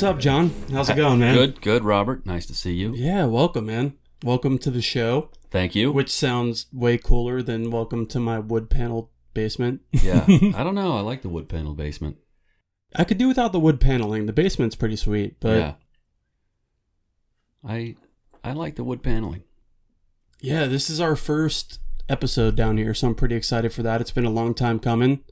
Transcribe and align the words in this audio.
What's 0.00 0.14
up, 0.14 0.18
John? 0.18 0.50
How's 0.72 0.88
it 0.88 0.96
going, 0.96 1.18
man? 1.20 1.34
Good, 1.34 1.60
good, 1.60 1.84
Robert. 1.84 2.24
Nice 2.24 2.46
to 2.46 2.54
see 2.54 2.72
you. 2.72 2.94
Yeah, 2.94 3.26
welcome, 3.26 3.66
man. 3.66 3.98
Welcome 4.24 4.56
to 4.60 4.70
the 4.70 4.80
show, 4.80 5.28
Thank 5.50 5.74
you. 5.74 5.92
which 5.92 6.10
sounds 6.10 6.68
way 6.72 6.96
cooler 6.96 7.42
than 7.42 7.70
welcome 7.70 8.06
to 8.06 8.18
my 8.18 8.38
wood 8.38 8.70
panel 8.70 9.10
basement. 9.34 9.82
yeah, 9.92 10.24
I 10.26 10.64
don't 10.64 10.74
know. 10.74 10.96
I 10.96 11.00
like 11.00 11.20
the 11.20 11.28
wood 11.28 11.50
panel 11.50 11.74
basement. 11.74 12.16
I 12.96 13.04
could 13.04 13.18
do 13.18 13.28
without 13.28 13.52
the 13.52 13.60
wood 13.60 13.78
paneling. 13.78 14.24
The 14.24 14.32
basement's 14.32 14.74
pretty 14.74 14.96
sweet, 14.96 15.36
but 15.38 15.58
yeah, 15.58 15.72
I 17.62 17.96
I 18.42 18.52
like 18.52 18.76
the 18.76 18.84
wood 18.84 19.02
paneling. 19.02 19.42
Yeah, 20.40 20.64
this 20.64 20.88
is 20.88 20.98
our 20.98 21.14
first 21.14 21.78
episode 22.08 22.56
down 22.56 22.78
here, 22.78 22.94
so 22.94 23.08
I'm 23.08 23.14
pretty 23.14 23.34
excited 23.36 23.70
for 23.70 23.82
that. 23.82 24.00
It's 24.00 24.12
been 24.12 24.24
a 24.24 24.30
long 24.30 24.54
time 24.54 24.78
coming. 24.78 25.24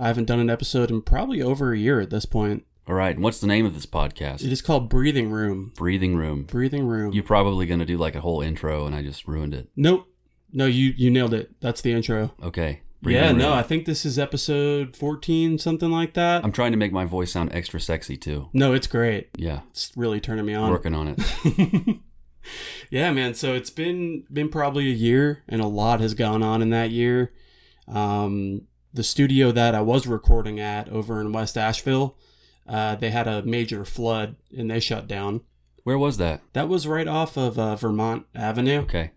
I 0.00 0.08
haven't 0.08 0.24
done 0.24 0.40
an 0.40 0.50
episode 0.50 0.90
in 0.90 1.02
probably 1.02 1.40
over 1.40 1.72
a 1.72 1.78
year 1.78 2.00
at 2.00 2.10
this 2.10 2.26
point. 2.26 2.64
All 2.88 2.94
right, 2.94 3.14
and 3.14 3.22
what's 3.22 3.40
the 3.40 3.46
name 3.46 3.64
of 3.64 3.74
this 3.74 3.86
podcast? 3.86 4.44
It 4.44 4.50
is 4.52 4.60
called 4.60 4.88
Breathing 4.88 5.30
Room. 5.30 5.72
Breathing 5.76 6.16
Room. 6.16 6.42
Breathing 6.42 6.86
Room. 6.86 7.12
You're 7.12 7.22
probably 7.22 7.64
going 7.66 7.78
to 7.80 7.86
do 7.86 7.96
like 7.96 8.16
a 8.16 8.20
whole 8.20 8.40
intro, 8.40 8.86
and 8.86 8.94
I 8.94 9.02
just 9.02 9.26
ruined 9.28 9.54
it. 9.54 9.68
nope. 9.76 10.08
No, 10.54 10.66
you 10.66 10.92
you 10.98 11.10
nailed 11.10 11.32
it. 11.32 11.58
That's 11.60 11.80
the 11.80 11.92
intro. 11.92 12.34
Okay. 12.42 12.82
Breathing 13.00 13.22
yeah, 13.22 13.32
no, 13.32 13.52
I 13.54 13.62
think 13.62 13.86
this 13.86 14.04
is 14.04 14.18
episode 14.18 14.94
14, 14.96 15.58
something 15.58 15.90
like 15.90 16.12
that. 16.14 16.44
I'm 16.44 16.52
trying 16.52 16.72
to 16.72 16.76
make 16.76 16.92
my 16.92 17.04
voice 17.06 17.32
sound 17.32 17.52
extra 17.54 17.80
sexy 17.80 18.16
too. 18.18 18.48
no, 18.52 18.74
it's 18.74 18.86
great. 18.86 19.30
Yeah, 19.36 19.60
It's 19.70 19.90
really 19.96 20.20
turning 20.20 20.44
me 20.44 20.52
on. 20.54 20.70
working 20.70 20.94
on 20.94 21.08
it. 21.16 21.98
yeah, 22.90 23.10
man. 23.12 23.32
So 23.34 23.54
it's 23.54 23.70
been 23.70 24.24
been 24.30 24.50
probably 24.50 24.88
a 24.88 24.94
year, 24.94 25.42
and 25.48 25.62
a 25.62 25.66
lot 25.66 26.00
has 26.00 26.12
gone 26.14 26.42
on 26.42 26.60
in 26.60 26.68
that 26.70 26.90
year. 26.90 27.32
Um, 27.88 28.62
the 28.92 29.02
studio 29.02 29.52
that 29.52 29.74
I 29.74 29.80
was 29.80 30.06
recording 30.06 30.60
at 30.60 30.88
over 30.90 31.18
in 31.20 31.32
West 31.32 31.56
Asheville, 31.56 32.16
uh, 32.68 32.96
they 32.96 33.10
had 33.10 33.26
a 33.28 33.42
major 33.42 33.84
flood 33.84 34.36
and 34.56 34.70
they 34.70 34.80
shut 34.80 35.06
down. 35.08 35.40
Where 35.84 35.98
was 35.98 36.16
that? 36.18 36.42
That 36.52 36.68
was 36.68 36.86
right 36.86 37.08
off 37.08 37.36
of 37.36 37.58
uh, 37.58 37.74
Vermont 37.76 38.26
Avenue. 38.34 38.80
Okay. 38.82 39.10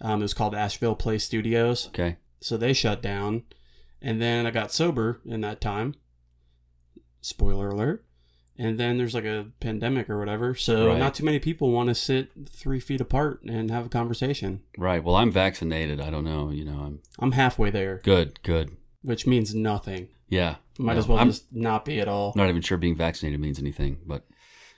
Um, 0.00 0.20
it 0.20 0.24
was 0.24 0.34
called 0.34 0.54
Asheville 0.54 0.94
Play 0.96 1.18
Studios. 1.18 1.88
Okay. 1.88 2.16
So 2.40 2.56
they 2.56 2.72
shut 2.72 3.02
down, 3.02 3.42
and 4.00 4.22
then 4.22 4.46
I 4.46 4.50
got 4.50 4.72
sober 4.72 5.20
in 5.26 5.40
that 5.42 5.60
time. 5.60 5.94
Spoiler 7.20 7.68
alert. 7.68 8.04
And 8.60 8.78
then 8.78 8.96
there's 8.98 9.14
like 9.14 9.24
a 9.24 9.46
pandemic 9.60 10.10
or 10.10 10.18
whatever, 10.18 10.54
so 10.54 10.88
Right. 10.88 10.98
not 10.98 11.14
too 11.14 11.24
many 11.24 11.38
people 11.38 11.70
want 11.70 11.88
to 11.90 11.94
sit 11.94 12.30
three 12.48 12.80
feet 12.80 13.00
apart 13.00 13.40
and 13.44 13.70
have 13.70 13.86
a 13.86 13.88
conversation. 13.88 14.62
Right. 14.76 15.02
Well, 15.02 15.14
I'm 15.14 15.30
vaccinated. 15.30 16.00
I 16.00 16.10
don't 16.10 16.24
know. 16.24 16.50
You 16.50 16.64
know, 16.64 16.80
I'm 16.80 17.00
I'm 17.20 17.32
halfway 17.32 17.70
there, 17.70 18.00
good. 18.02 18.42
Good. 18.42 18.76
which 19.02 19.26
means 19.28 19.54
nothing. 19.54 20.08
Yeah. 20.28 20.56
Might 20.78 20.94
No, 20.94 20.98
as 21.00 21.08
well 21.08 21.18
I'm 21.18 21.28
just 21.28 21.52
not 21.54 21.84
be 21.84 22.00
at 22.00 22.08
all. 22.08 22.32
not 22.36 22.48
even 22.48 22.62
sure 22.62 22.78
being 22.78 22.94
vaccinated 22.96 23.40
means 23.40 23.58
anything, 23.58 23.98
but 24.06 24.26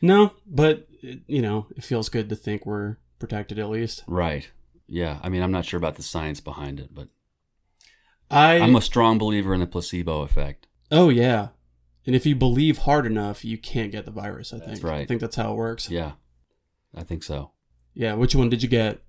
No, 0.00 0.32
but 0.46 0.86
you 1.26 1.42
know, 1.42 1.66
it 1.76 1.84
feels 1.84 2.08
good 2.08 2.28
to 2.30 2.36
think 2.36 2.64
we're 2.66 2.96
protected 3.18 3.58
at 3.58 3.68
least. 3.68 4.02
right. 4.06 4.50
Yeah. 4.92 5.20
I 5.22 5.28
mean, 5.28 5.42
I'm 5.42 5.52
not 5.52 5.64
sure 5.66 5.78
about 5.78 5.94
the 5.96 6.02
science 6.02 6.40
behind 6.40 6.80
it, 6.80 6.92
but 6.94 7.08
I 8.30 8.58
I'm 8.58 8.76
a 8.76 8.80
strong 8.82 9.18
believer 9.18 9.52
in 9.54 9.60
the 9.60 9.66
placebo 9.66 10.22
effect. 10.22 10.66
oh 10.90 11.08
yeah, 11.08 11.48
and 12.06 12.14
if 12.16 12.24
you 12.26 12.34
believe 12.34 12.78
hard 12.78 13.06
enough, 13.06 13.44
you 13.44 13.58
can't 13.58 13.92
get 13.92 14.04
the 14.04 14.10
virus. 14.10 14.52
I 14.52 14.58
think. 14.58 14.70
That's 14.70 14.82
right. 14.82 15.00
I 15.02 15.04
think 15.06 15.20
that's 15.20 15.36
how 15.36 15.52
it 15.52 15.56
works. 15.56 15.90
Yeah. 15.90 16.12
I 16.94 17.02
think 17.04 17.22
so. 17.22 17.52
Yeah. 17.94 18.14
Which 18.14 18.34
one 18.34 18.48
did 18.48 18.62
you 18.62 18.68
get? 18.68 19.02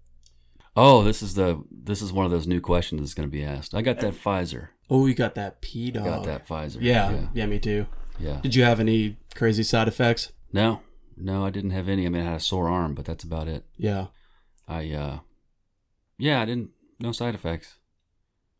Oh, 0.75 1.03
this 1.03 1.21
is 1.21 1.33
the 1.35 1.63
this 1.71 2.01
is 2.01 2.13
one 2.13 2.25
of 2.25 2.31
those 2.31 2.47
new 2.47 2.61
questions 2.61 3.01
that's 3.01 3.13
going 3.13 3.27
to 3.27 3.31
be 3.31 3.43
asked. 3.43 3.73
I 3.75 3.81
got 3.81 3.99
that 4.01 4.07
uh, 4.09 4.11
Pfizer. 4.11 4.69
Oh, 4.93 5.05
you 5.05 5.15
got 5.15 5.35
that 5.35 5.61
P 5.61 5.89
dog. 5.89 6.03
got 6.03 6.23
that 6.25 6.45
Pfizer. 6.47 6.77
Yeah, 6.81 7.11
Yeah. 7.11 7.27
yeah, 7.33 7.45
me 7.45 7.59
too. 7.59 7.87
Yeah. 8.19 8.41
Did 8.41 8.55
you 8.55 8.63
have 8.63 8.79
any 8.81 9.15
crazy 9.33 9.63
side 9.63 9.87
effects? 9.87 10.33
No. 10.51 10.81
No, 11.15 11.45
I 11.45 11.49
didn't 11.49 11.69
have 11.71 11.87
any. 11.87 12.05
I 12.05 12.09
mean, 12.09 12.21
I 12.21 12.25
had 12.25 12.35
a 12.35 12.39
sore 12.41 12.67
arm, 12.67 12.93
but 12.93 13.05
that's 13.05 13.23
about 13.23 13.47
it. 13.47 13.63
Yeah. 13.77 14.07
I 14.67 14.91
uh 14.91 15.19
Yeah, 16.17 16.41
I 16.41 16.45
didn't 16.45 16.71
no 16.99 17.11
side 17.13 17.35
effects. 17.35 17.77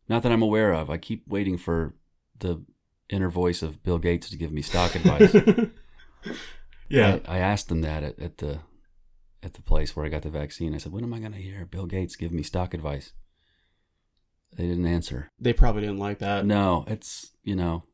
Not 0.08 0.22
that 0.22 0.32
I'm 0.32 0.42
aware 0.42 0.72
of. 0.72 0.88
I 0.90 0.96
keep 0.96 1.28
waiting 1.28 1.58
for 1.58 1.94
the 2.38 2.64
inner 3.10 3.28
voice 3.30 3.62
of 3.62 3.82
Bill 3.82 3.98
Gates 3.98 4.30
to 4.30 4.36
give 4.38 4.52
me 4.52 4.62
stock 4.62 4.94
advice. 4.94 5.34
yeah. 6.88 7.18
I, 7.28 7.36
I 7.36 7.38
asked 7.38 7.68
them 7.68 7.82
that 7.82 8.02
at, 8.02 8.18
at 8.18 8.38
the 8.38 8.60
at 9.42 9.54
the 9.54 9.62
place 9.62 9.94
where 9.94 10.06
I 10.06 10.08
got 10.08 10.22
the 10.22 10.30
vaccine. 10.30 10.74
I 10.74 10.78
said, 10.78 10.92
"When 10.92 11.04
am 11.04 11.12
I 11.14 11.18
going 11.18 11.32
to 11.32 11.38
hear 11.38 11.66
Bill 11.66 11.86
Gates 11.86 12.16
give 12.16 12.32
me 12.32 12.42
stock 12.42 12.74
advice?" 12.74 13.12
They 14.56 14.66
didn't 14.66 14.86
answer. 14.86 15.30
They 15.38 15.52
probably 15.52 15.82
didn't 15.82 15.98
like 15.98 16.18
that. 16.18 16.44
No, 16.44 16.84
it's 16.86 17.30
you 17.42 17.56
know, 17.56 17.84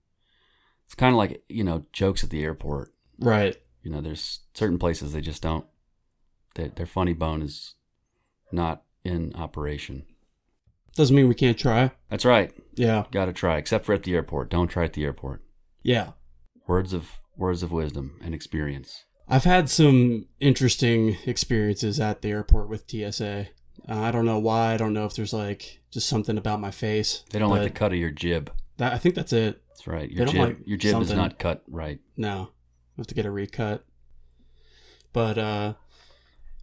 it's 0.86 0.94
kind 0.94 1.12
of 1.14 1.18
like 1.18 1.42
you 1.48 1.64
know 1.64 1.84
jokes 1.92 2.24
at 2.24 2.30
the 2.30 2.42
airport. 2.42 2.92
Right. 3.18 3.56
You 3.82 3.90
know, 3.90 4.00
there's 4.00 4.40
certain 4.54 4.78
places 4.78 5.12
they 5.12 5.20
just 5.20 5.42
don't. 5.42 5.64
They, 6.54 6.68
their 6.68 6.86
funny 6.86 7.14
bone 7.14 7.42
is 7.42 7.74
not 8.52 8.82
in 9.04 9.32
operation. 9.34 10.04
Doesn't 10.94 11.14
mean 11.14 11.28
we 11.28 11.34
can't 11.34 11.58
try. 11.58 11.92
That's 12.10 12.24
right. 12.24 12.52
Yeah. 12.74 13.04
Got 13.12 13.26
to 13.26 13.32
try, 13.32 13.56
except 13.56 13.86
for 13.86 13.92
at 13.92 14.02
the 14.02 14.14
airport. 14.14 14.50
Don't 14.50 14.68
try 14.68 14.84
at 14.84 14.94
the 14.94 15.04
airport. 15.04 15.42
Yeah. 15.82 16.12
Words 16.66 16.92
of 16.92 17.20
words 17.36 17.62
of 17.62 17.70
wisdom 17.70 18.18
and 18.22 18.34
experience. 18.34 19.04
I've 19.28 19.44
had 19.44 19.68
some 19.70 20.26
interesting 20.40 21.16
experiences 21.24 22.00
at 22.00 22.22
the 22.22 22.30
airport 22.30 22.68
with 22.68 22.90
TSA. 22.90 23.48
Uh, 23.88 24.00
I 24.00 24.10
don't 24.10 24.26
know 24.26 24.38
why. 24.38 24.74
I 24.74 24.76
don't 24.76 24.92
know 24.92 25.06
if 25.06 25.14
there's 25.14 25.32
like 25.32 25.80
just 25.90 26.08
something 26.08 26.36
about 26.36 26.60
my 26.60 26.70
face. 26.70 27.24
They 27.30 27.38
don't 27.38 27.50
like 27.50 27.62
the 27.62 27.70
cut 27.70 27.92
of 27.92 27.98
your 27.98 28.10
jib. 28.10 28.50
That, 28.76 28.92
I 28.92 28.98
think 28.98 29.14
that's 29.14 29.32
it. 29.32 29.62
That's 29.68 29.86
right. 29.86 30.10
Your 30.10 30.26
jib, 30.26 30.36
like 30.40 30.58
your 30.66 30.76
jib 30.78 31.00
is 31.00 31.12
not 31.12 31.38
cut 31.38 31.62
right. 31.68 31.98
No, 32.16 32.50
I 32.96 33.00
have 33.00 33.06
to 33.08 33.14
get 33.14 33.26
a 33.26 33.30
recut. 33.30 33.84
But 35.12 35.38
uh, 35.38 35.74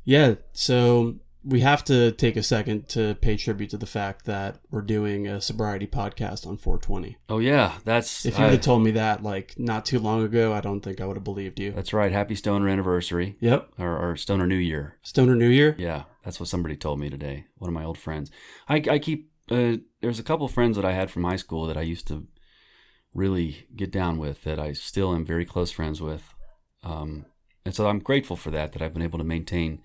yeah. 0.03 0.35
So 0.53 1.15
we 1.43 1.59
have 1.61 1.83
to 1.85 2.11
take 2.11 2.35
a 2.35 2.43
second 2.43 2.87
to 2.89 3.15
pay 3.15 3.37
tribute 3.37 3.69
to 3.71 3.77
the 3.77 3.85
fact 3.85 4.25
that 4.25 4.59
we're 4.71 4.81
doing 4.81 5.27
a 5.27 5.39
sobriety 5.41 5.87
podcast 5.87 6.45
on 6.47 6.57
420. 6.57 7.17
Oh 7.29 7.39
yeah, 7.39 7.73
that's 7.83 8.25
If 8.25 8.37
you 8.39 8.45
had 8.45 8.63
told 8.63 8.83
me 8.83 8.91
that 8.91 9.23
like 9.23 9.53
not 9.57 9.85
too 9.85 9.99
long 9.99 10.23
ago, 10.23 10.53
I 10.53 10.61
don't 10.61 10.81
think 10.81 11.01
I 11.01 11.05
would 11.05 11.17
have 11.17 11.23
believed 11.23 11.59
you. 11.59 11.71
that's 11.71 11.93
right. 11.93 12.11
Happy 12.11 12.35
Stoner 12.35 12.67
anniversary 12.69 13.35
Yep. 13.39 13.69
or, 13.79 13.97
or 14.11 14.15
Stoner 14.15 14.47
New 14.47 14.55
Year. 14.55 14.97
Stoner 15.03 15.35
New 15.35 15.49
Year. 15.49 15.75
Yeah, 15.77 16.03
that's 16.25 16.39
what 16.39 16.49
somebody 16.49 16.75
told 16.75 16.99
me 16.99 17.09
today. 17.09 17.45
One 17.55 17.69
of 17.69 17.73
my 17.73 17.85
old 17.85 17.99
friends. 17.99 18.31
I, 18.67 18.83
I 18.89 18.99
keep 18.99 19.29
uh, 19.49 19.77
there's 20.01 20.19
a 20.19 20.23
couple 20.23 20.47
friends 20.47 20.75
that 20.75 20.83
I 20.83 20.93
had 20.93 21.11
from 21.11 21.23
high 21.23 21.35
school 21.35 21.67
that 21.67 21.77
I 21.77 21.81
used 21.81 22.07
to 22.07 22.27
really 23.13 23.67
get 23.75 23.91
down 23.91 24.17
with 24.17 24.43
that 24.43 24.59
I 24.59 24.73
still 24.73 25.13
am 25.13 25.23
very 25.23 25.45
close 25.45 25.71
friends 25.71 26.01
with, 26.01 26.33
um, 26.83 27.27
and 27.63 27.75
so 27.75 27.87
I'm 27.87 27.99
grateful 27.99 28.35
for 28.35 28.49
that 28.51 28.73
that 28.73 28.81
I've 28.81 28.93
been 28.93 29.03
able 29.03 29.19
to 29.19 29.23
maintain 29.23 29.81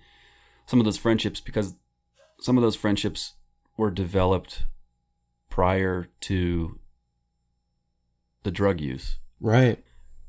some 0.65 0.79
of 0.79 0.85
those 0.85 0.97
friendships 0.97 1.39
because 1.39 1.75
some 2.39 2.57
of 2.57 2.63
those 2.63 2.75
friendships 2.75 3.35
were 3.77 3.91
developed 3.91 4.65
prior 5.49 6.07
to 6.21 6.79
the 8.43 8.51
drug 8.51 8.81
use. 8.81 9.19
Right. 9.39 9.83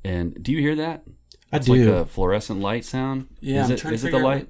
And 0.05 0.43
do 0.43 0.53
you 0.53 0.59
hear 0.59 0.77
that? 0.77 1.05
I 1.51 1.57
It's 1.57 1.67
do. 1.67 1.73
like 1.73 2.03
a 2.03 2.07
fluorescent 2.07 2.61
light 2.61 2.85
sound. 2.85 3.29
Yeah, 3.41 3.63
is 3.63 3.71
I'm 3.71 3.75
it, 3.93 4.01
to 4.01 4.09
it 4.09 4.11
the 4.11 4.19
light? 4.19 4.49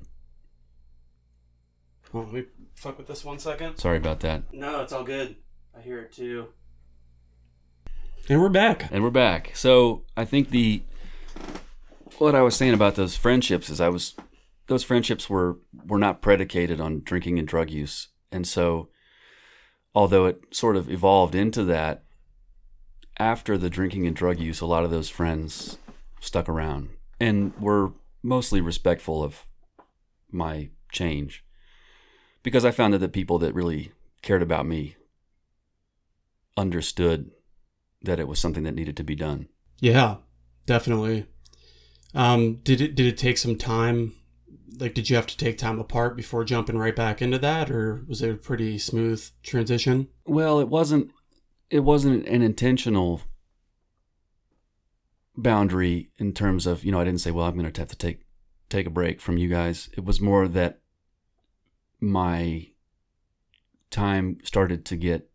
Let 2.13 2.33
me 2.33 2.45
fuck 2.75 2.99
with 2.99 3.07
this 3.07 3.25
one 3.25 3.39
second. 3.39 3.79
Sorry 3.79 3.97
about 3.97 4.21
that. 4.21 4.53
No, 4.53 4.83
it's 4.83 4.93
all 4.93 5.05
good. 5.05 5.37
I 5.77 5.81
hear 5.81 6.01
it 6.01 6.13
too. 6.13 6.49
And 8.29 8.41
we're 8.41 8.51
back. 8.51 8.89
And 8.93 9.03
we're 9.03 9.11
back. 9.11 9.53
So 9.55 10.05
I 10.17 10.25
think 10.27 10.51
the 10.51 10.83
what 12.19 12.35
I 12.35 12.43
was 12.43 12.55
saying 12.55 12.75
about 12.75 12.97
those 12.97 13.17
friendships 13.17 13.71
is 13.71 13.81
I 13.81 13.89
was 13.89 14.15
those 14.67 14.85
friendships 14.85 15.31
were 15.31 15.59
were 15.87 15.99
not 15.99 16.21
predicated 16.21 16.81
on 16.81 17.01
drinking 17.03 17.39
and 17.39 17.49
drug 17.49 17.71
use. 17.71 18.09
And 18.31 18.47
so 18.47 18.91
although 19.95 20.27
it 20.27 20.43
sort 20.51 20.77
of 20.77 20.91
evolved 20.91 21.35
into 21.35 21.65
that 21.65 22.05
after 23.19 23.57
the 23.57 23.71
drinking 23.71 24.07
and 24.07 24.15
drug 24.15 24.39
use, 24.39 24.61
a 24.61 24.67
lot 24.67 24.85
of 24.85 24.91
those 24.91 25.09
friends 25.09 25.79
stuck 26.21 26.49
around 26.49 26.91
and 27.19 27.59
were 27.59 27.93
mostly 28.23 28.61
respectful 28.61 29.25
of 29.25 29.47
my 30.31 30.69
change 30.93 31.45
because 32.43 32.65
I 32.65 32.71
found 32.71 32.95
that 32.95 32.99
the 32.99 33.09
people 33.09 33.39
that 33.41 33.55
really 33.55 33.93
cared 34.23 34.43
about 34.43 34.67
me 34.67 34.97
understood 36.57 37.31
that 38.03 38.21
it 38.21 38.29
was 38.29 38.39
something 38.39 38.65
that 38.65 38.75
needed 38.75 38.97
to 38.97 39.05
be 39.05 39.15
done. 39.15 39.49
Yeah, 39.81 40.17
definitely. 40.67 41.27
Um, 42.15 42.57
did 42.63 42.81
it 42.81 42.95
did 42.95 43.07
it 43.07 43.17
take 43.17 43.39
some 43.39 43.57
time? 43.57 44.13
Like, 44.79 44.95
did 44.95 45.11
you 45.11 45.17
have 45.17 45.27
to 45.27 45.37
take 45.37 45.59
time 45.59 45.79
apart 45.79 46.17
before 46.17 46.45
jumping 46.45 46.79
right 46.79 46.97
back 46.97 47.21
into 47.21 47.39
that, 47.39 47.71
or 47.71 48.05
was 48.09 48.23
it 48.23 48.31
a 48.31 48.35
pretty 48.35 48.79
smooth 48.79 49.23
transition? 49.43 50.09
Well, 50.27 50.61
it 50.61 50.69
wasn't 50.69 51.11
it 51.71 51.81
wasn't 51.81 52.27
an 52.29 52.43
intentional 52.43 53.23
boundary 55.37 56.11
in 56.19 56.33
terms 56.33 56.67
of, 56.67 56.85
you 56.85 56.93
know, 56.93 57.01
I 57.01 57.05
didn't 57.05 57.21
say, 57.23 57.31
well, 57.31 57.47
I'm 57.47 57.57
going 57.57 57.71
to 57.71 57.81
have 57.81 57.89
to 57.89 57.97
take 57.97 58.27
take 58.69 58.87
a 58.87 58.91
break 58.91 59.21
from 59.21 59.39
you 59.39 59.49
guys. 59.49 59.89
It 59.97 60.05
was 60.05 60.21
more 60.21 60.49
that 60.49 60.82
my 62.03 62.67
time 63.91 64.39
started 64.45 64.85
to 64.87 64.97
get 64.97 65.31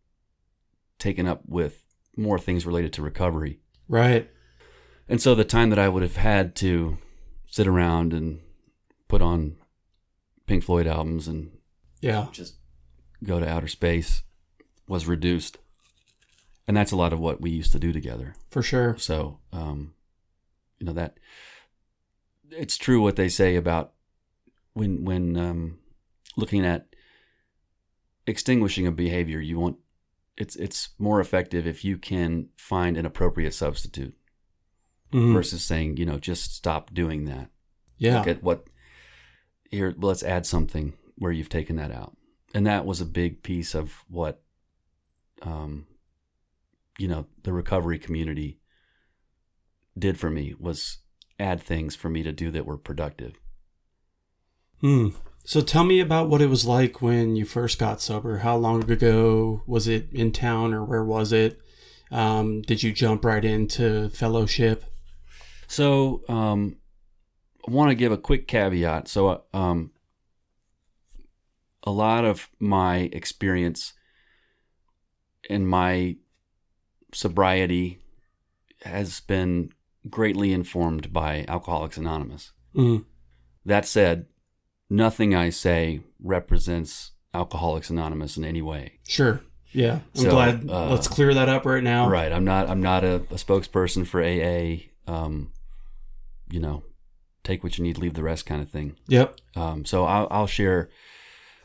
taken 0.99 1.25
up 1.25 1.41
with 1.47 1.83
more 2.15 2.37
things 2.37 2.65
related 2.65 2.91
to 2.93 3.01
recovery. 3.01 3.59
Right. 3.87 4.29
And 5.07 5.21
so 5.21 5.33
the 5.33 5.45
time 5.45 5.69
that 5.69 5.79
I 5.79 5.87
would 5.87 6.03
have 6.03 6.17
had 6.17 6.55
to 6.57 6.97
sit 7.45 7.67
around 7.67 8.13
and 8.13 8.41
put 9.07 9.21
on 9.21 9.55
Pink 10.45 10.63
Floyd 10.63 10.87
albums 10.87 11.27
and 11.27 11.51
Yeah. 12.01 12.27
just 12.31 12.55
go 13.23 13.39
to 13.39 13.47
outer 13.47 13.67
space 13.67 14.23
was 14.87 15.07
reduced. 15.07 15.57
And 16.67 16.75
that's 16.75 16.91
a 16.91 16.97
lot 16.97 17.13
of 17.13 17.19
what 17.19 17.39
we 17.39 17.49
used 17.49 17.71
to 17.71 17.79
do 17.79 17.93
together. 17.93 18.35
For 18.49 18.61
sure. 18.61 18.97
So, 18.97 19.39
um, 19.53 19.93
you 20.79 20.85
know 20.85 20.93
that 20.93 21.17
it's 22.51 22.77
true 22.77 23.01
what 23.01 23.15
they 23.15 23.29
say 23.29 23.55
about 23.55 23.93
when 24.73 25.05
when 25.05 25.35
um, 25.37 25.79
looking 26.37 26.65
at 26.65 26.87
extinguishing 28.25 28.87
a 28.87 28.91
behavior, 28.91 29.39
you 29.41 29.59
want 29.59 29.77
it's 30.37 30.55
it's 30.55 30.89
more 30.99 31.19
effective 31.19 31.65
if 31.67 31.83
you 31.83 31.97
can 31.97 32.47
find 32.57 32.95
an 32.95 33.05
appropriate 33.05 33.53
substitute 33.53 34.15
Mhm. 35.11 35.33
versus 35.33 35.63
saying 35.63 35.97
you 35.97 36.05
know 36.05 36.19
just 36.19 36.53
stop 36.55 36.93
doing 36.93 37.25
that. 37.25 37.49
Yeah. 37.97 38.19
Look 38.19 38.27
at 38.27 38.43
what 38.43 38.67
here. 39.71 39.93
Let's 39.97 40.23
add 40.23 40.45
something 40.45 40.93
where 41.15 41.31
you've 41.31 41.49
taken 41.49 41.75
that 41.77 41.91
out, 41.91 42.15
and 42.53 42.67
that 42.67 42.85
was 42.85 43.01
a 43.01 43.05
big 43.05 43.41
piece 43.41 43.73
of 43.73 44.03
what, 44.07 44.43
um, 45.41 45.87
you 46.99 47.07
know, 47.07 47.25
the 47.43 47.51
recovery 47.53 47.97
community 47.97 48.59
did 49.97 50.19
for 50.19 50.29
me 50.29 50.53
was 50.59 50.99
add 51.39 51.59
things 51.61 51.95
for 51.95 52.09
me 52.09 52.21
to 52.21 52.31
do 52.31 52.51
that 52.51 52.65
were 52.67 52.77
productive. 52.77 53.33
Hmm. 54.81 55.09
So 55.47 55.61
tell 55.61 55.85
me 55.85 56.01
about 56.01 56.27
what 56.27 56.41
it 56.41 56.49
was 56.49 56.65
like 56.65 57.01
when 57.01 57.37
you 57.37 57.45
first 57.45 57.79
got 57.79 58.01
sober. 58.01 58.39
How 58.39 58.57
long 58.57 58.91
ago 58.91 59.61
was 59.65 59.87
it 59.87 60.09
in 60.11 60.33
town 60.33 60.73
or 60.73 60.83
where 60.83 61.05
was 61.05 61.31
it? 61.31 61.61
Um, 62.11 62.61
did 62.63 62.83
you 62.83 62.91
jump 62.91 63.23
right 63.23 63.45
into 63.45 64.09
fellowship? 64.09 64.83
So, 65.65 66.23
um, 66.27 66.75
I 67.65 67.71
want 67.71 67.91
to 67.91 67.95
give 67.95 68.11
a 68.11 68.17
quick 68.17 68.45
caveat. 68.45 69.07
So, 69.07 69.45
um, 69.53 69.91
a 71.83 71.91
lot 71.91 72.25
of 72.25 72.49
my 72.59 73.09
experience 73.13 73.93
and 75.49 75.65
my 75.65 76.17
sobriety 77.13 77.99
has 78.81 79.21
been 79.21 79.69
greatly 80.09 80.51
informed 80.51 81.13
by 81.13 81.45
Alcoholics 81.47 81.95
Anonymous. 81.95 82.51
Mm. 82.75 83.05
That 83.63 83.85
said, 83.85 84.25
nothing 84.89 85.35
I 85.35 85.49
say 85.49 86.01
represents 86.21 87.11
Alcoholics 87.33 87.89
Anonymous 87.89 88.37
in 88.37 88.45
any 88.45 88.61
way. 88.61 88.93
Sure. 89.07 89.41
Yeah. 89.73 89.99
I'm 90.15 90.21
So, 90.23 90.29
glad. 90.31 90.69
uh, 90.69 90.89
let's 90.89 91.07
clear 91.07 91.33
that 91.33 91.49
up 91.49 91.65
right 91.65 91.83
now. 91.83 92.09
Right. 92.09 92.31
I'm 92.31 92.45
not. 92.45 92.69
I'm 92.69 92.81
not 92.81 93.03
a, 93.03 93.15
a 93.15 93.35
spokesperson 93.35 94.07
for 94.07 94.21
AA. 94.23 94.87
Um, 95.11 95.51
you 96.49 96.59
know, 96.59 96.83
take 97.43 97.63
what 97.63 97.77
you 97.77 97.83
need, 97.83 97.97
leave 97.97 98.13
the 98.13 98.23
rest, 98.23 98.45
kind 98.45 98.61
of 98.61 98.69
thing. 98.69 98.95
Yep. 99.07 99.35
Um, 99.55 99.85
so 99.85 100.05
I'll, 100.05 100.27
I'll 100.31 100.47
share 100.47 100.89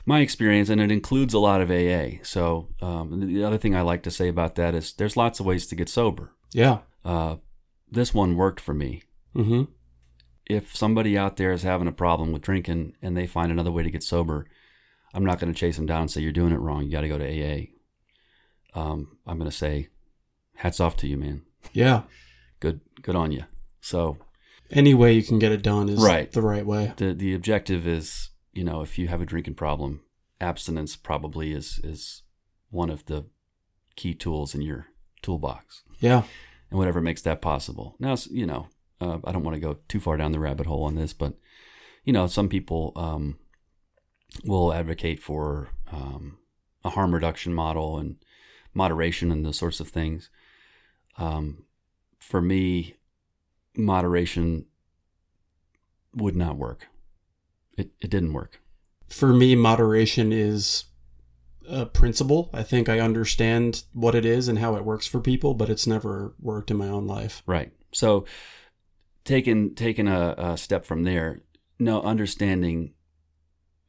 my 0.05 0.19
experience, 0.21 0.69
and 0.69 0.81
it 0.81 0.91
includes 0.91 1.33
a 1.33 1.39
lot 1.39 1.61
of 1.61 1.71
AA. 1.71 2.19
So 2.25 2.69
um, 2.83 3.21
the 3.33 3.45
other 3.45 3.57
thing 3.59 3.75
I 3.77 3.83
like 3.83 4.03
to 4.03 4.11
say 4.11 4.29
about 4.29 4.57
that 4.57 4.75
is 4.75 4.93
there's 4.95 5.17
lots 5.17 5.39
of 5.41 5.47
ways 5.47 5.67
to 5.69 5.77
get 5.77 5.89
sober. 5.89 6.33
Yeah. 6.53 6.79
Uh, 7.05 7.37
this 7.91 8.13
one 8.13 8.37
worked 8.37 8.61
for 8.61 8.75
me. 8.75 9.03
Mm-hmm. 9.37 9.63
If 10.47 10.75
somebody 10.77 11.17
out 11.17 11.37
there 11.37 11.53
is 11.53 11.63
having 11.63 11.89
a 11.89 11.93
problem 11.93 12.33
with 12.33 12.43
drinking 12.43 12.95
and 13.01 13.17
they 13.17 13.27
find 13.27 13.51
another 13.53 13.71
way 13.71 13.83
to 13.83 13.91
get 13.91 14.03
sober, 14.03 14.47
I'm 15.15 15.25
not 15.25 15.39
going 15.39 15.53
to 15.53 15.59
chase 15.59 15.77
them 15.77 15.87
down 15.87 16.03
and 16.03 16.11
say 16.11 16.21
you're 16.21 16.33
doing 16.33 16.53
it 16.53 16.61
wrong. 16.61 16.85
You 16.85 16.91
got 16.91 17.03
to 17.03 17.09
go 17.09 17.19
to 17.19 17.25
AA. 17.27 17.67
Um, 18.75 19.19
I'm 19.27 19.39
going 19.39 19.51
to 19.51 19.57
say, 19.57 19.89
hats 20.57 20.81
off 20.81 20.97
to 20.99 21.07
you, 21.07 21.17
man. 21.17 21.43
Yeah. 21.73 22.03
Good, 22.61 22.81
good 23.03 23.17
on 23.17 23.33
you. 23.33 23.45
So 23.81 24.19
Any 24.71 24.95
way 24.95 25.13
you 25.13 25.23
can 25.23 25.39
get 25.39 25.53
it 25.53 25.63
done 25.63 25.89
is 25.89 26.03
Right. 26.03 26.31
the 26.33 26.43
right 26.43 26.65
way. 26.65 26.93
the 26.97 27.13
the 27.15 27.35
objective 27.35 27.87
is 27.87 28.31
you 28.53 28.65
know 28.65 28.81
if 28.81 28.99
you 28.99 29.09
have 29.09 29.21
a 29.21 29.27
drinking 29.27 29.55
problem 29.55 30.01
abstinence 30.41 30.97
probably 30.97 31.53
is 31.53 31.79
is 31.85 32.23
one 32.71 32.89
of 32.91 33.05
the 33.07 33.25
key 33.97 34.15
tools 34.15 34.55
in 34.55 34.63
your 34.63 34.87
toolbox 35.23 35.83
Yeah. 36.01 36.23
and 36.71 36.79
whatever 36.79 37.01
makes 37.01 37.23
that 37.23 37.41
possible 37.43 37.97
now 37.99 38.15
you 38.31 38.47
know 38.47 38.69
uh, 39.03 39.19
i 39.25 39.33
don't 39.33 39.45
want 39.45 39.55
to 39.55 39.61
go 39.61 39.79
too 39.89 40.01
far 40.01 40.17
down 40.17 40.33
the 40.33 40.41
rabbit 40.41 40.67
hole 40.67 40.85
on 40.85 40.95
this 40.95 41.13
but 41.13 41.35
you 42.05 42.13
know 42.13 42.27
some 42.27 42.49
people 42.49 42.93
um, 42.97 43.39
will 44.45 44.73
advocate 44.73 45.21
for 45.21 45.69
um, 45.91 46.39
a 46.85 46.91
harm 46.91 47.15
reduction 47.15 47.53
model 47.53 47.99
and 47.99 48.17
moderation 48.75 49.31
and 49.31 49.45
those 49.45 49.59
sorts 49.59 49.81
of 49.81 49.89
things 49.89 50.31
um, 51.19 51.65
for 52.19 52.41
me 52.41 52.97
moderation 53.77 54.67
would 56.15 56.37
not 56.37 56.57
work 56.57 56.87
it, 57.77 57.91
it 58.01 58.11
didn't 58.11 58.33
work 58.33 58.61
For 59.09 59.33
me, 59.33 59.55
moderation 59.55 60.33
is 60.33 60.85
a 61.69 61.87
principle. 61.87 62.51
I 62.53 62.63
think 62.63 62.89
I 62.89 62.99
understand 62.99 63.85
what 63.93 64.15
it 64.15 64.25
is 64.25 64.49
and 64.49 64.59
how 64.59 64.75
it 64.77 64.85
works 64.85 65.07
for 65.07 65.21
people, 65.21 65.55
but 65.55 65.69
it's 65.69 65.87
never 65.87 66.35
worked 66.41 66.71
in 66.71 66.77
my 66.79 66.89
own 66.89 67.07
life. 67.07 67.43
Right. 67.47 67.73
So 67.93 68.25
taking 69.25 69.75
taking 69.75 70.09
a, 70.09 70.35
a 70.37 70.57
step 70.57 70.85
from 70.85 71.05
there, 71.05 71.41
no 71.79 72.03
understanding. 72.03 72.95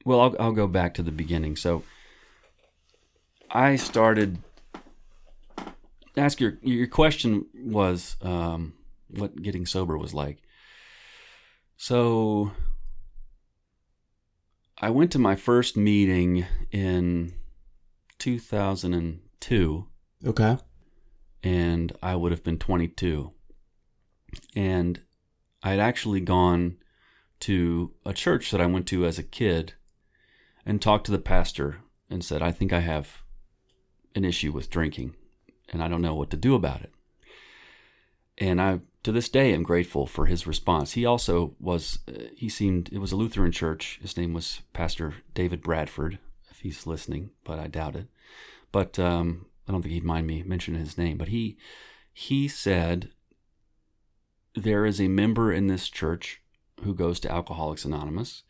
Well, 0.06 0.20
I'll 0.22 0.36
I'll 0.40 0.52
go 0.52 0.68
back 0.68 0.94
to 0.96 1.04
the 1.04 1.12
beginning. 1.12 1.56
So 1.56 1.84
I 3.50 3.76
started. 3.76 4.40
Ask 6.16 6.40
your 6.40 6.58
your 6.62 6.88
question 6.88 7.46
was 7.56 8.18
um, 8.22 8.74
what 9.08 9.42
getting 9.42 9.66
sober 9.66 9.98
was 9.98 10.14
like. 10.14 10.38
So 11.78 12.52
I 14.78 14.90
went 14.90 15.12
to 15.14 15.20
my 15.20 15.36
first 15.36 15.76
meeting 15.76 16.46
in 16.72 17.34
2002 18.20 19.88
Okay. 20.26 20.58
and 21.44 21.92
I 22.02 22.16
would 22.16 22.32
have 22.32 22.44
been 22.44 22.58
22. 22.60 23.32
And 24.56 25.02
I 25.63 25.72
had 25.72 25.79
actually 25.79 26.20
gone 26.20 26.77
to 27.41 27.93
a 28.05 28.13
church 28.13 28.51
that 28.51 28.62
I 28.62 28.65
went 28.65 28.88
to 28.88 29.05
as 29.05 29.17
a 29.17 29.24
kid 29.24 29.74
and 30.65 30.82
talked 30.82 31.05
to 31.05 31.12
the 31.12 31.20
pastor 31.20 31.77
and 32.10 32.24
said, 32.24 32.41
I 32.41 32.51
think 32.51 32.74
I 32.74 32.79
have 32.79 33.24
an 34.15 34.25
issue 34.25 34.51
with 34.51 34.70
drinking 34.70 35.15
and 35.70 35.82
I 35.82 35.88
don't 35.88 36.01
know 36.01 36.15
what 36.15 36.29
to 36.32 36.38
do 36.38 36.53
about 36.55 36.82
it. 36.82 36.91
And 38.38 38.62
I, 38.62 38.82
to 39.03 39.12
this 39.12 39.29
day, 39.29 39.53
am 39.53 39.63
grateful 39.63 40.05
for 40.05 40.25
his 40.25 40.48
response. 40.48 40.93
He 40.93 41.05
also 41.05 41.55
was, 41.60 42.00
uh, 42.08 42.25
he 42.36 42.50
seemed, 42.50 42.89
it 42.91 43.00
was 43.00 43.12
a 43.12 43.15
Lutheran 43.15 43.51
church. 43.51 44.00
His 44.01 44.17
name 44.17 44.34
was 44.34 44.62
Pastor 44.74 45.15
David 45.34 45.62
Bradford, 45.62 46.20
if 46.50 46.60
he's 46.60 46.88
listening, 46.88 47.32
but 47.43 47.60
I 47.60 47.67
doubt 47.67 47.96
it. 47.96 48.08
But 48.72 48.98
um, 49.00 49.46
I 49.67 49.72
don't 49.72 49.82
think 49.82 49.93
he'd 49.93 50.03
mind 50.03 50.27
me 50.27 50.43
mentioning 50.43 50.79
his 50.79 50.98
name. 50.98 51.17
But 51.17 51.27
he, 51.29 51.58
he 52.12 52.48
said, 52.48 53.12
there 54.55 54.86
is 54.86 55.01
a 55.01 55.07
member 55.07 55.51
in 55.51 55.67
this 55.67 55.89
church 55.89 56.41
who 56.83 56.93
goes 56.93 57.19
to 57.22 57.31
Alcoholics 57.31 57.86
Anonymous 57.86 58.43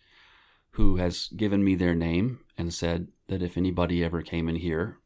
who 0.71 0.97
has 0.97 1.27
given 1.35 1.63
me 1.63 1.75
their 1.75 1.93
name 1.93 2.39
and 2.57 2.73
said 2.73 3.07
that 3.27 3.43
if 3.43 3.57
anybody 3.57 4.03
ever 4.03 4.21
came 4.21 4.49
in 4.49 4.55
here 4.55 4.97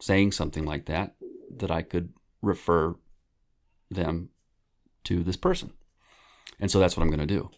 saying 0.00 0.32
something 0.32 0.64
like 0.64 0.86
that, 0.86 1.14
that 1.56 1.70
I 1.70 1.82
could 1.82 2.12
refer 2.42 2.96
them 3.90 4.28
to 5.04 5.22
this 5.22 5.36
person. 5.36 5.72
And 6.58 6.70
so 6.70 6.78
that's 6.78 6.96
what 6.96 7.02
I'm 7.02 7.10
going 7.10 7.26
to 7.26 7.26
do. 7.26 7.50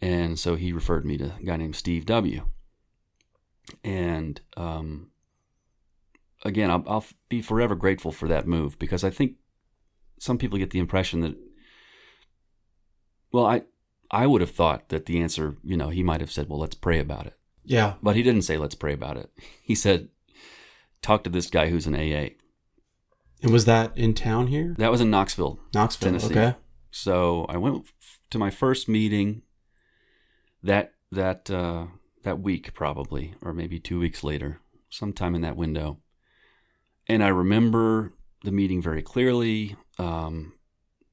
And 0.00 0.38
so 0.38 0.54
he 0.54 0.72
referred 0.72 1.04
me 1.04 1.16
to 1.18 1.32
a 1.40 1.44
guy 1.44 1.56
named 1.56 1.74
Steve 1.74 2.06
W. 2.06 2.46
And 3.82 4.40
um, 4.56 5.10
again, 6.44 6.70
I'll, 6.70 6.84
I'll 6.86 7.04
be 7.28 7.42
forever 7.42 7.74
grateful 7.74 8.12
for 8.12 8.28
that 8.28 8.46
move 8.46 8.78
because 8.78 9.02
I 9.02 9.10
think 9.10 9.36
some 10.20 10.38
people 10.38 10.58
get 10.58 10.70
the 10.70 10.78
impression 10.78 11.22
that, 11.22 11.36
well, 13.36 13.44
I, 13.44 13.64
I 14.10 14.26
would 14.26 14.40
have 14.40 14.50
thought 14.50 14.88
that 14.88 15.04
the 15.04 15.20
answer, 15.20 15.58
you 15.62 15.76
know, 15.76 15.90
he 15.90 16.02
might 16.02 16.22
have 16.22 16.30
said, 16.30 16.48
well, 16.48 16.58
let's 16.58 16.74
pray 16.74 16.98
about 16.98 17.26
it. 17.26 17.34
Yeah. 17.64 17.96
But 18.02 18.16
he 18.16 18.22
didn't 18.22 18.42
say, 18.42 18.56
let's 18.56 18.74
pray 18.74 18.94
about 18.94 19.18
it. 19.18 19.30
He 19.60 19.74
said, 19.74 20.08
talk 21.02 21.22
to 21.24 21.30
this 21.30 21.50
guy 21.50 21.68
who's 21.68 21.86
an 21.86 21.94
AA. 21.94 22.30
And 23.42 23.52
was 23.52 23.66
that 23.66 23.94
in 23.94 24.14
town 24.14 24.46
here? 24.46 24.74
That 24.78 24.90
was 24.90 25.02
in 25.02 25.10
Knoxville, 25.10 25.60
Knoxville. 25.74 26.06
Tennessee. 26.06 26.30
Okay. 26.30 26.54
So 26.90 27.44
I 27.50 27.58
went 27.58 27.84
to 28.30 28.38
my 28.38 28.48
first 28.48 28.88
meeting 28.88 29.42
that 30.62 30.94
that 31.12 31.50
uh, 31.50 31.88
that 32.24 32.40
week, 32.40 32.72
probably, 32.72 33.34
or 33.42 33.52
maybe 33.52 33.78
two 33.78 33.98
weeks 33.98 34.24
later, 34.24 34.62
sometime 34.88 35.34
in 35.34 35.42
that 35.42 35.58
window. 35.58 35.98
And 37.06 37.22
I 37.22 37.28
remember 37.28 38.14
the 38.44 38.50
meeting 38.50 38.80
very 38.80 39.02
clearly. 39.02 39.76
Um, 39.98 40.54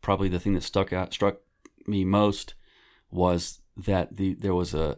probably 0.02 0.30
the 0.30 0.40
thing 0.40 0.54
that 0.54 0.64
stuck 0.64 0.94
out 0.94 1.12
struck 1.12 1.40
me 1.88 2.04
most 2.04 2.56
was 3.12 3.62
that 3.78 4.18
the 4.18 4.34
there 4.36 4.56
was 4.56 4.74
a 4.74 4.98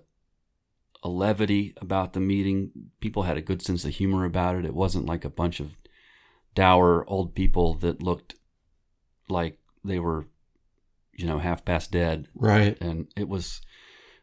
a 1.03 1.09
levity 1.09 1.73
about 1.77 2.13
the 2.13 2.19
meeting. 2.19 2.71
People 2.99 3.23
had 3.23 3.37
a 3.37 3.41
good 3.41 3.61
sense 3.61 3.85
of 3.85 3.93
humor 3.93 4.25
about 4.25 4.55
it. 4.55 4.65
It 4.65 4.73
wasn't 4.73 5.05
like 5.05 5.23
a 5.23 5.29
bunch 5.29 5.59
of 5.59 5.75
dour 6.55 7.07
old 7.07 7.35
people 7.35 7.75
that 7.75 8.01
looked 8.01 8.35
like 9.29 9.59
they 9.83 9.99
were, 9.99 10.25
you 11.13 11.27
know, 11.27 11.37
half 11.37 11.63
past 11.63 11.91
dead. 11.91 12.27
Right. 12.33 12.75
And 12.81 13.07
it 13.15 13.29
was 13.29 13.61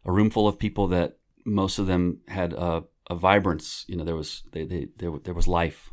a 0.05 0.11
room 0.11 0.29
full 0.29 0.49
of 0.49 0.59
people 0.59 0.89
that 0.89 1.19
most 1.45 1.79
of 1.79 1.87
them 1.87 2.21
had 2.27 2.53
a, 2.53 2.85
a 3.09 3.15
vibrance. 3.15 3.85
You 3.87 3.97
know, 3.97 4.05
there 4.05 4.17
was 4.17 4.43
they, 4.51 4.65
they 4.65 4.89
there 4.97 5.13
there 5.23 5.35
was 5.35 5.47
life 5.47 5.91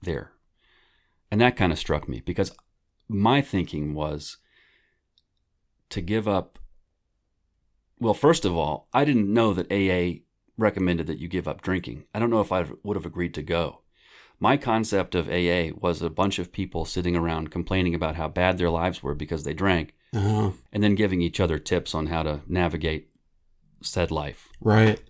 there, 0.00 0.32
and 1.30 1.40
that 1.40 1.56
kind 1.56 1.72
of 1.72 1.78
struck 1.78 2.08
me 2.08 2.22
because 2.24 2.52
my 3.08 3.42
thinking 3.42 3.94
was 3.94 4.38
to 5.90 6.00
give 6.00 6.26
up. 6.28 6.58
Well, 8.00 8.14
first 8.14 8.44
of 8.44 8.56
all, 8.56 8.88
I 8.92 9.04
didn't 9.04 9.32
know 9.32 9.54
that 9.54 9.70
AA 9.72 10.20
recommended 10.56 11.06
that 11.06 11.18
you 11.18 11.28
give 11.28 11.48
up 11.48 11.62
drinking. 11.62 12.04
I 12.14 12.18
don't 12.18 12.30
know 12.30 12.40
if 12.40 12.52
I 12.52 12.66
would 12.82 12.96
have 12.96 13.06
agreed 13.06 13.34
to 13.34 13.42
go. 13.42 13.80
My 14.40 14.56
concept 14.56 15.14
of 15.14 15.28
AA 15.28 15.70
was 15.76 16.02
a 16.02 16.10
bunch 16.10 16.38
of 16.38 16.52
people 16.52 16.84
sitting 16.84 17.16
around 17.16 17.50
complaining 17.50 17.94
about 17.94 18.16
how 18.16 18.28
bad 18.28 18.58
their 18.58 18.70
lives 18.70 19.02
were 19.02 19.14
because 19.14 19.44
they 19.44 19.54
drank, 19.54 19.94
Uh-huh. 20.12 20.50
and 20.72 20.82
then 20.82 20.96
giving 20.96 21.20
each 21.22 21.38
other 21.40 21.58
tips 21.58 21.94
on 21.94 22.06
how 22.06 22.22
to 22.24 22.40
navigate 22.48 23.10
said 23.80 24.10
life. 24.10 24.48
Right. 24.60 25.00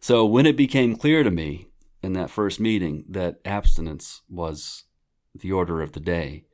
So 0.00 0.24
when 0.24 0.46
it 0.46 0.56
became 0.56 0.96
clear 0.96 1.22
to 1.22 1.30
me 1.30 1.68
in 2.02 2.12
that 2.14 2.30
first 2.30 2.60
meeting 2.60 3.04
that 3.08 3.40
abstinence 3.44 4.22
was 4.28 4.84
the 5.34 5.52
order 5.52 5.80
of 5.82 5.92
the 5.92 6.00
day, 6.00 6.44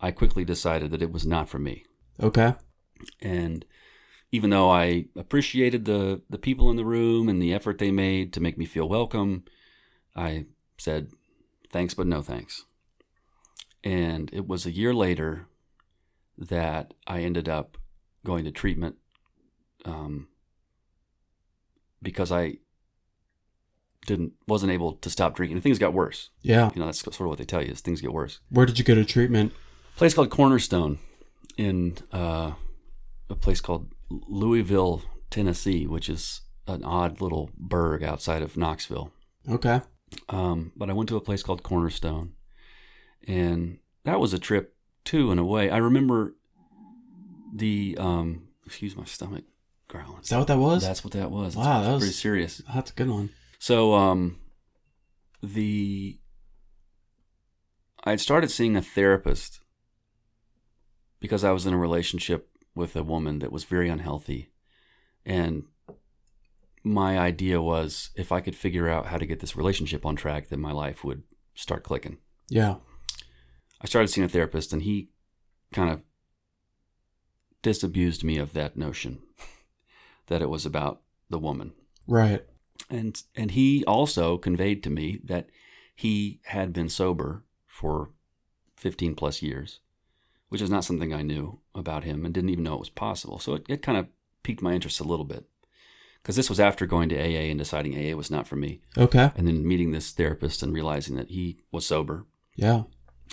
I 0.00 0.10
quickly 0.10 0.44
decided 0.44 0.90
that 0.90 1.02
it 1.02 1.12
was 1.12 1.26
not 1.26 1.48
for 1.48 1.58
me. 1.58 1.84
Okay. 2.22 2.54
And 3.20 3.64
even 4.32 4.50
though 4.50 4.70
I 4.70 5.06
appreciated 5.16 5.84
the 5.84 6.22
the 6.28 6.38
people 6.38 6.70
in 6.70 6.76
the 6.76 6.84
room 6.84 7.28
and 7.28 7.40
the 7.40 7.54
effort 7.54 7.78
they 7.78 7.90
made 7.90 8.32
to 8.34 8.40
make 8.40 8.58
me 8.58 8.64
feel 8.64 8.88
welcome, 8.88 9.44
I 10.14 10.46
said 10.78 11.10
thanks 11.70 11.94
but 11.94 12.06
no 12.06 12.22
thanks. 12.22 12.64
And 13.84 14.30
it 14.32 14.46
was 14.48 14.66
a 14.66 14.72
year 14.72 14.92
later 14.92 15.46
that 16.36 16.94
I 17.06 17.20
ended 17.20 17.48
up 17.48 17.78
going 18.24 18.44
to 18.44 18.50
treatment 18.50 18.96
um, 19.84 20.28
because 22.02 22.32
I 22.32 22.58
didn't 24.06 24.32
wasn't 24.46 24.72
able 24.72 24.94
to 24.94 25.10
stop 25.10 25.34
drinking. 25.34 25.56
And 25.56 25.62
things 25.62 25.78
got 25.78 25.92
worse. 25.92 26.30
Yeah. 26.42 26.70
You 26.74 26.80
know, 26.80 26.86
that's 26.86 27.00
sort 27.00 27.20
of 27.20 27.26
what 27.26 27.38
they 27.38 27.44
tell 27.44 27.62
you 27.62 27.72
is 27.72 27.80
things 27.80 28.00
get 28.00 28.12
worse 28.12 28.40
Where 28.50 28.66
did 28.66 28.78
you 28.78 28.84
go 28.84 28.94
to 28.94 29.04
treatment? 29.04 29.52
A 29.94 29.98
place 29.98 30.14
called 30.14 30.30
Cornerstone 30.30 30.98
in 31.56 31.96
uh, 32.12 32.52
a 33.28 33.34
place 33.34 33.60
called 33.60 33.92
Louisville, 34.10 35.02
Tennessee, 35.30 35.86
which 35.86 36.08
is 36.08 36.42
an 36.66 36.84
odd 36.84 37.20
little 37.20 37.50
burg 37.56 38.02
outside 38.02 38.42
of 38.42 38.56
Knoxville. 38.56 39.12
Okay. 39.48 39.80
Um, 40.28 40.72
but 40.76 40.88
I 40.90 40.92
went 40.92 41.08
to 41.10 41.16
a 41.16 41.20
place 41.20 41.42
called 41.42 41.62
Cornerstone, 41.62 42.32
and 43.26 43.78
that 44.04 44.20
was 44.20 44.32
a 44.32 44.38
trip 44.38 44.74
too, 45.04 45.30
in 45.32 45.38
a 45.38 45.44
way. 45.44 45.70
I 45.70 45.78
remember 45.78 46.34
the 47.54 47.96
um, 47.98 48.48
excuse 48.64 48.96
my 48.96 49.04
stomach 49.04 49.44
growling. 49.88 50.22
Is 50.22 50.28
that 50.28 50.38
what 50.38 50.48
that 50.48 50.58
was? 50.58 50.82
That's 50.82 51.04
what 51.04 51.12
that 51.14 51.30
was. 51.30 51.56
Wow, 51.56 51.82
that 51.82 51.92
was- 51.94 52.02
pretty 52.02 52.14
serious. 52.14 52.62
That's 52.74 52.90
a 52.90 52.94
good 52.94 53.08
one. 53.08 53.30
So 53.58 53.94
um 53.94 54.38
the 55.42 56.18
I 58.04 58.10
had 58.10 58.20
started 58.20 58.50
seeing 58.50 58.76
a 58.76 58.82
therapist 58.82 59.60
because 61.20 61.42
I 61.44 61.50
was 61.52 61.66
in 61.66 61.72
a 61.74 61.78
relationship 61.78 62.48
with 62.76 62.94
a 62.94 63.02
woman 63.02 63.40
that 63.40 63.50
was 63.50 63.64
very 63.64 63.88
unhealthy. 63.88 64.50
And 65.24 65.64
my 66.84 67.18
idea 67.18 67.60
was 67.60 68.10
if 68.14 68.30
I 68.30 68.40
could 68.40 68.54
figure 68.54 68.88
out 68.88 69.06
how 69.06 69.16
to 69.16 69.26
get 69.26 69.40
this 69.40 69.56
relationship 69.56 70.06
on 70.06 70.14
track, 70.14 70.48
then 70.48 70.60
my 70.60 70.70
life 70.72 71.02
would 71.02 71.24
start 71.54 71.82
clicking. 71.82 72.18
Yeah. 72.48 72.76
I 73.80 73.86
started 73.86 74.08
seeing 74.08 74.24
a 74.24 74.28
therapist 74.28 74.72
and 74.72 74.82
he 74.82 75.08
kind 75.72 75.90
of 75.90 76.02
disabused 77.62 78.22
me 78.22 78.38
of 78.38 78.52
that 78.52 78.76
notion 78.76 79.22
that 80.28 80.42
it 80.42 80.48
was 80.48 80.64
about 80.64 81.00
the 81.28 81.38
woman. 81.40 81.72
Right. 82.06 82.44
and 82.88 83.20
and 83.34 83.50
he 83.50 83.84
also 83.84 84.38
conveyed 84.38 84.82
to 84.84 84.90
me 84.90 85.18
that 85.24 85.48
he 85.96 86.40
had 86.44 86.72
been 86.72 86.88
sober 86.88 87.42
for 87.66 88.10
15 88.76 89.14
plus 89.16 89.42
years 89.42 89.80
which 90.50 90.62
is 90.62 90.70
not 90.70 90.84
something 90.84 91.12
i 91.12 91.22
knew 91.22 91.58
about 91.78 92.04
him 92.04 92.24
and 92.24 92.32
didn't 92.34 92.50
even 92.50 92.64
know 92.64 92.74
it 92.74 92.80
was 92.80 92.88
possible 92.90 93.38
so 93.38 93.54
it, 93.54 93.64
it 93.68 93.82
kind 93.82 93.98
of 93.98 94.06
piqued 94.42 94.62
my 94.62 94.72
interest 94.72 95.00
a 95.00 95.04
little 95.04 95.24
bit 95.24 95.44
because 96.22 96.36
this 96.36 96.48
was 96.48 96.58
after 96.60 96.86
going 96.86 97.08
to 97.08 97.16
aa 97.18 97.50
and 97.50 97.58
deciding 97.58 97.94
aa 97.94 98.16
was 98.16 98.30
not 98.30 98.46
for 98.46 98.56
me 98.56 98.80
Okay. 98.96 99.30
and 99.36 99.46
then 99.46 99.66
meeting 99.66 99.90
this 99.92 100.10
therapist 100.12 100.62
and 100.62 100.72
realizing 100.72 101.16
that 101.16 101.30
he 101.30 101.58
was 101.72 101.86
sober 101.86 102.26
Yeah. 102.56 102.82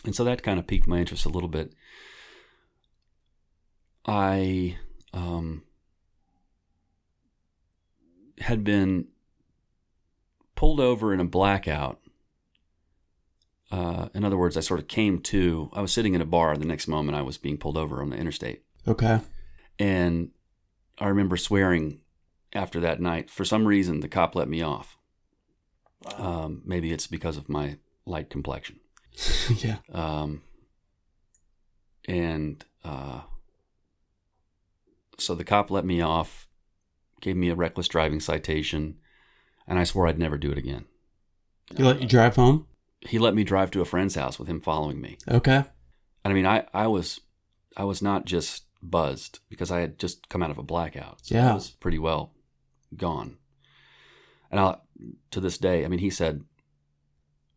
and 0.06 0.16
so 0.16 0.24
that 0.24 0.44
kind 0.44 0.60
of 0.60 0.68
piqued 0.68 0.88
my 0.88 1.00
interest 1.00 1.26
a 1.26 1.30
little 1.30 1.50
bit 1.50 1.74
i 4.06 4.78
um, 5.14 5.64
had 8.40 8.64
been 8.64 9.08
pulled 10.56 10.80
over 10.80 11.14
in 11.14 11.20
a 11.20 11.26
blackout. 11.26 12.00
Uh, 13.74 14.10
in 14.14 14.24
other 14.24 14.38
words, 14.38 14.56
I 14.56 14.60
sort 14.60 14.80
of 14.80 14.88
came 14.88 15.20
to. 15.22 15.70
I 15.74 15.82
was 15.82 15.92
sitting 15.92 16.14
in 16.14 16.22
a 16.22 16.26
bar 16.26 16.56
the 16.58 16.66
next 16.66 16.88
moment 16.88 17.18
I 17.18 17.24
was 17.24 17.38
being 17.40 17.58
pulled 17.58 17.78
over 17.78 18.02
on 18.02 18.10
the 18.12 18.18
interstate, 18.18 18.62
Okay. 18.88 19.20
and 19.80 20.30
I 21.00 21.08
remember 21.08 21.38
swearing 21.38 22.02
after 22.54 22.80
that 22.82 23.02
night. 23.02 23.32
For 23.32 23.44
some 23.46 23.66
reason, 23.68 24.02
the 24.02 24.08
cop 24.08 24.36
let 24.36 24.48
me 24.48 24.62
off. 24.62 24.98
Um, 26.18 26.62
maybe 26.66 26.92
it's 26.92 27.08
because 27.08 27.36
of 27.38 27.50
my 27.50 27.78
light 28.06 28.30
complexion. 28.30 28.80
yeah. 29.58 29.78
Um, 29.92 30.42
and 32.08 32.64
uh, 32.84 33.22
so 35.18 35.34
the 35.34 35.44
cop 35.46 35.72
let 35.72 35.86
me 35.86 36.02
off, 36.02 36.48
gave 37.22 37.38
me 37.38 37.50
a 37.50 37.56
reckless 37.56 37.88
driving 37.88 38.20
citation, 38.20 38.98
and 39.68 39.80
I 39.80 39.84
swore 39.84 40.08
I'd 40.08 40.20
never 40.20 40.38
do 40.38 40.52
it 40.52 40.58
again. 40.58 40.86
He 41.76 41.82
let 41.82 42.02
you 42.02 42.08
drive 42.08 42.36
home? 42.36 42.68
He 43.06 43.20
let 43.20 43.36
me 43.36 43.44
drive 43.44 43.72
to 43.72 43.82
a 43.82 43.86
friend's 43.86 44.16
house 44.16 44.40
with 44.40 44.48
him 44.48 44.62
following 44.62 45.02
me. 45.02 45.18
Okay. 45.28 45.64
And 46.24 46.32
I 46.32 46.34
mean, 46.34 46.46
I, 46.46 46.66
I 46.74 46.88
was 46.88 47.22
I 47.76 47.84
was 47.84 48.02
not 48.02 48.26
just 48.26 48.66
buzzed 48.82 49.40
because 49.50 49.72
I 49.72 49.80
had 49.80 50.00
just 50.00 50.30
come 50.30 50.44
out 50.44 50.52
of 50.52 50.58
a 50.58 50.64
blackout. 50.64 51.26
So 51.26 51.36
Yeah. 51.36 51.52
I 51.52 51.56
was 51.56 51.72
pretty 51.72 52.00
well 52.00 52.34
gone. 52.96 53.38
And 54.52 54.60
I, 54.60 54.78
to 55.32 55.40
this 55.40 55.58
day, 55.58 55.84
I 55.84 55.88
mean, 55.88 56.00
he 56.00 56.10
said, 56.10 56.44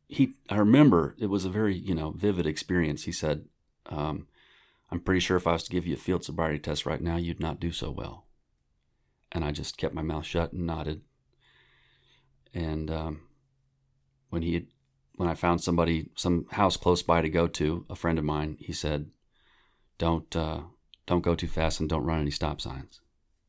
he, 0.08 0.34
I 0.48 0.56
remember 0.56 1.14
it 1.18 1.26
was 1.26 1.44
a 1.44 1.50
very, 1.50 1.76
you 1.76 1.94
know, 1.94 2.12
vivid 2.12 2.46
experience. 2.46 3.04
He 3.04 3.12
said, 3.12 3.44
um, 3.86 4.28
I'm 4.90 5.00
pretty 5.00 5.20
sure 5.20 5.36
if 5.36 5.46
I 5.46 5.52
was 5.52 5.64
to 5.64 5.70
give 5.70 5.86
you 5.86 5.94
a 5.94 5.98
field 5.98 6.24
sobriety 6.24 6.58
test 6.58 6.86
right 6.86 7.00
now, 7.00 7.16
you'd 7.16 7.40
not 7.40 7.60
do 7.60 7.72
so 7.72 7.90
well. 7.90 8.26
And 9.32 9.44
I 9.44 9.50
just 9.50 9.76
kept 9.76 9.94
my 9.94 10.02
mouth 10.02 10.24
shut 10.24 10.52
and 10.52 10.64
nodded. 10.66 11.02
And 12.54 12.90
um, 12.90 13.22
when 14.30 14.42
he 14.42 14.54
had, 14.54 14.66
when 15.16 15.28
I 15.28 15.34
found 15.34 15.62
somebody, 15.62 16.10
some 16.14 16.46
house 16.50 16.76
close 16.76 17.02
by 17.02 17.22
to 17.22 17.28
go 17.28 17.46
to, 17.48 17.84
a 17.88 17.96
friend 17.96 18.18
of 18.18 18.24
mine, 18.24 18.56
he 18.60 18.72
said, 18.72 19.10
"Don't 19.98 20.34
uh, 20.36 20.60
don't 21.06 21.22
go 21.22 21.34
too 21.34 21.48
fast 21.48 21.80
and 21.80 21.88
don't 21.88 22.04
run 22.04 22.20
any 22.20 22.30
stop 22.30 22.60
signs." 22.60 23.00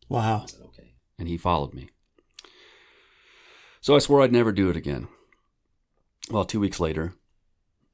Wow. 0.10 0.44
I 0.44 0.46
said, 0.48 0.62
"Okay," 0.66 0.96
and 1.20 1.28
he 1.28 1.38
followed 1.38 1.74
me. 1.74 1.90
So 3.82 3.96
I 3.96 4.00
swore 4.00 4.22
I'd 4.22 4.32
never 4.32 4.52
do 4.52 4.70
it 4.70 4.78
again. 4.78 5.08
Well, 6.32 6.46
two 6.46 6.60
weeks 6.60 6.80
later, 6.80 7.14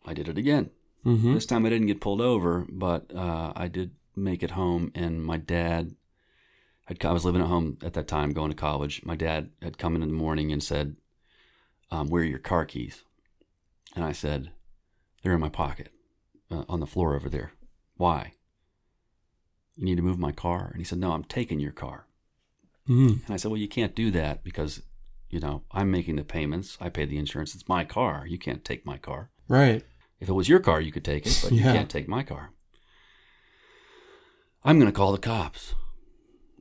I 0.06 0.13
did 0.13 0.27
it 0.27 0.38
again. 0.38 0.72
Mm-hmm. 1.06 1.34
This 1.34 1.46
time 1.46 1.65
I 1.65 1.70
didn't 1.70 1.88
get 1.88 2.01
pulled 2.01 2.22
over, 2.22 2.65
but 2.70 3.13
uh, 3.13 3.53
I 3.56 3.68
did 3.68 3.92
make 4.15 4.42
it 4.44 4.51
home, 4.51 4.92
and 4.96 5.24
my 5.24 5.38
dad 5.38 5.96
had. 6.86 7.03
I 7.03 7.12
was 7.12 7.25
living 7.25 7.42
at 7.42 7.48
home 7.48 7.77
at 7.84 7.94
that 7.94 8.08
time, 8.08 8.32
going 8.32 8.51
to 8.51 8.56
college. 8.56 9.01
My 9.03 9.15
dad 9.15 9.50
had 9.62 9.77
come 9.77 9.96
in 9.96 10.03
in 10.03 10.10
the 10.10 10.15
morning 10.15 10.51
and 10.51 10.63
said, 10.63 10.96
um, 11.92 12.10
"Where 12.10 12.22
are 12.22 12.25
your 12.25 12.39
car 12.39 12.65
keys?" 12.65 13.03
And 13.96 14.04
I 14.04 14.12
said, 14.12 14.52
"They're 15.22 15.34
in 15.34 15.40
my 15.40 15.50
pocket, 15.50 15.90
uh, 16.50 16.63
on 16.68 16.80
the 16.80 16.88
floor 16.88 17.16
over 17.16 17.30
there." 17.30 17.54
Why? 17.96 18.34
You 19.75 19.86
need 19.86 19.98
to 19.98 20.04
move 20.04 20.20
my 20.20 20.32
car? 20.32 20.70
And 20.72 20.78
he 20.80 20.84
said, 20.84 21.00
"No, 21.00 21.12
I'm 21.12 21.24
taking 21.24 21.60
your 21.60 21.72
car." 21.72 22.08
Mm-hmm. 22.88 23.25
And 23.25 23.34
I 23.34 23.38
said, 23.38 23.52
"Well, 23.52 23.60
you 23.60 23.68
can't 23.68 23.96
do 23.96 24.12
that 24.12 24.44
because, 24.44 24.82
you 25.30 25.40
know, 25.40 25.63
I'm 25.72 25.92
making 25.92 26.16
the 26.16 26.24
payments. 26.24 26.78
I 26.82 26.90
pay 26.90 27.06
the 27.06 27.18
insurance. 27.18 27.56
It's 27.56 27.70
my 27.70 27.84
car. 27.84 28.25
You 28.28 28.38
can't 28.38 28.66
take 28.66 28.86
my 28.86 28.98
car." 28.98 29.30
Right. 29.48 29.84
If 30.20 30.30
it 30.30 30.34
was 30.34 30.50
your 30.50 30.60
car, 30.60 30.80
you 30.80 30.92
could 30.92 31.06
take 31.06 31.25
it, 31.25 31.40
but 31.44 31.52
you 31.52 31.62
can't 31.75 31.90
take 31.90 32.08
my 32.08 32.24
car. 32.24 32.52
I'm 34.63 34.80
going 34.80 34.92
to 34.92 34.98
call 34.98 35.12
the 35.12 35.18
cops 35.18 35.75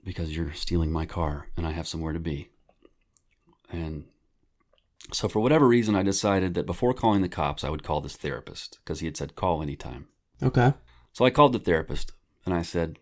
because 0.05 0.37
you're 0.37 0.53
stealing 0.53 0.91
my 0.91 1.07
car 1.07 1.47
and 1.57 1.67
I 1.67 1.71
have 1.71 1.87
somewhere 1.87 2.13
to 2.13 2.19
be. 2.19 2.51
And 3.71 4.07
so, 5.11 5.29
for 5.29 5.41
whatever 5.41 5.67
reason, 5.67 5.97
I 5.97 6.03
decided 6.03 6.55
that 6.55 6.67
before 6.67 6.95
calling 6.95 7.23
the 7.23 7.29
cops, 7.29 7.65
I 7.65 7.71
would 7.71 7.83
call 7.83 8.01
this 8.01 8.17
therapist 8.17 8.79
because 8.85 9.01
he 9.01 9.07
had 9.07 9.17
said 9.17 9.35
call 9.35 9.63
anytime. 9.63 10.07
Okay. 10.43 10.75
So 11.13 11.25
I 11.25 11.31
called 11.31 11.53
the 11.53 11.59
therapist 11.59 12.13
and 12.47 12.55
I 12.55 12.63
said, 12.63 12.99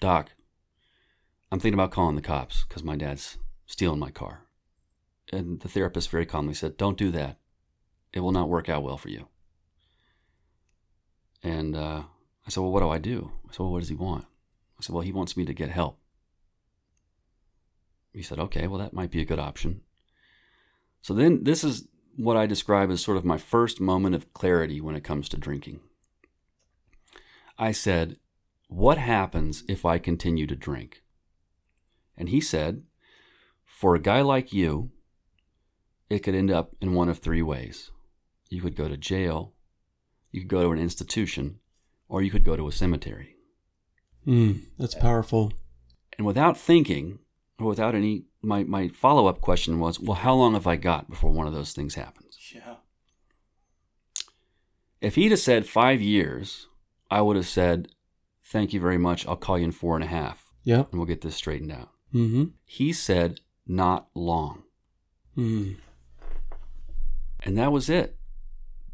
Doc, 0.00 0.30
I'm 1.50 1.60
thinking 1.60 1.78
about 1.78 1.92
calling 1.92 2.16
the 2.16 2.22
cops 2.22 2.64
because 2.68 2.82
my 2.82 2.96
dad's 2.96 3.38
stealing 3.66 3.98
my 3.98 4.10
car. 4.10 4.42
And 5.32 5.60
the 5.60 5.68
therapist 5.68 6.10
very 6.10 6.26
calmly 6.26 6.54
said, 6.54 6.76
Don't 6.76 6.98
do 6.98 7.10
that. 7.12 7.38
It 8.12 8.20
will 8.20 8.32
not 8.32 8.48
work 8.48 8.68
out 8.68 8.82
well 8.82 8.98
for 8.98 9.08
you. 9.08 9.28
And 11.42 11.76
uh, 11.76 12.02
I 12.46 12.50
said, 12.50 12.60
Well, 12.60 12.72
what 12.72 12.80
do 12.80 12.90
I 12.90 12.98
do? 12.98 13.30
I 13.48 13.52
said, 13.52 13.60
Well, 13.60 13.72
what 13.72 13.80
does 13.80 13.88
he 13.88 13.94
want? 13.94 14.24
I 14.78 14.82
said, 14.82 14.94
Well, 14.94 15.02
he 15.02 15.12
wants 15.12 15.36
me 15.36 15.44
to 15.44 15.54
get 15.54 15.70
help. 15.70 15.98
He 18.12 18.22
said, 18.22 18.38
Okay, 18.38 18.66
well, 18.66 18.78
that 18.78 18.92
might 18.92 19.10
be 19.10 19.22
a 19.22 19.26
good 19.26 19.38
option. 19.38 19.80
So 21.04 21.12
then 21.12 21.44
this 21.44 21.62
is 21.62 21.86
what 22.16 22.38
I 22.38 22.46
describe 22.46 22.90
as 22.90 23.02
sort 23.02 23.18
of 23.18 23.26
my 23.26 23.36
first 23.36 23.78
moment 23.78 24.14
of 24.14 24.32
clarity 24.32 24.80
when 24.80 24.96
it 24.96 25.04
comes 25.04 25.28
to 25.28 25.36
drinking. 25.36 25.80
I 27.58 27.72
said, 27.72 28.16
What 28.68 28.96
happens 28.96 29.64
if 29.68 29.84
I 29.84 29.98
continue 29.98 30.46
to 30.46 30.56
drink? 30.56 31.02
And 32.16 32.30
he 32.30 32.40
said, 32.40 32.84
For 33.66 33.94
a 33.94 34.00
guy 34.00 34.22
like 34.22 34.54
you, 34.54 34.92
it 36.08 36.20
could 36.20 36.34
end 36.34 36.50
up 36.50 36.74
in 36.80 36.94
one 36.94 37.10
of 37.10 37.18
three 37.18 37.42
ways. 37.42 37.90
You 38.48 38.62
could 38.62 38.74
go 38.74 38.88
to 38.88 38.96
jail, 38.96 39.52
you 40.32 40.40
could 40.40 40.48
go 40.48 40.62
to 40.62 40.72
an 40.72 40.78
institution, 40.78 41.58
or 42.08 42.22
you 42.22 42.30
could 42.30 42.44
go 42.44 42.56
to 42.56 42.66
a 42.66 42.72
cemetery. 42.72 43.36
Mm, 44.26 44.62
that's 44.78 44.94
powerful. 44.94 45.52
And 46.16 46.26
without 46.26 46.56
thinking, 46.56 47.18
or 47.58 47.66
without 47.66 47.94
any, 47.94 48.24
my, 48.44 48.64
my 48.64 48.88
follow 48.88 49.26
up 49.26 49.40
question 49.40 49.80
was, 49.80 49.98
well, 49.98 50.16
how 50.16 50.34
long 50.34 50.54
have 50.54 50.66
I 50.66 50.76
got 50.76 51.08
before 51.10 51.30
one 51.30 51.46
of 51.46 51.52
those 51.54 51.72
things 51.72 51.94
happens? 51.94 52.38
Yeah. 52.54 52.76
If 55.00 55.16
he'd 55.16 55.32
have 55.32 55.40
said 55.40 55.66
five 55.66 56.00
years, 56.00 56.68
I 57.10 57.20
would 57.20 57.36
have 57.36 57.46
said, 57.46 57.88
thank 58.42 58.72
you 58.72 58.80
very 58.80 58.98
much. 58.98 59.26
I'll 59.26 59.36
call 59.36 59.58
you 59.58 59.64
in 59.64 59.72
four 59.72 59.94
and 59.96 60.04
a 60.04 60.08
half 60.08 60.50
Yep. 60.64 60.90
and 60.90 60.98
we'll 60.98 61.06
get 61.06 61.20
this 61.20 61.36
straightened 61.36 61.72
out. 61.72 61.90
Mm-hmm. 62.14 62.44
He 62.64 62.92
said, 62.92 63.40
not 63.66 64.08
long. 64.14 64.62
Mm. 65.36 65.76
And 67.42 67.58
that 67.58 67.72
was 67.72 67.90
it. 67.90 68.16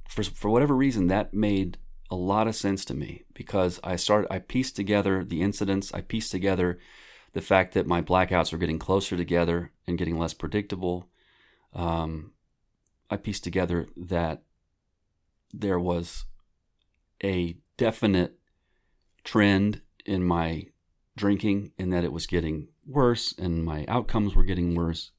For, 0.08 0.24
for 0.24 0.50
whatever 0.50 0.74
reason, 0.74 1.06
that 1.08 1.32
made 1.32 1.78
a 2.10 2.16
lot 2.16 2.48
of 2.48 2.56
sense 2.56 2.84
to 2.86 2.94
me 2.94 3.22
because 3.34 3.78
I 3.84 3.94
started, 3.94 4.32
I 4.32 4.40
pieced 4.40 4.74
together 4.74 5.22
the 5.24 5.42
incidents, 5.42 5.94
I 5.94 6.00
pieced 6.00 6.32
together 6.32 6.80
the 7.32 7.40
fact 7.40 7.74
that 7.74 7.86
my 7.86 8.02
blackouts 8.02 8.52
were 8.52 8.58
getting 8.58 8.78
closer 8.78 9.16
together 9.16 9.72
and 9.86 9.98
getting 9.98 10.18
less 10.18 10.34
predictable. 10.34 11.08
Um, 11.72 12.32
I 13.08 13.16
pieced 13.16 13.44
together 13.44 13.88
that 13.96 14.42
there 15.52 15.78
was 15.78 16.24
a 17.22 17.56
definite 17.76 18.38
trend 19.24 19.82
in 20.04 20.24
my 20.24 20.66
drinking 21.16 21.72
and 21.78 21.92
that 21.92 22.04
it 22.04 22.12
was 22.12 22.26
getting 22.26 22.68
worse 22.86 23.34
and 23.36 23.64
my 23.64 23.84
outcomes 23.88 24.34
were 24.34 24.44
getting 24.44 24.74
worse. 24.74 25.10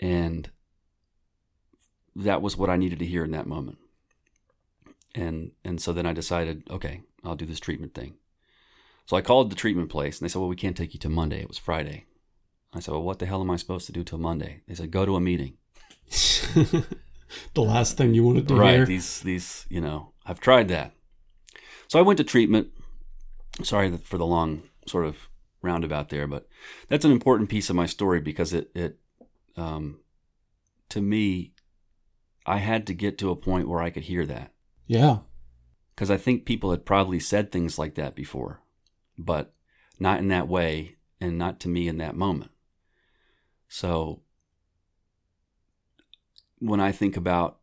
And 0.00 0.50
that 2.16 2.42
was 2.42 2.56
what 2.56 2.70
I 2.70 2.76
needed 2.76 2.98
to 3.00 3.06
hear 3.06 3.24
in 3.24 3.32
that 3.32 3.46
moment. 3.46 3.78
And 5.14 5.52
and 5.64 5.80
so 5.80 5.92
then 5.92 6.06
I 6.06 6.12
decided, 6.12 6.64
okay, 6.70 7.02
I'll 7.22 7.36
do 7.36 7.46
this 7.46 7.60
treatment 7.60 7.94
thing. 7.94 8.14
So 9.06 9.16
I 9.16 9.22
called 9.22 9.50
the 9.50 9.56
treatment 9.56 9.90
place 9.90 10.18
and 10.18 10.24
they 10.24 10.30
said, 10.32 10.38
Well, 10.38 10.48
we 10.48 10.56
can't 10.56 10.76
take 10.76 10.94
you 10.94 11.00
to 11.00 11.08
Monday. 11.08 11.40
It 11.40 11.48
was 11.48 11.58
Friday. 11.58 12.06
I 12.72 12.80
said, 12.80 12.92
Well, 12.92 13.02
what 13.02 13.18
the 13.18 13.26
hell 13.26 13.40
am 13.40 13.50
I 13.50 13.56
supposed 13.56 13.86
to 13.86 13.92
do 13.92 14.02
till 14.04 14.18
Monday? 14.18 14.62
They 14.66 14.74
said, 14.74 14.90
Go 14.90 15.04
to 15.04 15.16
a 15.16 15.20
meeting. 15.20 15.58
the 16.08 16.86
last 17.56 17.96
thing 17.96 18.14
you 18.14 18.24
wanted 18.24 18.48
to 18.48 18.54
do. 18.54 18.60
right. 18.60 18.76
hear. 18.76 18.86
These 18.86 19.20
these, 19.20 19.66
you 19.68 19.80
know, 19.80 20.12
I've 20.24 20.40
tried 20.40 20.68
that. 20.68 20.92
So 21.88 21.98
I 21.98 22.02
went 22.02 22.16
to 22.18 22.24
treatment. 22.24 22.68
Sorry 23.62 23.96
for 23.98 24.18
the 24.18 24.26
long 24.26 24.62
sort 24.86 25.04
of 25.06 25.28
roundabout 25.62 26.08
there, 26.08 26.26
but 26.26 26.48
that's 26.88 27.04
an 27.04 27.12
important 27.12 27.48
piece 27.48 27.70
of 27.70 27.76
my 27.76 27.86
story 27.86 28.20
because 28.20 28.52
it 28.52 28.70
it 28.74 28.98
um 29.56 30.00
to 30.90 31.00
me 31.00 31.52
I 32.46 32.58
had 32.58 32.86
to 32.88 32.94
get 32.94 33.16
to 33.18 33.30
a 33.30 33.36
point 33.36 33.68
where 33.68 33.80
I 33.80 33.90
could 33.90 34.04
hear 34.04 34.26
that. 34.26 34.52
Yeah. 34.86 35.18
because 35.94 36.10
I 36.10 36.18
think 36.18 36.44
people 36.44 36.70
had 36.70 36.84
probably 36.84 37.18
said 37.18 37.50
things 37.50 37.78
like 37.78 37.94
that 37.94 38.14
before, 38.14 38.60
but 39.18 39.52
not 39.98 40.18
in 40.18 40.28
that 40.28 40.48
way 40.48 40.96
and 41.20 41.38
not 41.38 41.60
to 41.60 41.68
me 41.68 41.88
in 41.88 41.98
that 41.98 42.16
moment. 42.16 42.50
So 43.68 44.22
when 46.58 46.80
I 46.80 46.92
think 46.92 47.16
about 47.16 47.58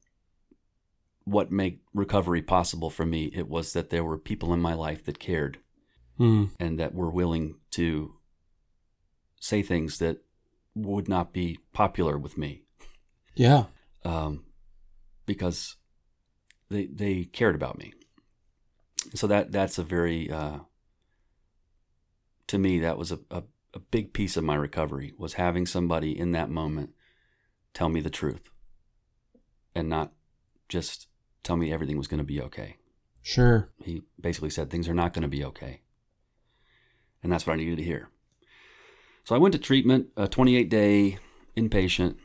what 1.23 1.51
made 1.51 1.79
recovery 1.93 2.41
possible 2.41 2.89
for 2.89 3.05
me, 3.05 3.25
it 3.33 3.47
was 3.47 3.73
that 3.73 3.89
there 3.89 4.03
were 4.03 4.17
people 4.17 4.53
in 4.53 4.59
my 4.59 4.73
life 4.73 5.03
that 5.05 5.19
cared 5.19 5.59
Mm. 6.19 6.49
and 6.59 6.77
that 6.79 6.93
were 6.93 7.09
willing 7.09 7.55
to 7.71 8.15
say 9.39 9.63
things 9.63 9.97
that 9.99 10.17
would 10.75 11.07
not 11.09 11.33
be 11.33 11.57
popular 11.73 12.17
with 12.17 12.37
me 12.37 12.63
Yeah. 13.33 13.65
um, 14.03 14.45
because 15.25 15.77
they 16.69 16.85
they 16.85 17.23
cared 17.23 17.55
about 17.55 17.77
me. 17.79 17.93
So 19.15 19.25
that 19.27 19.51
that's 19.51 19.77
a 19.79 19.83
very 19.83 20.29
uh, 20.29 20.59
to 22.51 22.57
me 22.57 22.79
that 22.79 22.97
was 22.97 23.13
a, 23.13 23.19
a, 23.31 23.43
a 23.73 23.79
big 23.79 24.11
piece 24.11 24.35
of 24.35 24.43
my 24.43 24.55
recovery 24.55 25.13
was 25.17 25.35
having 25.35 25.65
somebody 25.65 26.17
in 26.17 26.33
that 26.33 26.49
moment 26.49 26.89
tell 27.73 27.87
me 27.87 28.01
the 28.01 28.09
truth 28.09 28.49
and 29.73 29.87
not 29.87 30.11
just 30.67 31.07
tell 31.43 31.55
me 31.55 31.71
everything 31.71 31.97
was 31.97 32.09
going 32.09 32.17
to 32.17 32.25
be 32.25 32.41
okay. 32.41 32.75
Sure. 33.21 33.69
He 33.81 34.01
basically 34.19 34.49
said 34.49 34.69
things 34.69 34.89
are 34.89 34.93
not 34.93 35.13
going 35.13 35.21
to 35.21 35.29
be 35.29 35.45
okay. 35.45 35.79
And 37.23 37.31
that's 37.31 37.47
what 37.47 37.53
I 37.53 37.55
needed 37.55 37.77
to 37.77 37.85
hear. 37.85 38.09
So 39.23 39.33
I 39.33 39.37
went 39.37 39.53
to 39.53 39.59
treatment, 39.59 40.07
a 40.17 40.27
28 40.27 40.69
day 40.69 41.19
inpatient, 41.55 42.17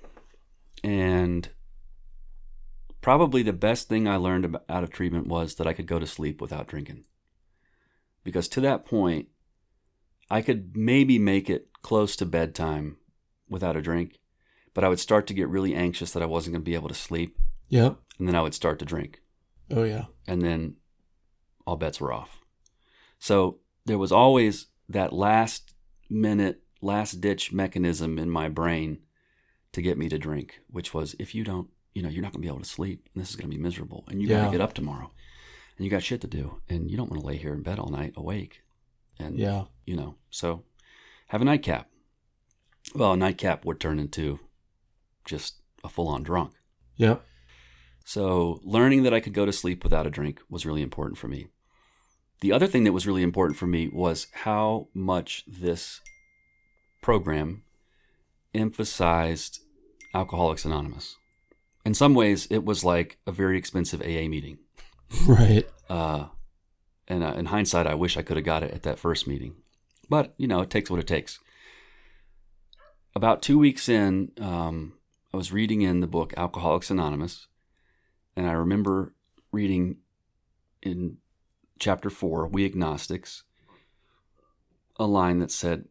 and 0.83 1.49
probably 3.01 3.45
the 3.45 3.53
best 3.53 3.89
thing 3.89 4.09
I 4.09 4.17
learned 4.17 4.47
about, 4.47 4.65
out 4.69 4.83
of 4.83 4.91
treatment 4.91 5.29
was 5.29 5.55
that 5.55 5.69
I 5.69 5.73
could 5.73 5.87
go 5.87 6.01
to 6.01 6.07
sleep 6.07 6.41
without 6.41 6.67
drinking. 6.67 7.05
Because 8.25 8.49
to 8.49 8.61
that 8.63 8.85
point, 8.85 9.29
I 10.31 10.43
could 10.43 10.77
maybe 10.77 11.19
make 11.19 11.49
it 11.51 11.69
close 11.83 12.17
to 12.17 12.27
bedtime 12.27 12.97
without 13.49 13.77
a 13.77 13.83
drink, 13.83 14.19
but 14.75 14.83
I 14.85 14.89
would 14.89 14.99
start 15.01 15.27
to 15.29 15.35
get 15.35 15.49
really 15.49 15.75
anxious 15.75 16.11
that 16.13 16.23
I 16.23 16.27
wasn't 16.27 16.55
going 16.55 16.63
to 16.63 16.71
be 16.71 16.75
able 16.75 16.89
to 16.89 16.95
sleep, 16.95 17.39
Yep. 17.69 17.97
and 18.19 18.27
then 18.29 18.35
I 18.35 18.43
would 18.43 18.55
start 18.55 18.79
to 18.81 18.85
drink 18.85 19.21
Oh 19.71 19.85
yeah. 19.85 20.07
and 20.27 20.43
then 20.43 20.77
all 21.67 21.77
bets 21.77 22.01
were 22.01 22.13
off. 22.13 22.41
So 23.19 23.59
there 23.85 23.99
was 23.99 24.13
always 24.13 24.67
that 24.89 25.13
last 25.13 25.75
minute, 26.11 26.63
last 26.81 27.21
ditch 27.21 27.53
mechanism 27.53 28.19
in 28.19 28.31
my 28.31 28.49
brain 28.49 28.99
to 29.73 29.83
get 29.83 29.99
me 29.99 30.09
to 30.09 30.19
drink, 30.19 30.61
which 30.69 30.95
was 30.95 31.15
if 31.19 31.35
you 31.35 31.43
don't, 31.45 31.69
you 31.95 32.03
know, 32.03 32.09
you're 32.09 32.23
not 32.23 32.33
going 32.33 32.43
to 32.43 32.47
be 32.47 32.53
able 32.53 32.61
to 32.63 32.69
sleep 32.69 33.09
and 33.15 33.21
this 33.23 33.31
is 33.31 33.37
going 33.37 33.51
to 33.51 33.57
be 33.57 33.63
miserable 33.63 34.05
and 34.09 34.21
you 34.23 34.29
got 34.29 34.47
to 34.47 34.51
get 34.53 34.61
up 34.61 34.75
tomorrow 34.75 35.11
and 35.77 35.85
you 35.85 35.91
got 35.91 36.03
shit 36.03 36.21
to 36.21 36.27
do 36.27 36.61
and 36.69 36.91
you 36.91 36.97
don't 36.97 37.11
want 37.11 37.21
to 37.21 37.27
lay 37.27 37.37
here 37.37 37.53
in 37.53 37.63
bed 37.63 37.79
all 37.79 37.89
night 37.91 38.13
awake. 38.17 38.63
And, 39.19 39.39
Yeah. 39.39 39.65
You 39.87 39.97
know, 39.97 40.17
so 40.31 40.65
have 41.29 41.41
a 41.41 41.45
nightcap. 41.45 41.89
Well, 42.95 43.13
a 43.13 43.17
nightcap 43.17 43.65
would 43.65 43.81
turn 43.81 43.99
into 43.99 44.39
just 45.25 45.55
a 45.83 45.89
full 45.89 46.09
on 46.09 46.23
drunk. 46.23 46.53
Yeah. 46.97 47.17
So, 48.05 48.61
learning 48.63 49.03
that 49.03 49.15
I 49.15 49.21
could 49.21 49.33
go 49.33 49.47
to 49.47 49.53
sleep 49.53 49.83
without 49.83 50.07
a 50.07 50.11
drink 50.11 50.41
was 50.49 50.67
really 50.67 50.83
important 50.83 51.19
for 51.19 51.27
me. 51.29 51.49
The 52.41 52.53
other 52.53 52.67
thing 52.67 52.85
that 52.85 52.93
was 52.93 53.07
really 53.07 53.23
important 53.23 53.59
for 53.59 53.67
me 53.67 53.89
was 53.89 54.29
how 54.33 54.89
much 54.95 55.45
this 55.47 56.01
program 57.03 57.63
emphasized 58.55 59.61
Alcoholics 60.15 60.65
Anonymous. 60.65 61.17
In 61.85 61.95
some 61.95 62.15
ways, 62.15 62.47
it 62.51 62.65
was 62.65 62.85
like 62.85 63.19
a 63.27 63.33
very 63.33 63.59
expensive 63.59 64.01
AA 64.01 64.29
meeting. 64.29 64.59
Right. 65.27 65.69
Uh, 65.89 66.27
and 67.07 67.23
uh, 67.23 67.35
in 67.37 67.47
hindsight, 67.47 67.87
I 67.87 67.95
wish 67.95 68.17
I 68.17 68.23
could 68.23 68.37
have 68.37 68.45
got 68.45 68.65
it 68.65 68.75
at 68.75 68.83
that 68.83 68.99
first 68.99 69.29
meeting. 69.29 69.55
But, 70.09 70.35
you 70.39 70.47
know, 70.47 70.61
it 70.61 70.71
takes 70.71 70.91
what 70.91 71.01
it 71.01 71.07
takes. 71.07 71.41
About 73.15 73.43
two 73.43 73.59
weeks 73.59 73.89
in, 73.89 74.31
um, 74.41 74.95
I 75.33 75.37
was 75.37 75.53
reading 75.53 75.83
in 75.83 76.01
the 76.01 76.07
book 76.07 76.35
Alcoholics 76.37 76.91
Anonymous, 76.91 77.47
and 78.37 78.47
I 78.47 78.53
remember 78.53 79.15
reading 79.53 79.97
in 80.83 81.17
chapter 81.79 82.11
four, 82.11 82.47
We 82.47 82.65
Agnostics, 82.65 83.45
a 84.99 85.07
line 85.07 85.39
that 85.39 85.51
said, 85.51 85.87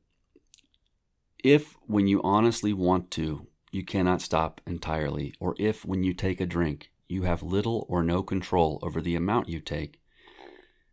If 1.44 1.76
when 1.88 2.08
you 2.08 2.22
honestly 2.24 2.74
want 2.74 3.12
to, 3.12 3.48
you 3.72 3.84
cannot 3.84 4.22
stop 4.22 4.62
entirely, 4.66 5.34
or 5.40 5.56
if 5.60 5.84
when 5.84 6.04
you 6.04 6.14
take 6.14 6.40
a 6.40 6.46
drink, 6.46 6.92
you 7.08 7.24
have 7.24 7.44
little 7.44 7.86
or 7.90 8.04
no 8.04 8.24
control 8.24 8.80
over 8.82 9.02
the 9.02 9.16
amount 9.16 9.50
you 9.50 9.60
take, 9.60 10.00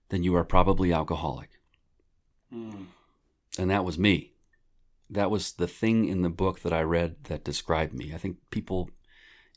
then 0.08 0.22
you 0.22 0.34
are 0.34 0.44
probably 0.44 0.92
alcoholic. 0.92 1.50
And 3.58 3.70
that 3.70 3.84
was 3.84 3.98
me. 3.98 4.32
That 5.10 5.30
was 5.30 5.52
the 5.52 5.66
thing 5.66 6.06
in 6.06 6.22
the 6.22 6.30
book 6.30 6.60
that 6.60 6.72
I 6.72 6.82
read 6.82 7.24
that 7.24 7.44
described 7.44 7.92
me. 7.92 8.12
I 8.14 8.18
think 8.18 8.36
people 8.50 8.90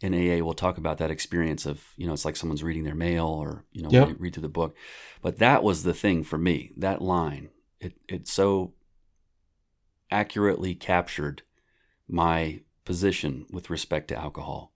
in 0.01 0.13
AA 0.13 0.43
will 0.43 0.53
talk 0.53 0.77
about 0.77 0.97
that 0.97 1.12
experience 1.12 1.65
of, 1.65 1.81
you 1.95 2.05
know, 2.05 2.13
it's 2.13 2.25
like 2.25 2.36
someone's 2.36 2.63
reading 2.63 2.84
their 2.84 2.95
mail 2.95 3.27
or, 3.27 3.63
you 3.71 3.81
know, 3.81 3.89
Yep. 3.89 4.08
read, 4.08 4.19
read 4.19 4.34
through 4.34 4.41
the 4.41 4.49
book. 4.49 4.75
But 5.21 5.38
that 5.39 5.63
was 5.63 5.84
the 5.84 5.93
thing 5.93 6.23
for 6.23 6.38
me. 6.38 6.71
That 6.75 7.01
line, 7.01 7.49
it, 7.79 7.93
it 8.10 8.27
so 8.27 8.73
accurately 10.12 10.75
captured 10.75 11.43
my 12.08 12.62
position 12.84 13.45
with 13.49 13.69
respect 13.69 14.10
to 14.10 14.17
alcohol 14.17 14.73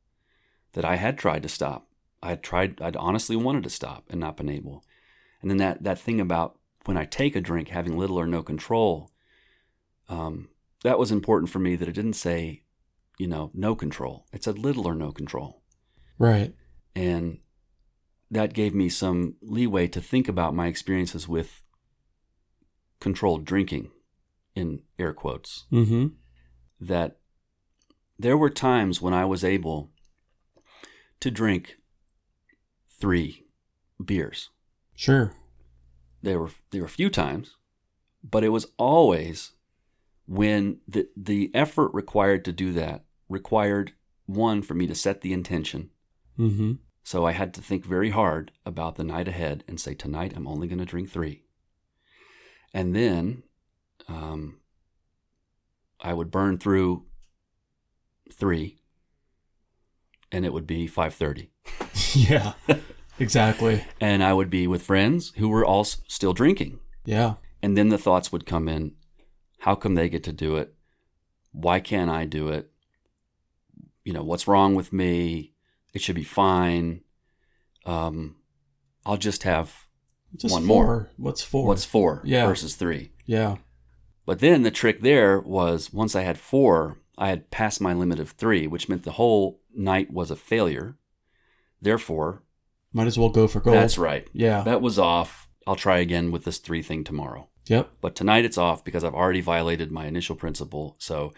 that 0.74 0.86
I 0.86 0.96
had 0.96 1.18
tried 1.18 1.44
to 1.44 1.50
stop. 1.50 1.88
I 2.24 2.30
had 2.30 2.44
tried, 2.44 2.82
I'd 2.82 2.96
honestly 2.96 3.36
wanted 3.36 3.64
to 3.64 3.70
stop 3.70 4.06
and 4.10 4.20
not 4.20 4.38
been 4.38 4.50
able. 4.50 4.84
And 5.42 5.50
then 5.50 5.58
that 5.58 5.84
that 5.84 6.00
thing 6.00 6.20
about 6.20 6.59
when 6.86 6.98
I 6.98 7.06
take 7.06 7.36
a 7.36 7.42
drink, 7.42 7.70
having 7.70 7.98
little 7.98 8.20
or 8.20 8.26
no 8.28 8.42
control, 8.44 9.12
um, 10.08 10.50
that 10.84 11.00
was 11.00 11.12
important 11.12 11.50
for 11.52 11.60
me. 11.60 11.76
That 11.76 11.88
it 11.90 11.94
didn't 11.96 12.14
say, 12.14 12.64
you 13.18 13.28
know, 13.28 13.52
no 13.54 13.76
control. 13.76 14.26
It 14.34 14.44
said 14.44 14.58
little 14.58 14.88
or 14.88 14.96
no 14.96 15.12
control, 15.12 15.62
Right. 16.18 16.54
and 16.96 17.40
that 18.32 18.54
gave 18.54 18.74
me 18.76 18.90
some 18.90 19.36
leeway 19.42 19.88
to 19.88 20.02
think 20.02 20.28
about 20.28 20.56
my 20.56 20.68
experiences 20.68 21.28
with 21.28 21.62
controlled 23.00 23.46
drinking, 23.46 23.92
in 24.56 24.82
air 24.98 25.14
quotes. 25.14 25.66
Mm-hmm. 25.72 26.08
That 26.82 27.18
there 28.18 28.38
were 28.38 28.50
times 28.50 29.02
when 29.02 29.14
I 29.14 29.26
was 29.26 29.44
able 29.44 29.92
to 31.20 31.32
drink 31.32 31.78
three 33.00 33.46
beers. 34.04 34.50
Sure. 34.96 35.34
There 36.22 36.40
were 36.40 36.52
there 36.72 36.82
were 36.82 36.88
a 36.88 36.90
few 36.90 37.10
times, 37.10 37.56
but 38.24 38.44
it 38.44 38.50
was 38.50 38.68
always 38.78 39.52
when 40.28 40.80
the 40.88 41.08
the 41.16 41.52
effort 41.54 41.94
required 41.94 42.46
to 42.46 42.52
do 42.52 42.72
that 42.74 43.04
required 43.28 43.94
one 44.26 44.62
for 44.62 44.74
me 44.74 44.88
to 44.88 44.96
set 44.96 45.22
the 45.22 45.34
intention. 45.34 45.90
Mm-hmm. 46.38 46.74
So 47.04 47.26
I 47.26 47.32
had 47.32 47.54
to 47.56 47.62
think 47.62 47.86
very 47.86 48.12
hard 48.12 48.52
about 48.66 48.96
the 48.96 49.04
night 49.04 49.28
ahead 49.28 49.64
and 49.68 49.80
say 49.80 49.94
tonight 49.94 50.34
I'm 50.36 50.48
only 50.48 50.68
going 50.68 50.80
to 50.80 50.86
drink 50.86 51.10
three, 51.10 51.44
and 52.74 52.96
then 52.96 53.44
um, 54.08 54.60
I 56.00 56.14
would 56.14 56.32
burn 56.32 56.58
through 56.58 57.06
three, 58.32 58.78
and 60.32 60.46
it 60.46 60.54
would 60.54 60.68
be 60.68 60.86
five 60.86 61.14
thirty. 61.14 61.52
yeah. 62.14 62.54
Exactly. 63.20 63.84
and 64.00 64.24
I 64.24 64.34
would 64.34 64.50
be 64.50 64.66
with 64.68 64.82
friends 64.84 65.34
who 65.38 65.50
were 65.50 65.66
all 65.66 65.82
s- 65.82 66.02
still 66.08 66.34
drinking. 66.34 66.80
Yeah. 67.06 67.36
And 67.62 67.78
then 67.78 67.90
the 67.90 67.98
thoughts 67.98 68.32
would 68.32 68.46
come 68.46 68.68
in 68.70 68.94
how 69.60 69.76
come 69.76 69.96
they 69.96 70.08
get 70.08 70.24
to 70.24 70.32
do 70.32 70.56
it? 70.56 70.74
Why 71.52 71.80
can't 71.82 72.10
I 72.10 72.24
do 72.26 72.48
it? 72.48 72.72
You 74.06 74.14
know, 74.14 74.24
what's 74.24 74.48
wrong 74.48 74.74
with 74.74 74.94
me? 74.94 75.54
It 75.94 76.02
should 76.02 76.16
be 76.16 76.24
fine. 76.24 77.02
Um, 77.86 78.38
I'll 79.06 79.18
just 79.18 79.44
have 79.44 79.88
Just 80.38 80.54
One 80.54 80.66
four. 80.66 80.86
more. 80.86 81.12
What's 81.18 81.42
four? 81.42 81.68
what's 81.68 81.84
four 81.86 82.22
Yeah. 82.24 82.46
versus 82.48 82.76
three. 82.76 83.12
yeah. 83.26 83.58
But 84.26 84.40
then 84.40 84.62
the 84.62 84.70
trick 84.72 85.02
there 85.02 85.40
was 85.40 85.92
once 85.92 86.16
I 86.16 86.22
had 86.22 86.38
four, 86.38 87.00
I 87.18 87.30
had 87.30 87.50
passed 87.50 87.82
my 87.82 87.94
limit 87.94 88.20
of 88.20 88.30
three, 88.32 88.68
which 88.68 88.88
meant 88.88 89.04
the 89.04 89.14
whole 89.14 89.60
night 89.74 90.14
was 90.14 90.30
a 90.30 90.36
failure. 90.36 90.96
Therefore, 91.82 92.44
Might 92.94 93.08
as 93.08 93.18
well 93.20 93.30
go 93.30 93.48
for 93.48 93.60
gold. 93.60 93.76
that's 93.78 93.98
right. 93.98 94.28
Yeah. 94.34 94.62
That 94.64 94.82
was 94.82 94.98
off. 94.98 95.48
I'll 95.68 95.76
try 95.76 96.00
again 96.00 96.32
with 96.32 96.44
this 96.46 96.58
three 96.58 96.82
thing 96.82 97.04
tomorrow. 97.04 97.50
yep. 97.68 97.92
but 98.02 98.16
tonight 98.16 98.46
it's 98.46 98.58
off 98.58 98.84
because 98.84 99.04
I've 99.04 99.14
already 99.14 99.42
violated 99.42 99.92
my 99.92 100.06
initial 100.08 100.36
principle. 100.36 100.96
So 101.00 101.32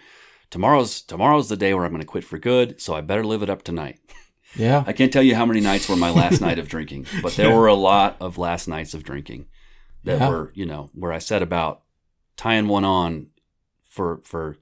tomorrow's 0.50 1.02
tomorrow's 1.02 1.50
the 1.50 1.58
day 1.58 1.74
where 1.74 1.84
I'm 1.86 1.92
going 1.92 2.02
to 2.02 2.08
quit 2.08 2.24
for 2.24 2.38
good. 2.40 2.80
So 2.82 2.94
I 2.94 3.02
better 3.02 3.26
live 3.26 3.44
it 3.44 3.50
up 3.50 3.64
tonight. 3.64 4.00
Yeah. 4.56 4.84
I 4.86 4.94
can't 4.94 5.12
tell 5.14 5.24
you 5.24 5.36
how 5.36 5.46
many 5.46 5.60
nights 5.62 5.88
were 5.90 5.96
my 5.96 6.12
last 6.12 6.42
night 6.48 6.60
of 6.60 6.68
drinking, 6.70 7.08
but 7.22 7.34
there 7.36 7.50
Yeah. 7.50 7.58
were 7.58 7.68
a 7.68 7.74
lot 7.74 8.18
of 8.20 8.38
last 8.38 8.68
nights 8.68 8.94
of 8.94 9.04
drinking 9.04 9.48
that 10.04 10.20
Yeah. 10.20 10.30
were 10.30 10.52
you 10.56 10.66
know 10.66 10.90
where 10.94 11.12
I 11.12 11.20
set 11.20 11.42
about 11.42 11.82
tying 12.38 12.68
one 12.68 12.86
on 12.86 13.28
for 13.84 14.22
for 14.24 14.58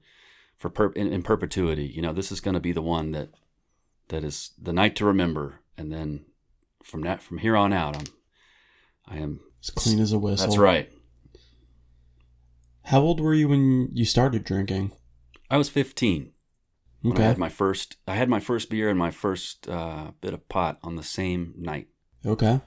for 0.56 0.70
per, 0.70 0.90
in, 0.92 1.12
in 1.12 1.22
perpetuity. 1.22 1.86
You 1.86 2.02
know, 2.02 2.12
this 2.12 2.30
is 2.32 2.40
going 2.40 2.54
to 2.54 2.60
be 2.60 2.72
the 2.72 2.82
one 2.82 3.12
that 3.12 3.30
that 4.08 4.24
is 4.24 4.50
the 4.60 4.72
night 4.72 4.96
to 4.96 5.04
remember, 5.04 5.60
and 5.78 5.92
then 5.92 6.24
from 6.82 7.02
that 7.02 7.22
from 7.22 7.38
here 7.38 7.56
on 7.56 7.72
out, 7.72 7.96
I'm 7.96 8.06
I 9.06 9.16
am. 9.22 9.40
As 9.62 9.70
clean 9.70 10.00
as 10.00 10.12
a 10.12 10.18
whistle. 10.18 10.46
That's 10.46 10.58
right. 10.58 10.90
How 12.84 13.00
old 13.00 13.20
were 13.20 13.34
you 13.34 13.48
when 13.48 13.90
you 13.92 14.04
started 14.04 14.44
drinking? 14.44 14.92
I 15.50 15.58
was 15.58 15.68
15. 15.68 16.32
when 17.02 17.16
I 17.16 17.22
had 17.22 17.38
my 17.38 17.48
first 17.48 17.96
I 18.06 18.14
had 18.14 18.28
my 18.28 18.40
first 18.40 18.70
beer 18.70 18.88
and 18.88 18.98
my 18.98 19.10
first 19.10 19.68
uh, 19.68 20.12
bit 20.20 20.34
of 20.34 20.48
pot 20.48 20.78
on 20.82 20.96
the 20.96 21.02
same 21.02 21.54
night. 21.58 21.88
Okay. 22.24 22.60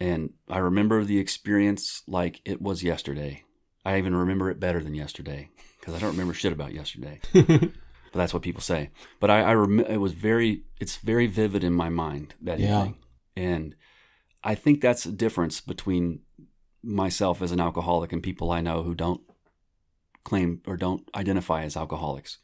And 0.00 0.30
I 0.48 0.58
remember 0.58 1.04
the 1.04 1.18
experience 1.18 2.02
like 2.06 2.40
it 2.44 2.60
was 2.60 2.82
yesterday. 2.82 3.44
I 3.84 3.98
even 3.98 4.14
remember 4.16 4.50
it 4.50 4.58
better 4.60 4.82
than 4.82 4.94
yesterday 4.94 5.50
because 5.78 5.94
I 5.94 5.98
don't 5.98 6.12
remember 6.12 6.34
shit 6.34 6.52
about 6.52 6.72
yesterday. 6.74 7.20
but 7.32 7.70
that's 8.14 8.32
what 8.34 8.42
people 8.42 8.62
say. 8.62 8.90
But 9.20 9.30
I, 9.30 9.42
I 9.42 9.54
rem- 9.54 9.80
it 9.80 9.98
was 9.98 10.12
very 10.12 10.64
it's 10.80 10.96
very 10.96 11.26
vivid 11.26 11.62
in 11.62 11.74
my 11.74 11.90
mind 11.90 12.34
that 12.42 12.58
Yeah. 12.58 12.78
evening. 12.80 12.96
And 13.36 13.74
I 14.42 14.54
think 14.54 14.80
that's 14.80 15.06
a 15.06 15.12
difference 15.12 15.60
between 15.60 16.20
myself 16.82 17.40
as 17.42 17.50
an 17.50 17.60
alcoholic 17.60 18.12
and 18.12 18.22
people 18.22 18.50
I 18.50 18.60
know 18.60 18.82
who 18.82 18.94
don't 18.94 19.22
claim 20.22 20.60
or 20.66 20.76
don't 20.76 21.08
identify 21.14 21.62
as 21.62 21.76
alcoholics 21.76 22.38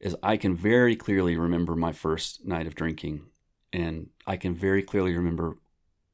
is 0.00 0.16
I 0.22 0.36
can 0.36 0.56
very 0.56 0.96
clearly 0.96 1.36
remember 1.36 1.76
my 1.76 1.92
first 1.92 2.44
night 2.46 2.66
of 2.66 2.74
drinking 2.74 3.26
and 3.72 4.08
I 4.26 4.36
can 4.36 4.54
very 4.54 4.82
clearly 4.82 5.14
remember 5.14 5.58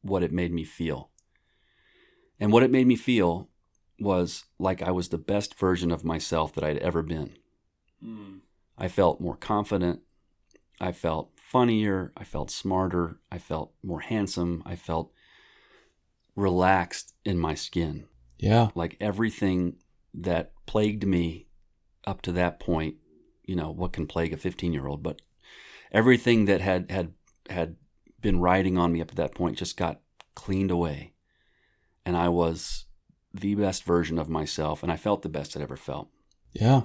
what 0.02 0.22
it 0.22 0.32
made 0.32 0.52
me 0.52 0.64
feel. 0.64 1.10
And 2.38 2.52
what 2.52 2.62
it 2.62 2.70
made 2.70 2.86
me 2.86 2.96
feel 2.96 3.48
was 3.98 4.44
like 4.58 4.82
I 4.82 4.90
was 4.90 5.08
the 5.08 5.18
best 5.18 5.54
version 5.54 5.90
of 5.90 6.04
myself 6.04 6.52
that 6.54 6.64
I'd 6.64 6.78
ever 6.78 7.02
been. 7.02 7.36
Hmm. 8.02 8.38
I 8.76 8.88
felt 8.88 9.20
more 9.20 9.36
confident. 9.36 10.00
I 10.78 10.92
felt 10.92 11.30
funnier. 11.46 12.12
I 12.16 12.24
felt 12.24 12.50
smarter. 12.50 13.20
I 13.30 13.38
felt 13.38 13.72
more 13.82 14.00
handsome. 14.00 14.62
I 14.66 14.74
felt 14.74 15.12
relaxed 16.34 17.14
in 17.24 17.38
my 17.38 17.54
skin. 17.54 18.06
Yeah. 18.38 18.70
Like 18.74 18.96
everything 19.00 19.76
that 20.12 20.52
plagued 20.66 21.06
me 21.06 21.46
up 22.04 22.20
to 22.22 22.32
that 22.32 22.58
point, 22.58 22.96
you 23.44 23.54
know, 23.54 23.70
what 23.70 23.92
can 23.92 24.06
plague 24.06 24.32
a 24.32 24.36
15 24.36 24.72
year 24.72 24.86
old, 24.86 25.02
but 25.02 25.22
everything 25.92 26.46
that 26.46 26.60
had, 26.60 26.90
had, 26.90 27.14
had 27.48 27.76
been 28.20 28.40
riding 28.40 28.76
on 28.76 28.92
me 28.92 29.00
up 29.00 29.10
to 29.10 29.16
that 29.16 29.34
point 29.34 29.56
just 29.56 29.76
got 29.76 30.00
cleaned 30.34 30.72
away. 30.72 31.14
And 32.04 32.16
I 32.16 32.28
was 32.28 32.86
the 33.32 33.54
best 33.54 33.84
version 33.84 34.18
of 34.18 34.28
myself. 34.28 34.82
And 34.82 34.90
I 34.90 34.96
felt 34.96 35.22
the 35.22 35.28
best 35.28 35.56
I'd 35.56 35.62
ever 35.62 35.76
felt. 35.76 36.08
Yeah. 36.52 36.82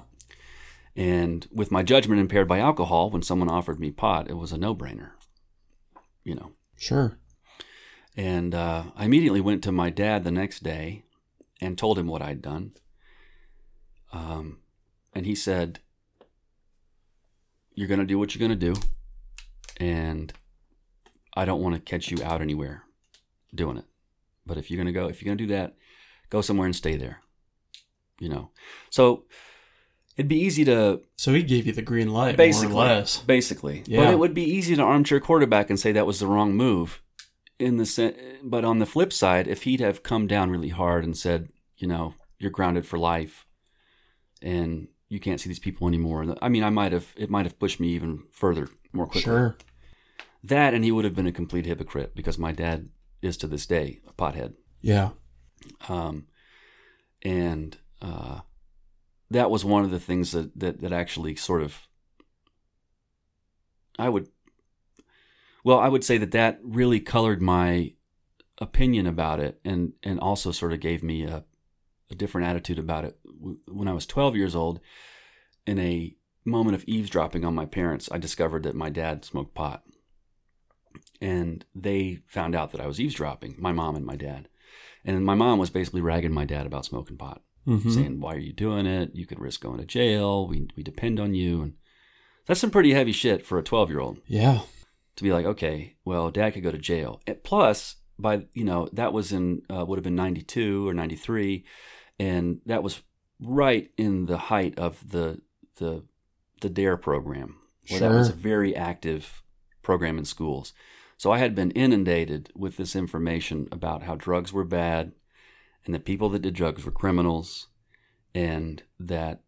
And 0.94 1.46
with 1.50 1.70
my 1.70 1.82
judgment 1.82 2.20
impaired 2.20 2.48
by 2.48 2.58
alcohol, 2.58 3.10
when 3.10 3.22
someone 3.22 3.48
offered 3.48 3.80
me 3.80 3.90
pot, 3.90 4.28
it 4.28 4.34
was 4.34 4.52
a 4.52 4.58
no 4.58 4.74
brainer, 4.74 5.12
you 6.22 6.34
know. 6.34 6.52
Sure. 6.76 7.18
And 8.16 8.54
uh, 8.54 8.84
I 8.94 9.06
immediately 9.06 9.40
went 9.40 9.62
to 9.64 9.72
my 9.72 9.88
dad 9.88 10.22
the 10.22 10.30
next 10.30 10.62
day 10.62 11.04
and 11.60 11.78
told 11.78 11.98
him 11.98 12.06
what 12.06 12.20
I'd 12.20 12.42
done. 12.42 12.72
Um, 14.12 14.58
and 15.14 15.24
he 15.24 15.34
said, 15.34 15.80
You're 17.74 17.88
going 17.88 18.00
to 18.00 18.06
do 18.06 18.18
what 18.18 18.34
you're 18.34 18.46
going 18.46 18.58
to 18.58 18.74
do. 18.74 18.80
And 19.78 20.32
I 21.34 21.46
don't 21.46 21.62
want 21.62 21.74
to 21.74 21.80
catch 21.80 22.10
you 22.10 22.22
out 22.22 22.42
anywhere 22.42 22.82
doing 23.54 23.78
it. 23.78 23.86
But 24.44 24.58
if 24.58 24.70
you're 24.70 24.76
going 24.76 24.92
to 24.92 24.92
go, 24.92 25.06
if 25.08 25.22
you're 25.22 25.30
going 25.30 25.38
to 25.38 25.46
do 25.46 25.54
that, 25.54 25.74
go 26.28 26.42
somewhere 26.42 26.66
and 26.66 26.76
stay 26.76 26.96
there. 26.96 27.22
You 28.18 28.28
know? 28.28 28.50
So 28.90 29.24
it'd 30.16 30.28
be 30.28 30.40
easy 30.40 30.64
to 30.66 31.00
So 31.16 31.32
he 31.32 31.42
gave 31.42 31.66
you 31.66 31.72
the 31.72 31.82
green 31.82 32.12
light, 32.12 32.36
basically, 32.36 32.74
more 32.74 32.84
or 32.84 32.88
less. 32.88 33.18
basically. 33.20 33.82
Yeah. 33.86 34.04
But 34.04 34.12
it 34.12 34.18
would 34.18 34.34
be 34.34 34.44
easy 34.44 34.76
to 34.76 34.82
armchair 34.82 35.20
quarterback 35.20 35.70
and 35.70 35.78
say 35.78 35.92
that 35.92 36.06
was 36.06 36.18
the 36.20 36.26
wrong 36.26 36.54
move. 36.54 37.02
In 37.58 37.76
the 37.76 37.86
sen- 37.86 38.16
but 38.42 38.64
on 38.64 38.78
the 38.80 38.86
flip 38.86 39.12
side, 39.12 39.46
if 39.46 39.62
he'd 39.62 39.80
have 39.80 40.02
come 40.02 40.26
down 40.26 40.50
really 40.50 40.70
hard 40.70 41.04
and 41.04 41.16
said, 41.16 41.50
you 41.76 41.86
know, 41.86 42.14
you're 42.38 42.50
grounded 42.50 42.84
for 42.86 42.98
life, 42.98 43.46
and 44.40 44.88
you 45.08 45.20
can't 45.20 45.40
see 45.40 45.48
these 45.48 45.60
people 45.60 45.86
anymore. 45.86 46.34
I 46.42 46.48
mean, 46.48 46.64
I 46.64 46.70
might 46.70 46.90
have 46.92 47.06
it 47.16 47.30
might 47.30 47.46
have 47.46 47.58
pushed 47.58 47.78
me 47.78 47.88
even 47.90 48.24
further, 48.32 48.68
more 48.92 49.06
quickly. 49.06 49.22
Sure. 49.22 49.56
That 50.42 50.74
and 50.74 50.82
he 50.84 50.90
would 50.90 51.04
have 51.04 51.14
been 51.14 51.28
a 51.28 51.32
complete 51.32 51.66
hypocrite 51.66 52.16
because 52.16 52.36
my 52.38 52.50
dad 52.50 52.88
is 53.20 53.36
to 53.38 53.46
this 53.46 53.66
day 53.66 54.00
a 54.08 54.12
pothead. 54.12 54.54
Yeah. 54.80 55.10
Um, 55.88 56.26
and 57.22 57.76
uh, 58.00 58.40
that 59.32 59.50
was 59.50 59.64
one 59.64 59.84
of 59.84 59.90
the 59.90 60.00
things 60.00 60.32
that, 60.32 60.58
that, 60.58 60.80
that 60.80 60.92
actually 60.92 61.36
sort 61.36 61.62
of, 61.62 61.88
I 63.98 64.08
would, 64.08 64.28
well, 65.64 65.78
I 65.78 65.88
would 65.88 66.04
say 66.04 66.18
that 66.18 66.32
that 66.32 66.58
really 66.62 67.00
colored 67.00 67.42
my 67.42 67.92
opinion 68.58 69.06
about 69.06 69.40
it 69.40 69.60
and, 69.64 69.92
and 70.02 70.20
also 70.20 70.52
sort 70.52 70.72
of 70.72 70.80
gave 70.80 71.02
me 71.02 71.24
a, 71.24 71.44
a 72.10 72.14
different 72.14 72.46
attitude 72.46 72.78
about 72.78 73.04
it. 73.04 73.18
When 73.68 73.88
I 73.88 73.92
was 73.92 74.06
12 74.06 74.36
years 74.36 74.54
old, 74.54 74.80
in 75.66 75.78
a 75.78 76.14
moment 76.44 76.74
of 76.74 76.84
eavesdropping 76.86 77.44
on 77.44 77.54
my 77.54 77.66
parents, 77.66 78.08
I 78.10 78.18
discovered 78.18 78.64
that 78.64 78.74
my 78.74 78.90
dad 78.90 79.24
smoked 79.24 79.54
pot. 79.54 79.82
And 81.20 81.64
they 81.74 82.20
found 82.26 82.54
out 82.54 82.72
that 82.72 82.80
I 82.80 82.86
was 82.86 83.00
eavesdropping, 83.00 83.54
my 83.58 83.72
mom 83.72 83.94
and 83.94 84.04
my 84.04 84.16
dad. 84.16 84.48
And 85.04 85.24
my 85.24 85.34
mom 85.34 85.58
was 85.58 85.70
basically 85.70 86.00
ragging 86.00 86.32
my 86.32 86.44
dad 86.44 86.66
about 86.66 86.84
smoking 86.84 87.16
pot, 87.16 87.42
hmm 87.64 87.90
saying, 87.90 88.20
"Why 88.20 88.34
are 88.34 88.38
you 88.38 88.52
doing 88.52 88.86
it? 88.86 89.14
You 89.14 89.26
could 89.26 89.40
risk 89.40 89.60
going 89.60 89.78
to 89.78 89.86
jail. 89.86 90.46
We 90.46 90.68
we 90.76 90.82
depend 90.82 91.20
on 91.20 91.34
you." 91.34 91.62
And 91.62 91.72
that's 92.46 92.60
some 92.60 92.70
pretty 92.70 92.92
heavy 92.92 93.12
shit 93.12 93.44
for 93.46 93.58
a 93.58 93.62
twelve 93.62 93.90
year 93.90 94.00
old 94.00 94.18
Yeah. 94.26 94.60
to 95.16 95.22
be 95.22 95.32
like, 95.32 95.46
"Okay, 95.46 95.96
well, 96.04 96.30
dad 96.30 96.54
could 96.54 96.62
go 96.62 96.70
to 96.72 96.78
jail." 96.78 97.20
And 97.26 97.42
plus, 97.42 97.96
by 98.18 98.46
you 98.54 98.64
know 98.64 98.88
that 98.92 99.12
was 99.12 99.32
in 99.32 99.62
uh, 99.70 99.84
would 99.86 99.96
have 99.98 100.04
been 100.04 100.14
92 100.14 100.86
or 100.88 100.94
93 100.94 101.64
and 102.18 102.60
that 102.66 102.82
was 102.82 103.02
right 103.40 103.90
in 103.96 104.26
the 104.26 104.38
height 104.38 104.78
of 104.78 105.10
the 105.10 105.40
the 105.76 106.04
the 106.60 106.68
dare 106.68 106.96
program 106.96 107.56
where 107.88 107.98
that 108.00 108.12
was 108.12 108.28
a 108.28 108.32
very 108.34 108.76
active 108.76 109.42
program 109.82 110.18
in 110.18 110.24
schools 110.24 110.72
so 111.16 111.32
i 111.32 111.38
had 111.38 111.54
been 111.54 111.70
inundated 111.72 112.50
with 112.54 112.76
this 112.76 112.94
information 112.94 113.66
about 113.72 114.02
how 114.04 114.14
drugs 114.14 114.52
were 114.52 114.64
bad 114.64 115.12
and 115.84 115.94
the 115.94 116.00
people 116.00 116.28
that 116.30 116.42
did 116.42 116.54
drugs 116.54 116.84
were 116.84 116.92
criminals 116.92 117.68
and 118.34 118.82
that 118.98 119.42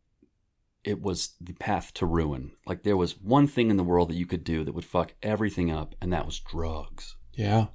it 0.82 1.00
was 1.00 1.34
the 1.40 1.54
path 1.54 1.94
to 1.94 2.04
ruin 2.06 2.52
like 2.66 2.82
there 2.82 2.96
was 2.96 3.18
one 3.20 3.46
thing 3.46 3.70
in 3.70 3.76
the 3.76 3.84
world 3.84 4.10
that 4.10 4.16
you 4.16 4.26
could 4.26 4.44
do 4.44 4.64
that 4.64 4.74
would 4.74 4.84
fuck 4.84 5.14
everything 5.22 5.70
up 5.70 5.94
and 6.00 6.12
that 6.12 6.26
was 6.26 6.38
drugs 6.40 7.16
Yeah. 7.34 7.66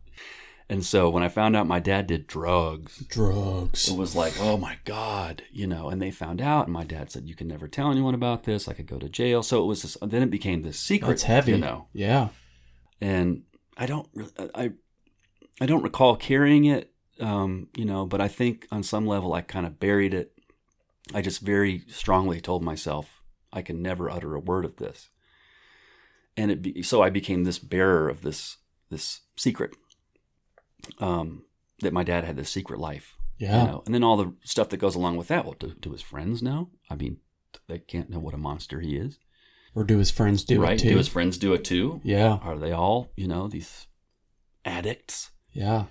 and 0.69 0.85
so 0.85 1.09
when 1.09 1.23
I 1.23 1.29
found 1.29 1.55
out 1.55 1.65
my 1.65 1.79
dad 1.79 2.05
did 2.05 2.27
drugs, 2.27 2.99
Drugs. 3.07 3.89
it 3.89 3.97
was 3.97 4.15
like, 4.15 4.33
oh 4.39 4.55
my 4.57 4.77
God, 4.85 5.41
you 5.51 5.65
know, 5.65 5.89
and 5.89 5.99
they 5.99 6.11
found 6.11 6.39
out. 6.41 6.65
And 6.67 6.73
my 6.73 6.83
dad 6.83 7.09
said, 7.11 7.27
you 7.27 7.33
can 7.35 7.47
never 7.47 7.67
tell 7.67 7.89
anyone 7.89 8.13
about 8.13 8.43
this. 8.43 8.67
I 8.67 8.73
could 8.73 8.85
go 8.85 8.99
to 8.99 9.09
jail. 9.09 9.41
So 9.41 9.63
it 9.63 9.65
was 9.65 9.81
this, 9.81 9.97
then 9.99 10.21
it 10.21 10.29
became 10.29 10.61
this 10.61 10.79
secret. 10.79 11.07
That's 11.09 11.23
heavy. 11.23 11.53
You 11.53 11.57
know, 11.57 11.87
Yeah. 11.91 12.27
and 13.01 13.41
I 13.75 13.87
don't, 13.87 14.07
I, 14.53 14.73
I 15.59 15.65
don't 15.65 15.81
recall 15.83 16.15
carrying 16.15 16.65
it, 16.65 16.88
um, 17.19 17.67
you 17.75 17.85
know, 17.85 18.05
but 18.05 18.21
I 18.21 18.27
think 18.27 18.67
on 18.71 18.83
some 18.83 19.05
level 19.05 19.33
I 19.33 19.41
kind 19.41 19.65
of 19.65 19.79
buried 19.79 20.13
it. 20.13 20.31
I 21.13 21.21
just 21.21 21.41
very 21.41 21.83
strongly 21.87 22.39
told 22.39 22.63
myself 22.63 23.21
I 23.51 23.61
can 23.63 23.81
never 23.81 24.09
utter 24.09 24.35
a 24.35 24.39
word 24.39 24.63
of 24.65 24.75
this. 24.77 25.09
And 26.37 26.51
it 26.51 26.61
be, 26.61 26.83
so 26.83 27.01
I 27.01 27.09
became 27.09 27.43
this 27.43 27.59
bearer 27.59 28.07
of 28.09 28.21
this 28.21 28.57
this 28.89 29.21
secret. 29.35 29.75
Um, 30.99 31.43
that 31.81 31.93
my 31.93 32.03
dad 32.03 32.23
had 32.25 32.35
this 32.35 32.49
secret 32.49 32.79
life, 32.79 33.15
Yeah. 33.37 33.61
you 33.61 33.67
know, 33.67 33.83
and 33.85 33.93
then 33.95 34.03
all 34.03 34.17
the 34.17 34.33
stuff 34.43 34.69
that 34.69 34.77
goes 34.77 34.95
along 34.95 35.17
with 35.17 35.27
that. 35.29 35.45
Well, 35.45 35.55
do, 35.59 35.73
do 35.79 35.91
his 35.91 36.01
friends 36.01 36.41
know? 36.41 36.69
I 36.89 36.95
mean, 36.95 37.17
they 37.67 37.79
can't 37.79 38.09
know 38.09 38.19
what 38.19 38.33
a 38.33 38.37
monster 38.37 38.79
he 38.81 38.95
is, 38.97 39.17
Or 39.75 39.83
do 39.83 39.97
his 39.97 40.11
friends 40.11 40.43
do 40.43 40.61
right? 40.61 40.73
it 40.73 40.79
too? 40.83 40.89
Do 40.91 40.97
his 40.97 41.07
friends 41.07 41.37
do 41.37 41.53
it 41.53 41.63
too? 41.63 42.01
yeah. 42.03 42.39
Are 42.41 42.57
they 42.57 42.71
all, 42.71 43.11
you 43.15 43.27
know, 43.27 43.47
these 43.47 43.87
addicts? 44.65 45.31
Yeah. 45.51 45.85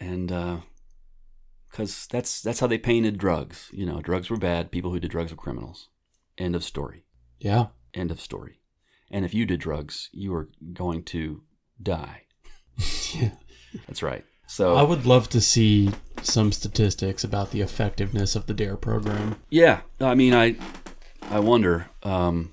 And 0.00 0.62
because 1.70 2.06
that's 2.06 2.40
that's 2.40 2.60
how 2.60 2.66
they 2.66 2.78
painted 2.78 3.18
drugs. 3.18 3.68
You 3.72 3.86
know, 3.86 4.00
drugs 4.00 4.30
were 4.30 4.36
bad. 4.36 4.70
People 4.70 4.90
who 4.92 5.00
did 5.00 5.10
drugs 5.10 5.30
were 5.30 5.36
criminals. 5.36 5.88
End 6.36 6.54
of 6.54 6.64
story. 6.64 7.04
Yeah. 7.38 7.66
End 7.94 8.10
of 8.10 8.20
story. 8.20 8.60
And 9.10 9.24
if 9.24 9.32
you 9.34 9.46
did 9.46 9.60
drugs, 9.60 10.10
you 10.12 10.32
were 10.32 10.50
going 10.72 11.02
to 11.04 11.42
die. 11.82 12.22
yeah. 13.14 13.30
That's 13.86 14.02
right. 14.02 14.24
So 14.46 14.76
I 14.76 14.82
would 14.82 15.04
love 15.06 15.28
to 15.30 15.40
see 15.40 15.90
some 16.22 16.52
statistics 16.52 17.22
about 17.22 17.50
the 17.50 17.60
effectiveness 17.60 18.34
of 18.34 18.46
the 18.46 18.54
DARE 18.54 18.76
program. 18.76 19.36
yeah, 19.50 19.80
I 20.00 20.14
mean, 20.14 20.34
I 20.34 20.56
I 21.22 21.40
wonder. 21.40 21.90
Um, 22.02 22.52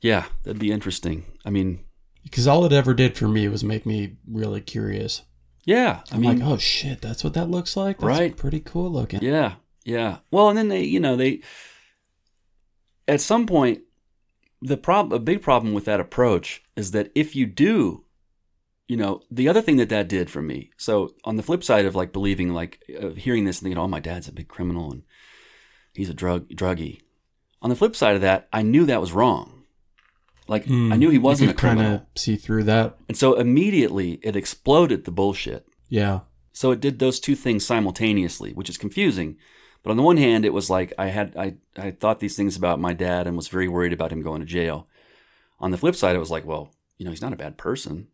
yeah, 0.00 0.26
that'd 0.44 0.60
be 0.60 0.70
interesting. 0.70 1.24
I 1.44 1.50
mean, 1.50 1.84
Because 2.24 2.46
all 2.46 2.64
it 2.64 2.72
ever 2.72 2.94
did 2.94 3.16
for 3.16 3.26
me 3.26 3.48
was 3.48 3.64
make 3.64 3.86
me 3.86 4.16
really 4.30 4.60
curious. 4.60 5.22
Yeah, 5.68 6.00
I 6.10 6.14
I'm 6.14 6.20
mean, 6.22 6.38
like, 6.40 6.48
oh 6.48 6.56
shit, 6.56 7.02
that's 7.02 7.22
what 7.22 7.34
that 7.34 7.50
looks 7.50 7.76
like? 7.76 7.98
That's 7.98 8.06
Right. 8.18 8.34
pretty 8.36 8.60
cool 8.60 8.90
looking. 8.90 9.20
Yeah, 9.22 9.56
yeah. 9.84 10.18
Well, 10.30 10.48
and 10.48 10.56
then 10.56 10.68
they, 10.68 10.82
you 10.82 10.98
know, 10.98 11.14
they 11.14 11.42
at 13.06 13.20
some 13.20 13.46
point 13.46 13.80
the 14.62 14.76
problem 14.78 15.12
a 15.14 15.22
big 15.22 15.42
problem 15.42 15.74
with 15.74 15.84
that 15.84 16.00
approach 16.00 16.62
is 16.74 16.90
that 16.92 17.10
if 17.14 17.36
you 17.36 17.46
do 17.46 18.04
you 18.88 18.96
know 18.96 19.20
the 19.30 19.48
other 19.48 19.62
thing 19.62 19.76
that 19.76 19.88
that 19.88 20.08
did 20.08 20.28
for 20.30 20.42
me 20.42 20.70
so 20.76 21.14
on 21.24 21.36
the 21.36 21.42
flip 21.42 21.62
side 21.62 21.86
of 21.86 21.94
like 21.94 22.12
believing 22.12 22.52
like 22.52 22.82
uh, 23.00 23.10
hearing 23.10 23.44
this 23.44 23.58
and 23.58 23.64
thinking 23.66 23.78
oh 23.78 23.86
my 23.86 24.00
dad's 24.00 24.26
a 24.28 24.32
big 24.32 24.48
criminal 24.48 24.90
and 24.90 25.02
he's 25.94 26.08
a 26.10 26.14
drug 26.14 26.48
druggie 26.48 27.00
on 27.62 27.70
the 27.70 27.76
flip 27.76 27.94
side 27.94 28.16
of 28.16 28.20
that 28.22 28.48
i 28.52 28.62
knew 28.62 28.84
that 28.84 29.00
was 29.00 29.12
wrong 29.12 29.57
like 30.48 30.64
i 30.68 30.96
knew 30.96 31.10
he 31.10 31.18
wasn't 31.18 31.50
a 31.50 31.54
kind 31.54 31.78
criminal 31.78 31.94
of 31.96 32.02
see 32.16 32.36
through 32.36 32.64
that. 32.64 32.96
and 33.08 33.16
so 33.16 33.34
immediately 33.34 34.18
it 34.22 34.34
exploded 34.36 35.04
the 35.04 35.10
bullshit 35.10 35.66
Yeah. 35.88 36.20
so 36.52 36.70
it 36.72 36.80
did 36.80 36.98
those 36.98 37.20
two 37.20 37.36
things 37.36 37.64
simultaneously, 37.66 38.52
which 38.52 38.68
is 38.70 38.78
confusing. 38.78 39.36
But 39.84 39.90
on 39.92 39.96
the 39.96 40.02
one 40.02 40.16
hand, 40.16 40.44
it 40.44 40.52
was 40.52 40.68
like 40.68 40.92
I 40.98 41.06
had 41.06 41.36
I, 41.36 41.54
I 41.76 41.92
thought 41.92 42.18
these 42.18 42.36
things 42.36 42.56
about 42.56 42.80
my 42.80 42.92
dad 42.92 43.26
and 43.26 43.36
was 43.36 43.46
very 43.48 43.68
worried 43.68 43.92
about 43.92 44.10
him 44.12 44.22
going 44.22 44.40
to 44.40 44.46
jail. 44.46 44.88
On 45.60 45.70
the 45.70 45.78
flip 45.78 45.94
side, 45.94 46.16
it 46.16 46.18
was 46.18 46.32
like, 46.32 46.44
well, 46.44 46.72
you 46.98 47.04
know, 47.04 47.12
he's 47.12 47.22
not 47.22 47.32
a 47.32 47.36
bad 47.44 47.56
person. 47.56 48.08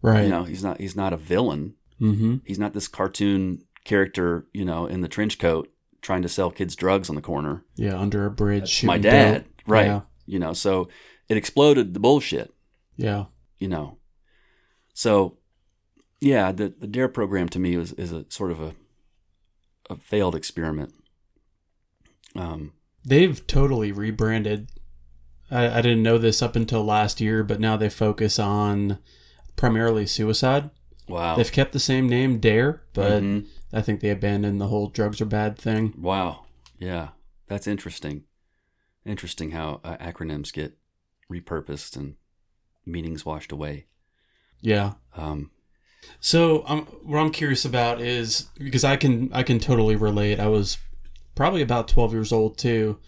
Right. 0.00 0.24
You 0.24 0.30
know, 0.30 0.44
he's 0.44 0.64
not 0.64 0.80
he's 0.80 0.96
not 0.96 1.12
a 1.12 1.18
villain. 1.18 1.74
mm-hmm. 2.00 2.36
He's 2.46 2.58
not 2.58 2.72
this 2.72 2.88
cartoon 2.88 3.62
character, 3.84 4.46
you 4.54 4.64
know, 4.64 4.86
in 4.86 5.02
the 5.02 5.08
trench 5.08 5.38
coat 5.38 5.70
trying 6.00 6.22
to 6.22 6.28
sell 6.28 6.50
kids 6.50 6.74
drugs 6.74 7.10
on 7.10 7.16
the 7.16 7.22
corner. 7.22 7.64
Yeah, 7.76 7.98
under 8.00 8.24
a 8.24 8.30
bridge. 8.30 8.82
My 8.82 8.96
dad, 8.98 9.44
right? 9.66 9.86
Yeah. 9.86 10.00
You 10.26 10.38
know, 10.38 10.54
so 10.54 10.88
it 11.30 11.36
exploded 11.38 11.94
the 11.94 12.00
bullshit. 12.00 12.52
Yeah. 12.96 13.26
You 13.58 13.68
know, 13.68 13.96
so 14.92 15.38
yeah, 16.20 16.52
the 16.52 16.74
the 16.78 16.86
Dare 16.86 17.08
program 17.08 17.48
to 17.50 17.58
me 17.58 17.74
is 17.76 17.92
is 17.94 18.12
a 18.12 18.26
sort 18.28 18.50
of 18.50 18.60
a 18.60 18.74
a 19.88 19.96
failed 19.96 20.34
experiment. 20.34 20.92
Um, 22.36 22.72
They've 23.04 23.44
totally 23.46 23.92
rebranded. 23.92 24.70
I, 25.50 25.78
I 25.78 25.82
didn't 25.82 26.02
know 26.02 26.18
this 26.18 26.42
up 26.42 26.54
until 26.54 26.84
last 26.84 27.20
year, 27.20 27.42
but 27.42 27.58
now 27.60 27.76
they 27.76 27.88
focus 27.88 28.38
on 28.38 28.98
primarily 29.56 30.06
suicide. 30.06 30.70
wow. 31.08 31.36
They've 31.36 31.50
kept 31.50 31.72
the 31.72 31.80
same 31.80 32.08
name, 32.08 32.38
Dare, 32.38 32.82
but 32.92 33.22
Mhm. 33.22 33.46
I 33.72 33.82
think 33.82 34.00
they 34.00 34.10
abandoned 34.10 34.60
the 34.60 34.68
whole 34.68 34.88
drugs 34.88 35.20
are 35.20 35.24
bad 35.26 35.58
thing. 35.58 35.94
Wow. 35.98 36.44
Yeah, 36.78 37.08
that's 37.48 37.66
interesting. 37.66 38.24
Interesting 39.04 39.50
how 39.52 39.80
uh, 39.82 39.96
acronyms 39.96 40.52
get 40.52 40.76
repurposed 41.30 41.96
and 41.96 42.16
meanings 42.84 43.24
washed 43.24 43.52
away. 43.52 43.86
Yeah. 44.60 44.94
Um, 45.16 45.50
So 46.18 46.64
um, 46.66 46.86
what 47.04 47.18
I'm 47.18 47.30
curious 47.30 47.64
about 47.64 48.00
is 48.00 48.48
because 48.58 48.84
I 48.84 48.96
can 48.96 49.30
I 49.32 49.42
can 49.42 49.58
totally 49.58 49.96
relate. 49.96 50.40
I 50.40 50.48
was 50.48 50.78
probably 51.34 51.62
about 51.62 51.88
12 51.88 52.12
years 52.12 52.32
old 52.32 52.58
too. 52.58 52.98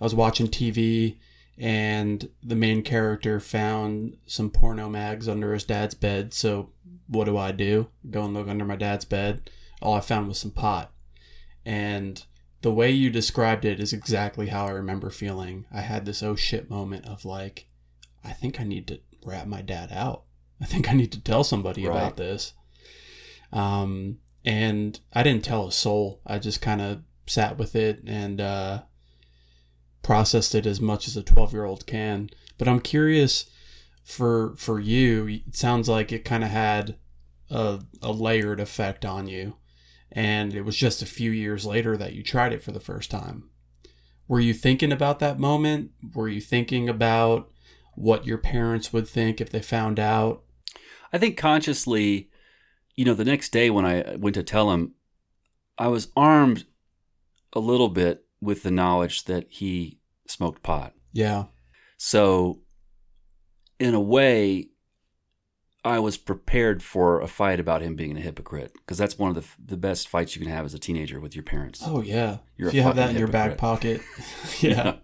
I 0.00 0.04
was 0.04 0.14
watching 0.14 0.48
TV 0.48 1.18
and 1.56 2.28
the 2.42 2.54
main 2.54 2.82
character 2.82 3.40
found 3.40 4.16
some 4.26 4.50
porno 4.50 4.88
mags 4.88 5.28
under 5.28 5.52
his 5.54 5.64
dad's 5.64 5.94
bed. 5.94 6.32
So 6.34 6.70
what 7.08 7.24
do 7.24 7.36
I 7.36 7.52
do? 7.52 7.88
Go 8.10 8.24
and 8.24 8.34
look 8.34 8.48
under 8.48 8.64
my 8.64 8.76
dad's 8.76 9.04
bed. 9.04 9.50
All 9.82 9.94
I 9.94 10.00
found 10.00 10.28
was 10.28 10.38
some 10.38 10.50
pot. 10.50 10.92
And 11.64 12.24
the 12.62 12.72
way 12.72 12.90
you 12.90 13.10
described 13.10 13.64
it 13.64 13.80
is 13.80 13.92
exactly 13.92 14.48
how 14.48 14.66
I 14.66 14.70
remember 14.70 15.10
feeling. 15.10 15.64
I 15.72 15.80
had 15.80 16.04
this 16.06 16.22
oh 16.22 16.34
shit 16.36 16.68
moment 16.68 17.06
of 17.06 17.24
like, 17.24 17.66
I 18.24 18.32
think 18.32 18.60
I 18.60 18.64
need 18.64 18.86
to 18.88 19.00
rat 19.24 19.48
my 19.48 19.62
dad 19.62 19.90
out. 19.92 20.24
I 20.60 20.64
think 20.64 20.90
I 20.90 20.94
need 20.94 21.12
to 21.12 21.20
tell 21.20 21.44
somebody 21.44 21.86
Right. 21.86 21.96
about 21.96 22.16
this. 22.16 22.52
Um, 23.52 24.18
and 24.44 24.98
I 25.12 25.22
didn't 25.22 25.44
tell 25.44 25.68
a 25.68 25.72
soul. 25.72 26.20
I 26.26 26.38
just 26.38 26.60
kind 26.60 26.80
of 26.80 27.02
sat 27.26 27.58
with 27.58 27.76
it 27.76 28.02
and 28.06 28.40
uh, 28.40 28.82
processed 30.02 30.54
it 30.54 30.66
as 30.66 30.80
much 30.80 31.06
as 31.06 31.16
a 31.16 31.22
12 31.22 31.52
year 31.52 31.64
old 31.64 31.86
can. 31.86 32.30
But 32.56 32.66
I'm 32.68 32.80
curious 32.80 33.46
for 34.04 34.54
for 34.56 34.80
you. 34.80 35.26
It 35.28 35.54
sounds 35.54 35.88
like 35.88 36.10
it 36.12 36.24
kind 36.24 36.42
of 36.42 36.50
had 36.50 36.96
a, 37.50 37.80
a 38.02 38.10
layered 38.12 38.58
effect 38.60 39.04
on 39.04 39.28
you, 39.28 39.56
and 40.18 40.52
it 40.52 40.62
was 40.62 40.76
just 40.76 41.00
a 41.00 41.06
few 41.06 41.30
years 41.30 41.64
later 41.64 41.96
that 41.96 42.12
you 42.12 42.24
tried 42.24 42.52
it 42.52 42.60
for 42.60 42.72
the 42.72 42.80
first 42.80 43.08
time. 43.08 43.50
Were 44.26 44.40
you 44.40 44.52
thinking 44.52 44.90
about 44.90 45.20
that 45.20 45.38
moment? 45.38 45.92
Were 46.12 46.26
you 46.26 46.40
thinking 46.40 46.88
about 46.88 47.52
what 47.94 48.26
your 48.26 48.36
parents 48.36 48.92
would 48.92 49.06
think 49.06 49.40
if 49.40 49.50
they 49.50 49.62
found 49.62 50.00
out? 50.00 50.42
I 51.12 51.18
think 51.18 51.36
consciously, 51.36 52.30
you 52.96 53.04
know, 53.04 53.14
the 53.14 53.24
next 53.24 53.50
day 53.50 53.70
when 53.70 53.86
I 53.86 54.16
went 54.16 54.34
to 54.34 54.42
tell 54.42 54.72
him, 54.72 54.94
I 55.78 55.86
was 55.86 56.08
armed 56.16 56.66
a 57.52 57.60
little 57.60 57.88
bit 57.88 58.24
with 58.40 58.64
the 58.64 58.72
knowledge 58.72 59.26
that 59.26 59.46
he 59.48 60.00
smoked 60.26 60.64
pot. 60.64 60.94
Yeah. 61.12 61.44
So, 61.96 62.62
in 63.78 63.94
a 63.94 64.00
way, 64.00 64.70
I 65.84 65.98
was 66.00 66.16
prepared 66.16 66.82
for 66.82 67.20
a 67.20 67.28
fight 67.28 67.60
about 67.60 67.82
him 67.82 67.94
being 67.94 68.16
a 68.16 68.20
hypocrite 68.20 68.72
because 68.74 68.98
that's 68.98 69.18
one 69.18 69.30
of 69.30 69.36
the 69.36 69.44
the 69.64 69.76
best 69.76 70.08
fights 70.08 70.34
you 70.36 70.42
can 70.42 70.50
have 70.50 70.64
as 70.64 70.74
a 70.74 70.78
teenager 70.78 71.20
with 71.20 71.34
your 71.36 71.44
parents. 71.44 71.80
Oh 71.84 72.02
yeah. 72.02 72.38
You're 72.56 72.68
if 72.68 72.74
you 72.74 72.82
have 72.82 72.96
that 72.96 73.10
in 73.10 73.16
your 73.16 73.28
back 73.28 73.52
hypocrite. 73.52 74.00
pocket. 74.00 74.00
yeah. 74.60 74.96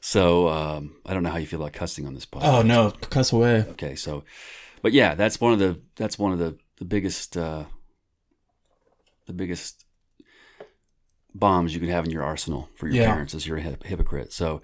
So 0.00 0.48
um, 0.48 0.96
I 1.06 1.14
don't 1.14 1.22
know 1.22 1.30
how 1.30 1.38
you 1.38 1.46
feel 1.46 1.60
about 1.60 1.72
cussing 1.74 2.06
on 2.06 2.14
this 2.14 2.26
podcast. 2.26 2.44
Oh 2.44 2.62
no, 2.62 2.90
cuss 2.90 3.32
away. 3.32 3.64
Okay, 3.70 3.94
so, 3.94 4.24
but 4.82 4.92
yeah, 4.92 5.14
that's 5.14 5.40
one 5.40 5.52
of 5.52 5.58
the 5.58 5.80
that's 5.96 6.18
one 6.18 6.32
of 6.32 6.38
the 6.38 6.56
the 6.76 6.84
biggest 6.84 7.36
uh, 7.36 7.64
the 9.26 9.32
biggest 9.32 9.84
bombs 11.34 11.74
you 11.74 11.80
can 11.80 11.88
have 11.88 12.04
in 12.04 12.10
your 12.10 12.22
arsenal 12.24 12.68
for 12.74 12.86
your 12.88 12.96
Yeah. 13.02 13.10
parents 13.12 13.34
is 13.34 13.46
you're 13.46 13.58
a 13.58 13.62
hip- 13.62 13.84
hypocrite. 13.84 14.32
So 14.32 14.60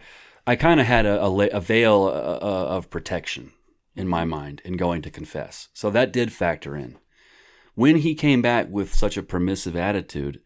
I 0.47 0.57
kind 0.57 0.81
of 0.81 0.87
had 0.87 1.07
a, 1.07 1.25
a, 1.25 1.29
la- 1.29 1.45
a 1.53 1.61
veil 1.61 2.05
uh, 2.05 2.45
uh, 2.45 2.67
of 2.77 2.91
protection 2.91 3.53
in 3.97 4.09
my 4.09 4.25
mind 4.25 4.61
in 4.65 4.77
going 4.77 5.03
to 5.03 5.11
confess. 5.11 5.69
So 5.73 5.91
that 5.91 6.13
did 6.13 6.33
factor 6.33 6.77
in. 6.77 6.99
when 7.75 7.97
he 7.97 8.15
came 8.15 8.41
back 8.43 8.69
with 8.71 8.95
such 8.95 9.17
a 9.17 9.23
permissive 9.23 9.75
attitude, 9.77 10.41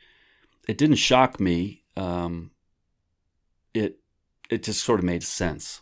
it 0.67 0.79
didn't 0.79 0.97
shock 0.97 1.39
me. 1.41 1.83
Um, 1.97 2.51
it 3.75 3.99
it 4.51 4.63
just 4.63 4.83
sort 4.83 4.99
of 5.01 5.05
made 5.05 5.23
sense. 5.23 5.81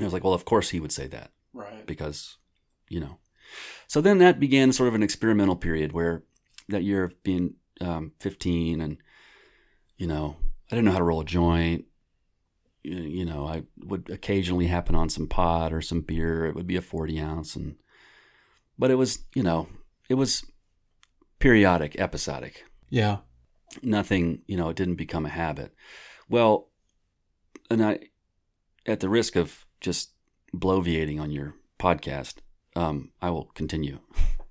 I 0.00 0.04
was 0.04 0.12
like, 0.12 0.24
well, 0.24 0.34
of 0.34 0.44
course 0.44 0.70
he 0.70 0.80
would 0.80 0.92
say 0.92 1.06
that 1.08 1.30
Right. 1.52 1.86
because, 1.86 2.36
you 2.88 3.00
know. 3.00 3.18
So 3.86 4.00
then 4.00 4.18
that 4.18 4.40
began 4.40 4.72
sort 4.72 4.88
of 4.88 4.94
an 4.94 5.02
experimental 5.02 5.56
period 5.56 5.92
where 5.92 6.24
that 6.68 6.82
year 6.82 7.04
of 7.04 7.22
being 7.22 7.54
um, 7.80 8.12
15 8.20 8.80
and, 8.80 8.98
you 9.96 10.06
know, 10.06 10.36
I 10.70 10.74
didn't 10.74 10.86
know 10.86 10.92
how 10.92 10.98
to 10.98 11.04
roll 11.04 11.20
a 11.20 11.24
joint. 11.24 11.84
You 12.84 13.24
know, 13.24 13.46
I 13.46 13.62
would 13.78 14.10
occasionally 14.10 14.66
happen 14.66 14.94
on 14.94 15.08
some 15.08 15.26
pot 15.26 15.72
or 15.72 15.80
some 15.80 16.02
beer. 16.02 16.44
It 16.46 16.54
would 16.54 16.66
be 16.66 16.76
a 16.76 16.82
40 16.82 17.18
ounce. 17.18 17.56
And, 17.56 17.76
but 18.78 18.90
it 18.90 18.96
was, 18.96 19.20
you 19.34 19.42
know, 19.42 19.68
it 20.08 20.14
was 20.14 20.44
periodic, 21.38 21.96
episodic 21.98 22.64
Yeah. 22.90 23.18
nothing, 23.82 24.42
you 24.46 24.56
know, 24.58 24.68
it 24.68 24.76
didn't 24.76 24.96
become 24.96 25.24
a 25.24 25.30
habit. 25.30 25.74
Well, 26.28 26.68
and 27.70 27.82
I, 27.84 28.00
at 28.86 29.00
the 29.00 29.08
risk 29.08 29.34
of 29.36 29.64
just 29.80 30.10
bloviating 30.54 31.18
on 31.20 31.30
your 31.30 31.54
podcast, 31.78 32.36
um, 32.76 33.12
I 33.22 33.30
will 33.30 33.46
continue. 33.54 34.00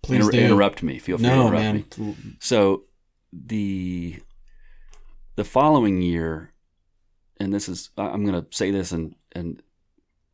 Please 0.01 0.25
Inter- 0.25 0.31
do. 0.31 0.45
interrupt 0.45 0.81
me. 0.83 0.97
Feel 0.99 1.17
free 1.17 1.27
to 1.29 1.35
No, 1.35 1.47
interrupt 1.47 1.99
me. 1.99 2.05
man. 2.13 2.37
So 2.39 2.85
the 3.31 4.19
the 5.35 5.43
following 5.43 6.01
year, 6.01 6.52
and 7.39 7.53
this 7.53 7.67
is 7.69 7.89
I'm 7.97 8.25
going 8.25 8.41
to 8.41 8.47
say 8.55 8.71
this 8.71 8.91
and 8.91 9.15
and 9.31 9.61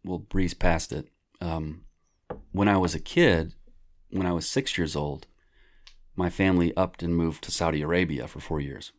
we'll 0.04 0.20
breeze 0.20 0.54
past 0.54 0.92
it. 0.92 1.08
Um, 1.42 1.84
when 2.52 2.68
I 2.68 2.78
was 2.78 2.96
a 2.96 3.00
kid, 3.00 3.54
when 4.10 4.26
I 4.28 4.34
was 4.34 4.48
six 4.48 4.78
years 4.78 4.96
old, 4.96 5.28
my 6.16 6.30
family 6.30 6.76
upped 6.76 7.02
and 7.04 7.16
moved 7.16 7.44
to 7.46 7.52
Saudi 7.52 7.82
Arabia 7.82 8.28
for 8.28 8.40
four 8.40 8.60
years, 8.60 8.92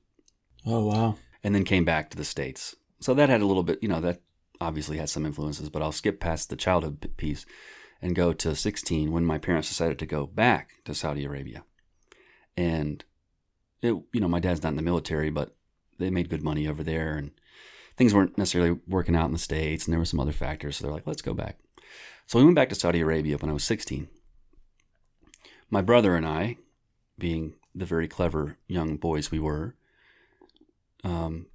Oh 0.67 0.87
wow. 0.87 1.17
and 1.45 1.55
then 1.55 1.65
came 1.65 1.85
back 1.85 2.11
to 2.11 2.17
the 2.17 2.25
states. 2.25 2.77
So 3.01 3.15
that 3.15 3.29
had 3.29 3.41
a 3.41 3.47
little 3.47 3.63
bit, 3.63 3.79
you 3.83 3.89
know, 3.89 4.01
that 4.01 4.21
obviously 4.61 4.99
had 4.99 5.09
some 5.09 5.25
influences. 5.27 5.71
But 5.71 5.83
I'll 5.83 5.93
skip 5.93 6.21
past 6.21 6.49
the 6.51 6.57
childhood 6.57 7.11
piece 7.17 7.47
and 8.03 8.15
go 8.17 8.33
to 8.33 8.55
16 8.55 9.11
when 9.13 9.25
my 9.27 9.37
parents 9.39 9.69
decided 9.69 9.99
to 9.99 10.07
go 10.07 10.27
back 10.27 10.71
to 10.87 10.95
Saudi 10.95 11.25
Arabia, 11.25 11.65
and 12.57 13.05
it, 13.83 13.93
you 14.13 14.21
know, 14.21 14.29
my 14.29 14.41
dad's 14.41 14.63
not 14.63 14.71
in 14.71 14.77
the 14.77 14.83
military, 14.83 15.31
but 15.31 15.55
they 15.99 16.11
made 16.11 16.31
good 16.31 16.43
money 16.43 16.67
over 16.67 16.83
there, 16.83 17.17
and 17.17 17.31
things 18.01 18.15
weren't 18.15 18.39
necessarily 18.39 18.79
working 18.89 19.15
out 19.15 19.27
in 19.27 19.33
the 19.33 19.39
states, 19.39 19.85
and 19.85 19.93
there 19.93 19.99
were 19.99 20.07
some 20.07 20.21
other 20.21 20.33
factors. 20.33 20.79
So 20.79 20.85
they're 20.85 20.95
like, 20.95 21.07
let's 21.07 21.21
go 21.21 21.35
back. 21.35 21.59
So 22.27 22.39
we 22.39 22.45
went 22.47 22.55
back 22.57 22.71
to 22.71 22.75
Saudi 22.75 23.01
Arabia 23.03 23.37
when 23.37 23.51
I 23.51 23.53
was 23.53 23.63
16. 23.65 24.09
My 25.69 25.83
brother 25.83 26.17
and 26.17 26.25
I, 26.25 26.57
being 27.19 27.57
the 27.75 27.85
very 27.85 28.09
clever 28.09 28.57
young 28.67 28.97
boys 28.97 29.31
we 29.31 29.39
were, 29.39 29.75
um, 31.05 31.49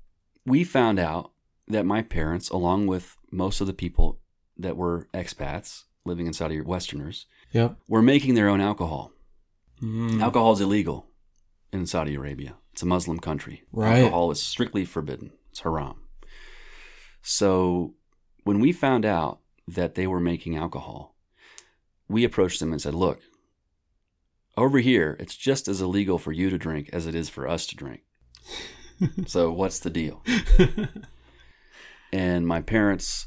we 0.46 0.64
found 0.64 1.00
out 1.00 1.32
that 1.68 1.84
my 1.84 2.04
parents, 2.04 2.52
along 2.52 2.86
with 2.86 3.18
most 3.32 3.60
of 3.60 3.66
the 3.66 3.74
people 3.74 4.20
that 4.56 4.78
were 4.78 5.08
expats 5.16 5.86
living 6.06 6.28
in 6.28 6.34
Saudi 6.34 6.62
Westerners, 6.62 7.26
Yep. 7.54 7.78
were 7.88 8.04
making 8.04 8.36
their 8.36 8.50
own 8.50 8.62
alcohol. 8.62 9.12
Mm. 9.82 10.22
Alcohol 10.22 10.54
is 10.54 10.62
illegal 10.62 11.08
in 11.74 11.88
Saudi 11.88 12.14
Arabia. 12.14 12.58
It's 12.74 12.84
a 12.84 12.86
Muslim 12.86 13.18
country. 13.18 13.64
Right. 13.72 14.04
Alcohol 14.04 14.30
is 14.30 14.40
strictly 14.44 14.86
forbidden. 14.86 15.32
It's 15.50 15.62
haram. 15.62 16.02
So 17.28 17.96
when 18.44 18.60
we 18.60 18.72
found 18.72 19.04
out 19.04 19.40
that 19.68 19.96
they 19.96 20.06
were 20.06 20.20
making 20.20 20.56
alcohol, 20.56 21.16
we 22.08 22.24
approached 22.24 22.60
them 22.60 22.72
and 22.72 22.80
said, 22.80 22.94
"Look, 22.94 23.20
over 24.56 24.78
here, 24.78 25.18
it's 25.20 25.36
just 25.36 25.68
as 25.68 25.82
illegal 25.82 26.20
for 26.20 26.32
you 26.32 26.52
to 26.52 26.58
drink 26.60 26.88
as 26.94 27.08
it 27.08 27.16
is 27.16 27.28
for 27.28 27.48
us 27.48 27.66
to 27.66 27.76
drink. 27.76 28.04
so 29.26 29.52
what's 29.52 29.80
the 29.80 29.90
deal?" 29.90 30.24
And 32.14 32.48
my 32.48 32.62
parents 32.62 33.26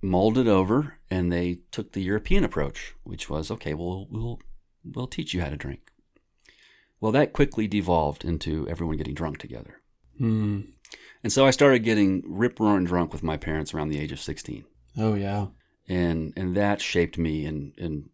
molded 0.00 0.46
over 0.46 0.98
and 1.10 1.32
they 1.32 1.58
took 1.72 1.92
the 1.92 2.02
European 2.02 2.44
approach, 2.44 2.94
which 3.02 3.28
was, 3.28 3.50
"Okay, 3.50 3.74
well, 3.74 4.06
we'll 4.08 4.40
we'll 4.84 5.08
teach 5.08 5.34
you 5.34 5.42
how 5.42 5.48
to 5.48 5.56
drink." 5.56 5.90
Well, 7.00 7.10
that 7.10 7.32
quickly 7.32 7.66
devolved 7.66 8.24
into 8.24 8.68
everyone 8.68 8.96
getting 8.96 9.14
drunk 9.14 9.38
together. 9.38 9.82
Mm. 10.20 10.73
And 11.24 11.32
so 11.32 11.44
I 11.46 11.50
started 11.50 11.80
getting 11.80 12.22
rip 12.26 12.60
roaring 12.60 12.84
drunk 12.84 13.12
with 13.12 13.22
my 13.24 13.36
parents 13.36 13.72
around 13.74 13.88
the 13.88 13.98
age 13.98 14.12
of 14.12 14.20
16. 14.20 14.64
Oh 14.98 15.14
yeah. 15.14 15.46
And 15.88 16.32
and 16.36 16.56
that 16.56 16.80
shaped 16.80 17.18
me 17.18 17.44
in 17.46 17.72
in 17.76 18.10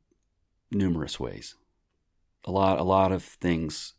numerous 0.71 1.21
ways. 1.21 1.57
A 2.45 2.51
lot 2.51 2.79
a 2.79 2.85
lot 2.85 3.13
of 3.13 3.23
things 3.23 3.93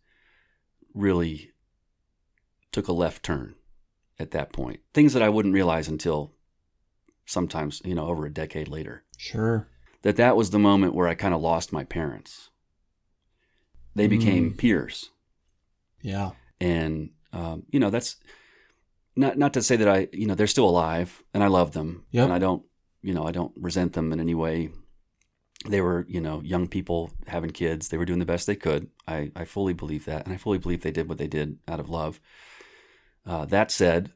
really 0.93 1.51
took 2.71 2.87
a 2.87 2.93
left 2.93 3.21
turn 3.23 3.55
at 4.17 4.31
that 4.31 4.51
point. 4.53 4.79
Things 4.93 5.13
that 5.13 5.21
I 5.21 5.29
wouldn't 5.29 5.53
realize 5.53 5.87
until 5.87 6.31
sometimes, 7.25 7.81
you 7.85 7.93
know, 7.95 8.07
over 8.07 8.25
a 8.25 8.33
decade 8.33 8.67
later. 8.67 9.03
Sure. 9.17 9.67
That 10.03 10.15
that 10.15 10.35
was 10.37 10.49
the 10.49 10.59
moment 10.59 10.95
where 10.95 11.07
I 11.07 11.13
kind 11.15 11.33
of 11.33 11.41
lost 11.41 11.71
my 11.73 11.83
parents. 11.83 12.49
They 13.93 14.07
became 14.07 14.51
Mm. 14.53 14.57
peers. 14.57 15.09
Yeah. 16.01 16.31
and 16.59 17.11
um, 17.33 17.63
you 17.71 17.79
know 17.79 17.89
that's 17.89 18.15
not 19.15 19.37
not 19.37 19.53
to 19.53 19.61
say 19.61 19.75
that 19.75 19.87
I 19.89 20.07
you 20.13 20.25
know 20.27 20.35
they're 20.35 20.47
still 20.47 20.69
alive 20.69 21.23
and 21.33 21.43
I 21.43 21.47
love 21.47 21.71
them 21.73 22.05
Yep. 22.11 22.23
and 22.25 22.33
I 22.33 22.39
don't 22.39 22.63
you 23.01 23.13
know 23.13 23.25
I 23.27 23.31
don't 23.31 23.51
resent 23.55 23.93
them 23.93 24.11
in 24.13 24.19
any 24.19 24.35
way. 24.35 24.69
They 25.67 25.81
were 25.81 26.05
you 26.09 26.21
know 26.21 26.41
young 26.41 26.67
people 26.67 27.11
having 27.27 27.51
kids. 27.51 27.89
They 27.89 27.97
were 27.97 28.05
doing 28.05 28.19
the 28.19 28.25
best 28.25 28.47
they 28.47 28.55
could. 28.55 28.89
I 29.07 29.31
I 29.35 29.45
fully 29.45 29.73
believe 29.73 30.05
that, 30.05 30.25
and 30.25 30.33
I 30.33 30.37
fully 30.37 30.57
believe 30.57 30.81
they 30.81 30.91
did 30.91 31.07
what 31.09 31.17
they 31.17 31.27
did 31.27 31.59
out 31.67 31.79
of 31.79 31.89
love. 31.89 32.19
Uh, 33.25 33.45
that 33.45 33.69
said, 33.71 34.11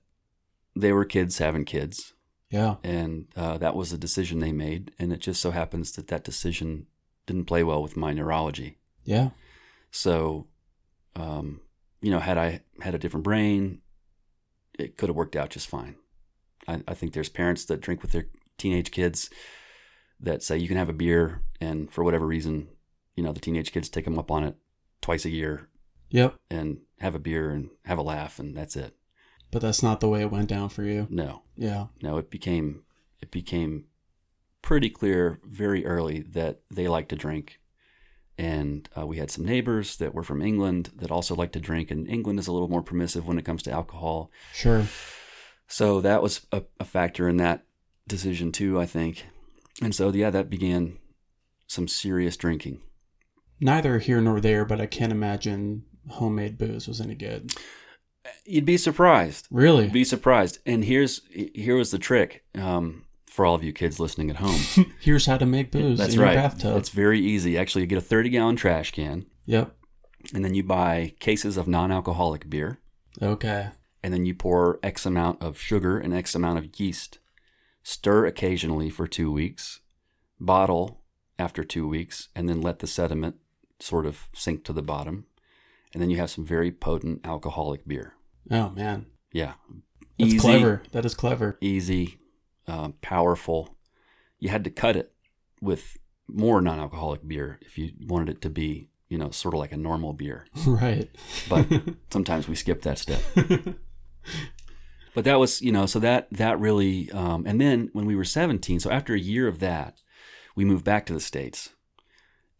they 0.76 0.92
were 0.92 1.06
kids 1.06 1.38
having 1.38 1.64
kids, 1.66 2.14
Yeah. 2.50 2.78
and 2.84 3.28
uh, 3.36 3.60
that 3.60 3.76
was 3.76 3.94
a 3.94 3.98
decision 4.00 4.40
they 4.40 4.52
made, 4.52 4.92
and 4.98 5.14
it 5.14 5.20
just 5.20 5.40
so 5.40 5.52
happens 5.52 5.92
that 5.92 6.08
that 6.08 6.24
decision 6.24 6.88
didn't 7.28 7.46
play 7.46 7.64
well 7.64 7.84
with 7.84 7.96
my 7.96 8.12
neurology. 8.14 8.80
Yeah. 9.04 9.30
So, 9.92 10.48
um, 11.16 11.62
you 12.02 12.10
know, 12.10 12.20
had 12.20 12.40
I 12.40 12.62
had 12.82 12.96
a 12.96 13.00
different 13.00 13.24
brain, 13.24 13.82
it 14.78 14.98
could 14.98 15.10
have 15.10 15.16
worked 15.16 15.36
out 15.36 15.50
just 15.52 15.68
fine. 15.68 15.96
I, 16.68 16.82
I 16.88 16.94
think 16.94 17.14
there's 17.14 17.30
parents 17.30 17.66
that 17.66 17.82
drink 17.82 18.02
with 18.02 18.12
their 18.12 18.28
teenage 18.58 18.92
kids 18.92 19.30
that 20.20 20.42
say 20.44 20.58
you 20.58 20.68
can 20.68 20.78
have 20.78 20.90
a 20.90 20.94
beer, 20.94 21.42
and 21.62 21.92
for 21.92 22.04
whatever 22.04 22.26
reason, 22.26 22.70
you 23.16 23.24
know, 23.24 23.32
the 23.34 23.40
teenage 23.40 23.72
kids 23.72 23.90
take 23.90 24.06
them 24.06 24.18
up 24.20 24.32
on 24.32 24.44
it 24.44 24.56
twice 25.02 25.26
a 25.26 25.30
year 25.30 25.70
Yep. 26.10 26.36
and 26.50 26.80
have 27.00 27.16
a 27.16 27.20
beer 27.20 27.50
and 27.52 27.70
have 27.86 27.98
a 27.98 28.02
laugh, 28.04 28.40
and 28.40 28.56
that's 28.56 28.76
it. 28.76 28.96
But 29.52 29.62
that's 29.62 29.84
not 29.84 30.00
the 30.00 30.08
way 30.10 30.22
it 30.22 30.32
went 30.32 30.50
down 30.50 30.70
for 30.70 30.84
you. 30.84 31.08
No, 31.10 31.44
Yeah. 31.56 31.88
no, 32.02 32.18
it 32.18 32.30
became 32.30 32.84
it 33.22 33.32
became 33.32 33.86
pretty 34.62 34.90
clear 34.90 35.40
very 35.46 35.86
early 35.86 36.22
that 36.22 36.62
they 36.72 36.88
like 36.88 37.08
to 37.10 37.16
drink. 37.16 37.60
And 38.38 38.90
uh, 38.98 39.06
we 39.06 39.18
had 39.18 39.32
some 39.32 39.46
neighbors 39.46 39.96
that 39.98 40.14
were 40.14 40.24
from 40.24 40.42
England 40.42 40.92
that 40.98 41.12
also 41.12 41.36
like 41.36 41.54
to 41.54 41.60
drink, 41.60 41.90
and 41.90 42.08
England 42.08 42.40
is 42.40 42.48
a 42.48 42.52
little 42.52 42.68
more 42.68 42.82
permissive 42.82 43.26
when 43.26 43.38
it 43.38 43.46
comes 43.46 43.64
to 43.64 43.72
alcohol. 43.72 44.30
Sure. 44.54 44.86
So 45.68 46.02
that 46.02 46.22
was 46.22 46.46
a, 46.52 46.64
a 46.80 46.86
factor 46.86 47.30
in 47.30 47.38
that 47.38 47.66
decision 48.08 48.52
too, 48.52 48.80
I 48.80 48.86
think. 48.86 49.26
And 49.82 49.96
so 49.96 50.10
yeah, 50.10 50.30
that 50.30 50.50
began 50.50 50.98
some 51.68 51.88
serious 51.88 52.38
drinking. 52.38 52.82
Neither 53.60 54.00
here 54.00 54.22
nor 54.22 54.40
there, 54.40 54.66
but 54.66 54.82
I 54.82 54.86
can't 54.86 55.12
imagine 55.12 55.84
homemade 56.10 56.58
booze 56.58 56.88
was 56.88 57.02
any 57.02 57.16
good. 57.16 57.54
You'd 58.44 58.66
be 58.66 58.78
surprised. 58.78 59.48
Really? 59.50 59.88
Be 59.88 60.04
surprised. 60.04 60.60
And 60.66 60.84
here's 60.84 61.22
here 61.32 61.78
was 61.78 61.92
the 61.92 62.00
trick 62.00 62.44
um, 62.56 63.05
for 63.36 63.46
all 63.46 63.54
of 63.54 63.64
you 63.64 63.74
kids 63.74 64.00
listening 64.00 64.30
at 64.30 64.38
home. 64.38 64.62
Here's 65.02 65.26
how 65.26 65.38
to 65.38 65.46
make 65.46 65.70
booze 65.72 65.98
That's 66.00 66.14
in 66.16 66.22
right. 66.22 66.34
your 66.34 66.42
bathtub. 66.42 66.78
It's 66.78 66.90
very 66.90 67.20
easy. 67.20 67.58
Actually, 67.58 67.82
you 67.82 67.88
get 67.88 67.98
a 67.98 68.02
30 68.02 68.30
gallon 68.30 68.56
trash 68.56 68.92
can, 68.92 69.26
Yep. 69.46 69.76
and 70.34 70.46
then 70.46 70.54
you 70.56 70.64
buy 70.64 71.14
cases 71.20 71.58
of 71.58 71.68
non 71.68 71.92
alcoholic 71.92 72.50
beer, 72.50 72.80
Okay. 73.22 73.68
and 74.02 74.14
then 74.14 74.26
you 74.26 74.34
pour 74.34 74.80
X 74.82 75.06
amount 75.06 75.44
of 75.44 75.60
sugar 75.60 75.98
and 76.00 76.14
X 76.14 76.34
amount 76.34 76.60
of 76.60 76.80
yeast. 76.80 77.20
Stir 77.84 78.26
occasionally 78.26 78.90
for 78.90 79.06
two 79.06 79.30
weeks, 79.32 79.82
bottle 80.40 81.02
after 81.38 81.64
two 81.66 81.88
weeks, 81.88 82.30
and 82.36 82.48
then 82.48 82.62
let 82.62 82.80
the 82.80 82.88
sediment 82.88 83.36
sort 83.82 84.06
of 84.06 84.30
sink 84.34 84.64
to 84.64 84.74
the 84.74 84.82
bottom. 84.82 85.26
And 85.94 86.02
then 86.02 86.10
you 86.10 86.18
have 86.18 86.30
some 86.30 86.46
very 86.46 86.72
potent 86.72 87.22
alcoholic 87.26 87.86
beer. 87.86 88.14
Oh 88.50 88.70
man, 88.70 89.08
Yeah. 89.34 89.54
that's 90.18 90.30
Easy, 90.34 90.40
clever. 90.40 90.84
That 90.94 91.06
is 91.06 91.14
clever. 91.14 91.58
Easy, 91.62 92.18
uh, 92.68 92.90
powerful. 93.02 93.76
You 94.40 94.50
had 94.50 94.64
to 94.64 94.70
cut 94.70 94.96
it 94.96 95.14
with 95.62 95.98
more 96.28 96.62
non 96.62 96.80
alcoholic 96.80 97.28
beer 97.28 97.60
if 97.62 97.78
you 97.78 97.92
wanted 98.08 98.30
it 98.30 98.42
to 98.42 98.50
be, 98.50 98.90
you 99.10 99.18
know, 99.18 99.30
sort 99.32 99.54
of 99.54 99.60
like 99.60 99.72
a 99.72 99.78
normal 99.78 100.14
beer. 100.14 100.46
right. 100.68 101.10
But 101.50 101.68
sometimes 102.10 102.48
we 102.48 102.56
skip 102.56 102.82
that 102.84 102.98
step. 102.98 103.22
but 105.14 105.24
that 105.24 105.40
was 105.40 105.62
you 105.62 105.72
know 105.72 105.86
so 105.86 106.00
that 106.00 106.28
that 106.32 106.60
really 106.60 107.12
um, 107.12 107.46
and 107.46 107.62
then 107.62 107.90
when 107.94 108.06
we 108.06 108.16
were 108.16 108.26
17 108.26 108.80
so 108.80 108.90
after 108.90 109.14
a 109.14 109.20
year 109.20 109.48
of 109.48 109.60
that 109.60 110.02
we 110.56 110.66
moved 110.66 110.84
back 110.84 111.06
to 111.06 111.14
the 111.14 111.20
states 111.20 111.70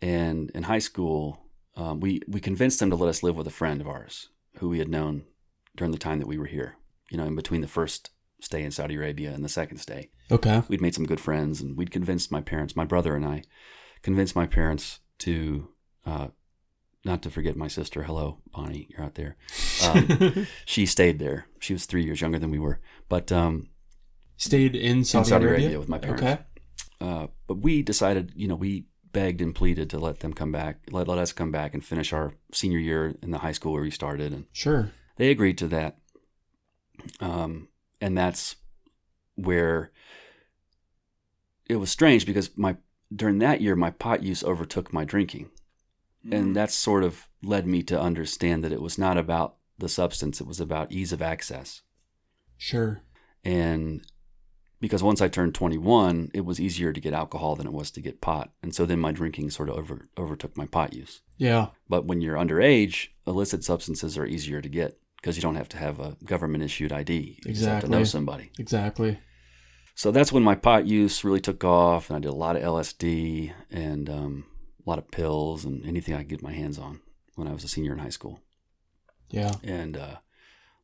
And 0.02 0.52
in 0.52 0.64
high 0.64 0.80
school, 0.80 1.42
um, 1.76 2.00
we 2.00 2.22
we 2.28 2.40
convinced 2.40 2.80
them 2.80 2.90
to 2.90 2.96
let 2.96 3.10
us 3.10 3.24
live 3.24 3.36
with 3.36 3.48
a 3.48 3.52
friend 3.52 3.82
of 3.82 3.88
ours 3.88 4.30
who 4.60 4.70
we 4.70 4.80
had 4.80 4.90
known 4.90 5.26
during 5.76 5.92
the 5.92 5.98
time 5.98 6.20
that 6.20 6.28
we 6.28 6.38
were 6.38 6.46
here. 6.46 6.78
You 7.10 7.18
know, 7.18 7.26
in 7.26 7.36
between 7.36 7.62
the 7.62 7.68
first 7.68 8.12
stay 8.42 8.64
in 8.64 8.72
Saudi 8.72 8.96
Arabia 8.96 9.32
and 9.32 9.44
the 9.44 9.50
second 9.50 9.78
stay, 9.78 10.10
Okay. 10.32 10.62
we'd 10.68 10.82
made 10.82 10.94
some 10.96 11.06
good 11.06 11.20
friends, 11.20 11.62
and 11.62 11.78
we'd 11.78 11.92
convinced 11.92 12.32
my 12.32 12.42
parents, 12.42 12.76
my 12.76 12.86
brother 12.86 13.16
and 13.16 13.26
I, 13.26 13.44
convinced 14.02 14.36
my 14.36 14.46
parents 14.46 15.00
to. 15.20 15.70
Uh, 16.06 16.28
not 17.04 17.22
to 17.22 17.30
forget 17.30 17.56
my 17.56 17.68
sister. 17.68 18.02
Hello, 18.04 18.40
Bonnie, 18.52 18.88
you're 18.90 19.04
out 19.04 19.14
there. 19.14 19.38
Um, 19.86 20.48
she 20.66 20.88
stayed 20.88 21.20
there. 21.20 21.46
She 21.60 21.74
was 21.74 21.86
three 21.86 22.04
years 22.04 22.20
younger 22.20 22.40
than 22.40 22.50
we 22.50 22.58
were, 22.58 22.80
but 23.10 23.32
um, 23.32 23.70
Stayed 24.38 24.76
in 24.76 25.04
Saudi, 25.04 25.30
Saudi 25.30 25.46
Arabia? 25.46 25.66
Arabia 25.66 25.80
with 25.80 25.88
my 25.90 26.00
parents. 26.00 26.24
Okay. 26.24 26.38
uh, 27.02 27.28
but 27.48 27.60
we 27.60 27.84
decided, 27.84 28.32
you 28.36 28.48
know, 28.48 28.56
we 28.56 28.88
begged 29.14 29.40
and 29.40 29.54
pleaded 29.54 29.90
to 29.92 30.00
let 30.00 30.20
them 30.22 30.34
come 30.34 30.52
back, 30.52 30.80
let, 30.92 31.08
let 31.08 31.20
us 31.20 31.32
come 31.32 31.52
back 31.52 31.76
and 31.76 31.86
finish 31.86 32.12
our 32.12 32.34
senior 32.52 32.80
year 32.80 33.14
in 33.22 33.30
the 33.30 33.38
high 33.38 33.52
school 33.52 33.72
where 33.74 33.84
we 33.84 33.92
started. 33.92 34.34
And 34.34 34.46
Sure. 34.52 34.92
they 35.18 35.30
agreed 35.30 35.60
to 35.60 35.68
that. 35.68 35.98
Um, 37.20 37.68
and 38.02 38.18
that's 38.18 38.56
where 39.36 39.92
it 41.68 41.78
was 41.78 41.90
strange 41.90 42.26
because 42.26 42.56
my 42.58 42.78
during 43.14 43.40
that 43.40 43.62
year 43.62 43.76
my 43.76 43.92
pot 43.92 44.24
use 44.24 44.44
overtook 44.44 44.94
my 44.94 45.06
drinking. 45.06 45.50
And 46.32 46.52
mm. 46.52 46.54
that 46.56 46.72
sort 46.72 47.04
of 47.04 47.28
led 47.44 47.68
me 47.68 47.84
to 47.84 48.00
understand 48.00 48.64
that 48.64 48.72
it 48.72 48.82
was 48.82 48.98
not 48.98 49.18
about 49.18 49.58
the 49.78 49.90
substance, 49.90 50.42
it 50.42 50.48
was 50.48 50.60
about 50.60 50.92
ease 50.92 51.14
of 51.14 51.22
access. 51.22 51.82
Sure. 52.58 53.04
And 53.44 54.02
because 54.80 55.04
once 55.04 55.22
I 55.22 55.28
turned 55.28 55.54
21, 55.54 56.32
it 56.34 56.46
was 56.46 56.60
easier 56.60 56.94
to 56.94 57.00
get 57.00 57.14
alcohol 57.14 57.56
than 57.56 57.68
it 57.68 57.74
was 57.74 57.92
to 57.92 58.02
get 58.02 58.22
pot. 58.22 58.52
And 58.64 58.74
so 58.74 58.86
then 58.86 59.00
my 59.00 59.12
drinking 59.12 59.52
sort 59.52 59.70
of 59.70 59.78
over, 59.78 60.08
overtook 60.18 60.58
my 60.58 60.66
pot 60.66 60.94
use. 60.94 61.22
Yeah. 61.38 61.68
But 61.88 62.06
when 62.06 62.22
you're 62.22 62.38
underage, 62.38 63.10
illicit 63.28 63.64
substances 63.64 64.18
are 64.18 64.26
easier 64.26 64.62
to 64.62 64.70
get 64.70 64.98
because 65.26 65.36
you 65.36 65.42
don't 65.42 65.56
have 65.56 65.68
to 65.68 65.78
have 65.78 66.00
a 66.00 66.16
government 66.24 66.64
issued 66.64 66.94
ID. 66.94 67.40
You 67.44 67.54
just 67.54 67.66
have 67.66 67.82
to 67.82 67.90
know 67.90 68.04
somebody. 68.04 68.52
Exactly. 68.60 69.18
So 69.96 70.12
that's 70.12 70.32
when 70.32 70.44
my 70.44 70.54
pot 70.54 70.86
use 70.86 71.24
really 71.24 71.42
took 71.42 71.64
off. 71.64 72.12
And 72.12 72.18
I 72.18 72.20
did 72.20 72.28
a 72.28 72.36
lot 72.36 72.56
of 72.56 72.62
LSD 72.62 73.52
and 73.72 74.08
um, 74.08 74.46
a 74.86 74.88
lot 74.88 75.00
of 75.00 75.10
pills 75.10 75.66
and 75.66 75.84
anything 75.84 76.14
I 76.14 76.20
could 76.20 76.28
get 76.28 76.44
my 76.44 76.54
hands 76.54 76.78
on 76.78 77.00
when 77.34 77.48
I 77.48 77.54
was 77.54 77.64
a 77.64 77.68
senior 77.68 77.94
in 77.94 77.98
high 77.98 78.10
school. 78.10 78.40
Yeah. 79.32 79.54
and 79.64 79.98
uh, 79.98 80.18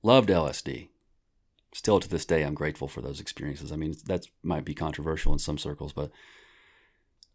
loved 0.01 0.29
LSD. 0.29 0.89
Still 1.75 1.99
to 1.99 2.09
this 2.09 2.25
day, 2.25 2.41
I'm 2.41 2.55
grateful 2.55 2.87
for 2.87 3.01
those 3.01 3.19
experiences. 3.19 3.71
I 3.71 3.75
mean, 3.75 3.93
that 4.07 4.25
might 4.41 4.65
be 4.65 4.73
controversial 4.73 5.33
in 5.33 5.39
some 5.39 5.59
circles, 5.59 5.93
but 5.93 6.09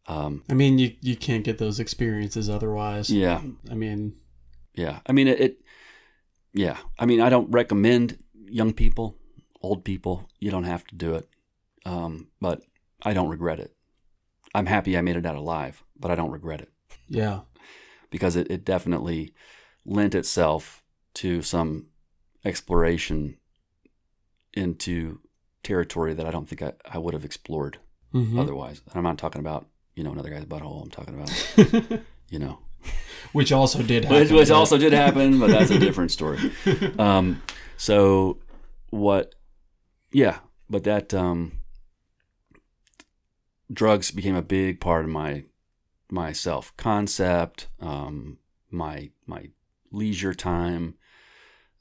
um, 0.08 0.42
I 0.50 0.54
mean, 0.54 0.78
you 0.78 0.94
you 1.00 1.16
can't 1.16 1.44
get 1.44 1.58
those 1.58 1.80
experiences 1.80 2.50
otherwise. 2.50 3.08
yeah, 3.10 3.40
I 3.70 3.74
mean, 3.74 4.16
yeah. 4.74 5.00
I 5.06 5.12
mean, 5.12 5.26
it, 5.28 5.40
it. 5.40 5.58
Yeah, 6.56 6.78
I 6.98 7.04
mean, 7.04 7.20
I 7.20 7.28
don't 7.28 7.50
recommend 7.50 8.18
young 8.48 8.72
people, 8.72 9.16
old 9.60 9.84
people. 9.84 10.26
You 10.40 10.50
don't 10.50 10.64
have 10.64 10.84
to 10.86 10.94
do 10.94 11.14
it, 11.14 11.28
um, 11.84 12.28
but 12.40 12.62
I 13.02 13.12
don't 13.12 13.28
regret 13.28 13.60
it. 13.60 13.76
I'm 14.54 14.64
happy 14.66 14.96
I 14.96 15.02
made 15.02 15.16
it 15.16 15.26
out 15.26 15.36
alive, 15.36 15.84
but 16.00 16.10
I 16.10 16.14
don't 16.14 16.30
regret 16.30 16.62
it 16.62 16.70
yeah. 17.08 17.40
because 18.10 18.36
it, 18.36 18.50
it 18.50 18.64
definitely 18.64 19.34
lent 19.84 20.14
itself 20.14 20.82
to 21.14 21.42
some 21.42 21.88
exploration 22.42 23.36
into 24.54 25.20
territory 25.62 26.14
that 26.14 26.26
I 26.26 26.30
don't 26.30 26.48
think 26.48 26.62
I, 26.62 26.72
I 26.90 26.98
would 26.98 27.12
have 27.14 27.24
explored 27.24 27.78
Mhm. 28.14 28.40
otherwise. 28.40 28.80
And 28.86 28.96
I'm 28.96 29.02
not 29.02 29.18
talking 29.18 29.40
about, 29.40 29.66
you 29.94 30.04
know, 30.04 30.12
another 30.12 30.30
guy's 30.30 30.44
butthole. 30.46 30.82
I'm 30.82 30.90
talking 30.90 31.14
about, 31.14 32.00
you 32.30 32.38
know, 32.38 32.60
Which 33.32 33.52
also 33.52 33.82
did 33.82 34.04
happen. 34.04 34.20
which, 34.20 34.30
which 34.30 34.50
also 34.50 34.78
did 34.78 34.92
happen, 34.92 35.38
but 35.38 35.50
that's 35.50 35.70
a 35.70 35.78
different 35.78 36.10
story. 36.18 36.38
Um, 36.98 37.42
so 37.76 38.38
what, 38.90 39.34
yeah, 40.12 40.38
but 40.70 40.84
that, 40.84 41.12
um, 41.12 41.52
drugs 43.72 44.10
became 44.10 44.34
a 44.36 44.42
big 44.42 44.80
part 44.80 45.04
of 45.04 45.10
my, 45.10 45.44
my 46.10 46.32
self 46.32 46.74
concept, 46.76 47.68
um, 47.80 48.38
my, 48.70 49.10
my 49.26 49.50
leisure 49.90 50.34
time. 50.34 50.94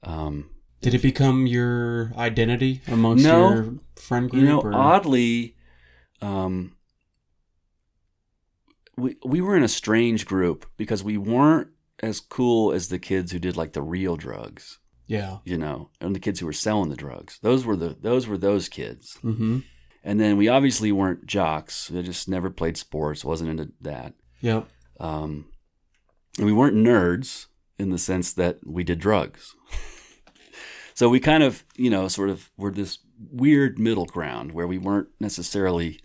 Um, 0.03 0.49
Did 0.82 0.93
it 0.93 1.01
become 1.01 1.47
your 1.47 2.12
identity 2.18 2.82
amongst 2.88 3.24
No. 3.24 3.49
your 3.53 3.74
friend 3.95 4.30
group? 4.30 4.41
you 4.43 4.49
know, 4.49 4.62
or? 4.62 4.74
oddly, 4.74 5.56
um, 6.22 6.74
we 8.98 9.16
we 9.26 9.41
were 9.41 9.56
in 9.58 9.64
a 9.64 9.68
strange 9.68 10.26
group 10.26 10.66
because 10.78 11.04
we 11.04 11.18
weren't 11.18 11.70
as 12.04 12.20
cool 12.20 12.72
as 12.74 12.88
the 12.89 13.00
kids 13.00 13.32
who 13.32 13.39
did 13.39 13.56
like 13.58 13.74
the 13.74 13.82
real 13.82 14.16
drugs, 14.18 14.80
Yeah. 15.08 15.38
you 15.46 15.58
know, 15.58 15.89
and 16.02 16.14
the 16.16 16.20
kids 16.20 16.39
who 16.39 16.46
were 16.46 16.54
selling 16.54 16.89
the 16.89 16.96
drugs. 16.96 17.39
Those 17.41 17.66
were 17.66 17.76
the 17.78 17.96
those 18.00 18.28
were 18.28 18.38
those 18.38 18.68
kids. 18.70 19.18
Mm-hmm. 19.24 19.60
And 20.04 20.20
then 20.20 20.38
we 20.38 20.48
obviously 20.50 20.91
weren't 20.91 21.26
jocks. 21.26 21.89
We 21.89 22.04
just 22.04 22.30
never 22.30 22.50
played 22.52 22.78
sports. 22.78 23.26
wasn't 23.26 23.50
into 23.50 23.72
that. 23.82 24.14
Yep. 24.41 24.68
Um, 25.00 25.46
and 26.38 26.46
we 26.46 26.54
weren't 26.54 26.76
nerds 26.76 27.48
in 27.80 27.89
the 27.89 27.98
sense 27.98 28.32
that 28.34 28.60
we 28.66 28.84
did 28.84 29.00
drugs. 29.00 29.56
so 30.93 31.10
we 31.10 31.20
kind 31.20 31.41
of, 31.43 31.64
you 31.76 31.89
know, 31.89 32.08
sort 32.08 32.30
of 32.30 32.52
were 32.56 32.72
this 32.72 33.00
weird 33.32 33.80
middle 33.80 34.06
ground 34.06 34.52
where 34.52 34.68
we 34.68 34.78
weren't 34.78 35.08
necessarily 35.20 36.00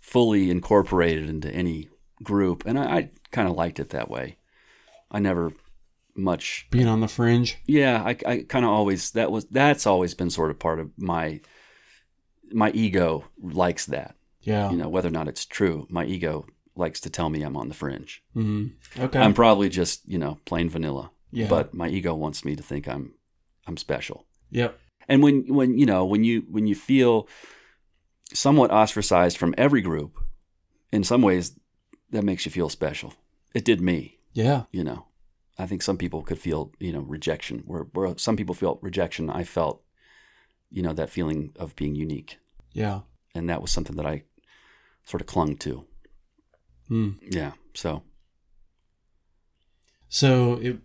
fully 0.00 0.50
incorporated 0.50 1.28
into 1.28 1.50
any 1.50 1.88
group. 2.22 2.64
And 2.66 2.78
I, 2.78 2.84
I 2.96 3.10
kind 3.30 3.48
of 3.48 3.54
liked 3.56 3.80
it 3.80 3.90
that 3.90 4.10
way. 4.10 4.36
I 5.10 5.18
never 5.18 5.52
much, 6.14 6.66
Being 6.70 6.88
on 6.88 7.00
the 7.00 7.08
fringe. 7.08 7.56
yeah, 7.66 8.02
I, 8.04 8.16
I 8.26 8.44
kind 8.48 8.64
of 8.64 8.70
always, 8.70 9.10
that 9.12 9.30
was, 9.32 9.46
that's 9.46 9.86
always 9.86 10.14
been 10.14 10.30
sort 10.30 10.50
of 10.50 10.58
part 10.58 10.78
of 10.80 10.90
my, 10.98 11.40
my 12.52 12.70
ego 12.72 13.24
likes 13.42 13.86
that, 13.86 14.14
Yeah. 14.42 14.70
you 14.70 14.76
know, 14.76 14.88
whether 14.88 15.08
or 15.08 15.12
not 15.12 15.28
it's 15.28 15.46
true. 15.46 15.86
My 15.90 16.04
ego 16.04 16.44
likes 16.76 17.00
to 17.00 17.10
tell 17.10 17.30
me 17.30 17.42
I'm 17.42 17.56
on 17.56 17.68
the 17.68 17.74
fringe. 17.74 18.22
Mm-hmm. 18.36 19.02
Okay. 19.04 19.18
I'm 19.18 19.32
probably 19.34 19.68
just, 19.70 20.06
you 20.08 20.18
know, 20.18 20.38
plain 20.44 20.68
vanilla. 20.68 21.10
yeah. 21.30 21.48
But 21.48 21.72
my 21.74 21.88
ego 21.88 22.14
wants 22.14 22.44
me 22.44 22.56
to 22.56 22.62
think 22.62 22.86
I'm 22.88 23.14
I'm 23.66 23.76
special. 23.76 24.26
Yep. 24.50 24.78
And 25.08 25.22
when 25.22 25.44
when 25.54 25.78
you 25.78 25.86
know, 25.86 26.04
when 26.04 26.24
you 26.24 26.44
when 26.50 26.66
you 26.66 26.74
feel 26.74 27.28
somewhat 28.34 28.70
ostracized 28.70 29.36
from 29.36 29.54
every 29.58 29.80
group, 29.82 30.16
in 30.92 31.04
some 31.04 31.22
ways 31.22 31.58
that 32.12 32.22
makes 32.24 32.44
you 32.46 32.52
feel 32.52 32.68
special. 32.68 33.14
It 33.54 33.64
did 33.64 33.80
me, 33.80 34.18
Yeah. 34.32 34.64
you 34.72 34.84
know. 34.84 35.06
I 35.58 35.66
think 35.66 35.82
some 35.82 35.98
people 35.98 36.22
could 36.22 36.38
feel, 36.38 36.72
you 36.80 36.92
know, 36.92 37.00
rejection. 37.00 37.62
Where 37.66 37.82
where 37.92 38.16
some 38.16 38.36
people 38.36 38.54
felt 38.54 38.78
rejection, 38.82 39.28
I 39.28 39.44
felt, 39.44 39.82
you 40.70 40.82
know, 40.82 40.94
that 40.94 41.10
feeling 41.10 41.52
of 41.56 41.76
being 41.76 41.94
unique. 41.94 42.38
Yeah. 42.72 43.00
And 43.34 43.48
that 43.50 43.60
was 43.60 43.70
something 43.70 43.96
that 43.96 44.06
I 44.06 44.24
sort 45.04 45.20
of 45.20 45.26
clung 45.26 45.56
to. 45.58 45.84
Mm. 46.90 47.18
Yeah. 47.20 47.52
So 47.74 48.02
So 50.08 50.54
it 50.54 50.78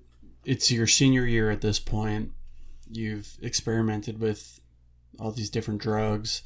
it's 0.46 0.72
your 0.72 0.88
senior 0.88 1.26
year 1.26 1.50
at 1.52 1.62
this 1.62 1.80
point. 1.80 2.32
You've 2.90 3.38
experimented 3.42 4.20
with 4.20 4.60
all 5.20 5.32
these 5.32 5.50
different 5.50 5.82
drugs, 5.82 6.42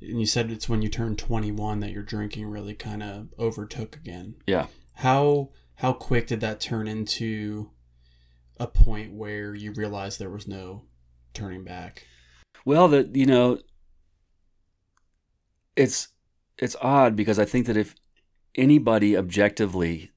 and 0.00 0.20
you 0.20 0.26
said 0.26 0.50
it's 0.50 0.68
when 0.68 0.82
you 0.82 0.88
turned 0.88 1.18
21 1.18 1.80
that 1.80 1.92
your 1.92 2.02
drinking 2.02 2.46
really 2.46 2.74
kind 2.74 3.02
of 3.02 3.28
overtook 3.38 3.96
again. 3.96 4.36
yeah. 4.46 4.66
How 4.94 5.50
how 5.76 5.92
quick 5.92 6.26
did 6.26 6.40
that 6.40 6.58
turn 6.58 6.88
into 6.88 7.70
a 8.58 8.66
point 8.66 9.12
where 9.12 9.54
you 9.54 9.72
realized 9.72 10.18
there 10.18 10.30
was 10.30 10.48
no 10.48 10.84
turning 11.34 11.64
back? 11.64 12.06
Well, 12.64 12.88
that 12.88 13.14
you 13.14 13.26
know, 13.26 13.58
it's 15.76 16.08
it's 16.58 16.76
odd 16.80 17.14
because 17.14 17.38
I 17.38 17.44
think 17.44 17.66
that 17.66 17.76
if 17.76 17.94
anybody 18.54 19.16
objectively 19.16 20.12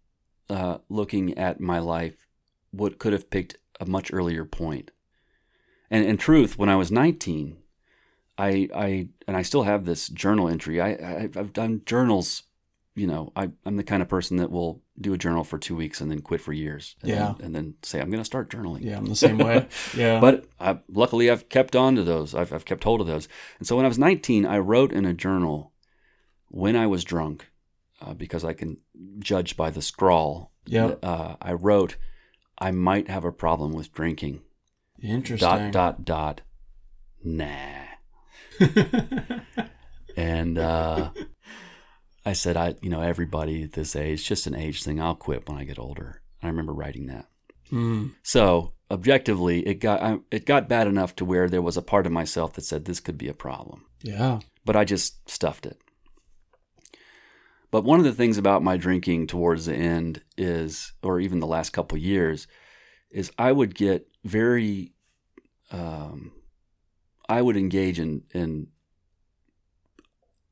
uh, 0.50 0.78
looking 0.88 1.38
at 1.38 1.60
my 1.60 1.80
life 1.80 2.26
would 2.72 2.98
could 2.98 3.14
have 3.14 3.30
picked 3.30 3.58
a 3.80 3.86
much 3.86 4.14
earlier 4.14 4.46
point, 4.46 4.92
and 5.92 6.06
in 6.06 6.18
truth, 6.18 6.58
when 6.58 6.70
I 6.70 6.76
was 6.76 6.92
nineteen, 6.92 7.58
I 8.40 8.70
I 8.74 9.08
and 9.28 9.36
I 9.36 9.42
still 9.42 9.64
have 9.64 9.86
this 9.86 10.08
journal 10.08 10.48
entry. 10.48 10.80
I, 10.80 10.92
I 10.92 11.30
I've 11.36 11.54
done 11.54 11.82
journals. 11.86 12.44
You 12.96 13.08
know, 13.08 13.32
I, 13.36 13.50
I'm 13.66 13.78
the 13.78 13.84
kind 13.84 14.02
of 14.02 14.10
person 14.10 14.38
that 14.38 14.52
will 14.52 14.82
do 15.00 15.14
a 15.14 15.18
journal 15.18 15.46
for 15.46 15.58
two 15.58 15.76
weeks 15.76 16.02
and 16.02 16.12
then 16.12 16.20
quit 16.22 16.42
for 16.42 16.52
years. 16.52 16.96
And 17.02 17.10
Yeah. 17.10 17.34
Then, 17.38 17.46
and 17.46 17.56
then 17.56 17.74
say 17.82 18.02
I'm 18.02 18.10
going 18.10 18.20
to 18.20 18.26
start 18.26 18.50
journaling. 18.50 18.84
Yeah, 18.84 18.98
I'm 18.98 19.06
the 19.06 19.16
same 19.16 19.38
way. 19.38 19.68
Yeah. 19.96 20.20
But 20.20 20.46
I, 20.60 20.80
luckily, 20.90 21.30
I've 21.30 21.48
kept 21.48 21.78
on 21.78 21.96
to 21.96 22.04
those. 22.04 22.36
I've, 22.36 22.52
I've 22.52 22.66
kept 22.66 22.84
hold 22.84 23.00
of 23.00 23.08
those. 23.08 23.30
And 23.58 23.68
so 23.68 23.78
when 23.78 23.86
I 23.86 23.88
was 23.88 24.00
19, 24.00 24.46
I 24.46 24.58
wrote 24.58 24.92
in 24.92 25.06
a 25.06 25.14
journal 25.14 25.72
when 26.50 26.76
I 26.76 26.88
was 26.88 27.06
drunk, 27.06 27.48
uh, 28.02 28.14
because 28.14 28.44
I 28.44 28.54
can 28.54 28.78
judge 29.20 29.56
by 29.56 29.70
the 29.70 29.82
scrawl. 29.82 30.52
Yep. 30.66 31.00
Uh, 31.02 31.36
I 31.42 31.54
wrote, 31.54 31.96
I 32.58 32.72
might 32.72 33.08
have 33.08 33.24
a 33.24 33.32
problem 33.32 33.72
with 33.72 33.94
drinking. 33.94 34.42
Interesting. 35.02 35.72
Dot, 35.72 35.72
dot, 35.72 36.06
dot. 36.06 36.42
Nah. 37.24 37.79
And 40.18 40.58
uh, 40.58 41.12
I 42.26 42.34
said, 42.34 42.58
I, 42.58 42.76
you 42.82 42.90
know, 42.90 43.00
everybody 43.02 43.64
at 43.64 43.72
this 43.72 43.96
age, 43.96 44.28
just 44.28 44.48
an 44.48 44.56
age 44.56 44.84
thing. 44.84 45.00
I'll 45.00 45.16
quit 45.16 45.48
when 45.48 45.58
I 45.58 45.64
get 45.64 45.80
older. 45.80 46.22
I 46.44 46.48
remember 46.48 46.74
writing 46.74 47.08
that. 47.08 47.28
Mm. 47.72 48.16
So 48.22 48.74
objectively, 48.92 49.66
it 49.66 49.76
got 49.76 50.02
I, 50.02 50.18
it 50.30 50.46
got 50.46 50.68
bad 50.68 50.88
enough 50.88 51.16
to 51.18 51.26
where 51.26 51.48
there 51.48 51.62
was 51.62 51.78
a 51.78 51.82
part 51.82 52.06
of 52.06 52.12
myself 52.12 52.54
that 52.54 52.64
said 52.66 52.84
this 52.84 53.00
could 53.00 53.18
be 53.18 53.30
a 53.30 53.34
problem, 53.34 53.86
Yeah. 54.04 54.40
but 54.66 54.76
I 54.76 54.84
just 54.84 55.30
stuffed 55.30 55.66
it. 55.66 55.80
But 57.72 57.84
one 57.86 58.00
of 58.00 58.06
the 58.06 58.12
things 58.14 58.38
about 58.38 58.64
my 58.64 58.76
drinking 58.76 59.28
towards 59.28 59.68
the 59.68 59.76
end 59.76 60.22
is, 60.38 60.92
or 61.04 61.20
even 61.22 61.40
the 61.40 61.48
last 61.48 61.70
couple 61.70 61.98
years, 61.98 62.48
is 63.12 63.32
I 63.38 63.52
would 63.52 63.76
get 63.76 64.08
very, 64.26 64.94
um, 65.72 66.32
I 67.30 67.42
would 67.42 67.56
engage 67.56 68.00
in 68.00 68.24
in 68.34 68.68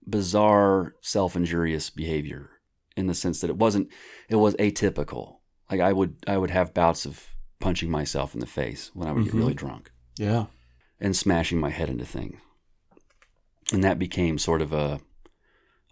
bizarre 0.08 0.94
self 1.02 1.36
injurious 1.36 1.90
behavior 1.90 2.50
in 2.96 3.08
the 3.08 3.14
sense 3.14 3.42
that 3.42 3.50
it 3.50 3.58
wasn't, 3.58 3.90
it 4.30 4.36
was 4.38 4.56
atypical. 4.56 5.38
Like 5.70 5.82
I 5.82 5.92
would 5.94 6.16
I 6.28 6.38
would 6.38 6.52
have 6.52 6.74
bouts 6.74 7.06
of 7.06 7.26
punching 7.60 7.90
myself 7.92 8.34
in 8.34 8.40
the 8.40 8.46
face 8.46 8.92
when 8.94 9.08
I 9.08 9.12
would 9.12 9.24
Mhm. 9.24 9.26
get 9.26 9.34
really 9.34 9.54
drunk 9.54 9.92
Yeah. 10.18 10.46
and 11.00 11.16
smashing 11.16 11.60
my 11.60 11.70
head 11.70 11.90
into 11.90 12.06
things. 12.06 12.40
And 13.74 13.84
that 13.84 14.00
became 14.00 14.38
sort 14.38 14.62
of 14.62 14.72
a 14.72 15.02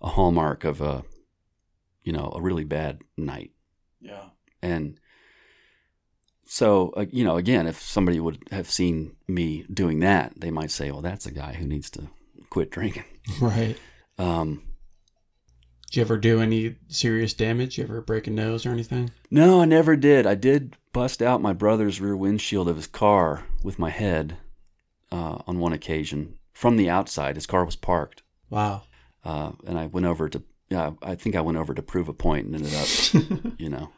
a 0.02 0.10
hallmark 0.10 0.64
of 0.64 0.82
a 0.82 1.04
you 2.04 2.14
know, 2.14 2.32
a 2.36 2.42
really 2.42 2.64
bad 2.64 3.02
night. 3.18 3.52
Yeah. 4.00 4.30
And 4.62 5.00
so, 6.46 6.90
uh, 6.96 7.06
you 7.12 7.24
know, 7.24 7.38
again, 7.38 7.68
if 7.68 7.82
somebody 7.82 8.20
would 8.20 8.40
have 8.52 8.70
seen 8.70 9.16
me 9.28 9.66
doing 9.74 10.00
that, 10.00 10.34
they 10.38 10.52
might 10.52 10.72
say, 10.72 10.92
"Well, 10.92 11.02
that's 11.02 11.26
a 11.26 11.32
guy 11.32 11.54
who 11.54 11.66
needs 11.66 11.90
to 11.92 12.08
quit 12.50 12.72
drinking." 12.72 13.04
Right. 13.42 13.76
Um, 14.20 14.62
Did 15.88 15.96
you 15.96 16.02
ever 16.04 16.18
do 16.18 16.42
any 16.42 16.76
serious 16.90 17.34
damage? 17.34 17.78
You 17.80 17.84
ever 17.86 18.00
break 18.02 18.28
a 18.28 18.30
nose 18.32 18.66
or 18.68 18.70
anything? 18.70 19.10
no, 19.32 19.62
I 19.62 19.66
never 19.66 19.96
did. 19.96 20.28
I 20.28 20.36
did 20.36 20.76
bust 20.94 21.22
out 21.24 21.42
my 21.42 21.54
brother's 21.54 22.00
rear 22.00 22.16
windshield 22.16 22.70
of 22.70 22.76
his 22.76 22.86
car 22.88 23.46
with 23.64 23.80
my 23.80 23.90
head 23.90 24.38
uh, 25.12 25.40
on 25.48 25.58
one 25.60 25.74
occasion 25.74 26.38
from 26.54 26.78
the 26.78 26.88
outside. 26.90 27.36
His 27.36 27.48
car 27.48 27.66
was 27.66 27.76
parked. 27.76 28.22
Wow. 28.52 28.84
uh, 29.24 29.54
and 29.66 29.80
I 29.80 29.88
went 29.88 30.06
over 30.06 30.30
to 30.30 30.44
yeah, 30.70 30.92
I 31.02 31.16
think 31.16 31.36
I 31.36 31.42
went 31.42 31.58
over 31.58 31.74
to 31.74 31.82
prove 31.82 32.08
a 32.10 32.14
point 32.14 32.46
and 32.46 32.56
ended 32.56 32.74
up, 32.76 33.54
you 33.60 33.70
know, 33.70 33.90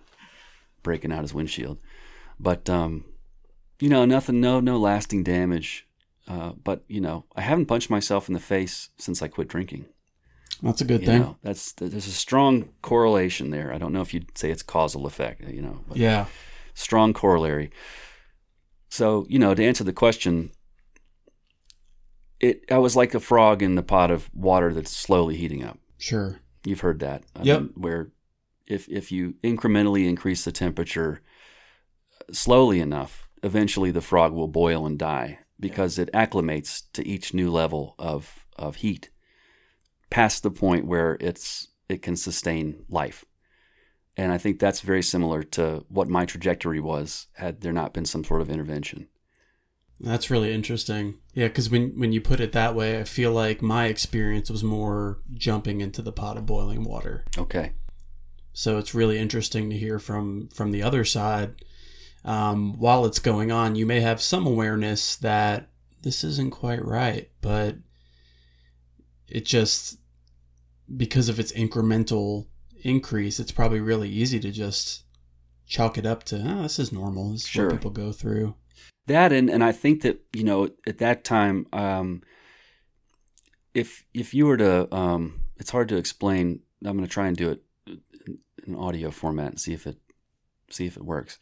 breaking 0.84 1.12
out 1.12 1.22
his 1.22 1.34
windshield. 1.34 1.80
But 2.40 2.70
um, 2.70 3.06
you 3.80 3.90
know, 3.90 4.06
nothing, 4.06 4.40
no, 4.42 4.60
no 4.60 4.78
lasting 4.78 5.24
damage. 5.24 5.88
Uh, 6.28 6.52
but 6.64 6.84
you 6.88 7.00
know, 7.02 7.26
I 7.36 7.42
haven't 7.42 7.68
punched 7.68 7.90
myself 7.90 8.28
in 8.28 8.34
the 8.34 8.40
face 8.40 8.90
since 8.98 9.22
I 9.22 9.28
quit 9.28 9.48
drinking. 9.48 9.86
That's 10.62 10.82
a 10.82 10.86
good 10.86 11.02
You 11.02 11.08
thing. 11.08 11.22
know, 11.22 11.38
that's 11.44 11.72
there's 11.74 12.08
a 12.08 12.12
strong 12.12 12.70
correlation 12.82 13.52
there. 13.52 13.72
I 13.74 13.78
don't 13.78 13.94
know 13.94 14.02
if 14.02 14.14
you'd 14.14 14.38
say 14.38 14.50
it's 14.52 14.64
causal 14.64 15.06
effect, 15.06 15.42
you 15.48 15.62
know, 15.62 15.82
but 15.88 15.98
Yeah. 15.98 16.26
strong 16.74 17.14
corollary. 17.14 17.70
So, 18.90 19.26
you 19.30 19.38
know, 19.40 19.54
to 19.54 19.64
answer 19.64 19.84
the 19.84 19.94
question, 19.94 20.52
it 22.40 22.64
I 22.72 22.78
was 22.78 22.96
like 22.96 23.14
a 23.14 23.20
frog 23.20 23.62
in 23.62 23.76
the 23.76 23.84
pot 23.84 24.12
of 24.12 24.30
water 24.34 24.74
that's 24.74 24.92
slowly 24.96 25.38
heating 25.38 25.64
up. 25.64 25.78
Sure. 25.98 26.40
You've 26.66 26.82
heard 26.82 27.00
that. 27.00 27.24
Yep. 27.42 27.60
mean, 27.62 27.70
where 27.76 28.12
if 28.66 28.88
if 28.90 29.12
you 29.12 29.36
incrementally 29.44 30.08
increase 30.08 30.44
the 30.44 30.52
temperature 30.52 31.22
slowly 32.32 32.80
enough, 32.80 33.28
eventually 33.44 33.92
the 33.92 34.02
frog 34.02 34.34
will 34.34 34.48
boil 34.48 34.86
and 34.86 34.98
die 34.98 35.40
because 35.60 35.98
it 35.98 36.12
acclimates 36.14 36.84
to 36.94 37.06
each 37.08 37.34
new 37.34 37.52
level 37.52 37.96
of 37.98 38.46
of 38.56 38.78
heat 38.78 39.10
past 40.10 40.44
the 40.44 40.52
point 40.52 40.86
where 40.86 41.18
it's 41.20 41.68
it 41.90 42.02
can 42.02 42.16
sustain 42.16 42.86
life. 42.90 43.26
And 44.16 44.32
I 44.32 44.38
think 44.38 44.60
that's 44.60 44.82
very 44.82 45.04
similar 45.04 45.44
to 45.44 45.86
what 45.90 46.10
my 46.10 46.26
trajectory 46.26 46.80
was 46.80 47.28
had 47.34 47.62
there 47.62 47.74
not 47.74 47.94
been 47.94 48.06
some 48.06 48.24
sort 48.24 48.42
of 48.42 48.50
intervention. 48.50 49.08
That's 50.00 50.30
really 50.30 50.54
interesting. 50.54 51.20
Yeah, 51.34 51.48
because 51.48 51.70
when 51.70 52.00
when 52.00 52.12
you 52.12 52.22
put 52.22 52.40
it 52.40 52.52
that 52.52 52.76
way, 52.76 53.00
I 53.00 53.04
feel 53.04 53.32
like 53.32 53.62
my 53.62 53.86
experience 53.86 54.50
was 54.50 54.64
more 54.64 55.20
jumping 55.34 55.82
into 55.82 56.02
the 56.02 56.12
pot 56.12 56.38
of 56.38 56.46
boiling 56.46 56.84
water. 56.84 57.26
Okay. 57.38 57.74
So 58.54 58.78
it's 58.78 58.96
really 58.96 59.18
interesting 59.18 59.70
to 59.70 59.78
hear 59.78 60.00
from 60.00 60.50
from 60.50 60.72
the 60.72 60.84
other 60.84 61.04
side. 61.04 61.64
Um, 62.28 62.78
while 62.78 63.06
it's 63.06 63.20
going 63.20 63.52
on, 63.52 63.76
you 63.76 63.86
may 63.86 64.02
have 64.02 64.22
some 64.22 64.46
awareness 64.46 65.16
that 65.16 65.70
this 66.02 66.24
isn't 66.24 66.52
quite 66.52 66.84
right, 66.84 67.30
but 67.42 67.78
it 69.30 69.46
just 69.46 69.98
because 70.96 71.30
of 71.30 71.40
its 71.40 71.52
incremental 71.54 72.48
increase, 72.84 73.40
it's 73.40 73.52
probably 73.52 73.80
really 73.80 74.10
easy 74.10 74.40
to 74.42 74.52
just 74.52 75.04
chalk 75.66 75.98
it 75.98 76.06
up 76.06 76.24
to 76.26 76.36
oh, 76.46 76.62
this 76.64 76.80
is 76.80 76.92
normal. 76.92 77.32
This 77.32 77.42
is 77.44 77.48
Sure. 77.48 77.68
what 77.68 77.76
people 77.76 77.92
go 77.92 78.12
through. 78.12 78.56
that 79.08 79.32
and 79.32 79.50
and 79.50 79.64
I 79.64 79.72
think 79.72 80.02
that 80.02 80.20
you 80.34 80.44
know 80.44 80.70
at 80.86 80.98
that 81.00 81.24
time 81.24 81.66
um, 81.74 82.22
if 83.74 84.06
if 84.14 84.34
you 84.34 84.46
were 84.48 84.58
to 84.58 84.94
um, 84.94 85.42
it's 85.58 85.72
hard 85.72 85.88
to 85.90 85.98
explain 85.98 86.62
I'm 86.86 86.96
going 86.98 87.08
to 87.08 87.12
try 87.14 87.28
and 87.28 87.36
do 87.38 87.52
it 87.52 87.64
in, 87.88 88.40
in 88.66 88.76
audio 88.76 89.12
format 89.12 89.48
and 89.52 89.60
see 89.62 89.74
if 89.74 89.88
it 89.88 89.98
see 90.70 90.86
if 90.86 90.98
it 90.98 91.04
works 91.06 91.38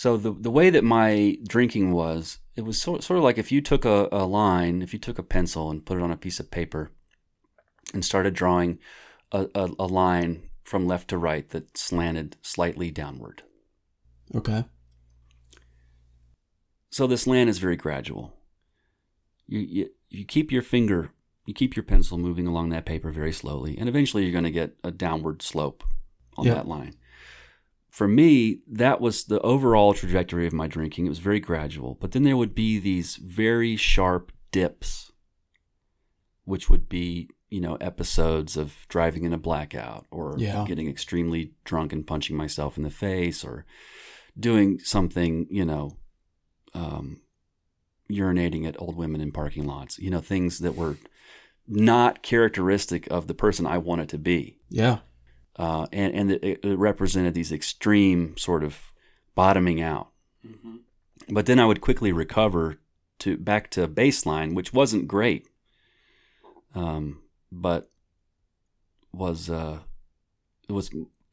so 0.00 0.16
the 0.16 0.32
the 0.32 0.50
way 0.58 0.70
that 0.70 0.84
my 0.98 1.36
drinking 1.54 1.92
was 1.92 2.38
it 2.56 2.64
was 2.64 2.80
sort, 2.80 3.02
sort 3.02 3.18
of 3.18 3.24
like 3.24 3.38
if 3.38 3.52
you 3.52 3.60
took 3.60 3.84
a, 3.84 4.08
a 4.10 4.24
line 4.24 4.80
if 4.82 4.92
you 4.94 4.98
took 4.98 5.18
a 5.18 5.22
pencil 5.36 5.70
and 5.70 5.84
put 5.86 5.98
it 5.98 6.02
on 6.02 6.10
a 6.12 6.16
piece 6.24 6.40
of 6.40 6.50
paper 6.50 6.90
and 7.92 8.02
started 8.04 8.32
drawing 8.34 8.78
a, 9.32 9.46
a, 9.54 9.64
a 9.78 9.88
line 10.02 10.32
from 10.64 10.86
left 10.86 11.08
to 11.08 11.18
right 11.18 11.50
that 11.50 11.76
slanted 11.76 12.36
slightly 12.42 12.90
downward 12.90 13.42
Okay. 14.34 14.64
So 16.90 17.06
this 17.06 17.26
land 17.26 17.50
is 17.50 17.58
very 17.58 17.76
gradual. 17.76 18.32
You, 19.46 19.58
you 19.60 19.90
you 20.08 20.24
keep 20.24 20.52
your 20.52 20.62
finger, 20.62 21.10
you 21.46 21.54
keep 21.54 21.76
your 21.76 21.82
pencil 21.82 22.18
moving 22.18 22.46
along 22.46 22.70
that 22.70 22.86
paper 22.86 23.10
very 23.12 23.32
slowly, 23.32 23.76
and 23.78 23.88
eventually 23.88 24.22
you're 24.22 24.32
going 24.32 24.44
to 24.44 24.50
get 24.50 24.76
a 24.84 24.90
downward 24.90 25.42
slope 25.42 25.84
on 26.36 26.46
Yep. 26.46 26.56
that 26.56 26.68
line. 26.68 26.94
For 27.90 28.06
me, 28.06 28.60
that 28.68 29.00
was 29.00 29.24
the 29.24 29.40
overall 29.40 29.92
trajectory 29.94 30.46
of 30.46 30.52
my 30.52 30.68
drinking. 30.68 31.06
It 31.06 31.10
was 31.10 31.18
very 31.18 31.40
gradual, 31.40 31.96
but 32.00 32.12
then 32.12 32.22
there 32.22 32.36
would 32.36 32.54
be 32.54 32.78
these 32.78 33.16
very 33.16 33.76
sharp 33.76 34.32
dips, 34.52 35.10
which 36.44 36.70
would 36.70 36.88
be 36.88 37.30
you 37.48 37.60
know 37.60 37.74
episodes 37.76 38.56
of 38.56 38.86
driving 38.88 39.24
in 39.24 39.32
a 39.32 39.38
blackout 39.38 40.06
or 40.12 40.36
Yeah. 40.38 40.64
getting 40.68 40.88
extremely 40.88 41.52
drunk 41.64 41.92
and 41.92 42.06
punching 42.06 42.36
myself 42.36 42.76
in 42.76 42.84
the 42.84 42.90
face 42.90 43.44
or 43.44 43.66
doing 44.38 44.78
something 44.78 45.48
you 45.50 45.64
know 45.64 45.96
um, 46.74 47.20
urinating 48.08 48.66
at 48.68 48.80
old 48.80 48.96
women 48.96 49.20
in 49.20 49.32
parking 49.32 49.66
lots, 49.66 49.98
you 49.98 50.10
know, 50.10 50.20
things 50.20 50.60
that 50.60 50.76
were 50.76 50.96
not 51.66 52.22
characteristic 52.22 53.08
of 53.10 53.26
the 53.26 53.34
person 53.34 53.66
I 53.66 53.78
wanted 53.78 54.08
to 54.10 54.18
be. 54.18 54.58
Yeah. 54.68 54.98
Uh, 55.56 55.86
and 55.92 56.14
and 56.14 56.30
it, 56.32 56.64
it 56.64 56.78
represented 56.78 57.34
these 57.34 57.52
extreme 57.52 58.36
sort 58.36 58.64
of 58.64 58.92
bottoming 59.34 59.80
out. 59.82 60.08
But 61.28 61.46
then 61.46 61.58
I 61.60 61.66
would 61.66 61.80
quickly 61.80 62.12
recover 62.12 62.78
to 63.20 63.36
back 63.36 63.70
to 63.72 63.86
baseline, 63.86 64.54
which 64.54 64.72
wasn't 64.72 65.06
great, 65.08 65.48
um, 66.74 67.20
but 67.52 67.90
was 69.12 69.50
uh, 69.50 69.80
it 70.68 70.72
was 70.72 70.90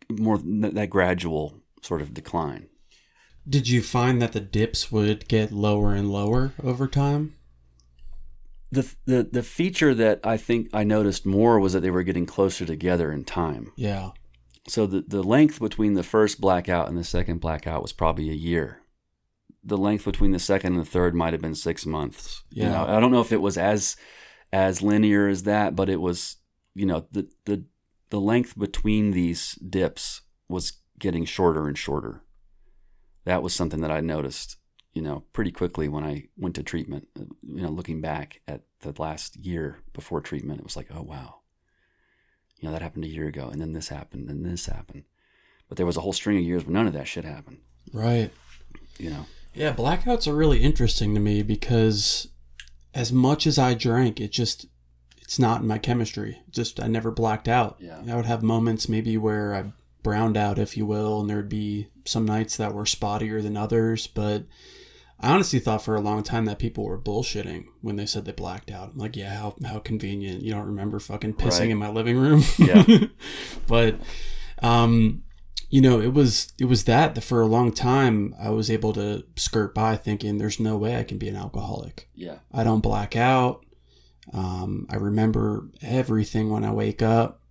more 0.09 0.37
th- 0.37 0.73
that 0.73 0.89
gradual 0.89 1.61
sort 1.81 2.01
of 2.01 2.13
decline. 2.13 2.67
Did 3.47 3.69
you 3.69 3.81
find 3.81 4.21
that 4.21 4.33
the 4.33 4.41
dips 4.41 4.91
would 4.91 5.27
get 5.29 5.53
lower 5.53 5.93
and 5.93 6.11
lower 6.11 6.53
over 6.61 6.87
time? 6.87 7.36
The, 8.71 8.93
the 9.05 9.23
the 9.31 9.43
feature 9.43 9.93
that 9.95 10.19
I 10.25 10.35
think 10.37 10.67
I 10.73 10.83
noticed 10.83 11.25
more 11.25 11.59
was 11.59 11.73
that 11.73 11.79
they 11.79 11.91
were 11.91 12.03
getting 12.03 12.25
closer 12.25 12.65
together 12.65 13.11
in 13.11 13.23
time. 13.23 13.71
Yeah. 13.77 14.11
So 14.67 14.85
the, 14.85 15.05
the 15.07 15.23
length 15.23 15.59
between 15.61 15.93
the 15.93 16.03
first 16.03 16.41
blackout 16.41 16.89
and 16.89 16.97
the 16.97 17.03
second 17.05 17.39
blackout 17.39 17.81
was 17.81 17.93
probably 17.93 18.29
a 18.29 18.33
year. 18.33 18.81
The 19.63 19.77
length 19.77 20.03
between 20.03 20.31
the 20.31 20.39
second 20.39 20.73
and 20.73 20.81
the 20.81 20.89
third 20.89 21.15
might 21.15 21.31
have 21.33 21.41
been 21.41 21.55
six 21.55 21.85
months. 21.85 22.43
You 22.51 22.63
Yeah. 22.63 22.71
know, 22.71 22.85
I 22.87 22.99
don't 22.99 23.11
know 23.11 23.21
if 23.21 23.31
it 23.31 23.41
was 23.41 23.57
as 23.57 23.95
as 24.51 24.81
linear 24.81 25.29
as 25.29 25.43
that, 25.43 25.75
but 25.75 25.89
it 25.89 26.01
was 26.01 26.35
you 26.75 26.85
know 26.85 27.07
the 27.11 27.29
the 27.45 27.63
the 28.09 28.19
length 28.19 28.57
between 28.59 29.11
these 29.11 29.53
dips 29.55 30.21
was 30.49 30.73
getting 30.99 31.23
shorter 31.23 31.67
and 31.69 31.77
shorter. 31.77 32.21
That 33.23 33.41
was 33.43 33.53
something 33.53 33.79
that 33.81 33.91
I 33.91 34.01
noticed, 34.01 34.56
you 34.97 35.03
know, 35.03 35.23
pretty 35.31 35.51
quickly 35.51 35.87
when 35.87 36.03
I 36.03 36.27
went 36.37 36.55
to 36.55 36.63
treatment. 36.63 37.07
Uh, 37.15 37.25
you 37.43 37.61
know, 37.61 37.69
looking 37.69 38.01
back 38.01 38.41
at 38.47 38.61
the 38.81 38.99
last 38.99 39.35
year 39.37 39.77
before 39.93 40.21
treatment, 40.21 40.59
it 40.59 40.63
was 40.63 40.75
like, 40.75 40.87
oh 40.91 41.03
wow, 41.03 41.35
you 42.59 42.67
know, 42.67 42.73
that 42.73 42.81
happened 42.81 43.05
a 43.05 43.07
year 43.07 43.27
ago, 43.27 43.47
and 43.51 43.61
then 43.61 43.73
this 43.73 43.89
happened, 43.89 44.27
and 44.27 44.43
this 44.43 44.65
happened. 44.65 45.03
But 45.69 45.77
there 45.77 45.85
was 45.85 45.97
a 45.97 46.01
whole 46.01 46.13
string 46.13 46.37
of 46.37 46.43
years 46.43 46.65
where 46.65 46.73
none 46.73 46.87
of 46.87 46.93
that 46.93 47.07
shit 47.07 47.25
happened. 47.25 47.59
Right. 47.93 48.31
You 48.97 49.11
know, 49.11 49.25
Yeah, 49.53 49.71
blackouts 49.71 50.27
are 50.27 50.35
really 50.35 50.63
interesting 50.63 51.13
to 51.13 51.19
me 51.19 51.43
because 51.43 52.29
as 52.95 53.13
much 53.13 53.45
as 53.45 53.59
I 53.59 53.75
drank, 53.75 54.19
it 54.19 54.31
just 54.31 54.65
it's 55.19 55.37
not 55.37 55.61
in 55.61 55.67
my 55.67 55.77
chemistry. 55.77 56.41
Just 56.49 56.81
I 56.81 56.87
never 56.87 57.11
blacked 57.11 57.47
out. 57.47 57.77
Yeah. 57.79 58.01
I 58.09 58.15
would 58.15 58.25
have 58.25 58.41
moments 58.41 58.89
maybe 58.89 59.15
where 59.15 59.53
I 59.53 59.73
browned 60.01 60.37
out, 60.37 60.57
if 60.57 60.75
you 60.75 60.87
will, 60.87 61.21
and 61.21 61.29
there'd 61.29 61.49
be 61.49 61.89
some 62.05 62.25
nights 62.25 62.57
that 62.57 62.73
were 62.73 62.85
spottier 62.85 63.43
than 63.43 63.55
others. 63.55 64.07
But 64.07 64.45
I 65.19 65.31
honestly 65.33 65.59
thought 65.59 65.81
for 65.83 65.95
a 65.95 66.01
long 66.01 66.21
time 66.21 66.45
that 66.45 66.59
people 66.59 66.83
were 66.83 66.99
bullshitting 67.01 67.65
when 67.81 67.95
they 67.95 68.05
said 68.05 68.25
they 68.25 68.31
blacked 68.33 68.69
out. 68.69 68.91
I'm 68.93 68.97
like, 68.99 69.15
yeah, 69.15 69.33
how, 69.35 69.55
how 69.65 69.79
convenient. 69.79 70.43
You 70.43 70.53
don't 70.53 70.67
remember 70.67 70.99
fucking 70.99 71.33
pissing 71.33 71.59
Right. 71.61 71.69
in 71.71 71.77
my 71.77 71.89
living 71.89 72.17
room. 72.17 72.43
Yeah. 72.59 72.85
but, 73.67 73.95
um, 74.61 75.23
you 75.69 75.81
know, 75.81 75.99
it 75.99 76.13
was 76.13 76.53
it 76.59 76.65
was 76.65 76.83
that 76.85 77.15
that 77.15 77.21
for 77.21 77.41
a 77.41 77.45
long 77.47 77.71
time 77.73 78.33
I 78.39 78.49
was 78.51 78.69
able 78.71 78.93
to 78.93 79.23
skirt 79.35 79.73
by 79.75 79.95
thinking 79.97 80.37
there's 80.37 80.59
no 80.59 80.77
way 80.77 80.95
I 80.97 81.03
can 81.03 81.17
be 81.17 81.27
an 81.27 81.35
alcoholic. 81.35 82.07
Yeah. 82.15 82.37
I 82.53 82.63
don't 82.63 82.79
black 82.81 83.15
out. 83.15 83.65
Um, 84.33 84.85
I 84.89 84.95
remember 84.97 85.69
everything 85.81 86.49
when 86.49 86.63
I 86.63 86.71
wake 86.71 87.01
up, 87.01 87.41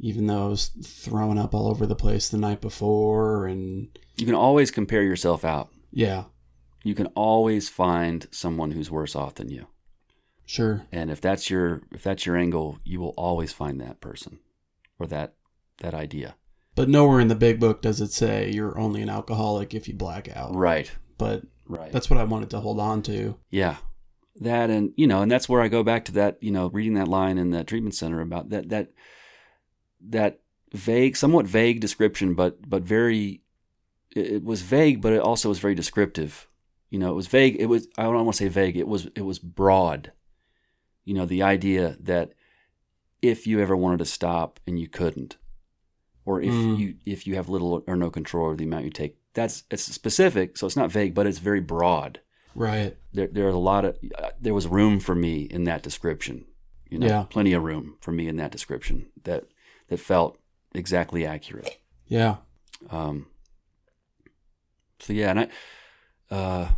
even 0.00 0.26
though 0.26 0.46
I 0.46 0.48
was 0.48 0.68
throwing 0.84 1.38
up 1.38 1.54
all 1.54 1.68
over 1.68 1.84
the 1.86 1.94
place 1.94 2.28
the 2.28 2.38
night 2.38 2.60
before. 2.60 3.46
And 3.46 3.96
You 4.16 4.26
can 4.26 4.34
always 4.34 4.70
compare 4.70 5.02
yourself 5.02 5.44
out. 5.44 5.68
yeah, 5.92 6.24
You 6.86 6.94
can 6.94 7.06
always 7.08 7.68
find 7.68 8.26
someone 8.30 8.70
who's 8.72 8.90
worse 8.90 9.14
off 9.16 9.34
than 9.34 9.48
you. 9.50 9.66
sure. 10.44 10.86
And 10.92 11.10
if 11.10 11.20
that's 11.20 11.50
your 11.50 11.82
if 11.92 12.02
that's 12.02 12.24
your 12.26 12.36
angle, 12.36 12.78
you 12.84 13.00
will 13.00 13.14
always 13.16 13.52
find 13.52 13.80
that 13.80 14.00
person 14.00 14.38
or 14.98 15.06
that 15.08 15.34
that 15.78 15.94
idea. 15.94 16.36
But 16.74 16.88
nowhere 16.88 17.20
in 17.20 17.28
the 17.28 17.34
big 17.34 17.58
book 17.58 17.82
does 17.82 18.00
it 18.00 18.12
say 18.12 18.50
you're 18.50 18.78
only 18.78 19.02
an 19.02 19.08
alcoholic 19.08 19.74
if 19.74 19.88
you 19.88 19.94
black 19.94 20.28
out. 20.36 20.54
Right. 20.54 20.90
But 21.18 21.42
Right. 21.68 21.90
that's 21.90 22.08
what 22.08 22.20
I 22.20 22.24
wanted 22.24 22.50
to 22.50 22.60
hold 22.60 22.78
on 22.78 23.02
to. 23.02 23.38
Yeah. 23.50 23.76
That 24.40 24.70
and 24.70 24.92
you 24.96 25.06
know, 25.06 25.22
and 25.22 25.30
that's 25.32 25.48
where 25.48 25.62
I 25.62 25.68
go 25.68 25.82
back 25.82 26.04
to 26.06 26.12
that, 26.12 26.40
you 26.42 26.52
know, 26.52 26.68
reading 26.68 26.94
that 26.94 27.08
line 27.08 27.38
in 27.38 27.50
the 27.50 27.64
treatment 27.64 27.94
center 27.96 28.20
about 28.20 28.50
that 28.50 28.68
that 28.68 28.92
that 30.08 30.40
vague, 30.72 31.16
somewhat 31.16 31.46
vague 31.46 31.80
description, 31.80 32.34
but 32.34 32.68
but 32.68 32.82
very 32.82 33.40
it, 34.14 34.26
it 34.36 34.44
was 34.44 34.62
vague, 34.62 35.00
but 35.02 35.12
it 35.12 35.20
also 35.20 35.48
was 35.48 35.58
very 35.58 35.74
descriptive. 35.74 36.46
You 36.90 36.98
know, 36.98 37.10
it 37.10 37.14
was 37.16 37.26
vague. 37.26 37.56
It 37.58 37.66
was 37.66 37.88
I 37.98 38.04
don't 38.04 38.14
want 38.14 38.32
to 38.36 38.44
say 38.44 38.48
vague. 38.48 38.76
It 38.76 38.88
was 38.88 39.06
it 39.14 39.22
was 39.24 39.38
broad. 39.38 40.12
You 41.04 41.14
know, 41.14 41.26
the 41.26 41.42
idea 41.42 41.96
that 42.00 42.32
if 43.22 43.46
you 43.46 43.60
ever 43.60 43.76
wanted 43.76 43.98
to 43.98 44.04
stop 44.04 44.60
and 44.66 44.78
you 44.78 44.88
couldn't, 44.88 45.36
or 46.24 46.40
if 46.40 46.52
Mm. 46.54 46.78
you 46.78 46.94
if 47.04 47.26
you 47.26 47.34
have 47.36 47.48
little 47.48 47.82
or 47.86 47.96
no 47.96 48.10
control 48.10 48.46
over 48.46 48.56
the 48.56 48.64
amount 48.64 48.84
you 48.84 48.90
take, 48.90 49.16
that's 49.34 49.64
it's 49.70 49.82
specific. 49.84 50.56
So 50.56 50.66
it's 50.66 50.76
not 50.76 50.90
vague, 50.92 51.14
but 51.14 51.26
it's 51.26 51.38
very 51.38 51.60
broad 51.60 52.20
Right. 52.54 52.96
there 53.12 53.26
there 53.26 53.46
was 53.46 53.54
a 53.54 53.58
lot 53.58 53.84
of 53.84 53.98
uh, 54.18 54.30
there 54.40 54.54
was 54.54 54.66
room 54.66 54.98
for 55.00 55.14
me 55.14 55.42
in 55.42 55.64
that 55.64 55.82
description 55.82 56.46
you 56.90 56.98
know 56.98 57.06
Yeah. 57.06 57.24
plenty 57.28 57.52
of 57.52 57.62
room 57.62 57.96
for 58.00 58.12
me 58.12 58.28
in 58.28 58.36
that 58.36 58.50
description 58.50 59.10
that 59.24 59.44
that 59.88 59.98
felt 60.00 60.38
exactly 60.74 61.26
accurate 61.26 61.78
Yeah. 62.06 62.36
um 62.90 63.26
so 65.00 65.12
yeah 65.12 65.30
and 65.30 65.40
i 65.40 65.48
uh 66.30 66.68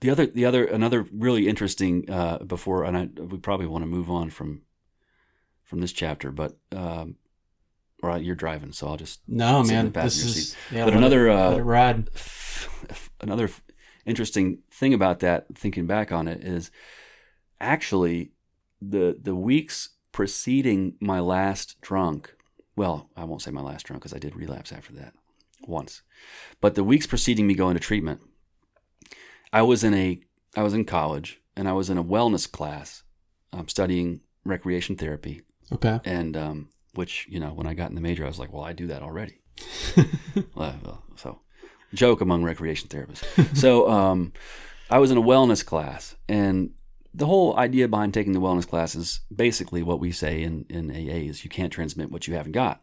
the 0.00 0.10
other 0.10 0.26
the 0.26 0.44
other 0.44 0.64
another 0.64 1.06
really 1.12 1.46
interesting 1.48 2.08
uh 2.10 2.38
before 2.38 2.84
and 2.84 2.96
i 2.96 3.04
we 3.22 3.38
probably 3.38 3.66
want 3.66 3.82
to 3.82 3.86
move 3.86 4.10
on 4.10 4.30
from 4.30 4.62
from 5.64 5.80
this 5.80 5.92
chapter 5.92 6.30
but 6.30 6.56
um 6.72 7.16
all 8.02 8.08
right 8.10 8.22
you're 8.22 8.34
driving 8.34 8.72
so 8.72 8.88
i'll 8.88 8.96
just 8.96 9.20
No, 9.28 9.62
man. 9.62 9.92
the 9.92 10.00
This 10.00 10.24
is 10.24 10.56
yeah. 10.72 10.84
but 10.86 10.94
another 10.94 11.28
it, 11.28 11.34
uh 11.36 11.56
it 11.58 11.62
ride. 11.62 12.08
another 13.20 13.44
f- 13.44 13.62
interesting 14.06 14.58
thing 14.70 14.94
about 14.94 15.20
that 15.20 15.46
thinking 15.54 15.86
back 15.86 16.10
on 16.10 16.26
it 16.28 16.42
is 16.42 16.70
actually 17.60 18.32
the 18.80 19.18
the 19.20 19.34
weeks 19.34 19.90
preceding 20.12 20.94
my 21.00 21.20
last 21.20 21.78
drunk 21.82 22.34
well 22.74 23.10
i 23.16 23.22
won't 23.24 23.42
say 23.42 23.50
my 23.50 23.60
last 23.60 23.84
drunk 23.84 24.00
because 24.02 24.14
i 24.14 24.18
did 24.18 24.34
relapse 24.34 24.72
after 24.72 24.94
that 24.94 25.12
once 25.68 26.02
but 26.60 26.74
the 26.74 26.84
weeks 26.84 27.06
preceding 27.06 27.46
me 27.46 27.54
going 27.54 27.74
to 27.74 27.80
treatment 27.80 28.20
i 29.52 29.62
was 29.62 29.82
in 29.84 29.94
a 29.94 30.20
i 30.56 30.62
was 30.62 30.74
in 30.74 30.84
college 30.84 31.40
and 31.56 31.68
i 31.68 31.72
was 31.72 31.90
in 31.90 31.98
a 31.98 32.04
wellness 32.04 32.50
class 32.50 33.02
um, 33.52 33.68
studying 33.68 34.20
recreation 34.44 34.96
therapy 34.96 35.42
Okay. 35.72 36.00
and 36.04 36.36
um, 36.36 36.68
which 36.94 37.26
you 37.28 37.38
know 37.40 37.50
when 37.52 37.66
i 37.66 37.74
got 37.74 37.90
in 37.90 37.94
the 37.94 38.00
major 38.00 38.24
i 38.24 38.28
was 38.28 38.38
like 38.38 38.52
well 38.52 38.64
i 38.64 38.72
do 38.72 38.86
that 38.88 39.02
already 39.02 39.40
so 41.16 41.40
joke 41.94 42.20
among 42.20 42.42
recreation 42.42 42.88
therapists. 42.88 43.56
so 43.56 43.88
um, 43.90 44.32
I 44.88 44.98
was 44.98 45.10
in 45.12 45.18
a 45.18 45.22
wellness 45.22 45.64
class, 45.64 46.16
and 46.28 46.70
the 47.14 47.26
whole 47.26 47.56
idea 47.56 47.86
behind 47.88 48.12
taking 48.14 48.32
the 48.32 48.40
wellness 48.40 48.66
class 48.66 48.94
is 48.96 49.20
basically 49.34 49.82
what 49.84 50.00
we 50.00 50.10
say 50.12 50.42
in, 50.42 50.64
in 50.68 50.90
AA 50.90 51.28
is 51.28 51.44
you 51.44 51.50
can't 51.50 51.72
transmit 51.72 52.10
what 52.10 52.26
you 52.26 52.34
haven't 52.34 52.52
got. 52.52 52.80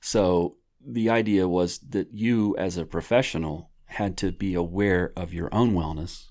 So 0.00 0.56
the 0.86 1.10
idea 1.10 1.48
was 1.48 1.78
that 1.78 2.12
you 2.12 2.56
as 2.56 2.76
a 2.76 2.84
professional 2.84 3.70
had 3.86 4.16
to 4.18 4.32
be 4.32 4.54
aware 4.54 5.12
of 5.16 5.32
your 5.32 5.52
own 5.54 5.72
wellness 5.72 6.30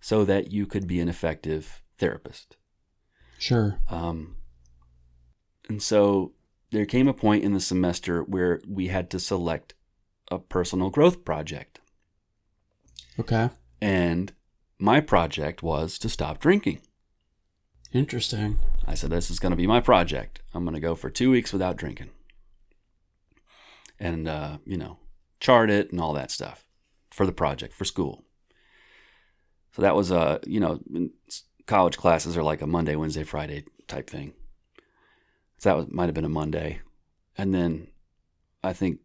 so 0.00 0.24
that 0.24 0.52
you 0.52 0.66
could 0.66 0.86
be 0.86 1.00
an 1.00 1.08
effective 1.08 1.82
therapist. 1.98 2.56
Sure. 3.38 3.78
Um, 3.88 4.36
and 5.68 5.82
so 5.82 6.32
there 6.70 6.84
came 6.84 7.08
a 7.08 7.14
point 7.14 7.44
in 7.44 7.54
the 7.54 7.60
semester 7.60 8.22
where 8.22 8.60
we 8.68 8.88
had 8.88 9.10
to 9.10 9.20
select 9.20 9.74
a 10.30 10.38
personal 10.38 10.90
growth 10.90 11.24
project. 11.24 11.80
Okay. 13.18 13.50
And 13.80 14.32
my 14.78 15.00
project 15.00 15.62
was 15.62 15.98
to 15.98 16.08
stop 16.08 16.40
drinking. 16.40 16.80
Interesting. 17.92 18.58
I 18.86 18.94
said, 18.94 19.10
This 19.10 19.30
is 19.30 19.38
going 19.38 19.52
to 19.52 19.56
be 19.56 19.66
my 19.66 19.80
project. 19.80 20.40
I'm 20.52 20.64
going 20.64 20.74
to 20.74 20.80
go 20.80 20.94
for 20.94 21.10
two 21.10 21.30
weeks 21.30 21.52
without 21.52 21.76
drinking. 21.76 22.10
And, 23.98 24.28
uh, 24.28 24.58
you 24.66 24.76
know, 24.76 24.98
chart 25.40 25.70
it 25.70 25.92
and 25.92 26.00
all 26.00 26.14
that 26.14 26.30
stuff 26.30 26.66
for 27.10 27.26
the 27.26 27.32
project, 27.32 27.74
for 27.74 27.84
school. 27.84 28.24
So 29.72 29.82
that 29.82 29.94
was, 29.94 30.10
uh, 30.10 30.38
you 30.46 30.60
know, 30.60 30.80
college 31.66 31.96
classes 31.96 32.36
are 32.36 32.42
like 32.42 32.62
a 32.62 32.66
Monday, 32.66 32.96
Wednesday, 32.96 33.24
Friday 33.24 33.64
type 33.86 34.10
thing. 34.10 34.34
So 35.58 35.68
that 35.68 35.76
was, 35.76 35.86
might 35.90 36.06
have 36.06 36.14
been 36.14 36.24
a 36.24 36.28
Monday. 36.28 36.80
And 37.36 37.54
then 37.54 37.88
I 38.62 38.72
think 38.72 39.00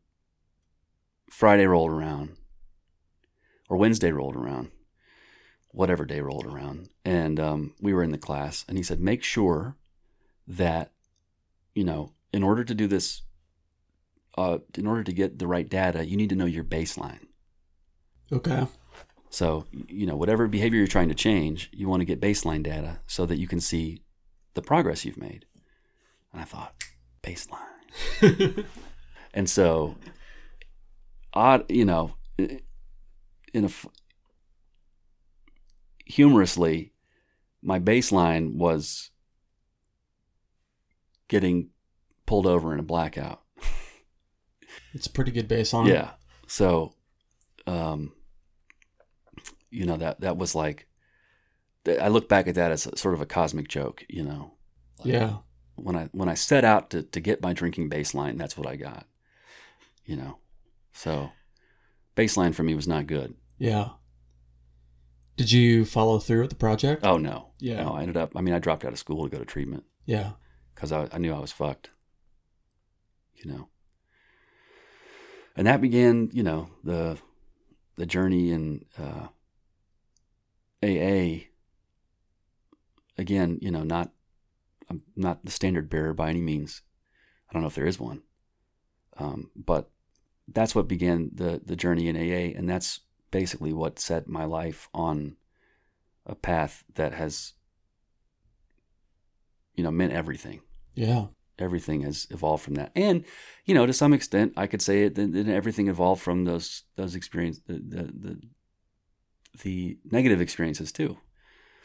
Friday 1.30 1.66
rolled 1.66 1.92
around 1.92 2.36
or 3.70 3.78
Wednesday 3.78 4.12
rolled 4.12 4.36
around, 4.36 4.72
whatever 5.70 6.06
day 6.06 6.22
rolled 6.22 6.46
around. 6.46 6.90
And 7.06 7.40
um, 7.40 7.76
we 7.80 7.94
were 7.94 8.04
in 8.04 8.12
the 8.12 8.18
class, 8.18 8.66
and 8.68 8.78
he 8.78 8.84
said, 8.84 9.00
make 9.00 9.24
sure 9.24 9.78
that, 10.48 10.92
you 11.76 11.84
know, 11.84 12.14
in 12.34 12.44
order 12.44 12.64
to 12.64 12.74
do 12.74 12.88
this, 12.88 13.22
uh, 14.38 14.60
in 14.78 14.88
order 14.88 15.04
to 15.04 15.14
get 15.14 15.40
the 15.40 15.48
right 15.48 15.68
data, 15.68 16.06
you 16.06 16.18
need 16.18 16.30
to 16.30 16.36
know 16.36 16.46
your 16.46 16.64
baseline. 16.64 17.28
Okay. 18.32 18.68
So, 19.30 19.66
you 19.72 20.06
know, 20.06 20.16
whatever 20.16 20.48
behavior 20.48 20.80
you're 20.80 20.88
trying 20.88 21.10
to 21.10 21.16
change, 21.16 21.70
you 21.72 21.88
want 21.88 22.02
to 22.02 22.06
get 22.06 22.22
baseline 22.22 22.64
data 22.64 23.00
so 23.06 23.26
that 23.26 23.38
you 23.38 23.48
can 23.48 23.60
see 23.60 24.04
the 24.56 24.62
progress 24.62 25.06
you've 25.06 25.18
made. 25.18 25.46
And 26.32 26.42
I 26.42 26.46
thought, 26.46 26.76
baseline. 27.22 28.66
and 29.34 29.50
so, 29.50 29.96
odd, 31.34 31.70
you 31.70 31.86
know, 31.86 32.16
in 32.38 33.64
a 33.64 33.68
f- 33.68 33.88
humorously, 36.06 36.94
my 37.62 37.80
baseline 37.80 38.56
was 38.56 39.12
getting 41.28 41.70
pulled 42.26 42.48
over 42.48 42.74
in 42.74 42.80
a 42.80 42.84
blackout. 42.84 43.42
It's 44.94 45.08
a 45.08 45.12
pretty 45.12 45.32
good 45.32 45.48
baseline. 45.48 45.88
Yeah. 45.88 46.12
So, 46.48 46.94
um, 47.68 48.14
you 49.70 49.86
know 49.86 49.98
that 49.98 50.22
that 50.22 50.38
was 50.38 50.56
like, 50.56 50.88
I 51.88 52.08
look 52.08 52.28
back 52.28 52.48
at 52.48 52.56
that 52.56 52.72
as 52.72 52.86
a, 52.88 52.98
sort 52.98 53.14
of 53.14 53.22
a 53.22 53.26
cosmic 53.26 53.68
joke. 53.68 54.04
You 54.10 54.24
know. 54.24 54.54
Like, 55.00 55.14
Yeah. 55.14 55.38
When 55.76 55.96
I 55.96 56.10
when 56.12 56.28
I 56.28 56.34
set 56.34 56.66
out 56.66 56.90
to 56.90 57.04
to 57.04 57.20
get 57.22 57.42
my 57.42 57.54
drinking 57.54 57.90
baseline, 57.90 58.38
that's 58.38 58.58
what 58.58 58.68
I 58.68 58.76
got. 58.76 59.06
You 60.06 60.16
know, 60.18 60.38
so 60.92 61.30
baseline 62.18 62.54
for 62.56 62.64
me 62.64 62.74
was 62.76 62.88
not 62.88 63.08
good. 63.08 63.36
Yeah. 63.58 63.90
Did 65.38 65.52
you 65.54 65.86
follow 65.86 66.20
through 66.20 66.42
with 66.42 66.50
the 66.50 66.56
project? 66.58 67.06
Oh 67.06 67.18
no. 67.18 67.52
Yeah. 67.60 67.84
No, 67.84 67.92
I 67.94 68.02
ended 68.02 68.18
up. 68.18 68.34
I 68.36 68.42
mean, 68.42 68.54
I 68.54 68.60
dropped 68.60 68.84
out 68.84 68.92
of 68.92 69.00
school 69.00 69.24
to 69.24 69.30
go 69.30 69.38
to 69.40 69.46
treatment 69.46 69.84
Yeah. 70.06 70.32
because 70.76 70.92
I, 70.92 71.08
I 71.14 71.18
knew 71.18 71.34
I 71.34 71.40
was 71.40 71.52
fucked. 71.54 71.92
You 73.36 73.52
know. 73.52 73.70
And 75.60 75.68
that 75.68 75.82
began, 75.82 76.30
you 76.32 76.42
know, 76.42 76.70
the 76.86 77.18
the 77.98 78.06
journey 78.06 78.50
in 78.50 78.86
uh, 78.98 79.28
AA. 80.82 81.48
Again, 83.18 83.60
you 83.62 83.70
know, 83.70 83.84
not 83.84 84.14
I'm 84.90 85.02
not 85.18 85.44
the 85.44 85.52
standard 85.52 85.90
bearer 85.90 86.14
by 86.14 86.30
any 86.30 86.40
means. 86.40 86.82
I 87.50 87.52
don't 87.52 87.62
know 87.62 87.68
if 87.68 87.76
there 87.76 87.86
is 87.86 88.00
one, 88.00 88.22
um, 89.18 89.52
but 89.54 89.90
that's 90.48 90.74
what 90.74 90.88
began 90.88 91.32
the 91.34 91.60
the 91.62 91.76
journey 91.76 92.08
in 92.08 92.16
AA, 92.16 92.58
and 92.58 92.70
that's 92.70 93.02
basically 93.30 93.74
what 93.74 94.00
set 94.00 94.30
my 94.30 94.46
life 94.46 94.88
on 94.94 95.36
a 96.26 96.36
path 96.36 96.86
that 96.96 97.14
has 97.16 97.52
you 99.76 99.84
know 99.84 99.92
meant 99.92 100.14
everything. 100.14 100.62
Yeah. 100.96 101.26
Everything 101.62 102.02
has 102.02 102.28
evolved 102.30 102.64
from 102.64 102.76
that, 102.76 102.92
and 102.96 103.24
you 103.66 103.74
know 103.74 103.86
to 103.86 103.94
some 103.94 104.14
extent, 104.14 104.54
I 104.58 104.68
could 104.68 104.82
say 104.82 105.04
it. 105.04 105.16
Then 105.16 105.50
everything 105.50 105.88
evolved 105.88 106.22
from 106.22 106.46
those 106.46 106.84
those 106.96 107.16
experiences, 107.16 107.64
the, 107.68 107.74
the 107.74 108.04
the 108.04 108.42
the 109.64 109.98
negative 110.12 110.42
experiences 110.42 110.92
too. 110.92 111.18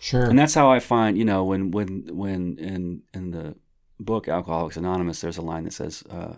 Sure. 0.00 0.24
And 0.24 0.38
that's 0.38 0.54
how 0.54 0.70
I 0.70 0.80
find, 0.80 1.16
you 1.16 1.24
know, 1.24 1.44
when 1.44 1.70
when 1.70 2.08
when 2.12 2.58
in 2.58 3.02
in 3.12 3.30
the 3.30 3.56
book 3.98 4.28
Alcoholics 4.28 4.76
Anonymous, 4.76 5.20
there's 5.20 5.38
a 5.38 5.42
line 5.42 5.64
that 5.64 5.72
says, 5.72 6.02
uh, 6.10 6.36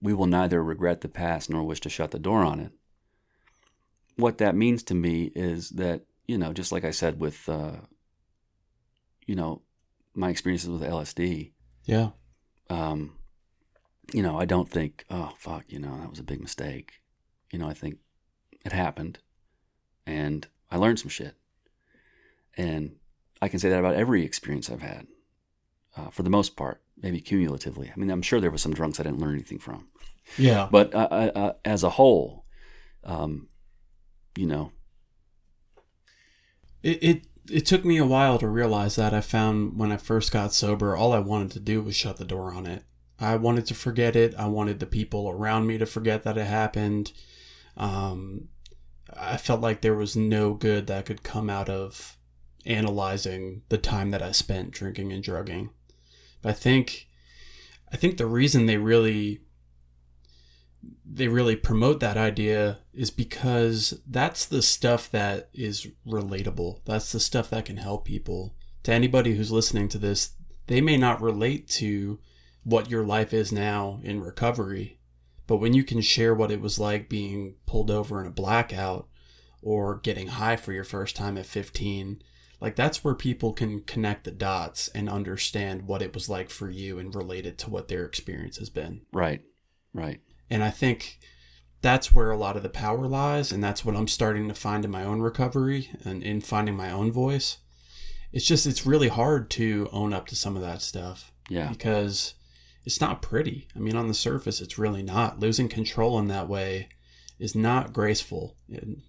"We 0.00 0.14
will 0.14 0.26
neither 0.26 0.62
regret 0.62 1.00
the 1.00 1.08
past 1.08 1.50
nor 1.50 1.62
wish 1.62 1.80
to 1.80 1.90
shut 1.90 2.10
the 2.10 2.18
door 2.18 2.42
on 2.42 2.60
it." 2.60 2.72
What 4.16 4.38
that 4.38 4.56
means 4.56 4.82
to 4.84 4.94
me 4.94 5.30
is 5.34 5.70
that, 5.70 6.06
you 6.26 6.38
know, 6.38 6.54
just 6.54 6.72
like 6.72 6.84
I 6.84 6.90
said 6.90 7.20
with, 7.20 7.46
uh, 7.48 7.76
you 9.26 9.34
know, 9.34 9.62
my 10.14 10.30
experiences 10.30 10.70
with 10.70 10.82
LSD. 10.82 11.52
Yeah. 11.84 12.10
Um, 12.68 13.12
you 14.12 14.22
know, 14.22 14.38
I 14.38 14.44
don't 14.44 14.70
think, 14.70 15.04
oh 15.10 15.32
fuck, 15.38 15.64
you 15.68 15.78
know, 15.78 15.98
that 15.98 16.10
was 16.10 16.18
a 16.18 16.24
big 16.24 16.40
mistake. 16.40 17.00
You 17.52 17.58
know, 17.58 17.68
I 17.68 17.74
think 17.74 17.98
it 18.64 18.72
happened, 18.72 19.18
and 20.06 20.46
I 20.70 20.76
learned 20.76 20.98
some 20.98 21.08
shit 21.08 21.36
and 22.56 22.96
I 23.40 23.48
can 23.48 23.58
say 23.58 23.68
that 23.68 23.78
about 23.78 23.94
every 23.94 24.24
experience 24.24 24.70
I've 24.70 24.82
had, 24.82 25.06
uh, 25.96 26.08
for 26.10 26.22
the 26.22 26.30
most 26.30 26.56
part, 26.56 26.82
maybe 26.96 27.20
cumulatively. 27.20 27.92
I 27.94 27.98
mean, 27.98 28.10
I'm 28.10 28.22
sure 28.22 28.40
there 28.40 28.50
were 28.50 28.58
some 28.58 28.74
drunks 28.74 28.98
I 28.98 29.02
didn't 29.02 29.20
learn 29.20 29.34
anything 29.34 29.58
from. 29.58 29.88
Yeah. 30.38 30.68
But 30.70 30.94
uh, 30.94 31.08
uh, 31.10 31.30
uh 31.34 31.52
as 31.64 31.84
a 31.84 31.90
whole, 31.90 32.46
um, 33.04 33.48
you 34.36 34.46
know, 34.46 34.72
it, 36.82 37.02
it 37.02 37.26
it 37.50 37.66
took 37.66 37.84
me 37.84 37.96
a 37.96 38.06
while 38.06 38.38
to 38.38 38.48
realize 38.48 38.96
that. 38.96 39.14
I 39.14 39.20
found 39.20 39.78
when 39.78 39.92
I 39.92 39.96
first 39.96 40.32
got 40.32 40.52
sober, 40.52 40.96
all 40.96 41.12
I 41.12 41.18
wanted 41.18 41.50
to 41.52 41.60
do 41.60 41.82
was 41.82 41.96
shut 41.96 42.16
the 42.16 42.24
door 42.24 42.52
on 42.52 42.66
it. 42.66 42.84
I 43.18 43.36
wanted 43.36 43.66
to 43.66 43.74
forget 43.74 44.14
it. 44.14 44.34
I 44.36 44.46
wanted 44.46 44.78
the 44.78 44.86
people 44.86 45.28
around 45.28 45.66
me 45.66 45.78
to 45.78 45.86
forget 45.86 46.22
that 46.24 46.36
it 46.36 46.46
happened. 46.46 47.12
Um, 47.76 48.48
I 49.14 49.36
felt 49.36 49.60
like 49.60 49.80
there 49.80 49.94
was 49.94 50.16
no 50.16 50.54
good 50.54 50.86
that 50.86 51.06
could 51.06 51.22
come 51.22 51.48
out 51.48 51.68
of 51.68 52.16
analyzing 52.66 53.62
the 53.68 53.78
time 53.78 54.10
that 54.10 54.22
I 54.22 54.32
spent 54.32 54.72
drinking 54.72 55.12
and 55.12 55.22
drugging. 55.22 55.70
But 56.42 56.50
I 56.50 56.52
think 56.52 57.06
I 57.92 57.96
think 57.96 58.16
the 58.16 58.26
reason 58.26 58.66
they 58.66 58.76
really 58.76 59.40
they 61.04 61.28
really 61.28 61.56
promote 61.56 62.00
that 62.00 62.16
idea 62.16 62.78
is 62.92 63.10
because 63.10 64.00
that's 64.06 64.44
the 64.44 64.62
stuff 64.62 65.10
that 65.10 65.48
is 65.52 65.86
relatable. 66.06 66.80
That's 66.84 67.12
the 67.12 67.20
stuff 67.20 67.50
that 67.50 67.64
can 67.64 67.76
help 67.76 68.04
people. 68.04 68.54
To 68.84 68.92
anybody 68.92 69.34
who's 69.34 69.52
listening 69.52 69.88
to 69.90 69.98
this, 69.98 70.32
they 70.66 70.80
may 70.80 70.96
not 70.96 71.20
relate 71.20 71.68
to 71.70 72.18
what 72.64 72.90
your 72.90 73.04
life 73.04 73.32
is 73.32 73.52
now 73.52 74.00
in 74.02 74.20
recovery, 74.20 74.98
but 75.46 75.58
when 75.58 75.72
you 75.72 75.84
can 75.84 76.00
share 76.00 76.34
what 76.34 76.50
it 76.50 76.60
was 76.60 76.78
like 76.78 77.08
being 77.08 77.54
pulled 77.66 77.90
over 77.90 78.20
in 78.20 78.26
a 78.26 78.30
blackout 78.30 79.08
or 79.62 79.98
getting 80.00 80.28
high 80.28 80.56
for 80.56 80.72
your 80.72 80.84
first 80.84 81.14
time 81.14 81.38
at 81.38 81.46
15, 81.46 82.22
like 82.60 82.74
that's 82.74 83.04
where 83.04 83.14
people 83.14 83.52
can 83.52 83.80
connect 83.80 84.24
the 84.24 84.30
dots 84.30 84.88
and 84.88 85.08
understand 85.08 85.86
what 85.86 86.02
it 86.02 86.14
was 86.14 86.28
like 86.28 86.50
for 86.50 86.70
you 86.70 86.98
and 86.98 87.14
relate 87.14 87.46
it 87.46 87.58
to 87.58 87.70
what 87.70 87.88
their 87.88 88.04
experience 88.04 88.56
has 88.56 88.70
been. 88.70 89.02
Right. 89.12 89.42
Right. 89.92 90.20
And 90.50 90.62
I 90.62 90.70
think 90.70 91.18
that's 91.82 92.12
where 92.12 92.30
a 92.30 92.36
lot 92.36 92.56
of 92.56 92.62
the 92.62 92.68
power 92.68 93.06
lies 93.06 93.52
and 93.52 93.62
that's 93.62 93.84
what 93.84 93.96
I'm 93.96 94.08
starting 94.08 94.48
to 94.48 94.54
find 94.54 94.84
in 94.84 94.90
my 94.90 95.04
own 95.04 95.20
recovery 95.20 95.90
and 96.04 96.22
in 96.22 96.40
finding 96.40 96.76
my 96.76 96.90
own 96.90 97.12
voice. 97.12 97.58
It's 98.32 98.46
just 98.46 98.66
it's 98.66 98.86
really 98.86 99.08
hard 99.08 99.50
to 99.50 99.88
own 99.92 100.12
up 100.12 100.26
to 100.28 100.36
some 100.36 100.56
of 100.56 100.62
that 100.62 100.82
stuff. 100.82 101.32
Yeah. 101.48 101.68
Because 101.68 102.34
it's 102.84 103.00
not 103.00 103.22
pretty. 103.22 103.68
I 103.74 103.78
mean 103.78 103.96
on 103.96 104.08
the 104.08 104.14
surface 104.14 104.60
it's 104.60 104.78
really 104.78 105.02
not. 105.02 105.40
Losing 105.40 105.68
control 105.68 106.18
in 106.18 106.28
that 106.28 106.48
way 106.48 106.88
is 107.38 107.54
not 107.54 107.92
graceful 107.92 108.56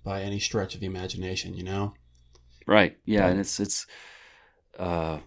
by 0.03 0.21
any 0.21 0.39
stretch 0.39 0.75
of 0.75 0.81
the 0.81 0.87
imagination, 0.87 1.53
you 1.53 1.63
know? 1.63 1.93
Right. 2.67 2.97
Yeah, 3.05 3.27
and 3.27 3.39
it's 3.39 3.59
it's. 3.59 3.87
Uh, 4.77 5.19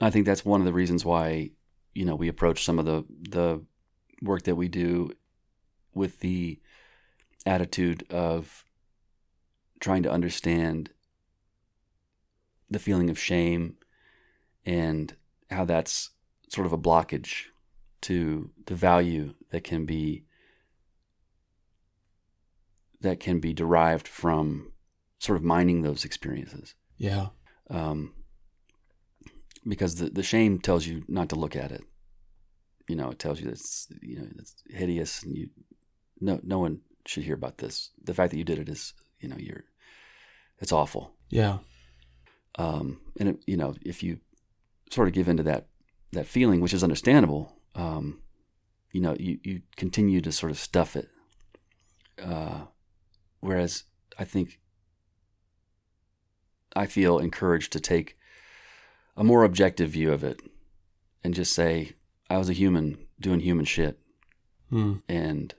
I 0.00 0.10
think 0.10 0.26
that's 0.26 0.44
one 0.44 0.60
of 0.60 0.66
the 0.66 0.72
reasons 0.72 1.04
why 1.04 1.50
you 1.94 2.04
know 2.04 2.16
we 2.16 2.28
approach 2.28 2.64
some 2.64 2.78
of 2.78 2.84
the 2.84 3.04
the 3.30 3.64
work 4.22 4.42
that 4.44 4.56
we 4.56 4.68
do 4.68 5.10
with 5.94 6.20
the 6.20 6.60
attitude 7.46 8.04
of 8.10 8.64
trying 9.80 10.02
to 10.02 10.10
understand 10.10 10.90
the 12.68 12.78
feeling 12.78 13.10
of 13.10 13.18
shame 13.18 13.76
and 14.64 15.16
how 15.50 15.64
that's 15.64 16.10
sort 16.48 16.66
of 16.66 16.72
a 16.72 16.78
blockage 16.78 17.46
to 18.02 18.50
the 18.66 18.74
value 18.74 19.34
that 19.50 19.64
can 19.64 19.84
be 19.84 20.24
that 23.00 23.18
can 23.18 23.40
be 23.40 23.52
derived 23.52 24.06
from 24.06 24.72
sort 25.18 25.36
of 25.36 25.42
mining 25.42 25.82
those 25.82 26.04
experiences. 26.04 26.74
Yeah. 26.98 27.28
Um, 27.70 28.12
because 29.66 29.96
the, 29.96 30.10
the 30.10 30.22
shame 30.22 30.58
tells 30.58 30.86
you 30.86 31.04
not 31.08 31.30
to 31.30 31.36
look 31.36 31.56
at 31.56 31.72
it. 31.72 31.82
You 32.90 32.96
know, 32.96 33.10
it 33.10 33.20
tells 33.20 33.38
you 33.38 33.46
that 33.46 33.52
it's 33.52 33.86
you 34.02 34.18
know 34.18 34.26
it's 34.36 34.56
hideous 34.68 35.22
and 35.22 35.36
you 35.36 35.50
no 36.20 36.40
no 36.42 36.58
one 36.58 36.80
should 37.06 37.22
hear 37.22 37.36
about 37.36 37.58
this. 37.58 37.90
The 38.02 38.14
fact 38.14 38.32
that 38.32 38.36
you 38.36 38.42
did 38.44 38.58
it 38.58 38.68
is 38.68 38.94
you 39.20 39.28
know 39.28 39.36
you're 39.38 39.64
it's 40.58 40.72
awful. 40.72 41.12
Yeah. 41.28 41.58
Um, 42.58 43.00
and 43.20 43.28
it, 43.28 43.36
you 43.46 43.56
know 43.56 43.76
if 43.82 44.02
you 44.02 44.18
sort 44.90 45.06
of 45.06 45.14
give 45.14 45.28
into 45.28 45.44
that 45.44 45.68
that 46.12 46.26
feeling, 46.26 46.60
which 46.60 46.74
is 46.74 46.82
understandable, 46.82 47.52
um, 47.76 48.22
you 48.90 49.00
know 49.00 49.14
you 49.20 49.38
you 49.44 49.62
continue 49.76 50.20
to 50.20 50.32
sort 50.32 50.50
of 50.50 50.58
stuff 50.58 50.96
it. 50.96 51.08
Uh, 52.20 52.62
whereas 53.38 53.84
I 54.18 54.24
think 54.24 54.58
I 56.74 56.86
feel 56.86 57.18
encouraged 57.18 57.72
to 57.72 57.80
take 57.80 58.16
a 59.16 59.22
more 59.22 59.44
objective 59.44 59.90
view 59.90 60.12
of 60.12 60.24
it 60.24 60.40
and 61.22 61.34
just 61.34 61.52
say, 61.52 61.92
I 62.30 62.38
was 62.38 62.48
a 62.48 62.54
human 62.54 62.96
doing 63.18 63.40
human 63.40 63.64
shit. 63.64 63.98
Hmm. 64.70 64.94
And 65.08 65.52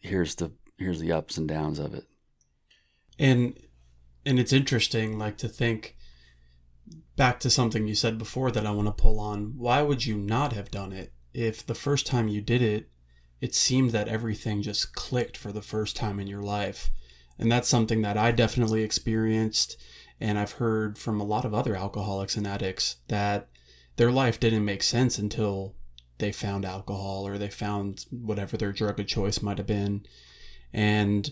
here's 0.00 0.34
the 0.36 0.52
here's 0.78 0.98
the 0.98 1.12
ups 1.12 1.36
and 1.36 1.46
downs 1.46 1.78
of 1.78 1.94
it. 1.94 2.04
And 3.18 3.58
and 4.24 4.38
it's 4.38 4.52
interesting 4.52 5.18
like 5.18 5.36
to 5.38 5.48
think 5.48 5.96
back 7.16 7.38
to 7.40 7.50
something 7.50 7.86
you 7.86 7.94
said 7.94 8.16
before 8.16 8.50
that 8.50 8.64
I 8.64 8.70
want 8.70 8.88
to 8.88 8.92
pull 8.92 9.20
on. 9.20 9.54
Why 9.58 9.82
would 9.82 10.06
you 10.06 10.16
not 10.16 10.54
have 10.54 10.70
done 10.70 10.92
it 10.92 11.12
if 11.34 11.64
the 11.64 11.74
first 11.74 12.06
time 12.06 12.28
you 12.28 12.40
did 12.40 12.62
it 12.62 12.88
it 13.40 13.54
seemed 13.54 13.90
that 13.90 14.08
everything 14.08 14.62
just 14.62 14.94
clicked 14.94 15.36
for 15.36 15.52
the 15.52 15.62
first 15.62 15.96
time 15.96 16.18
in 16.18 16.26
your 16.26 16.42
life? 16.42 16.90
And 17.38 17.52
that's 17.52 17.68
something 17.68 18.02
that 18.02 18.16
I 18.16 18.32
definitely 18.32 18.82
experienced. 18.82 19.76
And 20.18 20.38
I've 20.38 20.52
heard 20.52 20.98
from 20.98 21.20
a 21.20 21.24
lot 21.24 21.46
of 21.46 21.54
other 21.54 21.74
alcoholics 21.74 22.36
and 22.36 22.46
addicts 22.46 22.96
that 23.08 23.48
their 24.00 24.10
life 24.10 24.40
didn't 24.40 24.64
make 24.64 24.82
sense 24.82 25.18
until 25.18 25.74
they 26.16 26.32
found 26.32 26.64
alcohol 26.64 27.26
or 27.26 27.36
they 27.36 27.50
found 27.50 28.06
whatever 28.10 28.56
their 28.56 28.72
drug 28.72 28.98
of 28.98 29.06
choice 29.06 29.42
might 29.42 29.58
have 29.58 29.66
been. 29.66 30.06
And 30.72 31.30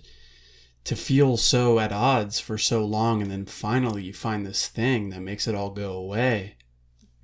to 0.84 0.94
feel 0.94 1.38
so 1.38 1.78
at 1.78 1.92
odds 1.92 2.38
for 2.40 2.58
so 2.58 2.84
long 2.84 3.22
and 3.22 3.30
then 3.30 3.46
finally 3.46 4.02
you 4.02 4.12
find 4.12 4.44
this 4.44 4.68
thing 4.68 5.08
that 5.08 5.22
makes 5.22 5.48
it 5.48 5.54
all 5.54 5.70
go 5.70 5.92
away. 5.92 6.58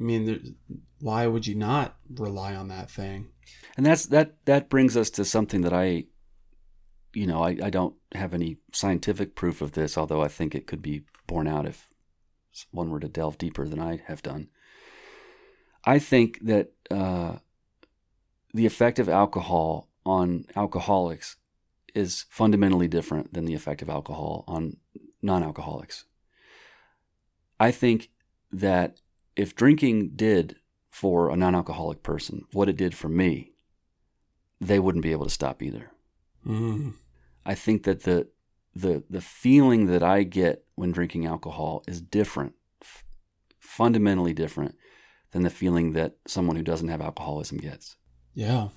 I 0.01 0.03
mean, 0.03 0.57
why 1.01 1.27
would 1.27 1.47
you 1.47 1.57
not 1.57 1.97
rely 2.09 2.55
on 2.55 2.69
that 2.69 2.91
thing? 2.91 3.29
And 3.77 3.85
that's 3.85 4.07
that 4.07 4.37
that 4.47 4.71
brings 4.71 4.97
us 4.97 5.11
to 5.11 5.27
something 5.27 5.61
that 5.61 5.75
I 5.75 6.07
you 7.13 7.27
know, 7.27 7.43
I, 7.43 7.59
I 7.63 7.69
don't 7.69 7.97
have 8.15 8.33
any 8.33 8.57
scientific 8.73 9.37
proof 9.37 9.61
of 9.61 9.73
this, 9.73 9.99
although 9.99 10.23
I 10.23 10.29
think 10.29 10.55
it 10.55 10.67
could 10.67 10.81
be 10.81 11.03
borne 11.27 11.47
out 11.47 11.67
if 11.67 11.91
one 12.71 12.89
were 12.89 13.01
to 13.01 13.09
delve 13.09 13.37
deeper 13.37 13.69
than 13.69 13.79
I 13.79 14.01
have 14.07 14.23
done. 14.23 14.49
I 15.87 15.99
think 15.99 16.39
that 16.43 16.73
uh, 16.91 17.37
the 18.53 18.67
effect 18.67 18.99
of 18.99 19.09
alcohol 19.09 19.89
on 20.07 20.47
alcoholics 20.57 21.37
is 21.95 22.25
fundamentally 22.29 22.89
different 22.89 23.35
than 23.35 23.45
the 23.45 23.55
effect 23.55 23.83
of 23.83 23.89
alcohol 23.89 24.45
on 24.49 24.77
non 25.23 25.43
alcoholics. 25.43 26.05
I 27.61 27.71
think 27.71 28.11
that 28.51 29.01
if 29.37 29.55
drinking 29.55 30.13
did 30.17 30.57
for 30.91 31.31
a 31.31 31.37
non 31.37 31.55
alcoholic 31.55 32.03
person 32.03 32.45
what 32.53 32.69
it 32.69 32.77
did 32.77 32.95
for 32.95 33.09
me, 33.09 33.53
they 34.61 34.79
wouldn't 34.79 35.03
be 35.03 35.13
able 35.13 35.25
to 35.25 35.31
stop 35.31 35.63
either. 35.63 35.91
Mm. 36.47 36.95
I 37.45 37.55
think 37.55 37.85
that 37.85 38.05
the 38.05 38.29
the 38.75 39.05
the 39.09 39.21
feeling 39.21 39.87
that 39.87 40.03
I 40.03 40.23
get 40.23 40.65
when 40.75 40.93
drinking 40.93 41.27
alcohol 41.27 41.83
is 41.87 42.01
different, 42.01 42.55
f- 42.83 43.05
fundamentally 43.61 44.33
different 44.33 44.77
than 45.35 45.43
the 45.43 45.51
feeling 45.51 45.93
that 45.93 46.15
someone 46.29 46.55
who 46.55 46.63
doesn't 46.63 46.89
have 46.89 47.01
alcoholism 47.01 47.59
gets. 47.59 47.97
Yeah. 48.35 48.69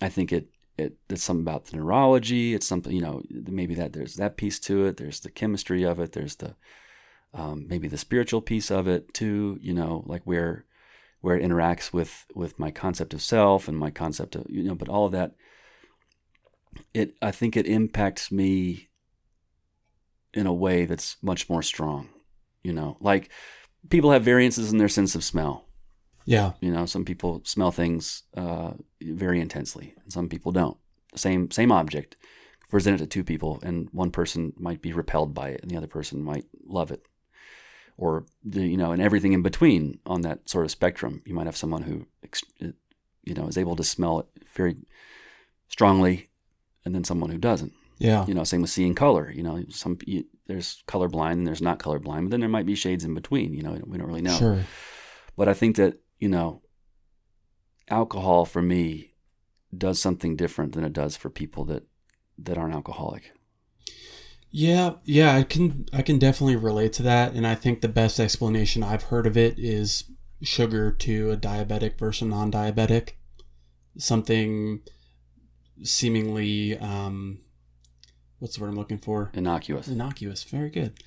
I 0.00 0.08
think 0.08 0.32
it 0.32 0.48
it, 0.78 0.96
it's 1.08 1.22
something 1.22 1.42
about 1.42 1.66
the 1.66 1.76
neurology. 1.76 2.54
It's 2.54 2.66
something 2.66 2.92
you 2.92 3.02
know 3.02 3.22
maybe 3.30 3.74
that 3.74 3.92
there's 3.92 4.14
that 4.14 4.38
piece 4.38 4.58
to 4.60 4.86
it. 4.86 4.96
There's 4.96 5.20
the 5.20 5.30
chemistry 5.30 5.84
of 5.84 6.00
it. 6.00 6.12
There's 6.12 6.36
the 6.36 6.56
um, 7.34 7.66
maybe 7.68 7.86
the 7.86 7.98
spiritual 7.98 8.40
piece 8.40 8.70
of 8.70 8.88
it 8.88 9.12
too. 9.12 9.58
You 9.60 9.74
know, 9.74 10.04
like 10.06 10.22
where 10.24 10.64
where 11.20 11.36
it 11.36 11.44
interacts 11.44 11.92
with 11.92 12.24
with 12.34 12.58
my 12.58 12.70
concept 12.70 13.12
of 13.12 13.20
self 13.20 13.68
and 13.68 13.78
my 13.78 13.90
concept 13.90 14.36
of 14.36 14.46
you 14.48 14.62
know, 14.62 14.74
but 14.74 14.88
all 14.88 15.04
of 15.04 15.12
that. 15.12 15.34
It 16.94 17.14
I 17.20 17.30
think 17.30 17.56
it 17.58 17.66
impacts 17.66 18.32
me 18.32 18.88
in 20.32 20.46
a 20.46 20.52
way 20.52 20.86
that's 20.86 21.16
much 21.22 21.50
more 21.50 21.62
strong. 21.62 22.08
You 22.62 22.72
know, 22.72 22.96
like 23.00 23.30
people 23.90 24.12
have 24.12 24.24
variances 24.24 24.72
in 24.72 24.78
their 24.78 24.88
sense 24.88 25.14
of 25.14 25.22
smell. 25.24 25.65
Yeah. 26.26 26.52
You 26.60 26.72
know, 26.72 26.84
some 26.86 27.04
people 27.04 27.40
smell 27.44 27.70
things 27.70 28.24
uh, 28.36 28.72
very 29.00 29.40
intensely, 29.40 29.94
and 30.02 30.12
some 30.12 30.28
people 30.28 30.52
don't. 30.52 30.76
Same 31.14 31.50
same 31.50 31.72
object 31.72 32.16
presented 32.68 32.98
to 32.98 33.06
two 33.06 33.24
people, 33.24 33.60
and 33.62 33.88
one 33.92 34.10
person 34.10 34.52
might 34.58 34.82
be 34.82 34.92
repelled 34.92 35.32
by 35.32 35.50
it, 35.50 35.62
and 35.62 35.70
the 35.70 35.76
other 35.76 35.86
person 35.86 36.22
might 36.22 36.44
love 36.66 36.90
it, 36.90 37.02
or 37.96 38.26
the, 38.44 38.66
you 38.66 38.76
know, 38.76 38.92
and 38.92 39.00
everything 39.00 39.32
in 39.32 39.42
between 39.42 40.00
on 40.04 40.22
that 40.22 40.48
sort 40.48 40.64
of 40.64 40.70
spectrum. 40.70 41.22
You 41.24 41.32
might 41.32 41.46
have 41.46 41.56
someone 41.56 41.82
who, 41.82 42.06
you 42.60 43.34
know, 43.34 43.46
is 43.46 43.56
able 43.56 43.76
to 43.76 43.84
smell 43.84 44.20
it 44.20 44.26
very 44.54 44.76
strongly, 45.68 46.28
and 46.84 46.94
then 46.94 47.04
someone 47.04 47.30
who 47.30 47.38
doesn't. 47.38 47.72
Yeah. 47.98 48.26
You 48.26 48.34
know, 48.34 48.44
same 48.44 48.60
with 48.60 48.70
seeing 48.70 48.94
color. 48.94 49.30
You 49.30 49.42
know, 49.42 49.64
some 49.70 49.96
you, 50.04 50.24
there's 50.46 50.82
colorblind 50.86 51.32
and 51.32 51.46
there's 51.46 51.62
not 51.62 51.78
colorblind, 51.78 52.24
but 52.24 52.30
then 52.30 52.40
there 52.40 52.48
might 52.48 52.66
be 52.66 52.74
shades 52.74 53.04
in 53.04 53.14
between. 53.14 53.54
You 53.54 53.62
know, 53.62 53.80
we 53.86 53.96
don't 53.96 54.08
really 54.08 54.22
know. 54.22 54.36
Sure. 54.36 54.64
But 55.36 55.48
I 55.48 55.54
think 55.54 55.76
that 55.76 55.98
you 56.18 56.28
know, 56.28 56.62
alcohol 57.88 58.44
for 58.44 58.62
me 58.62 59.14
does 59.76 60.00
something 60.00 60.36
different 60.36 60.72
than 60.72 60.84
it 60.84 60.92
does 60.92 61.16
for 61.16 61.30
people 61.30 61.64
that 61.66 61.84
that 62.38 62.58
aren't 62.58 62.74
alcoholic. 62.74 63.32
Yeah, 64.50 64.94
yeah, 65.04 65.34
I 65.34 65.42
can 65.42 65.86
I 65.92 66.02
can 66.02 66.18
definitely 66.18 66.56
relate 66.56 66.92
to 66.94 67.02
that, 67.02 67.32
and 67.32 67.46
I 67.46 67.54
think 67.54 67.80
the 67.80 67.88
best 67.88 68.18
explanation 68.20 68.82
I've 68.82 69.04
heard 69.04 69.26
of 69.26 69.36
it 69.36 69.58
is 69.58 70.04
sugar 70.42 70.92
to 70.92 71.30
a 71.30 71.36
diabetic 71.36 71.98
versus 71.98 72.28
non-diabetic. 72.28 73.12
Something 73.98 74.82
seemingly 75.82 76.78
um, 76.78 77.40
what's 78.38 78.56
the 78.56 78.62
word 78.62 78.68
I'm 78.68 78.76
looking 78.76 78.98
for? 78.98 79.30
Innocuous. 79.34 79.88
Innocuous. 79.88 80.44
Very 80.44 80.70
good. 80.70 81.02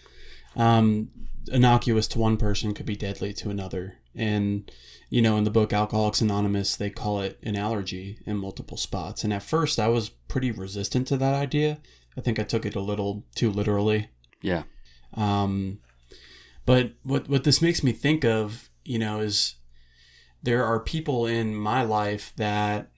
Um, 0.55 1.09
innocuous 1.51 2.07
to 2.09 2.19
one 2.19 2.37
person 2.37 2.73
could 2.73 2.85
be 2.85 2.95
deadly 2.95 3.33
to 3.33 3.49
another. 3.49 3.98
And, 4.15 4.69
you 5.09 5.21
know, 5.21 5.37
in 5.37 5.43
the 5.43 5.51
book 5.51 5.71
Alcoholics 5.71 6.21
Anonymous, 6.21 6.75
they 6.75 6.89
call 6.89 7.21
it 7.21 7.39
an 7.43 7.55
allergy 7.55 8.19
in 8.25 8.37
multiple 8.37 8.77
spots. 8.77 9.23
And 9.23 9.31
at 9.31 9.43
first, 9.43 9.79
I 9.79 9.87
was 9.87 10.09
pretty 10.09 10.51
resistant 10.51 11.07
to 11.07 11.17
that 11.17 11.33
idea. 11.33 11.79
I 12.17 12.21
think 12.21 12.39
I 12.39 12.43
took 12.43 12.65
it 12.65 12.75
a 12.75 12.81
little 12.81 13.25
too 13.35 13.51
literally. 13.51 14.09
Yeah. 14.41 14.63
Um, 15.13 15.79
but 16.65 16.93
what, 17.03 17.29
what 17.29 17.43
this 17.43 17.61
makes 17.61 17.83
me 17.83 17.91
think 17.91 18.25
of, 18.25 18.69
you 18.83 18.99
know, 18.99 19.19
is 19.19 19.55
there 20.41 20.65
are 20.65 20.79
people 20.79 21.25
in 21.25 21.55
my 21.55 21.83
life 21.83 22.33
that, 22.37 22.91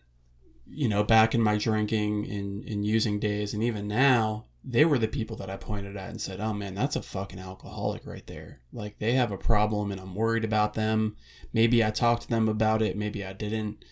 you 0.65 0.87
know, 0.87 1.03
back 1.03 1.35
in 1.35 1.41
my 1.41 1.57
drinking 1.57 2.29
and, 2.29 2.63
and 2.63 2.85
using 2.85 3.19
days, 3.19 3.53
and 3.53 3.61
even 3.61 3.87
now, 3.87 4.45
they 4.63 4.85
were 4.85 4.99
the 4.99 5.07
people 5.07 5.35
that 5.37 5.49
I 5.49 5.57
pointed 5.57 5.97
at 5.97 6.09
and 6.11 6.21
said, 6.21 6.39
"Oh 6.39 6.53
man, 6.53 6.75
that's 6.75 6.95
a 6.95 7.01
fucking 7.01 7.39
alcoholic 7.39 8.05
right 8.05 8.25
there. 8.27 8.61
Like 8.71 8.99
they 8.99 9.13
have 9.13 9.31
a 9.31 9.37
problem 9.37 9.91
and 9.91 9.99
I'm 9.99 10.13
worried 10.15 10.43
about 10.43 10.75
them. 10.75 11.15
Maybe 11.51 11.83
I 11.83 11.89
talked 11.91 12.23
to 12.23 12.29
them 12.29 12.47
about 12.47 12.81
it, 12.81 12.95
maybe 12.97 13.25
I 13.25 13.33
didn't. 13.33 13.83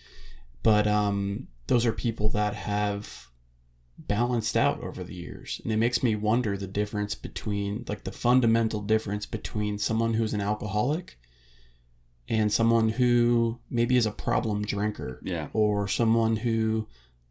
But 0.62 0.86
um 0.86 1.48
those 1.66 1.84
are 1.86 1.92
people 1.92 2.28
that 2.30 2.54
have 2.54 3.28
balanced 3.98 4.56
out 4.56 4.80
over 4.82 5.04
the 5.04 5.14
years. 5.14 5.60
And 5.62 5.72
it 5.72 5.76
makes 5.76 6.02
me 6.02 6.16
wonder 6.16 6.56
the 6.56 6.66
difference 6.66 7.14
between 7.14 7.84
like 7.88 8.04
the 8.04 8.12
fundamental 8.12 8.80
difference 8.80 9.26
between 9.26 9.78
someone 9.78 10.14
who's 10.14 10.32
an 10.34 10.40
alcoholic 10.40 11.18
and 12.28 12.52
someone 12.52 12.90
who 12.90 13.58
maybe 13.68 13.96
is 13.96 14.06
a 14.06 14.10
problem 14.12 14.62
drinker 14.62 15.20
Yeah. 15.22 15.48
or 15.52 15.86
someone 15.88 16.36
who 16.36 16.86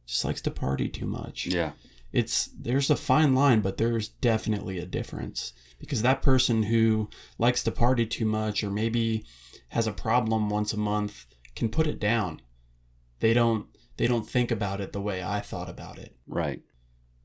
just 0.06 0.26
likes 0.26 0.42
to 0.42 0.52
party 0.52 0.90
too 0.90 1.08
much 1.08 1.46
Yeah. 1.48 1.72
It's 2.12 2.48
there's 2.48 2.90
a 2.90 2.96
fine 2.96 3.36
line 3.36 3.62
but 3.62 3.78
there's 3.78 4.10
definitely 4.10 4.78
a 4.80 4.86
difference. 4.86 5.54
Because 5.80 6.02
that 6.02 6.22
person 6.22 6.64
who 6.64 7.10
likes 7.38 7.64
to 7.64 7.72
party 7.72 8.06
too 8.06 8.26
much 8.26 8.64
or 8.64 8.70
maybe 8.70 9.26
has 9.70 9.88
a 9.88 9.94
problem 9.94 10.50
once 10.50 10.74
a 10.74 10.78
month 10.78 11.26
can 11.56 11.70
put 11.70 11.88
it 11.88 12.00
down. 12.00 12.42
They 13.20 13.34
don't 13.34 13.68
they 13.98 14.08
don't 14.08 14.30
think 14.30 14.50
about 14.50 14.80
it 14.80 14.94
the 14.94 15.02
way 15.02 15.22
i 15.22 15.40
thought 15.42 15.70
about 15.70 15.98
it. 15.98 16.16
Right. 16.28 16.62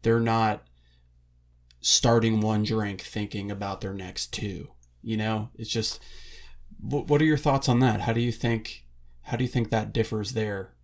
they're 0.03 0.20
not 0.20 0.64
starting 1.80 2.41
one 2.41 2.62
drink 2.62 3.03
thinking 3.03 3.51
about 3.51 3.80
their 3.80 3.95
next 3.95 4.32
two 4.32 4.74
you 5.05 5.16
know? 5.16 5.51
It's 5.55 5.70
just 5.70 6.01
what, 6.80 7.07
what 7.07 7.20
are 7.20 7.26
your 7.26 7.37
thoughts 7.37 7.68
on 7.68 7.78
that? 7.80 8.01
How 8.01 8.12
do 8.12 8.20
you 8.20 8.32
think 8.32 8.85
how 9.22 9.37
do 9.37 9.45
you 9.45 9.49
think 9.49 9.70
that 9.70 9.93
differs 9.93 10.32
there? 10.32 10.74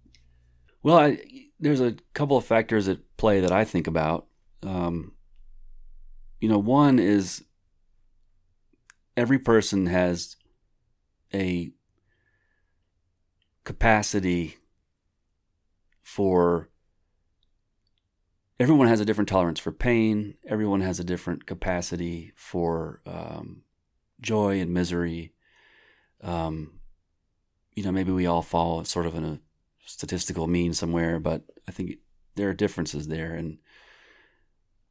Well, 0.83 0.99
I, 0.99 1.19
there's 1.61 1.81
a 1.81 1.97
couple 2.15 2.37
of 2.37 2.45
factors 2.45 2.89
at 2.89 2.99
play 3.17 3.41
that 3.41 3.53
I 3.53 3.65
think 3.65 3.87
about. 3.87 4.27
Um, 4.63 5.13
you 6.41 6.49
know, 6.49 6.59
one 6.59 6.99
is 6.99 7.45
every 9.17 9.39
person 9.39 9.87
has 9.87 10.37
a 11.33 11.73
capacity 13.65 14.57
for 16.03 16.71
everyone 18.59 18.89
has 18.89 19.01
a 19.01 19.05
different 19.05 19.29
tolerance 19.29 19.61
for 19.61 19.71
pain 19.71 20.35
everyone 20.49 20.81
has 20.81 20.99
a 20.99 21.05
different 21.05 21.47
capacity 21.47 22.33
for 22.35 23.01
um, 23.07 23.63
joy 24.21 24.59
and 24.59 24.73
misery 24.73 25.35
um, 26.23 26.81
you 27.75 27.85
know 27.85 27.93
maybe 27.93 28.11
we 28.11 28.27
all 28.27 28.43
fall 28.43 28.85
sort 28.85 29.07
of 29.07 29.15
in 29.15 29.25
a 29.25 29.41
statistical 29.93 30.47
mean 30.47 30.73
somewhere 30.73 31.19
but 31.19 31.43
i 31.69 31.71
think 31.71 31.97
there 32.37 32.49
are 32.49 32.55
differences 32.55 33.09
there 33.09 33.35
and 33.35 33.59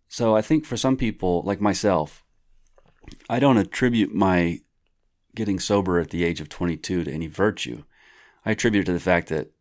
so 0.07 0.35
i 0.35 0.41
think 0.41 0.65
for 0.65 0.77
some 0.77 0.97
people 0.97 1.41
like 1.45 1.61
myself 1.61 2.23
i 3.29 3.39
don't 3.39 3.57
attribute 3.57 4.13
my 4.13 4.59
getting 5.35 5.59
sober 5.59 5.99
at 5.99 6.09
the 6.09 6.23
age 6.23 6.41
of 6.41 6.49
22 6.49 7.03
to 7.03 7.11
any 7.11 7.27
virtue 7.27 7.83
i 8.45 8.51
attribute 8.51 8.83
it 8.83 8.85
to 8.85 8.93
the 8.93 8.99
fact 8.99 9.29
that 9.29 9.51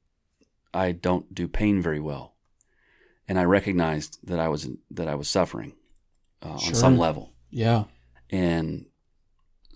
i 0.74 0.92
don't 0.92 1.34
do 1.34 1.46
pain 1.46 1.80
very 1.80 2.00
well 2.00 2.34
and 3.26 3.38
i 3.38 3.44
recognized 3.44 4.18
that 4.22 4.38
i 4.38 4.48
was 4.48 4.68
that 4.90 5.08
i 5.08 5.14
was 5.14 5.28
suffering 5.28 5.74
uh, 6.42 6.52
on 6.52 6.74
some 6.74 6.98
level 6.98 7.32
yeah 7.50 7.84
and 8.30 8.86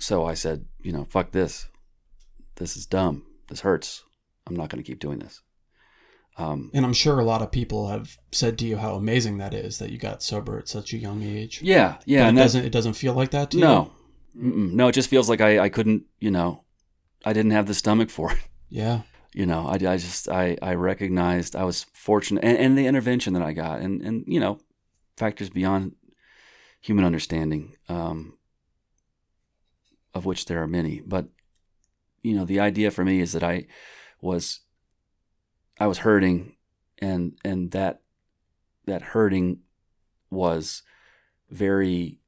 so 0.02 0.24
I 0.24 0.34
said, 0.34 0.64
you 0.82 0.92
know, 0.92 1.04
fuck 1.04 1.30
this. 1.30 1.68
This 2.56 2.76
is 2.76 2.86
dumb. 2.86 3.24
This 3.48 3.60
hurts. 3.60 4.02
I'm 4.46 4.56
not 4.56 4.68
going 4.68 4.82
to 4.82 4.86
keep 4.86 4.98
doing 4.98 5.20
this. 5.20 5.41
Um, 6.38 6.70
And 6.72 6.84
I'm 6.86 6.94
sure 6.94 7.18
a 7.18 7.24
lot 7.24 7.42
of 7.42 7.50
people 7.52 7.88
have 7.88 8.16
said 8.30 8.58
to 8.58 8.66
you 8.66 8.78
how 8.78 8.94
amazing 8.94 9.36
that 9.38 9.52
is 9.52 9.78
that 9.78 9.90
you 9.90 9.98
got 9.98 10.22
sober 10.22 10.58
at 10.58 10.66
such 10.68 10.92
a 10.94 10.98
young 10.98 11.22
age. 11.22 11.60
yeah, 11.62 11.98
yeah. 12.06 12.20
But 12.20 12.24
it 12.24 12.28
and 12.28 12.38
that- 12.38 12.42
doesn't 12.42 12.64
it 12.64 12.72
doesn't 12.72 12.94
feel 12.94 13.12
like 13.14 13.30
that 13.32 13.50
to 13.50 13.58
you? 13.58 13.64
no, 13.64 13.92
no. 14.34 14.88
It 14.88 14.92
just 14.92 15.10
feels 15.10 15.28
like 15.28 15.40
I, 15.42 15.58
I 15.64 15.68
couldn't, 15.68 16.04
you 16.20 16.30
know, 16.30 16.64
I 17.24 17.32
didn't 17.34 17.50
have 17.52 17.66
the 17.66 17.74
stomach 17.74 18.10
for 18.10 18.32
it. 18.32 18.38
Yeah. 18.70 19.02
You 19.34 19.44
know, 19.46 19.66
I, 19.66 19.74
I 19.74 19.96
just, 19.98 20.28
I, 20.30 20.56
I 20.62 20.74
recognized 20.74 21.54
I 21.54 21.64
was 21.64 21.84
fortunate 21.92 22.42
and, 22.44 22.56
and 22.58 22.78
the 22.78 22.86
intervention 22.86 23.34
that 23.34 23.42
I 23.42 23.52
got 23.52 23.80
and, 23.80 24.00
and, 24.02 24.24
you 24.26 24.40
know, 24.40 24.58
factors 25.18 25.50
beyond 25.50 25.92
human 26.80 27.04
understanding, 27.04 27.76
um, 27.90 28.38
of 30.14 30.24
which 30.24 30.46
there 30.46 30.62
are 30.62 30.66
many. 30.66 31.02
But, 31.06 31.26
you 32.22 32.34
know, 32.34 32.44
the 32.46 32.60
idea 32.60 32.90
for 32.90 33.04
me 33.04 33.20
is 33.20 33.32
that 33.32 33.42
I 33.42 33.66
was, 34.20 34.60
I 35.82 35.86
was 35.88 35.98
hurting 35.98 36.54
and, 36.98 37.32
and 37.44 37.72
that, 37.72 38.02
that 38.86 39.02
hurting 39.02 39.58
was 40.30 40.82
very 41.50 42.20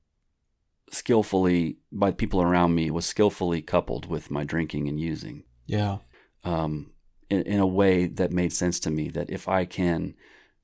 skillfully 0.90 1.78
by 1.92 2.10
people 2.10 2.42
around 2.42 2.74
me 2.74 2.90
was 2.90 3.06
skillfully 3.06 3.62
coupled 3.62 4.06
with 4.06 4.28
my 4.28 4.42
drinking 4.42 4.88
and 4.88 4.98
using 4.98 5.44
Yeah. 5.66 5.98
um, 6.42 6.90
in, 7.30 7.42
in 7.42 7.60
a 7.60 7.66
way 7.66 8.06
that 8.06 8.32
made 8.32 8.52
sense 8.52 8.80
to 8.80 8.90
me 8.90 9.08
that 9.10 9.30
if 9.30 9.46
I 9.48 9.64
can 9.66 10.14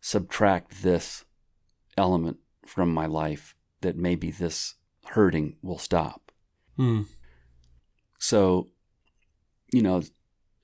subtract 0.00 0.82
this 0.82 1.24
element 1.96 2.38
from 2.66 2.92
my 2.92 3.06
life, 3.06 3.54
that 3.82 3.96
maybe 3.96 4.32
this 4.32 4.74
hurting 5.04 5.58
will 5.62 5.78
stop. 5.78 6.32
Hmm. 6.76 7.02
So, 8.18 8.66
you 9.72 9.82
know, 9.82 10.02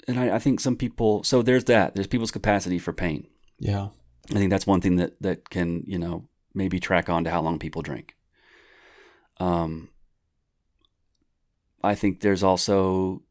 and 0.07 0.19
I, 0.19 0.37
I 0.37 0.39
think 0.39 0.61
some 0.61 0.77
people, 0.77 1.25
so 1.25 1.43
there's 1.43 1.65
that, 1.65 1.95
there's 1.95 2.07
people's 2.07 2.31
capacity 2.31 2.79
for 2.79 2.93
pain. 2.93 3.27
Yeah. 3.59 3.89
I 4.31 4.35
think 4.35 4.51
that's 4.51 4.67
one 4.67 4.81
thing 4.81 4.97
that, 4.97 5.21
that 5.21 5.51
can, 5.51 5.83
you 5.87 5.99
know, 5.99 6.29
maybe 6.55 6.81
track 6.81 7.09
on 7.09 7.25
to 7.25 7.31
how 7.31 7.43
long 7.43 7.59
people 7.59 7.83
drink. 7.83 8.17
Um, 9.39 9.91
I 11.83 11.95
think 11.95 12.21
there's 12.21 12.43
also 12.43 13.23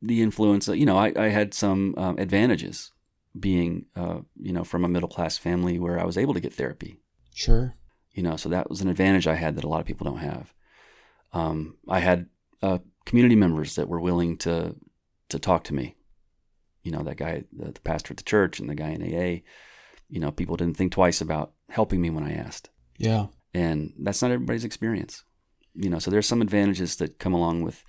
the 0.00 0.22
influence. 0.22 0.68
Of, 0.68 0.76
you 0.76 0.86
know, 0.86 0.96
I, 0.96 1.12
I 1.16 1.28
had 1.28 1.52
some 1.52 1.94
um, 1.98 2.18
advantages 2.18 2.92
being, 3.38 3.86
uh, 3.96 4.20
you 4.36 4.52
know, 4.52 4.64
from 4.64 4.84
a 4.84 4.88
middle 4.88 5.08
class 5.08 5.36
family 5.36 5.78
where 5.78 5.98
I 5.98 6.04
was 6.04 6.16
able 6.16 6.34
to 6.34 6.40
get 6.40 6.54
therapy. 6.54 7.00
Sure. 7.34 7.76
You 8.12 8.22
know, 8.22 8.36
so 8.36 8.48
that 8.48 8.70
was 8.70 8.80
an 8.80 8.88
advantage 8.88 9.26
I 9.26 9.34
had 9.34 9.56
that 9.56 9.64
a 9.64 9.68
lot 9.68 9.80
of 9.80 9.86
people 9.86 10.04
don't 10.04 10.18
have. 10.18 10.52
Um, 11.32 11.76
I 11.88 12.00
had 12.00 12.26
uh, 12.62 12.78
community 13.04 13.36
members 13.36 13.76
that 13.76 13.88
were 13.88 14.00
willing 14.00 14.36
to 14.38 14.76
to 15.28 15.38
talk 15.38 15.64
to 15.64 15.74
me. 15.74 15.96
You 16.82 16.92
know, 16.92 17.02
that 17.02 17.16
guy, 17.16 17.44
the, 17.52 17.72
the 17.72 17.80
pastor 17.80 18.12
at 18.12 18.16
the 18.18 18.22
church, 18.24 18.58
and 18.60 18.68
the 18.68 18.74
guy 18.74 18.90
in 18.90 19.02
AA. 19.02 19.42
You 20.08 20.18
know, 20.20 20.32
people 20.32 20.56
didn't 20.56 20.76
think 20.76 20.92
twice 20.92 21.20
about 21.20 21.52
helping 21.68 22.00
me 22.00 22.10
when 22.10 22.24
I 22.24 22.32
asked, 22.32 22.68
Yeah. 22.98 23.26
and 23.54 23.92
that's 23.98 24.22
not 24.22 24.32
everybody's 24.32 24.64
experience. 24.64 25.22
You 25.74 25.88
know, 25.88 26.00
so 26.00 26.10
there's 26.10 26.26
some 26.26 26.42
advantages 26.42 26.96
that 26.96 27.18
come 27.20 27.32
along 27.32 27.62
with 27.62 27.84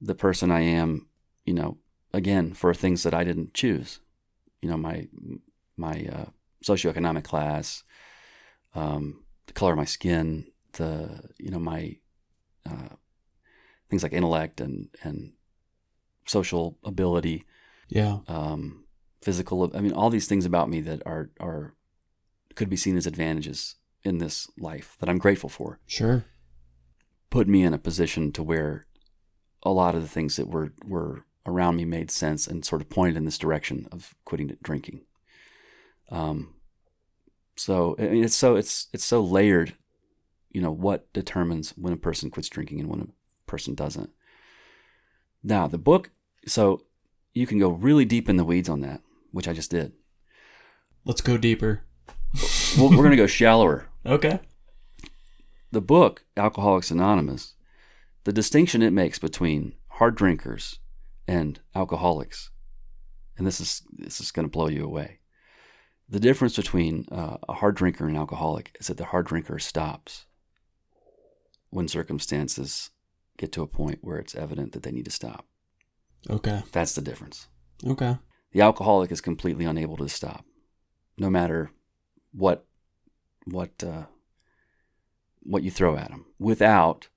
the 0.00 0.14
person 0.16 0.50
I 0.50 0.60
am. 0.62 1.06
You 1.44 1.54
know, 1.54 1.78
again, 2.12 2.52
for 2.52 2.74
things 2.74 3.02
that 3.04 3.14
I 3.14 3.22
didn't 3.22 3.54
choose. 3.54 4.00
You 4.60 4.70
know, 4.70 4.76
my 4.76 5.06
my 5.76 6.06
uh, 6.12 6.24
socioeconomic 6.64 7.22
class, 7.24 7.84
um, 8.74 9.22
the 9.46 9.52
color 9.52 9.72
of 9.72 9.78
my 9.78 9.84
skin, 9.84 10.46
the 10.72 11.20
you 11.38 11.50
know 11.50 11.60
my 11.60 11.96
uh, 12.68 12.96
things 13.88 14.02
like 14.02 14.12
intellect 14.12 14.60
and 14.60 14.88
and 15.04 15.32
social 16.26 16.78
ability, 16.84 17.44
Yeah. 17.92 18.18
um, 18.26 18.84
physical. 19.20 19.70
I 19.74 19.80
mean, 19.80 19.92
all 19.92 20.08
these 20.08 20.26
things 20.26 20.46
about 20.46 20.70
me 20.70 20.80
that 20.80 21.02
are 21.06 21.30
are 21.40 21.74
could 22.54 22.70
be 22.70 22.76
seen 22.76 22.96
as 22.96 23.06
advantages 23.06 23.76
in 24.02 24.18
this 24.18 24.48
life 24.58 24.96
that 24.98 25.08
I'm 25.08 25.18
grateful 25.18 25.48
for. 25.50 25.78
Sure. 25.86 26.24
Put 27.30 27.48
me 27.48 27.62
in 27.62 27.74
a 27.74 27.78
position 27.78 28.32
to 28.32 28.42
where 28.42 28.86
a 29.62 29.70
lot 29.70 29.94
of 29.94 30.02
the 30.02 30.08
things 30.08 30.36
that 30.36 30.48
were 30.48 30.72
were 30.86 31.26
around 31.44 31.76
me 31.76 31.84
made 31.84 32.10
sense 32.10 32.46
and 32.46 32.64
sort 32.64 32.80
of 32.80 32.88
pointed 32.88 33.16
in 33.16 33.24
this 33.24 33.38
direction 33.38 33.86
of 33.92 34.14
quitting 34.24 34.56
drinking. 34.62 35.02
Um, 36.10 36.54
so 37.56 37.94
I 37.98 38.08
mean, 38.08 38.24
it's 38.24 38.34
so 38.36 38.56
it's 38.56 38.88
it's 38.92 39.04
so 39.04 39.20
layered. 39.22 39.74
You 40.50 40.62
know 40.62 40.72
what 40.72 41.12
determines 41.12 41.70
when 41.76 41.92
a 41.92 41.98
person 41.98 42.30
quits 42.30 42.48
drinking 42.48 42.80
and 42.80 42.88
when 42.88 43.00
a 43.00 43.50
person 43.50 43.74
doesn't. 43.74 44.10
Now 45.42 45.66
the 45.66 45.78
book, 45.78 46.10
so 46.46 46.82
you 47.32 47.46
can 47.46 47.58
go 47.58 47.70
really 47.70 48.04
deep 48.04 48.28
in 48.28 48.36
the 48.36 48.44
weeds 48.44 48.68
on 48.68 48.80
that, 48.80 49.00
which 49.30 49.48
I 49.48 49.52
just 49.52 49.70
did. 49.70 49.92
Let's 51.04 51.20
go 51.20 51.36
deeper. 51.36 51.82
Well, 52.78 52.90
we're 52.90 53.02
gonna 53.02 53.16
go 53.16 53.26
shallower. 53.26 53.88
Okay. 54.04 54.40
The 55.70 55.80
book, 55.80 56.24
Alcoholics 56.36 56.90
Anonymous, 56.90 57.54
the 58.24 58.32
distinction 58.32 58.82
it 58.82 58.92
makes 58.92 59.20
between 59.20 59.74
hard 59.88 60.16
drinkers 60.16 60.80
and 61.28 61.60
alcoholics, 61.74 62.50
and 63.36 63.46
this 63.46 63.60
is 63.60 63.82
this 63.92 64.20
is 64.20 64.30
going 64.30 64.44
to 64.44 64.50
blow 64.50 64.68
you 64.68 64.84
away. 64.84 65.20
The 66.08 66.20
difference 66.20 66.56
between 66.56 67.06
uh, 67.10 67.38
a 67.48 67.54
hard 67.54 67.76
drinker 67.76 68.04
and 68.04 68.16
an 68.16 68.20
alcoholic 68.20 68.76
is 68.80 68.88
that 68.88 68.96
the 68.96 69.06
hard 69.06 69.26
drinker 69.26 69.58
stops 69.58 70.26
when 71.70 71.88
circumstances 71.88 72.90
get 73.38 73.50
to 73.52 73.62
a 73.62 73.66
point 73.66 74.00
where 74.02 74.18
it's 74.18 74.34
evident 74.34 74.72
that 74.72 74.82
they 74.82 74.92
need 74.92 75.06
to 75.06 75.10
stop. 75.10 75.46
Okay. 76.30 76.62
That's 76.72 76.94
the 76.94 77.00
difference. 77.00 77.48
Okay. 77.86 78.16
The 78.52 78.60
alcoholic 78.60 79.10
is 79.10 79.20
completely 79.20 79.64
unable 79.64 79.96
to 79.96 80.08
stop, 80.08 80.44
no 81.18 81.30
matter 81.30 81.70
what 82.32 82.66
what 83.44 83.82
uh, 83.82 84.04
what 85.42 85.62
you 85.62 85.70
throw 85.70 85.96
at 85.96 86.10
him, 86.10 86.26
without 86.38 87.08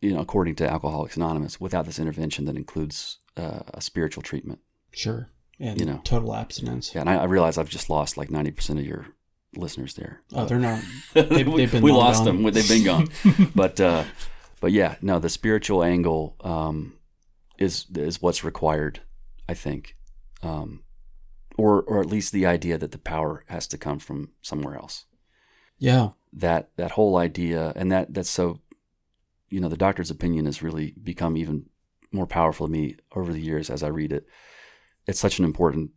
you 0.00 0.12
know, 0.12 0.20
according 0.20 0.54
to 0.56 0.70
Alcoholics 0.70 1.16
Anonymous, 1.16 1.58
without 1.60 1.86
this 1.86 1.98
intervention 1.98 2.44
that 2.44 2.56
includes 2.56 3.18
uh, 3.36 3.60
a 3.72 3.80
spiritual 3.80 4.22
treatment. 4.22 4.60
Sure. 4.92 5.30
And 5.58 5.80
You 5.80 5.86
know. 5.86 6.00
total 6.04 6.34
abstinence. 6.34 6.94
Yeah, 6.94 7.00
and 7.00 7.08
I, 7.10 7.16
I 7.16 7.24
realize 7.24 7.56
I've 7.56 7.70
just 7.70 7.88
lost 7.88 8.16
like 8.18 8.30
ninety 8.30 8.50
percent 8.50 8.78
of 8.78 8.84
your 8.84 9.06
listeners 9.56 9.94
there. 9.94 10.20
Oh, 10.34 10.44
they're 10.44 10.58
not. 10.58 10.82
They've, 11.14 11.48
we 11.48 11.56
they've 11.62 11.72
been 11.72 11.82
we 11.82 11.92
lost 11.92 12.24
gone. 12.24 12.42
them. 12.42 12.52
They've 12.52 12.68
been 12.68 12.84
gone. 12.84 13.08
but 13.54 13.80
uh, 13.80 14.04
but 14.60 14.72
yeah, 14.72 14.96
no, 15.00 15.18
the 15.18 15.30
spiritual 15.30 15.82
angle 15.82 16.36
um, 16.44 16.95
is 17.58 17.86
is 17.94 18.22
what's 18.22 18.44
required, 18.44 19.00
I 19.48 19.54
think, 19.54 19.96
um, 20.42 20.84
or 21.56 21.82
or 21.82 22.00
at 22.00 22.06
least 22.06 22.32
the 22.32 22.46
idea 22.46 22.78
that 22.78 22.92
the 22.92 22.98
power 22.98 23.44
has 23.48 23.66
to 23.68 23.78
come 23.78 23.98
from 23.98 24.30
somewhere 24.42 24.76
else. 24.76 25.04
Yeah. 25.78 26.10
That 26.32 26.70
that 26.76 26.92
whole 26.92 27.16
idea, 27.16 27.72
and 27.76 27.90
that 27.92 28.12
that's 28.12 28.30
so, 28.30 28.60
you 29.48 29.60
know, 29.60 29.68
the 29.68 29.76
doctor's 29.76 30.10
opinion 30.10 30.46
has 30.46 30.62
really 30.62 30.92
become 31.02 31.36
even 31.36 31.66
more 32.12 32.26
powerful 32.26 32.66
to 32.66 32.72
me 32.72 32.96
over 33.14 33.32
the 33.32 33.40
years 33.40 33.70
as 33.70 33.82
I 33.82 33.88
read 33.88 34.12
it. 34.12 34.26
It's 35.06 35.20
such 35.20 35.38
an 35.38 35.44
important 35.44 35.90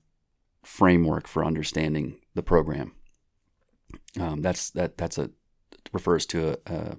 framework 0.63 1.27
for 1.27 1.43
understanding 1.43 2.19
the 2.35 2.43
program. 2.43 2.93
Um, 4.19 4.41
that's 4.41 4.69
that 4.71 4.97
that's 4.97 5.17
a 5.17 5.31
refers 5.91 6.25
to 6.27 6.49
a, 6.49 6.73
a, 6.73 6.97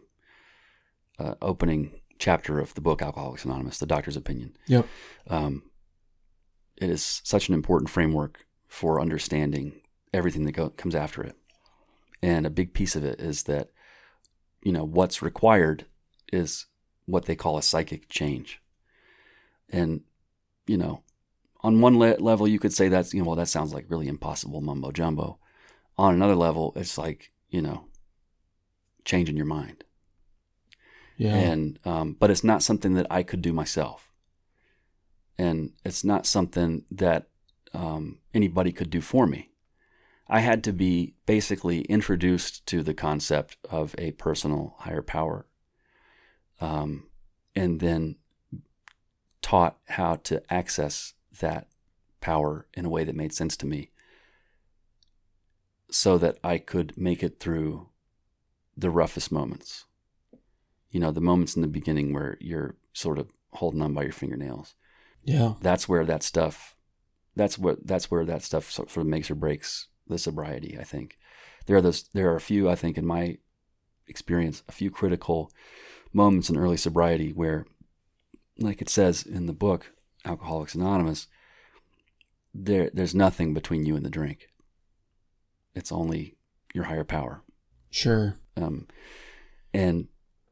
a 1.18 1.36
opening 1.40 1.99
chapter 2.20 2.60
of 2.60 2.74
the 2.74 2.80
book 2.80 3.02
Alcoholics 3.02 3.44
Anonymous, 3.44 3.78
the 3.78 3.86
doctor's 3.86 4.16
opinion. 4.16 4.56
Yep. 4.68 4.86
Um, 5.28 5.64
it 6.76 6.88
is 6.88 7.20
such 7.24 7.48
an 7.48 7.54
important 7.54 7.90
framework 7.90 8.46
for 8.68 9.00
understanding 9.00 9.80
everything 10.14 10.44
that 10.44 10.52
go, 10.52 10.70
comes 10.70 10.94
after 10.94 11.24
it, 11.24 11.36
and 12.22 12.46
a 12.46 12.50
big 12.50 12.72
piece 12.72 12.94
of 12.94 13.04
it 13.04 13.20
is 13.20 13.44
that 13.44 13.70
you 14.62 14.70
know 14.70 14.84
what's 14.84 15.22
required 15.22 15.86
is 16.32 16.66
what 17.06 17.24
they 17.24 17.34
call 17.34 17.58
a 17.58 17.62
psychic 17.62 18.08
change, 18.08 18.60
and 19.68 20.02
you 20.66 20.76
know 20.76 21.02
on 21.62 21.80
one 21.80 21.98
le- 21.98 22.16
level 22.18 22.46
you 22.46 22.58
could 22.58 22.72
say 22.72 22.88
that's 22.88 23.12
you 23.12 23.20
know 23.20 23.26
well 23.26 23.36
that 23.36 23.48
sounds 23.48 23.74
like 23.74 23.86
really 23.88 24.08
impossible 24.08 24.60
mumbo 24.60 24.90
jumbo 24.90 25.38
on 25.98 26.14
another 26.14 26.34
level 26.34 26.72
it's 26.76 26.96
like 26.96 27.32
you 27.50 27.60
know 27.60 27.84
changing 29.04 29.36
your 29.36 29.46
mind 29.46 29.84
Yeah. 31.20 31.34
and 31.34 31.78
um, 31.84 32.16
but 32.18 32.30
it's 32.30 32.44
not 32.44 32.62
something 32.62 32.94
that 32.94 33.06
i 33.10 33.22
could 33.22 33.42
do 33.42 33.52
myself 33.52 34.10
and 35.36 35.72
it's 35.84 36.02
not 36.04 36.26
something 36.26 36.84
that 36.90 37.28
um, 37.74 38.18
anybody 38.32 38.72
could 38.72 38.88
do 38.88 39.00
for 39.00 39.26
me 39.26 39.50
i 40.28 40.40
had 40.40 40.64
to 40.64 40.72
be 40.72 41.14
basically 41.26 41.82
introduced 41.82 42.64
to 42.66 42.82
the 42.82 42.94
concept 42.94 43.58
of 43.68 43.94
a 43.98 44.12
personal 44.12 44.76
higher 44.78 45.02
power 45.02 45.46
um, 46.60 47.06
and 47.54 47.80
then 47.80 48.16
taught 49.42 49.78
how 49.88 50.16
to 50.16 50.42
access 50.52 51.14
that 51.40 51.68
power 52.20 52.66
in 52.74 52.84
a 52.84 52.88
way 52.90 53.04
that 53.04 53.16
made 53.16 53.32
sense 53.32 53.56
to 53.56 53.66
me 53.66 53.90
so 55.90 56.18
that 56.18 56.38
I 56.44 56.58
could 56.58 56.96
make 56.96 57.22
it 57.22 57.40
through 57.40 57.88
the 58.76 58.90
roughest 58.90 59.32
moments. 59.32 59.86
You 60.90 61.00
know, 61.00 61.10
the 61.10 61.20
moments 61.20 61.56
in 61.56 61.62
the 61.62 61.68
beginning 61.68 62.12
where 62.12 62.36
you're 62.40 62.76
sort 62.92 63.18
of 63.18 63.28
holding 63.52 63.82
on 63.82 63.94
by 63.94 64.02
your 64.02 64.12
fingernails. 64.12 64.74
yeah. 65.24 65.54
That's 65.60 65.88
where 65.88 66.04
that 66.04 66.22
stuff 66.22 66.76
that's 67.36 67.58
what 67.58 67.86
that's 67.86 68.10
where 68.10 68.24
that 68.24 68.42
stuff 68.42 68.70
sort 68.70 68.96
of 68.96 69.06
makes 69.06 69.30
or 69.30 69.34
breaks 69.34 69.88
the 70.06 70.18
sobriety, 70.18 70.76
I 70.78 70.84
think. 70.84 71.18
There 71.66 71.76
are 71.76 71.80
those 71.80 72.08
there 72.12 72.30
are 72.30 72.36
a 72.36 72.40
few 72.40 72.68
I 72.68 72.74
think 72.74 72.98
in 72.98 73.06
my 73.06 73.38
experience, 74.06 74.62
a 74.68 74.72
few 74.72 74.90
critical 74.90 75.50
moments 76.12 76.50
in 76.50 76.56
early 76.56 76.76
sobriety 76.76 77.32
where 77.32 77.66
like 78.58 78.82
it 78.82 78.88
says 78.88 79.22
in 79.22 79.46
the 79.46 79.52
book 79.52 79.92
Alcoholics 80.24 80.74
Anonymous, 80.74 81.28
there 82.52 82.90
there's 82.92 83.14
nothing 83.14 83.54
between 83.54 83.86
you 83.86 83.96
and 83.96 84.04
the 84.04 84.10
drink. 84.10 84.48
It's 85.74 85.92
only 85.92 86.36
your 86.74 86.84
higher 86.84 87.04
power. 87.04 87.42
Sure. 87.90 88.36
Um, 88.56 88.86
and 89.72 90.08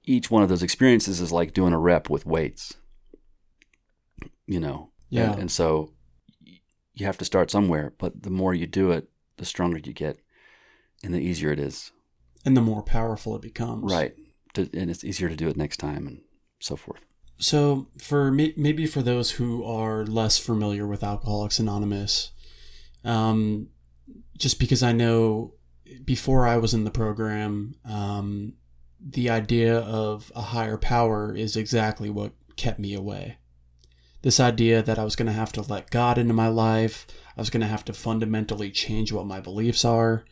each 0.09 0.31
one 0.31 0.43
of 0.43 0.49
those 0.49 0.63
experiences 0.63 1.21
is 1.21 1.33
like 1.33 1.53
doing 1.53 1.73
a 1.73 1.79
rep 1.79 2.09
with 2.09 2.27
weights. 2.27 2.75
You 4.47 4.61
know. 4.61 4.91
Yeah. 5.11 5.33
And, 5.33 5.43
and 5.43 5.51
so 5.51 5.93
you 6.95 7.07
have 7.07 7.19
to 7.19 7.25
start 7.25 7.51
somewhere, 7.51 7.95
but 7.99 8.23
the 8.23 8.31
more 8.31 8.55
you 8.55 8.67
do 8.67 8.91
it, 8.91 9.09
the 9.37 9.45
stronger 9.45 9.79
you 9.79 9.93
get, 9.93 10.19
and 11.05 11.15
the 11.15 11.21
easier 11.21 11.53
it 11.53 11.61
is. 11.61 11.93
And 12.45 12.57
the 12.57 12.61
more 12.61 12.83
powerful 12.83 13.37
it 13.37 13.43
becomes. 13.43 13.93
Right. 13.93 14.15
To, 14.55 14.69
and 14.75 14.91
it's 14.91 15.05
easier 15.05 15.29
to 15.29 15.37
do 15.37 15.49
it 15.49 15.57
next 15.57 15.77
time, 15.77 16.07
and 16.07 16.23
so 16.59 16.77
forth. 16.77 17.01
So, 17.39 17.89
for 17.99 18.33
me, 18.33 18.53
maybe 18.57 18.87
for 18.87 19.03
those 19.03 19.33
who 19.33 19.63
are 19.65 20.05
less 20.05 20.39
familiar 20.39 20.87
with 20.87 21.05
Alcoholics 21.05 21.61
Anonymous, 21.61 22.33
um, 23.05 23.69
just 24.37 24.59
because 24.59 24.83
I 24.83 24.93
know 24.93 25.55
before 26.05 26.47
I 26.47 26.57
was 26.57 26.75
in 26.75 26.85
the 26.85 26.91
program, 26.91 27.75
um, 27.85 28.55
the 29.01 29.31
idea 29.31 29.79
of 29.79 30.33
a 30.35 30.41
higher 30.43 30.77
power 30.77 31.35
is 31.35 31.57
exactly 31.57 32.11
what 32.11 32.33
kept 32.57 32.79
me 32.79 32.95
away. 32.95 33.39
This 34.23 34.41
idea 34.41 34.83
that 34.83 34.99
I 34.99 35.05
was 35.05 35.15
going 35.15 35.27
to 35.27 35.33
have 35.33 35.53
to 35.53 35.63
let 35.63 35.91
God 35.91 36.19
into 36.19 36.35
my 36.35 36.49
life, 36.49 37.07
I 37.37 37.41
was 37.41 37.51
going 37.51 37.61
to 37.61 37.67
have 37.69 37.85
to 37.87 37.93
fundamentally 37.93 38.71
change 38.71 39.13
what 39.13 39.27
my 39.27 39.41
beliefs 39.41 39.85
are, 39.85 40.25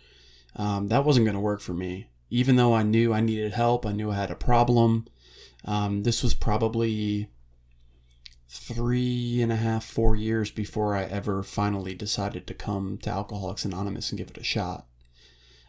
um, 0.57 0.89
that 0.89 1.05
wasn't 1.05 1.27
going 1.27 1.37
to 1.37 1.41
work 1.41 1.61
for 1.61 1.75
me. 1.75 2.09
Even 2.29 2.57
though 2.57 2.75
I 2.75 2.83
knew 2.83 3.13
I 3.13 3.21
needed 3.21 3.53
help, 3.53 3.87
I 3.87 3.93
knew 3.93 4.11
I 4.11 4.17
had 4.17 4.33
a 4.33 4.37
problem. 4.37 5.07
Um, 5.65 6.03
this 6.03 6.23
was 6.23 6.35
probably 6.35 7.29
three 8.49 9.41
and 9.43 9.53
a 9.53 9.57
half, 9.57 9.85
four 9.85 10.17
years 10.17 10.51
before 10.51 10.97
I 10.97 11.05
ever 11.05 11.43
finally 11.43 11.95
decided 11.95 12.47
to 12.47 12.55
come 12.55 12.99
to 12.99 13.11
Alcoholics 13.11 13.65
Anonymous 13.65 14.11
and 14.11 14.19
give 14.19 14.31
it 14.31 14.39
a 14.39 14.43
shot. 14.43 14.87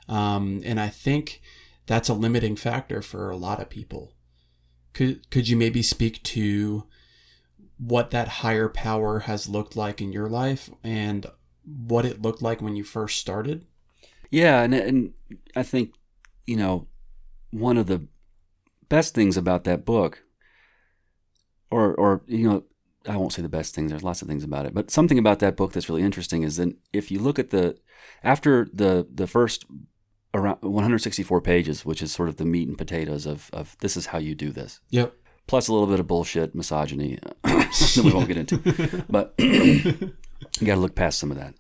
Um, 0.08 0.62
and 0.64 0.80
I 0.80 0.88
think 0.88 1.42
that's 1.88 2.10
a 2.10 2.14
limiting 2.14 2.56
factor 2.56 3.02
for 3.02 3.32
a 3.32 3.38
lot 3.38 3.62
of 3.62 3.70
people. 3.70 4.14
Could 4.94 5.30
could 5.32 5.48
you 5.48 5.58
maybe 5.58 5.82
speak 5.82 6.22
to 6.24 6.84
what 7.78 8.12
that 8.12 8.28
higher 8.28 8.70
power 8.70 9.20
has 9.20 9.50
looked 9.50 9.76
like 9.76 10.02
in 10.02 10.12
your 10.12 10.30
life 10.30 10.70
and 10.84 11.26
what 11.64 12.06
it 12.06 12.22
looked 12.22 12.42
like 12.42 12.62
when 12.62 12.76
you 12.76 12.84
first 12.84 13.20
started? 13.20 13.66
Yeah, 14.30 14.62
and 14.62 14.74
and 14.74 15.14
I 15.56 15.64
think 15.64 15.94
you 16.46 16.58
know 16.58 16.88
one 17.52 17.78
of 17.78 17.88
the 17.88 18.08
best 18.90 19.16
things 19.16 19.38
about 19.38 19.64
that 19.64 19.86
book, 19.86 20.24
or 21.72 21.94
or 21.96 22.22
you 22.28 22.50
know, 22.50 22.64
I 23.08 23.16
won't 23.16 23.34
say 23.34 23.42
the 23.42 23.50
best 23.50 23.74
things. 23.74 23.92
There's 23.92 24.04
lots 24.04 24.22
of 24.22 24.28
things 24.28 24.44
about 24.44 24.66
it, 24.66 24.74
but 24.74 24.92
something 24.92 25.18
about 25.18 25.40
that 25.40 25.56
book 25.56 25.72
that's 25.72 25.90
really 25.90 26.04
interesting 26.04 26.44
is 26.44 26.58
that 26.58 26.76
if 26.92 27.12
you 27.12 27.20
look 27.20 27.40
at 27.40 27.52
the 27.52 27.78
after 28.24 28.68
the 28.74 29.08
the 29.14 29.28
first 29.28 29.66
around 30.34 30.62
164 30.62 31.42
pages, 31.42 31.86
which 31.86 32.02
is 32.02 32.12
sort 32.12 32.30
of 32.30 32.38
the 32.38 32.46
meat 32.46 32.68
and 32.68 32.78
potatoes 32.78 33.26
of 33.26 33.50
of 33.54 33.76
this 33.80 33.98
is 33.98 34.08
how 34.08 34.18
you 34.18 34.36
do 34.36 34.52
this. 34.52 34.80
Yep. 34.90 35.14
Plus 35.48 35.70
a 35.70 35.74
little 35.74 35.88
bit 35.88 36.00
of 36.00 36.08
bullshit, 36.08 36.54
misogyny 36.54 37.20
that 37.44 38.02
we 38.04 38.12
won't 38.12 38.28
get 38.28 38.38
into, 38.38 39.06
but 39.10 39.34
you 39.40 40.14
got 40.66 40.76
to 40.76 40.82
look 40.82 40.96
past 40.96 41.20
some 41.20 41.32
of 41.32 41.38
that. 41.38 41.56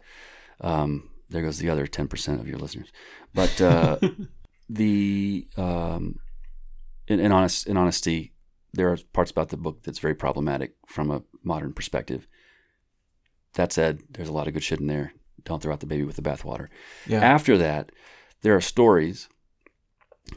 Um, 0.59 1.09
there 1.30 1.41
goes 1.41 1.59
the 1.59 1.70
other 1.70 1.88
10% 1.88 2.39
of 2.39 2.47
your 2.47 2.57
listeners. 2.57 2.91
But 3.34 3.59
uh, 3.61 3.97
the 4.70 5.47
um, 5.57 6.20
in, 7.07 7.20
in, 7.20 7.32
honest 7.32 7.68
in 7.68 7.78
honesty, 7.78 8.34
there 8.74 8.91
are 8.91 8.97
parts 9.13 9.32
about 9.32 9.49
the 9.49 9.57
book 9.57 9.84
that's 9.84 9.99
very 9.99 10.15
problematic 10.15 10.74
from 10.88 11.11
a 11.11 11.24
modern 11.43 11.74
perspective. 11.74 12.28
That 13.53 13.72
said, 13.72 14.01
there's 14.09 14.30
a 14.30 14.34
lot 14.34 14.47
of 14.47 14.53
good 14.53 14.63
shit 14.63 14.80
in 14.80 14.88
there. 14.88 15.13
Don't 15.43 15.61
throw 15.61 15.74
out 15.74 15.80
the 15.80 15.86
baby 15.86 16.03
with 16.03 16.18
the 16.18 16.22
bathwater. 16.22 16.68
Yeah. 17.07 17.22
After 17.22 17.57
that, 17.57 17.91
there 18.42 18.56
are 18.56 18.62
stories, 18.62 19.30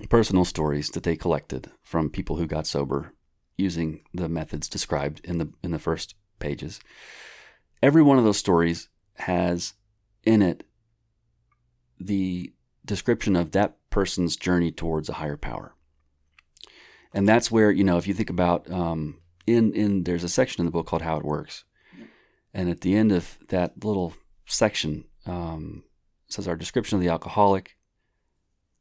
personal 0.09 0.45
stories 0.45 0.91
that 0.91 1.03
they 1.03 1.17
collected 1.17 1.71
from 1.83 2.11
people 2.11 2.37
who 2.37 2.47
got 2.47 2.67
sober 2.67 3.15
using 3.57 4.03
the 4.15 4.29
methods 4.29 4.69
described 4.69 5.21
in 5.25 5.39
the 5.39 5.53
in 5.63 5.71
the 5.71 5.79
first 5.79 6.15
pages. 6.39 6.81
Every 7.83 8.03
one 8.03 8.19
of 8.19 8.25
those 8.25 8.39
stories 8.39 8.89
has 9.15 9.75
in 10.25 10.43
it 10.43 10.65
the 11.99 12.53
description 12.85 13.37
of 13.37 13.53
that 13.53 13.77
person's 13.91 14.37
journey 14.37 14.73
towards 14.73 15.09
a 15.09 15.15
higher 15.15 15.37
power. 15.37 15.75
And 17.13 17.29
that's 17.29 17.51
where, 17.51 17.71
you 17.71 17.85
know, 17.85 17.99
if 17.99 18.07
you 18.07 18.15
think 18.15 18.31
about 18.31 18.71
um, 18.71 19.21
in 19.47 19.73
in 19.75 20.05
there's 20.05 20.25
a 20.25 20.29
section 20.29 20.61
in 20.61 20.67
the 20.67 20.73
book 20.73 20.87
called 20.87 21.03
How 21.03 21.17
It 21.17 21.25
Works. 21.25 21.65
And 22.53 22.69
at 22.69 22.81
the 22.81 22.97
end 22.97 23.13
of 23.13 23.39
that 23.49 23.85
little 23.85 24.15
section 24.47 25.05
um, 25.27 25.85
says 26.29 26.49
our 26.49 26.57
description 26.57 26.97
of 26.97 27.03
the 27.03 27.11
alcoholic, 27.11 27.77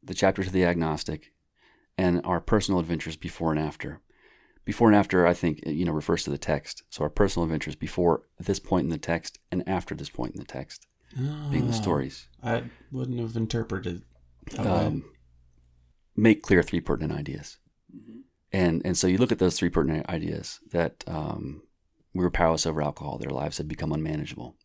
the 0.10 0.16
chapter 0.16 0.44
to 0.44 0.52
the 0.52 0.66
agnostic, 0.66 1.32
and 1.98 2.20
our 2.26 2.42
personal 2.42 2.80
adventures 2.80 3.16
before 3.16 3.52
and 3.52 3.60
after. 3.60 4.02
Before 4.66 4.88
and 4.88 4.96
after, 4.98 5.26
I 5.26 5.34
think, 5.34 5.62
you 5.66 5.86
know, 5.86 5.92
refers 5.92 6.24
to 6.24 6.32
the 6.32 6.38
text. 6.38 6.84
So 6.90 7.04
our 7.04 7.10
personal 7.10 7.44
adventures 7.46 7.76
before 7.76 8.24
this 8.40 8.60
point 8.60 8.84
in 8.86 8.90
the 8.90 8.98
text 8.98 9.40
and 9.52 9.68
after 9.70 9.94
this 9.96 10.10
point 10.10 10.34
in 10.34 10.40
the 10.40 10.46
text 10.46 10.88
being 11.50 11.68
the 11.68 11.74
Oh, 11.74 11.82
stories. 11.82 12.28
I 12.44 12.64
wouldn't 12.92 13.20
have 13.20 13.36
interpreted. 13.36 14.04
Um, 14.58 15.06
make 16.16 16.42
clear 16.42 16.64
three 16.64 16.82
pertinent 16.82 17.18
ideas. 17.18 17.58
And 18.52 18.82
and 18.84 18.98
so 18.98 19.06
you 19.08 19.18
look 19.20 19.32
at 19.32 19.40
those 19.40 19.58
three 19.58 19.70
pertinent 19.70 20.10
ideas 20.10 20.60
that 20.72 21.04
um, 21.08 21.62
we 22.14 22.24
were 22.24 22.32
powerless 22.32 22.66
over 22.66 22.82
alcohol. 22.82 23.18
Their 23.18 23.30
lives 23.30 23.58
had 23.58 23.68
become 23.68 23.92
unmanageable. 23.92 24.56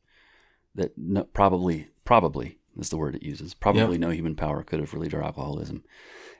That 0.74 0.96
no, 0.96 1.24
probably 1.24 1.88
probably 2.04 2.58
is 2.78 2.90
the 2.90 2.96
word 2.96 3.14
it 3.14 3.22
uses. 3.22 3.54
Probably 3.54 3.92
Yep. 3.96 4.00
no 4.00 4.10
human 4.10 4.34
power 4.34 4.62
could 4.62 4.80
have 4.80 4.92
relieved 4.94 5.14
our 5.14 5.22
alcoholism, 5.22 5.84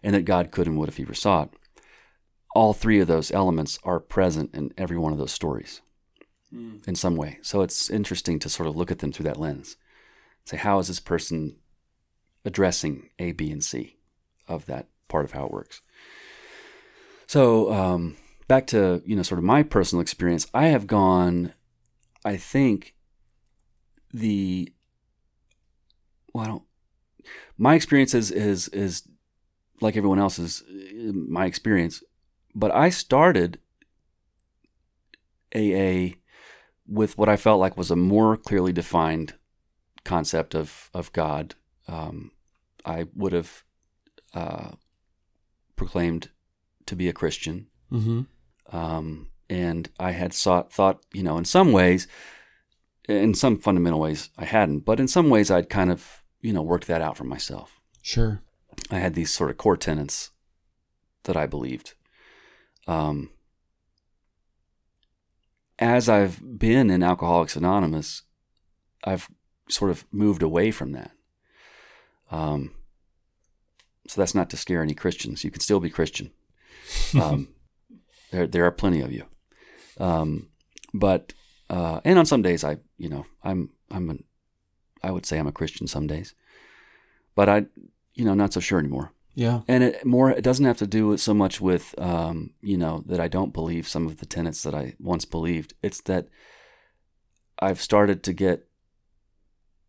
and 0.02 0.14
that 0.14 0.22
God 0.22 0.50
could 0.50 0.66
and 0.66 0.78
would 0.78 0.88
if 0.88 0.96
He 0.96 1.04
were 1.04 1.14
sought. 1.14 1.54
All 2.54 2.72
three 2.72 3.00
of 3.00 3.08
those 3.08 3.32
elements 3.32 3.78
are 3.82 3.98
present 3.98 4.54
in 4.54 4.72
every 4.78 4.96
one 4.98 5.12
of 5.12 5.18
those 5.18 5.32
stories 5.32 5.80
in 6.86 6.94
some 6.94 7.16
way. 7.16 7.38
So 7.42 7.62
it's 7.62 7.90
interesting 7.90 8.38
to 8.38 8.48
sort 8.48 8.68
of 8.68 8.76
look 8.76 8.92
at 8.92 9.00
them 9.00 9.10
through 9.10 9.24
that 9.24 9.40
lens. 9.40 9.76
Say, 10.44 10.56
how 10.56 10.78
is 10.78 10.86
this 10.86 11.00
person 11.00 11.56
addressing 12.44 13.10
A, 13.18 13.32
B, 13.32 13.50
and 13.50 13.64
C 13.64 13.96
of 14.46 14.66
that 14.66 14.86
part 15.08 15.24
of 15.24 15.32
how 15.32 15.46
it 15.46 15.50
works? 15.50 15.80
So 17.26 17.72
um, 17.72 18.16
back 18.46 18.66
to 18.68 19.02
you 19.04 19.16
know 19.16 19.22
sort 19.22 19.38
of 19.38 19.44
my 19.44 19.62
personal 19.62 20.00
experience, 20.00 20.46
I 20.54 20.66
have 20.66 20.86
gone, 20.86 21.54
I 22.24 22.36
think, 22.36 22.94
the 24.12 24.72
well, 26.34 26.44
I 26.44 26.46
don't. 26.48 26.62
My 27.56 27.74
experience 27.74 28.14
is 28.14 28.30
is 28.30 28.68
is 28.68 29.08
like 29.80 29.96
everyone 29.96 30.18
else's. 30.18 30.62
My 31.12 31.46
experience, 31.46 32.02
but 32.54 32.74
I 32.74 32.90
started 32.90 33.58
AA 35.54 36.16
with 36.86 37.16
what 37.16 37.28
I 37.28 37.36
felt 37.36 37.60
like 37.60 37.76
was 37.76 37.90
a 37.90 37.96
more 37.96 38.36
clearly 38.36 38.72
defined 38.72 39.34
concept 40.04 40.54
of 40.54 40.90
of 40.92 41.12
God. 41.12 41.54
Um, 41.88 42.32
I 42.84 43.06
would 43.14 43.32
have 43.32 43.62
uh, 44.34 44.72
proclaimed 45.76 46.30
to 46.86 46.96
be 46.96 47.08
a 47.08 47.12
Christian, 47.12 47.68
mm-hmm. 47.90 48.22
um, 48.76 49.28
and 49.48 49.88
I 49.98 50.12
had 50.12 50.34
sought, 50.34 50.72
thought, 50.72 51.04
you 51.12 51.22
know, 51.22 51.38
in 51.38 51.44
some 51.44 51.72
ways, 51.72 52.06
in 53.08 53.34
some 53.34 53.58
fundamental 53.58 54.00
ways, 54.00 54.30
I 54.36 54.44
hadn't, 54.44 54.80
but 54.80 55.00
in 55.00 55.08
some 55.08 55.30
ways, 55.30 55.50
I'd 55.50 55.68
kind 55.68 55.90
of, 55.90 56.22
you 56.44 56.52
know, 56.52 56.62
worked 56.62 56.86
that 56.86 57.00
out 57.00 57.16
for 57.16 57.24
myself. 57.24 57.80
Sure. 58.02 58.42
I 58.90 58.98
had 58.98 59.14
these 59.14 59.32
sort 59.32 59.50
of 59.50 59.56
core 59.56 59.78
tenets 59.78 60.30
that 61.24 61.38
I 61.38 61.46
believed. 61.46 61.94
Um, 62.86 63.30
as 65.78 66.06
I've 66.06 66.58
been 66.58 66.90
in 66.90 67.02
Alcoholics 67.02 67.56
Anonymous, 67.56 68.22
I've 69.04 69.30
sort 69.70 69.90
of 69.90 70.04
moved 70.12 70.42
away 70.42 70.70
from 70.70 70.92
that. 70.92 71.12
Um, 72.30 72.74
so 74.06 74.20
that's 74.20 74.34
not 74.34 74.50
to 74.50 74.58
scare 74.58 74.82
any 74.82 74.94
Christians. 74.94 75.44
You 75.44 75.50
can 75.50 75.60
still 75.60 75.80
be 75.80 75.88
Christian. 75.88 76.30
Um, 77.18 77.48
there, 78.30 78.46
there 78.46 78.66
are 78.66 78.70
plenty 78.70 79.00
of 79.00 79.10
you. 79.10 79.24
Um, 79.98 80.48
but 80.92 81.32
uh, 81.70 82.00
and 82.04 82.18
on 82.18 82.26
some 82.26 82.42
days, 82.42 82.64
I, 82.64 82.76
you 82.98 83.08
know, 83.08 83.24
I'm, 83.42 83.70
I'm, 83.90 84.10
an, 84.10 84.24
I 85.06 85.10
would 85.10 85.26
say 85.26 85.38
I'm 85.38 85.46
a 85.46 85.52
Christian 85.60 85.86
some 85.86 86.06
days, 86.06 86.34
but 87.34 87.48
I, 87.48 87.66
you 88.14 88.24
know, 88.24 88.34
not 88.34 88.52
so 88.52 88.60
sure 88.60 88.78
anymore 88.78 89.08
Yeah. 89.34 89.60
and 89.68 89.82
it 89.84 90.04
more 90.06 90.30
it 90.30 90.44
doesn't 90.48 90.64
have 90.70 90.78
to 90.78 90.86
do 90.98 91.02
with 91.08 91.20
so 91.20 91.34
much 91.34 91.60
with 91.60 91.86
um, 91.98 92.36
you 92.70 92.76
know 92.82 93.02
that 93.10 93.20
I 93.20 93.28
don't 93.28 93.52
believe 93.52 93.86
some 93.88 94.06
of 94.06 94.16
the 94.20 94.26
tenets 94.26 94.62
that 94.62 94.74
I 94.74 94.94
once 94.98 95.24
believed. 95.36 95.74
It's 95.82 96.00
that 96.02 96.24
I've 97.66 97.80
started 97.80 98.22
to 98.24 98.32
get 98.32 98.68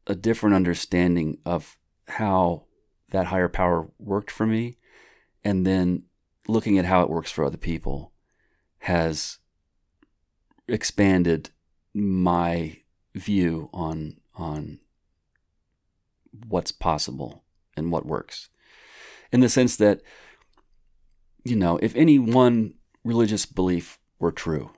a 0.07 0.15
different 0.15 0.55
understanding 0.55 1.37
of 1.45 1.77
how 2.07 2.65
that 3.09 3.27
higher 3.27 3.49
power 3.49 3.87
worked 3.97 4.31
for 4.31 4.45
me, 4.45 4.77
and 5.43 5.65
then 5.65 6.03
looking 6.47 6.77
at 6.79 6.85
how 6.85 7.01
it 7.03 7.09
works 7.09 7.31
for 7.31 7.43
other 7.45 7.57
people 7.71 8.11
has 8.79 9.39
expanded 10.67 11.49
my 11.93 12.77
view 13.15 13.69
on 13.73 14.17
on 14.35 14.79
what's 16.47 16.71
possible 16.71 17.43
and 17.75 17.91
what 17.91 18.05
works 18.05 18.49
in 19.31 19.41
the 19.41 19.49
sense 19.49 19.75
that, 19.75 20.01
you 21.43 21.55
know, 21.55 21.77
if 21.81 21.95
any 21.95 22.17
one 22.17 22.73
religious 23.03 23.45
belief 23.45 23.99
were 24.19 24.31
true, 24.31 24.71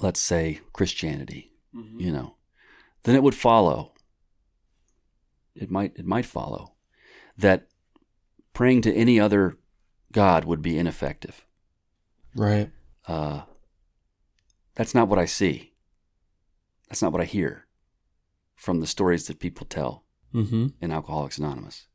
let's 0.00 0.20
say 0.20 0.60
Christianity, 0.72 1.50
you 2.00 2.12
know, 2.12 2.36
then 3.02 3.14
it 3.14 3.22
would 3.22 3.34
follow. 3.34 3.92
It 5.54 5.70
might 5.70 5.92
it 5.96 6.06
might 6.06 6.24
follow 6.24 6.74
that 7.36 7.66
praying 8.54 8.82
to 8.82 8.94
any 8.94 9.18
other 9.18 9.58
god 10.12 10.44
would 10.44 10.62
be 10.62 10.78
ineffective. 10.78 11.44
Right. 12.34 12.70
Uh, 13.06 13.42
that's 14.74 14.94
not 14.94 15.08
what 15.08 15.18
I 15.18 15.26
see. 15.26 15.72
That's 16.88 17.02
not 17.02 17.12
what 17.12 17.20
I 17.20 17.26
hear 17.26 17.66
from 18.54 18.80
the 18.80 18.86
stories 18.86 19.26
that 19.26 19.40
people 19.40 19.66
tell 19.66 20.01
Mm-hmm. 20.34 20.66
in 20.80 20.90
Alcoholics 20.90 21.38
Anonymous. 21.38 21.86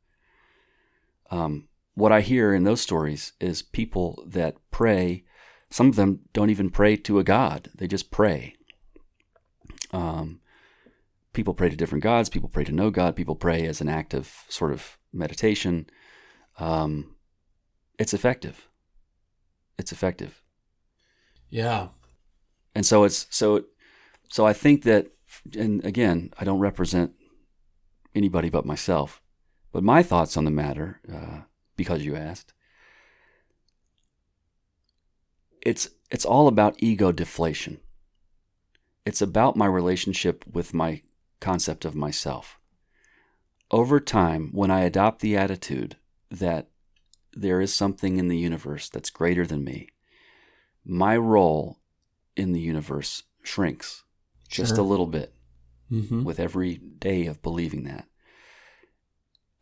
Um, 1.30 1.68
what 1.94 2.12
I 2.12 2.20
hear 2.20 2.54
in 2.54 2.64
those 2.64 2.80
stories 2.80 3.32
is 3.40 3.62
people 3.62 4.22
that 4.26 4.56
pray. 4.70 5.24
Some 5.70 5.88
of 5.88 5.96
them 5.96 6.20
don't 6.32 6.50
even 6.50 6.70
pray 6.70 6.96
to 6.96 7.18
a 7.18 7.24
god; 7.24 7.70
they 7.74 7.86
just 7.88 8.10
pray. 8.10 8.54
Um, 9.92 10.40
people 11.32 11.54
pray 11.54 11.68
to 11.68 11.76
different 11.76 12.04
gods. 12.04 12.28
People 12.28 12.48
pray 12.48 12.64
to 12.64 12.72
no 12.72 12.90
god. 12.90 13.16
People 13.16 13.36
pray 13.36 13.66
as 13.66 13.80
an 13.80 13.88
act 13.88 14.14
of 14.14 14.32
sort 14.48 14.72
of 14.72 14.98
meditation. 15.12 15.88
Um, 16.58 17.16
it's 17.98 18.14
effective. 18.14 18.68
It's 19.78 19.92
effective, 19.92 20.42
Yeah. 21.50 21.88
And 22.74 22.84
so 22.84 23.04
it's 23.04 23.26
so 23.30 23.64
so 24.28 24.44
I 24.46 24.52
think 24.52 24.82
that 24.84 25.08
and 25.56 25.84
again, 25.84 26.32
I 26.38 26.44
don't 26.44 26.58
represent 26.58 27.12
anybody 28.18 28.50
but 28.50 28.66
myself. 28.66 29.22
But 29.72 29.82
my 29.82 30.02
thoughts 30.02 30.36
on 30.36 30.44
the 30.44 30.50
matter, 30.50 31.00
uh, 31.12 31.40
because 31.76 32.04
you 32.04 32.16
asked, 32.16 32.52
it's 35.62 35.88
it's 36.10 36.24
all 36.24 36.48
about 36.48 36.76
ego 36.78 37.12
deflation. 37.12 37.78
It's 39.04 39.22
about 39.22 39.56
my 39.56 39.66
relationship 39.66 40.44
with 40.50 40.74
my 40.74 41.02
concept 41.40 41.84
of 41.84 41.94
myself. 41.94 42.58
Over 43.70 44.00
time, 44.00 44.50
when 44.52 44.70
I 44.70 44.80
adopt 44.80 45.20
the 45.20 45.36
attitude 45.36 45.96
that 46.30 46.68
there 47.34 47.60
is 47.60 47.74
something 47.74 48.16
in 48.18 48.28
the 48.28 48.38
universe 48.38 48.88
that's 48.88 49.10
greater 49.10 49.46
than 49.46 49.64
me, 49.64 49.88
my 50.84 51.16
role 51.16 51.78
in 52.36 52.52
the 52.52 52.60
universe 52.60 53.24
shrinks 53.42 54.04
just 54.48 54.76
Sure. 54.76 54.84
a 54.84 54.88
little 54.88 55.06
bit 55.06 55.34
Mm-hmm. 55.90 56.22
with 56.24 56.38
every 56.38 56.76
day 56.76 57.24
of 57.26 57.40
believing 57.42 57.84
that. 57.84 58.07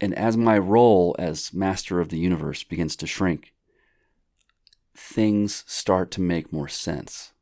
And 0.00 0.14
as 0.14 0.36
my 0.36 0.58
role 0.58 1.16
as 1.18 1.54
master 1.54 2.00
of 2.00 2.10
the 2.10 2.18
universe 2.18 2.62
begins 2.62 2.96
to 2.96 3.06
shrink, 3.06 3.54
things 4.94 5.64
start 5.66 6.10
to 6.12 6.20
make 6.20 6.52
more 6.52 6.68
sense. 6.68 7.32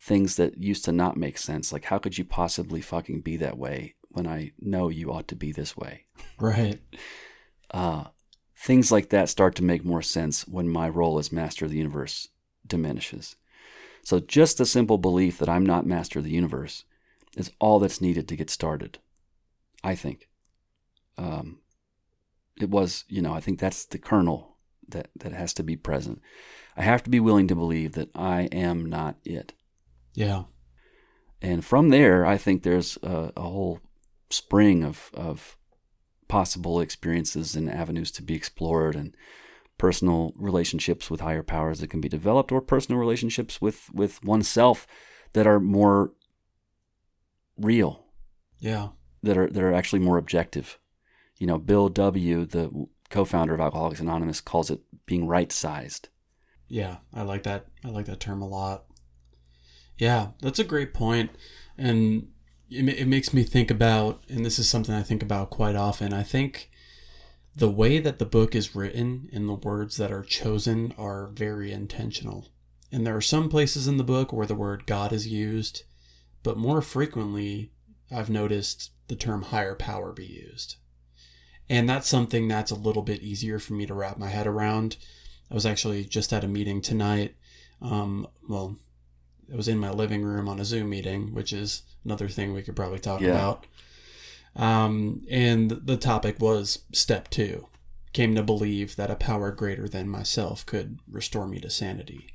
Things 0.00 0.36
that 0.36 0.58
used 0.58 0.84
to 0.84 0.92
not 0.92 1.16
make 1.16 1.38
sense, 1.38 1.72
like 1.72 1.84
how 1.84 1.98
could 1.98 2.18
you 2.18 2.24
possibly 2.24 2.80
fucking 2.80 3.20
be 3.20 3.36
that 3.38 3.56
way 3.56 3.94
when 4.08 4.26
I 4.26 4.52
know 4.60 4.88
you 4.88 5.12
ought 5.12 5.28
to 5.28 5.36
be 5.36 5.52
this 5.52 5.76
way? 5.76 6.04
Right. 6.38 6.80
Uh, 7.70 8.04
things 8.56 8.92
like 8.92 9.08
that 9.08 9.28
start 9.28 9.56
to 9.56 9.64
make 9.64 9.84
more 9.84 10.02
sense 10.02 10.46
when 10.46 10.68
my 10.68 10.88
role 10.88 11.18
as 11.18 11.32
master 11.32 11.64
of 11.64 11.72
the 11.72 11.78
universe 11.78 12.28
diminishes. 12.64 13.34
So 14.04 14.20
just 14.20 14.58
the 14.58 14.66
simple 14.66 14.98
belief 14.98 15.38
that 15.38 15.48
I'm 15.48 15.66
not 15.66 15.86
master 15.86 16.20
of 16.20 16.24
the 16.24 16.30
universe 16.30 16.84
is 17.36 17.50
all 17.58 17.80
that's 17.80 18.00
needed 18.00 18.28
to 18.28 18.36
get 18.36 18.50
started. 18.50 18.98
I 19.82 19.94
think. 19.96 20.28
Um, 21.16 21.60
it 22.60 22.70
was, 22.70 23.04
you 23.08 23.22
know, 23.22 23.32
I 23.32 23.40
think 23.40 23.58
that's 23.58 23.84
the 23.84 23.98
kernel 23.98 24.56
that 24.88 25.08
that 25.16 25.32
has 25.32 25.54
to 25.54 25.62
be 25.62 25.76
present. 25.76 26.20
I 26.76 26.82
have 26.82 27.02
to 27.04 27.10
be 27.10 27.20
willing 27.20 27.48
to 27.48 27.54
believe 27.54 27.92
that 27.92 28.10
I 28.14 28.42
am 28.52 28.86
not 28.86 29.16
it. 29.24 29.52
Yeah. 30.12 30.44
And 31.40 31.64
from 31.64 31.90
there, 31.90 32.24
I 32.24 32.36
think 32.38 32.62
there's 32.62 32.96
a, 33.02 33.32
a 33.36 33.42
whole 33.42 33.80
spring 34.30 34.82
of, 34.84 35.10
of 35.14 35.56
possible 36.28 36.80
experiences 36.80 37.54
and 37.54 37.70
avenues 37.70 38.10
to 38.12 38.22
be 38.22 38.34
explored, 38.34 38.96
and 38.96 39.14
personal 39.78 40.32
relationships 40.36 41.10
with 41.10 41.20
higher 41.20 41.42
powers 41.42 41.80
that 41.80 41.90
can 41.90 42.00
be 42.00 42.08
developed, 42.08 42.50
or 42.50 42.60
personal 42.60 42.98
relationships 42.98 43.60
with, 43.60 43.88
with 43.92 44.22
oneself 44.24 44.86
that 45.32 45.46
are 45.46 45.60
more 45.60 46.12
real, 47.58 48.06
Yeah. 48.58 48.88
that 49.22 49.36
are 49.36 49.48
that 49.48 49.62
are 49.62 49.72
actually 49.74 50.00
more 50.00 50.18
objective. 50.18 50.78
You 51.38 51.46
know, 51.46 51.58
Bill 51.58 51.88
W., 51.88 52.44
the 52.44 52.86
co-founder 53.10 53.54
of 53.54 53.60
Alcoholics 53.60 54.00
Anonymous, 54.00 54.40
calls 54.40 54.70
it 54.70 54.80
being 55.06 55.26
right-sized. 55.26 56.08
Yeah, 56.68 56.98
I 57.12 57.22
like 57.22 57.42
that. 57.42 57.66
I 57.84 57.88
like 57.88 58.06
that 58.06 58.20
term 58.20 58.40
a 58.42 58.48
lot. 58.48 58.84
Yeah, 59.98 60.28
that's 60.40 60.58
a 60.58 60.64
great 60.64 60.94
point, 60.94 61.30
and 61.78 62.28
it, 62.70 62.88
it 62.88 63.08
makes 63.08 63.32
me 63.32 63.42
think 63.42 63.70
about, 63.70 64.24
and 64.28 64.44
this 64.44 64.58
is 64.58 64.68
something 64.68 64.94
I 64.94 65.02
think 65.02 65.22
about 65.22 65.50
quite 65.50 65.76
often. 65.76 66.12
I 66.12 66.22
think 66.22 66.70
the 67.54 67.70
way 67.70 68.00
that 68.00 68.18
the 68.18 68.26
book 68.26 68.54
is 68.54 68.74
written 68.74 69.28
and 69.32 69.48
the 69.48 69.54
words 69.54 69.96
that 69.96 70.10
are 70.10 70.22
chosen 70.22 70.92
are 70.98 71.28
very 71.28 71.70
intentional. 71.70 72.48
And 72.90 73.06
there 73.06 73.16
are 73.16 73.20
some 73.20 73.48
places 73.48 73.86
in 73.86 73.96
the 73.96 74.04
book 74.04 74.32
where 74.32 74.46
the 74.46 74.54
word 74.54 74.86
God 74.86 75.12
is 75.12 75.28
used, 75.28 75.84
but 76.42 76.56
more 76.56 76.82
frequently, 76.82 77.72
I've 78.10 78.30
noticed 78.30 78.90
the 79.08 79.16
term 79.16 79.42
higher 79.42 79.74
power 79.74 80.12
be 80.12 80.26
used. 80.26 80.76
And 81.68 81.88
that's 81.88 82.08
something 82.08 82.46
that's 82.48 82.70
a 82.70 82.74
little 82.76 83.02
bit 83.02 83.22
easier 83.22 83.58
for 83.58 83.72
me 83.72 83.86
to 83.86 83.94
wrap 83.94 84.18
my 84.18 84.28
head 84.28 84.46
around. 84.46 84.96
I 85.50 85.54
was 85.54 85.64
actually 85.66 86.04
just 86.04 86.32
at 86.32 86.44
a 86.44 86.48
meeting 86.48 86.80
tonight. 86.80 87.36
Um, 87.80 88.26
well, 88.48 88.76
I 89.52 89.56
was 89.56 89.68
in 89.68 89.78
my 89.78 89.90
living 89.90 90.22
room 90.22 90.48
on 90.48 90.60
a 90.60 90.64
Zoom 90.64 90.90
meeting, 90.90 91.32
which 91.34 91.52
is 91.52 91.82
another 92.04 92.28
thing 92.28 92.52
we 92.52 92.62
could 92.62 92.76
probably 92.76 92.98
talk 92.98 93.20
Yeah. 93.20 93.30
about. 93.30 93.66
Um, 94.56 95.22
and 95.30 95.70
the 95.70 95.96
topic 95.96 96.38
was 96.40 96.80
step 96.92 97.28
two 97.30 97.66
came 98.12 98.34
to 98.36 98.42
believe 98.42 98.94
that 98.94 99.10
a 99.10 99.16
power 99.16 99.50
greater 99.50 99.88
than 99.88 100.08
myself 100.08 100.64
could 100.64 100.98
restore 101.10 101.48
me 101.48 101.58
to 101.60 101.68
sanity. 101.68 102.28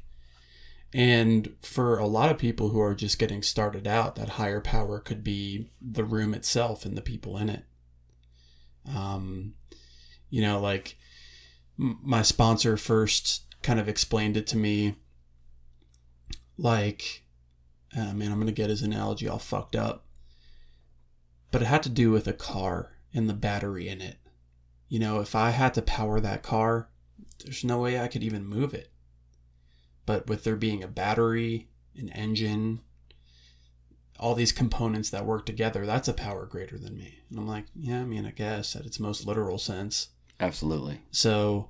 And 0.93 1.55
for 1.61 1.97
a 1.97 2.07
lot 2.07 2.29
of 2.31 2.37
people 2.37 2.69
who 2.69 2.81
are 2.81 2.95
just 2.95 3.19
getting 3.19 3.41
started 3.43 3.87
out, 3.87 4.15
that 4.15 4.31
higher 4.31 4.59
power 4.59 4.99
could 4.99 5.23
be 5.23 5.69
the 5.81 6.03
room 6.03 6.33
itself 6.33 6.83
and 6.83 6.97
the 6.97 7.01
people 7.01 7.37
in 7.37 7.47
it. 7.49 7.63
Um, 8.95 9.53
you 10.29 10.41
know, 10.41 10.59
like 10.59 10.97
m- 11.79 11.99
my 12.01 12.21
sponsor 12.21 12.77
first 12.77 13.45
kind 13.61 13.79
of 13.79 13.87
explained 13.87 14.37
it 14.37 14.47
to 14.47 14.57
me 14.57 14.95
like, 16.57 17.23
uh, 17.97 18.13
man, 18.13 18.31
I'm 18.31 18.39
going 18.39 18.47
to 18.47 18.51
get 18.51 18.69
his 18.69 18.81
analogy 18.81 19.27
all 19.27 19.39
fucked 19.39 19.75
up. 19.75 20.05
But 21.51 21.61
it 21.61 21.65
had 21.65 21.83
to 21.83 21.89
do 21.89 22.11
with 22.11 22.27
a 22.27 22.33
car 22.33 22.97
and 23.13 23.27
the 23.27 23.33
battery 23.33 23.87
in 23.87 24.01
it. 24.01 24.17
You 24.87 24.99
know, 24.99 25.19
if 25.19 25.35
I 25.35 25.51
had 25.51 25.73
to 25.75 25.81
power 25.81 26.19
that 26.19 26.43
car, 26.43 26.89
there's 27.43 27.63
no 27.63 27.79
way 27.79 27.99
I 27.99 28.07
could 28.07 28.23
even 28.23 28.45
move 28.45 28.73
it. 28.73 28.91
But 30.05 30.27
with 30.27 30.43
there 30.43 30.55
being 30.55 30.83
a 30.83 30.87
battery, 30.87 31.69
an 31.95 32.09
engine, 32.09 32.81
all 34.19 34.35
these 34.35 34.51
components 34.51 35.09
that 35.09 35.25
work 35.25 35.45
together, 35.45 35.85
that's 35.85 36.07
a 36.07 36.13
power 36.13 36.45
greater 36.45 36.77
than 36.77 36.97
me. 36.97 37.19
And 37.29 37.39
I'm 37.39 37.47
like, 37.47 37.65
yeah, 37.75 38.01
I 38.01 38.05
mean, 38.05 38.25
I 38.25 38.31
guess 38.31 38.75
at 38.75 38.85
its 38.85 38.99
most 38.99 39.25
literal 39.25 39.57
sense. 39.57 40.09
Absolutely. 40.39 41.01
So 41.11 41.69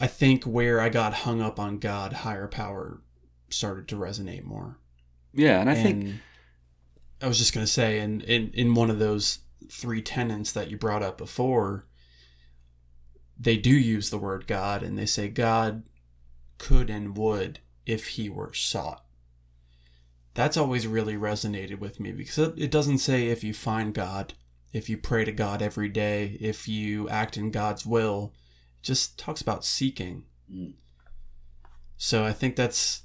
I 0.00 0.06
think 0.06 0.44
where 0.44 0.80
I 0.80 0.88
got 0.88 1.14
hung 1.14 1.40
up 1.40 1.60
on 1.60 1.78
God, 1.78 2.12
higher 2.12 2.48
power 2.48 3.02
started 3.50 3.86
to 3.88 3.96
resonate 3.96 4.44
more. 4.44 4.78
Yeah, 5.32 5.60
and 5.60 5.70
I 5.70 5.74
think 5.74 6.14
I 7.20 7.26
was 7.26 7.38
just 7.38 7.52
gonna 7.52 7.66
say, 7.66 7.98
in, 7.98 8.20
in 8.22 8.50
in 8.54 8.74
one 8.74 8.90
of 8.90 8.98
those 8.98 9.40
three 9.68 10.02
tenets 10.02 10.52
that 10.52 10.70
you 10.70 10.76
brought 10.76 11.02
up 11.02 11.18
before, 11.18 11.86
they 13.38 13.56
do 13.56 13.70
use 13.70 14.10
the 14.10 14.18
word 14.18 14.46
God, 14.46 14.82
and 14.82 14.96
they 14.96 15.06
say 15.06 15.28
God 15.28 15.84
could 16.58 16.88
and 16.88 17.16
would 17.16 17.60
if 17.84 18.08
He 18.08 18.28
were 18.28 18.52
sought. 18.54 19.04
That's 20.34 20.56
always 20.56 20.86
really 20.86 21.14
resonated 21.14 21.78
with 21.78 22.00
me 22.00 22.12
because 22.12 22.38
it 22.38 22.54
it 22.56 22.70
doesn't 22.70 22.98
say 22.98 23.28
if 23.28 23.44
you 23.44 23.54
find 23.54 23.94
God, 23.94 24.34
if 24.72 24.88
you 24.88 24.96
pray 24.98 25.24
to 25.24 25.32
God 25.32 25.62
every 25.62 25.88
day, 25.88 26.36
if 26.40 26.68
you 26.68 27.08
act 27.08 27.36
in 27.36 27.50
God's 27.50 27.86
will. 27.86 28.32
It 28.80 28.86
just 28.86 29.18
talks 29.18 29.40
about 29.40 29.64
seeking. 29.64 30.24
Mm. 30.52 30.74
So 31.96 32.24
I 32.24 32.32
think 32.32 32.56
that's 32.56 33.02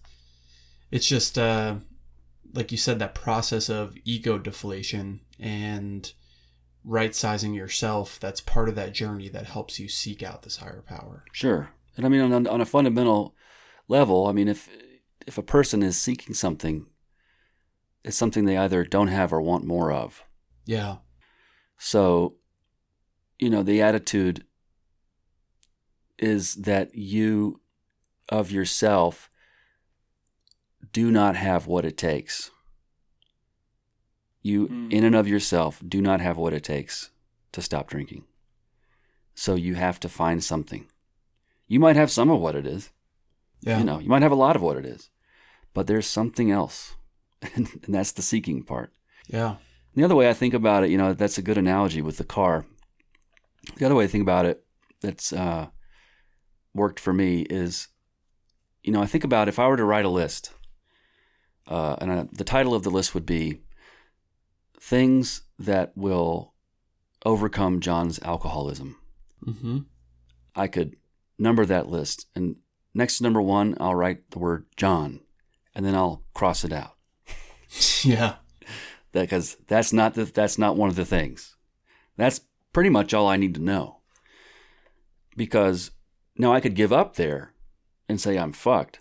it's 0.91 1.07
just 1.07 1.38
uh 1.38 1.76
like 2.53 2.72
you 2.72 2.77
said 2.77 2.97
that 2.99 3.14
process 3.14 3.69
of 3.69 3.95
ego 4.03 4.39
deflation 4.39 5.22
and 5.39 6.11
right 6.84 7.14
sizing 7.14 7.53
yourself 7.53 8.19
that's 8.19 8.41
part 8.41 8.68
of 8.68 8.76
that 8.76 8.93
journey 8.93 9.30
that 9.30 9.45
helps 9.45 9.80
you 9.80 9.88
seek 9.88 10.23
out 10.23 10.41
this 10.41 10.57
higher 10.57 10.81
power 10.81 11.23
Sure. 11.31 11.69
And 11.99 12.06
I 12.06 12.10
mean, 12.10 12.22
on, 12.31 12.47
on 12.47 12.61
a 12.61 12.65
fundamental 12.65 13.35
level, 13.89 14.27
I 14.27 14.31
mean, 14.31 14.47
if 14.47 14.69
if 15.27 15.38
a 15.38 15.43
person 15.43 15.84
is 15.84 15.97
seeking 15.97 16.34
something, 16.34 16.85
it's 18.03 18.17
something 18.17 18.45
they 18.45 18.57
either 18.57 18.84
don't 18.85 19.07
have 19.09 19.34
or 19.34 19.41
want 19.41 19.65
more 19.65 19.91
of. 19.91 20.23
yeah 20.65 20.97
So, 21.77 22.35
you 23.38 23.49
know, 23.49 23.63
the 23.63 23.81
attitude 23.81 24.45
is 26.17 26.55
that 26.55 26.93
you 26.95 27.61
of 28.30 28.51
yourself 28.51 29.30
do 30.91 31.11
not 31.11 31.35
have 31.35 31.67
what 31.67 31.85
it 31.85 31.97
takes. 31.97 32.51
You, 34.41 34.67
Mm. 34.67 34.91
in 34.91 35.03
and 35.03 35.15
of 35.15 35.27
yourself, 35.27 35.81
do 35.88 36.01
not 36.01 36.21
have 36.21 36.38
what 36.38 36.53
it 36.53 36.63
takes 36.63 37.11
to 37.51 37.61
stop 37.61 37.89
drinking. 37.89 38.26
So 39.35 39.55
you 39.55 39.76
have 39.76 39.99
to 40.01 40.09
find 40.09 40.43
something. 40.43 40.88
You 41.67 41.80
might 41.80 41.95
have 41.95 42.11
some 42.11 42.30
of 42.30 42.39
what 42.41 42.55
it 42.55 42.65
is. 42.65 42.91
yeah 43.61 43.77
You 43.80 43.84
know, 43.84 43.99
you 43.99 44.07
might 44.09 44.21
have 44.21 44.31
a 44.31 44.43
lot 44.47 44.55
of 44.55 44.61
what 44.61 44.77
it 44.77 44.85
is, 44.85 45.09
but 45.73 45.88
there's 45.88 46.07
something 46.07 46.49
else. 46.51 46.95
And, 47.56 47.68
that's 47.88 48.11
the 48.11 48.22
seeking 48.22 48.64
part. 48.64 48.94
yeah 49.28 49.56
The 49.95 50.03
other 50.03 50.16
way 50.16 50.30
I 50.30 50.34
think 50.34 50.53
about 50.53 50.84
it, 50.84 50.90
you 50.90 50.98
know, 50.98 51.14
that's 51.14 51.38
a 51.38 51.41
good 51.41 51.57
analogy 51.57 52.02
with 52.02 52.18
the 52.18 52.24
car. 52.24 52.66
The 53.78 53.86
other 53.86 53.95
way 53.95 54.06
I 54.06 54.07
think 54.07 54.24
about 54.24 54.45
it 54.45 54.66
that's 55.02 55.32
uh, 55.32 55.68
worked 56.74 56.99
for 56.99 57.14
me 57.14 57.41
is, 57.49 57.88
you 58.84 58.91
know, 58.91 59.02
I 59.02 59.06
think 59.06 59.24
about 59.24 59.48
if 59.48 59.60
I 59.60 59.68
were 59.68 59.78
to 59.78 59.86
write 59.86 60.06
a 60.06 60.10
list, 60.10 60.52
uh, 61.68 61.95
and 62.02 62.11
I, 62.11 62.28
the 62.32 62.44
title 62.44 62.74
of 62.74 62.84
the 62.84 62.90
list 62.90 63.14
would 63.14 63.26
be 63.26 63.61
Things 64.80 65.44
That 65.57 65.95
Will 65.95 66.53
Overcome 67.26 67.80
John's 67.80 68.20
Alcoholism. 68.24 68.98
mm-hmm 69.45 69.80
I 70.56 70.68
could 70.68 70.98
number 71.38 71.66
that 71.66 71.88
list. 71.88 72.26
And 72.36 72.57
next 72.94 73.18
to 73.18 73.24
number 73.24 73.41
one, 73.41 73.78
I'll 73.80 73.95
write 73.95 74.32
the 74.32 74.40
word 74.40 74.66
John. 74.76 75.22
and 75.76 75.86
then 75.86 75.95
I'll 75.95 76.24
cross 76.34 76.66
it 76.66 76.74
out. 76.74 76.98
yeah. 78.04 78.36
Because 79.12 79.58
that's 79.68 79.91
not 79.91 80.14
the, 80.14 80.26
that's 80.26 80.58
not 80.58 80.78
one 80.78 80.90
of 80.90 80.96
the 80.96 81.06
things. 81.06 81.56
That's 82.18 82.41
pretty 82.74 82.90
much 82.90 83.14
all 83.14 83.28
I 83.28 83.38
need 83.38 83.56
to 83.56 83.62
know. 83.62 83.98
Because 85.36 85.91
now 86.38 86.54
I 86.54 86.60
could 86.60 86.76
give 86.76 86.94
up 86.94 87.16
there 87.16 87.54
and 88.08 88.20
say 88.20 88.38
I'm 88.38 88.52
fucked. 88.52 89.00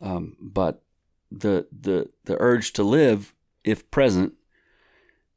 Um, 0.00 0.36
but 0.40 0.82
the 1.30 1.66
the 1.72 2.10
the 2.24 2.36
urge 2.40 2.72
to 2.74 2.82
live, 2.82 3.34
if 3.64 3.90
present, 3.90 4.34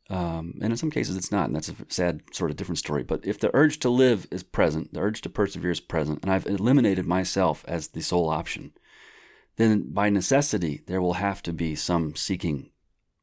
um, 0.10 0.56
and 0.62 0.72
in 0.72 0.78
some 0.78 0.91
cases 0.91 1.16
it's 1.16 1.32
not, 1.32 1.45
and 1.45 1.56
that's 1.56 1.70
a 1.70 1.76
sad 1.88 2.22
sort 2.32 2.52
of 2.52 2.58
different 2.58 2.80
story. 2.80 3.04
But 3.04 3.26
if 3.26 3.40
the 3.40 3.52
urge 3.54 3.80
to 3.80 3.90
live 3.90 4.28
is 4.32 4.44
present, 4.44 4.94
the 4.94 4.99
urge 4.99 5.22
to 5.22 5.30
persevere 5.30 5.72
is 5.72 5.80
present, 5.80 6.20
and 6.22 6.32
I've 6.32 6.45
eliminated 6.45 7.06
myself 7.06 7.64
as 7.68 7.90
the 7.90 8.02
sole 8.02 8.30
option, 8.30 8.74
then 9.57 9.91
by 9.91 10.09
necessity 10.09 10.81
there 10.88 11.01
will 11.01 11.13
have 11.13 11.43
to 11.43 11.53
be 11.53 11.75
some 11.75 12.15
seeking, 12.15 12.71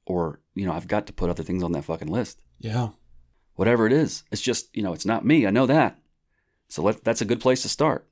or 0.05 0.41
you 0.55 0.67
know 0.67 0.73
I've 0.73 0.89
got 0.89 1.07
to 1.07 1.13
put 1.13 1.31
other 1.31 1.43
things 1.43 1.63
on 1.63 1.73
that 1.73 1.85
fucking 1.85 2.09
list. 2.09 2.41
Yeah. 2.59 2.91
Whatever 3.55 3.87
it 3.87 3.93
is, 3.93 4.25
it's 4.31 4.43
just 4.43 4.77
you 4.77 4.83
know 4.83 4.93
it's 4.93 5.07
not 5.07 5.25
me. 5.25 5.47
I 5.47 5.51
know 5.51 5.67
that, 5.67 5.99
so 6.69 6.83
let, 6.83 7.05
that's 7.05 7.21
a 7.21 7.27
good 7.27 7.41
place 7.41 7.63
to 7.63 7.69
start. 7.69 8.07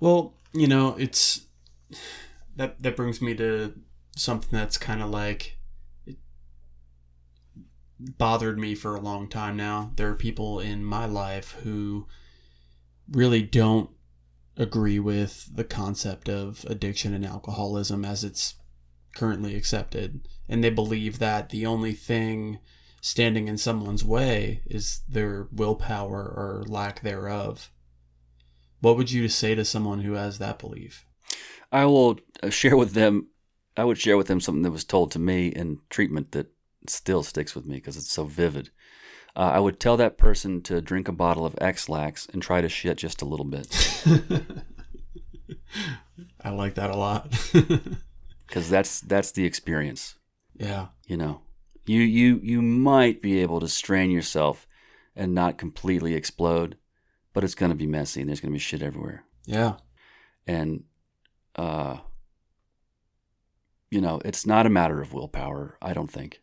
Well, 0.00 0.34
you 0.52 0.66
know, 0.66 0.96
it's 0.98 1.46
that 2.56 2.82
that 2.82 2.96
brings 2.96 3.22
me 3.22 3.34
to 3.36 3.74
something 4.16 4.58
that's 4.58 4.76
kind 4.76 5.02
of 5.02 5.10
like 5.10 5.56
it 6.04 6.16
bothered 7.98 8.58
me 8.58 8.74
for 8.74 8.96
a 8.96 9.00
long 9.00 9.28
time 9.28 9.56
now. 9.56 9.92
There 9.96 10.08
are 10.10 10.16
people 10.16 10.58
in 10.58 10.84
my 10.84 11.06
life 11.06 11.56
who 11.62 12.08
really 13.10 13.42
don't 13.42 13.90
agree 14.60 14.98
with 14.98 15.54
the 15.54 15.64
concept 15.64 16.28
of 16.28 16.64
addiction 16.68 17.14
and 17.14 17.24
alcoholism 17.24 18.04
as 18.04 18.22
it's 18.22 18.54
currently 19.14 19.56
accepted 19.56 20.28
and 20.48 20.62
they 20.62 20.70
believe 20.70 21.18
that 21.18 21.50
the 21.50 21.66
only 21.66 21.92
thing 21.92 22.58
standing 23.00 23.48
in 23.48 23.58
someone's 23.58 24.04
way 24.04 24.62
is 24.66 25.00
their 25.08 25.48
willpower 25.50 26.22
or 26.22 26.64
lack 26.68 27.00
thereof 27.00 27.70
what 28.80 28.96
would 28.96 29.10
you 29.10 29.28
say 29.28 29.54
to 29.54 29.64
someone 29.64 30.00
who 30.00 30.14
has 30.14 30.38
that 30.38 30.58
belief? 30.58 31.04
I 31.70 31.84
will 31.84 32.18
uh, 32.42 32.50
share 32.50 32.76
with 32.76 32.92
them. 32.92 33.28
I 33.76 33.84
would 33.84 33.98
share 33.98 34.16
with 34.16 34.26
them 34.26 34.40
something 34.40 34.62
that 34.62 34.70
was 34.70 34.84
told 34.84 35.12
to 35.12 35.18
me 35.18 35.48
in 35.48 35.78
treatment 35.90 36.32
that 36.32 36.48
still 36.86 37.22
sticks 37.22 37.54
with 37.54 37.66
me 37.66 37.76
because 37.76 37.96
it's 37.96 38.10
so 38.10 38.24
vivid. 38.24 38.70
Uh, 39.36 39.50
I 39.54 39.60
would 39.60 39.78
tell 39.78 39.96
that 39.96 40.18
person 40.18 40.60
to 40.62 40.80
drink 40.80 41.08
a 41.08 41.12
bottle 41.12 41.46
of 41.46 41.56
Ex-Lax 41.60 42.26
and 42.32 42.42
try 42.42 42.60
to 42.60 42.68
shit 42.68 42.98
just 42.98 43.22
a 43.22 43.24
little 43.24 43.46
bit. 43.46 43.66
I 46.42 46.50
like 46.50 46.74
that 46.74 46.90
a 46.90 46.96
lot. 46.96 47.34
Because 48.46 48.68
that's 48.68 49.00
that's 49.02 49.30
the 49.30 49.44
experience. 49.44 50.16
Yeah. 50.58 50.88
You 51.06 51.16
know, 51.16 51.42
you 51.86 52.00
you 52.00 52.40
you 52.42 52.60
might 52.60 53.22
be 53.22 53.42
able 53.42 53.60
to 53.60 53.68
strain 53.68 54.10
yourself 54.10 54.66
and 55.14 55.36
not 55.36 55.56
completely 55.56 56.14
explode, 56.14 56.76
but 57.32 57.44
it's 57.44 57.54
going 57.54 57.70
to 57.70 57.76
be 57.76 57.86
messy 57.86 58.20
and 58.20 58.28
there's 58.28 58.40
going 58.40 58.50
to 58.50 58.56
be 58.56 58.58
shit 58.58 58.82
everywhere. 58.82 59.22
Yeah. 59.46 59.74
And, 60.46 60.84
uh, 61.54 61.98
you 63.90 64.00
know, 64.00 64.20
it's 64.24 64.46
not 64.46 64.66
a 64.66 64.70
matter 64.70 65.00
of 65.00 65.12
willpower, 65.12 65.78
I 65.80 65.92
don't 65.92 66.10
think. 66.10 66.40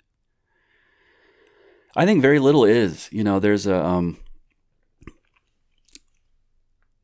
I 1.97 2.05
think 2.05 2.21
very 2.21 2.39
little 2.39 2.63
is. 2.63 3.09
You 3.11 3.23
know, 3.23 3.39
there's 3.39 3.65
a, 3.67 3.83
um, 3.83 4.17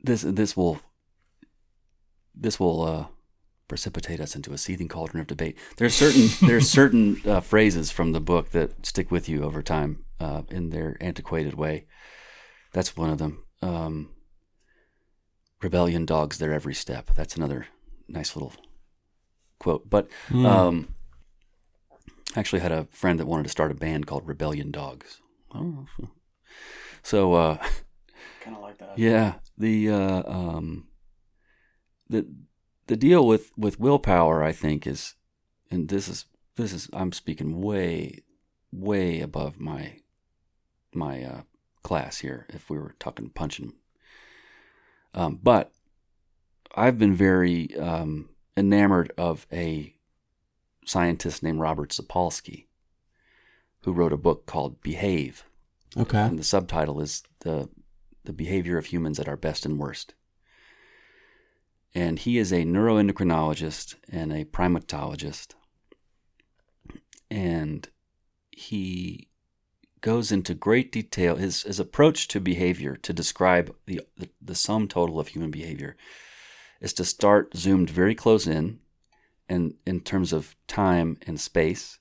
this, 0.02 0.22
this 0.22 0.56
will, 0.56 0.80
this 2.36 2.60
will, 2.60 2.82
uh, 2.84 3.06
precipitate 3.68 4.20
us 4.20 4.36
into 4.36 4.53
a 4.53 4.57
seething 4.57 4.88
cauldron 4.88 5.22
of 5.22 5.26
debate. 5.28 5.57
There's 5.78 5.95
certain 5.95 6.30
there's 6.48 6.70
certain 6.70 7.20
uh, 7.26 7.40
phrases 7.40 7.90
from 7.90 8.11
the 8.11 8.20
book 8.20 8.52
that 8.52 8.86
stick 8.86 9.10
with 9.10 9.28
you 9.28 9.44
over 9.44 9.64
time 9.64 10.06
uh, 10.20 10.44
in 10.52 10.70
their 10.70 10.95
antiquated 11.02 11.56
way. 11.56 11.88
That's 12.72 12.95
one 12.95 13.10
of 13.10 13.18
them. 13.18 13.44
Um, 13.64 14.10
rebellion 15.61 16.06
dogs 16.06 16.38
their 16.38 16.53
every 16.53 16.76
step. 16.76 17.11
That's 17.15 17.36
another 17.36 17.65
nice 18.07 18.36
little 18.36 18.53
quote. 19.57 19.90
But 19.90 20.07
Hmm. 20.28 20.45
um, 20.45 20.95
I 22.35 22.39
actually 22.39 22.61
had 22.61 22.72
a 22.72 22.88
friend 22.91 23.19
that 23.19 23.27
wanted 23.27 23.43
to 23.43 23.49
start 23.49 23.72
a 23.72 23.76
band 23.76 24.07
called 24.07 24.27
Rebellion 24.27 24.72
Dogs. 24.72 25.22
Oh, 25.53 25.85
so 27.03 27.34
uh, 27.34 27.57
kind 28.41 28.55
of 28.55 28.61
like 28.61 28.77
that. 28.80 28.97
yeah, 28.97 29.35
the 29.57 29.89
uh, 29.89 30.23
um, 30.26 30.88
the 32.10 32.27
the 32.88 32.95
deal 32.95 33.26
with 33.27 33.51
with 33.57 33.80
willpower, 33.80 34.43
I 34.43 34.51
think, 34.51 34.88
is, 34.88 35.15
and 35.69 35.89
this 35.89 36.07
is 36.07 36.26
this 36.55 36.73
is 36.73 36.89
I'm 36.91 37.11
speaking 37.11 37.61
way 37.61 38.23
way 38.72 39.22
above 39.22 39.60
my 39.60 39.99
my 40.93 41.23
uh, 41.23 41.41
class 41.84 42.19
here. 42.19 42.47
If 42.49 42.69
we 42.69 42.80
were 42.80 42.95
talking 42.99 43.30
punching, 43.30 43.73
um, 45.14 45.39
but 45.41 45.72
I've 46.76 46.97
been 46.97 47.14
very 47.14 47.76
um, 47.77 48.30
enamored 48.57 49.11
of 49.18 49.45
a 49.51 49.95
scientist 50.85 51.43
named 51.43 51.60
Robert 51.60 51.89
Sapolsky, 51.91 52.68
who 53.81 53.93
wrote 53.93 54.14
a 54.14 54.18
book 54.18 54.45
called 54.45 54.81
Behave, 54.81 55.43
Okay. 55.97 56.19
and 56.19 56.39
the 56.39 56.43
subtitle 56.43 56.99
is 57.01 57.23
the 57.39 57.69
the 58.26 58.34
behavior 58.34 58.77
of 58.77 58.85
humans 58.85 59.19
at 59.19 59.27
our 59.27 59.35
best 59.38 59.65
and 59.65 59.77
worst. 59.77 60.14
And 61.93 62.18
he 62.19 62.38
is 62.38 62.51
a 62.51 62.64
neuroendocrinologist 62.64 63.95
and 64.10 64.31
a 64.31 64.45
primatologist. 64.45 65.53
And 67.30 67.88
he 68.49 69.27
goes 70.01 70.31
into 70.31 70.53
great 70.53 70.91
detail. 70.91 71.35
His, 71.35 71.64
his 71.64 71.80
approach 71.80 72.27
to 72.30 72.39
behavior, 72.39 72.95
to 72.95 73.14
describe 73.14 73.76
the, 73.85 74.01
the, 74.18 74.30
the 74.41 74.55
sum 74.55 74.88
total 74.88 75.19
of 75.19 75.30
human 75.30 75.51
behavior, 75.51 75.95
is 76.81 76.93
to 76.93 77.05
start 77.05 77.55
zoomed 77.55 77.89
very 77.89 78.15
close 78.15 78.47
in 78.47 78.80
and 79.49 79.76
in 79.86 79.99
terms 79.99 80.34
of 80.34 80.56
time 80.68 81.18
and 81.28 81.40
space, 81.40 81.99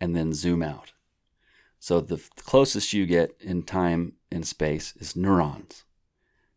and 0.00 0.14
then 0.14 0.32
zoom 0.32 0.62
out. 0.62 0.92
So 1.78 2.00
the 2.00 2.22
closest 2.44 2.92
you 2.92 3.06
get 3.06 3.36
in 3.40 3.62
time 3.62 4.14
and 4.30 4.46
space 4.46 4.94
is 4.96 5.16
neurons. 5.16 5.84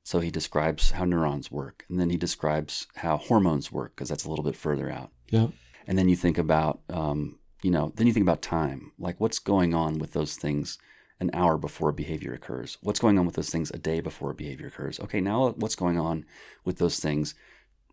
So 0.03 0.19
he 0.19 0.31
describes 0.31 0.91
how 0.91 1.05
neurons 1.05 1.51
work, 1.51 1.85
and 1.87 1.99
then 1.99 2.09
he 2.09 2.17
describes 2.17 2.87
how 2.95 3.17
hormones 3.17 3.71
work 3.71 3.95
because 3.95 4.09
that's 4.09 4.25
a 4.25 4.29
little 4.29 4.43
bit 4.43 4.55
further 4.55 4.91
out. 4.91 5.11
Yep. 5.29 5.51
And 5.87 5.97
then 5.97 6.09
you 6.09 6.15
think 6.15 6.37
about, 6.37 6.81
um, 6.89 7.39
you 7.61 7.71
know, 7.71 7.93
then 7.95 8.07
you 8.07 8.13
think 8.13 8.25
about 8.25 8.41
time, 8.41 8.91
like 8.97 9.19
what's 9.19 9.39
going 9.39 9.73
on 9.73 9.99
with 9.99 10.13
those 10.13 10.35
things 10.35 10.79
an 11.19 11.29
hour 11.33 11.55
before 11.57 11.89
a 11.89 11.93
behavior 11.93 12.33
occurs. 12.33 12.79
What's 12.81 12.99
going 12.99 13.19
on 13.19 13.25
with 13.27 13.35
those 13.35 13.51
things 13.51 13.69
a 13.71 13.77
day 13.77 14.01
before 14.01 14.31
a 14.31 14.35
behavior 14.35 14.67
occurs? 14.67 14.99
Okay, 14.99 15.21
now 15.21 15.49
what's 15.49 15.75
going 15.75 15.99
on 15.99 16.25
with 16.65 16.79
those 16.79 16.99
things 16.99 17.35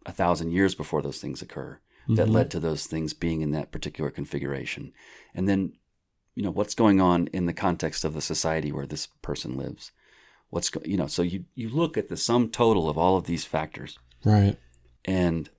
a 0.06 0.12
thousand 0.12 0.52
years 0.52 0.74
before 0.74 1.02
those 1.02 1.20
things 1.20 1.42
occur 1.42 1.78
that 2.08 2.26
Mhm. 2.28 2.32
led 2.32 2.50
to 2.50 2.60
those 2.60 2.86
things 2.86 3.12
being 3.14 3.40
in 3.42 3.50
that 3.52 3.70
particular 3.70 4.10
configuration? 4.10 4.92
And 5.34 5.48
then, 5.48 5.74
you 6.34 6.42
know, 6.42 6.50
what's 6.50 6.74
going 6.74 7.00
on 7.00 7.26
in 7.28 7.46
the 7.46 7.52
context 7.52 8.04
of 8.04 8.14
the 8.14 8.22
society 8.22 8.72
where 8.72 8.86
this 8.86 9.06
person 9.22 9.56
lives? 9.56 9.92
What's 10.50 10.70
go- 10.70 10.80
you 10.84 10.96
know, 10.96 11.06
so 11.06 11.22
you 11.22 11.44
you 11.54 11.68
look 11.68 11.98
at 11.98 12.08
the 12.08 12.16
sum 12.16 12.50
total 12.50 12.88
of 12.88 12.96
all 12.96 13.16
of 13.16 13.24
these 13.26 13.44
factors 13.44 13.98
Right. 14.24 14.58
and 15.04 15.50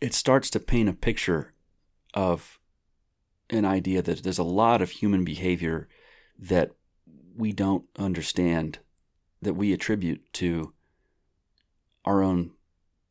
it 0.00 0.12
starts 0.12 0.50
to 0.50 0.60
paint 0.60 0.88
a 0.90 0.92
picture 0.92 1.54
of 2.12 2.58
an 3.48 3.64
idea 3.64 4.02
that 4.02 4.22
there's 4.22 4.38
a 4.38 4.42
lot 4.44 4.82
of 4.82 4.90
human 4.90 5.24
behavior 5.24 5.88
that 6.38 6.72
we 7.34 7.52
don't 7.52 7.86
understand 7.96 8.78
that 9.40 9.54
we 9.54 9.72
attribute 9.72 10.30
to 10.34 10.74
our 12.04 12.22
own 12.22 12.52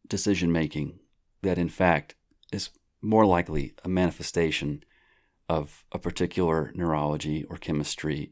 decision 0.07 0.51
making 0.51 0.99
that 1.45 1.57
in 1.57 1.69
fact 1.69 2.15
is 2.51 2.69
more 3.01 3.25
likely 3.25 3.73
a 3.83 3.89
manifestation 3.89 4.83
of 5.47 5.83
a 5.91 5.99
particular 5.99 6.71
neurology 6.75 7.43
or 7.49 7.57
chemistry 7.57 8.31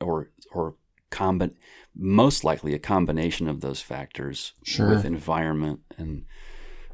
or 0.00 0.30
or 0.52 0.76
combi- 1.10 1.54
most 1.94 2.44
likely 2.44 2.74
a 2.74 2.78
combination 2.78 3.48
of 3.48 3.60
those 3.60 3.80
factors 3.80 4.52
Sure. 4.64 4.88
with 4.88 5.04
environment 5.04 5.80
and 5.98 6.24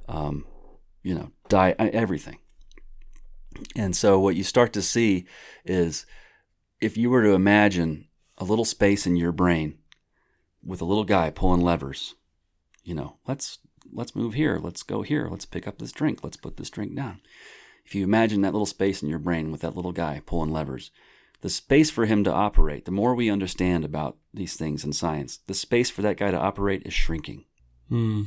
um, 0.08 0.44
you 1.02 1.14
know 1.14 1.30
diet 1.48 1.76
everything 1.78 2.38
and 3.76 3.94
so 3.96 4.18
what 4.18 4.36
you 4.36 4.44
start 4.44 4.72
to 4.72 4.82
see 4.82 5.26
is 5.64 6.06
if 6.80 6.96
you 6.96 7.10
were 7.10 7.22
to 7.22 7.32
imagine 7.32 8.08
a 8.38 8.44
little 8.44 8.64
space 8.64 9.06
in 9.06 9.16
your 9.16 9.32
brain 9.32 9.78
with 10.64 10.80
a 10.80 10.84
little 10.84 11.04
guy 11.04 11.30
pulling 11.30 11.60
levers 11.60 12.14
you 12.84 12.94
know 12.94 13.16
let's 13.26 13.58
let's 13.92 14.16
move 14.16 14.34
here 14.34 14.58
let's 14.62 14.82
go 14.82 15.02
here 15.02 15.28
let's 15.30 15.44
pick 15.44 15.66
up 15.66 15.78
this 15.78 15.92
drink 15.92 16.22
let's 16.22 16.36
put 16.36 16.56
this 16.56 16.70
drink 16.70 16.94
down 16.94 17.20
if 17.84 17.94
you 17.94 18.04
imagine 18.04 18.40
that 18.42 18.52
little 18.52 18.66
space 18.66 19.02
in 19.02 19.08
your 19.08 19.18
brain 19.18 19.50
with 19.50 19.60
that 19.60 19.76
little 19.76 19.92
guy 19.92 20.20
pulling 20.26 20.50
levers 20.50 20.90
the 21.42 21.50
space 21.50 21.90
for 21.90 22.06
him 22.06 22.22
to 22.24 22.32
operate 22.32 22.84
the 22.84 22.90
more 22.90 23.14
we 23.14 23.30
understand 23.30 23.84
about 23.84 24.16
these 24.32 24.56
things 24.56 24.84
in 24.84 24.92
science 24.92 25.38
the 25.46 25.54
space 25.54 25.90
for 25.90 26.02
that 26.02 26.16
guy 26.16 26.30
to 26.30 26.38
operate 26.38 26.82
is 26.86 26.94
shrinking 26.94 27.44
Hmm. 27.88 28.22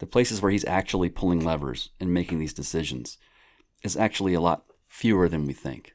the 0.00 0.06
places 0.06 0.42
where 0.42 0.50
he's 0.50 0.64
actually 0.64 1.10
pulling 1.10 1.44
levers 1.44 1.90
and 2.00 2.12
making 2.12 2.40
these 2.40 2.52
decisions 2.52 3.18
is 3.82 3.96
actually 3.96 4.34
a 4.34 4.40
lot 4.40 4.64
fewer 4.88 5.28
than 5.28 5.46
we 5.46 5.52
think. 5.52 5.94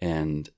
And 0.00 0.48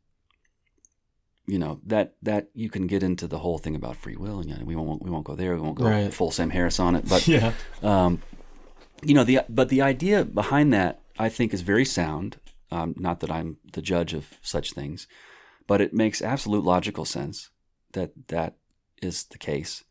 you 1.52 1.58
know 1.58 1.80
that 1.84 2.14
that 2.22 2.48
you 2.54 2.70
can 2.70 2.86
get 2.86 3.02
into 3.02 3.26
the 3.28 3.38
whole 3.38 3.58
thing 3.58 3.76
about 3.76 3.96
free 3.96 4.16
will, 4.16 4.38
and 4.40 4.48
you 4.48 4.56
know, 4.56 4.64
we 4.64 4.74
won't 4.74 5.02
we 5.02 5.10
won't 5.10 5.26
go 5.30 5.34
there. 5.34 5.54
We 5.54 5.60
won't 5.60 5.76
go 5.76 5.84
Right. 5.84 6.14
full 6.14 6.30
Sam 6.30 6.50
Harris 6.50 6.80
on 6.80 6.96
it, 6.96 7.06
but 7.06 7.28
yeah. 7.36 7.52
um, 7.82 8.22
you 9.02 9.14
know 9.14 9.24
the 9.30 9.40
but 9.48 9.68
the 9.68 9.82
idea 9.82 10.24
behind 10.24 10.72
that 10.72 11.02
I 11.18 11.28
think 11.28 11.52
is 11.52 11.60
very 11.60 11.84
sound. 11.84 12.38
Um, 12.70 12.94
not 12.96 13.20
that 13.20 13.30
I'm 13.30 13.58
the 13.74 13.82
judge 13.82 14.14
of 14.14 14.24
such 14.40 14.72
things, 14.72 15.06
but 15.66 15.82
it 15.82 15.92
makes 15.92 16.22
absolute 16.22 16.64
logical 16.64 17.04
sense 17.04 17.50
that 17.92 18.12
that 18.28 18.54
is 19.02 19.24
the 19.24 19.36
case. 19.36 19.84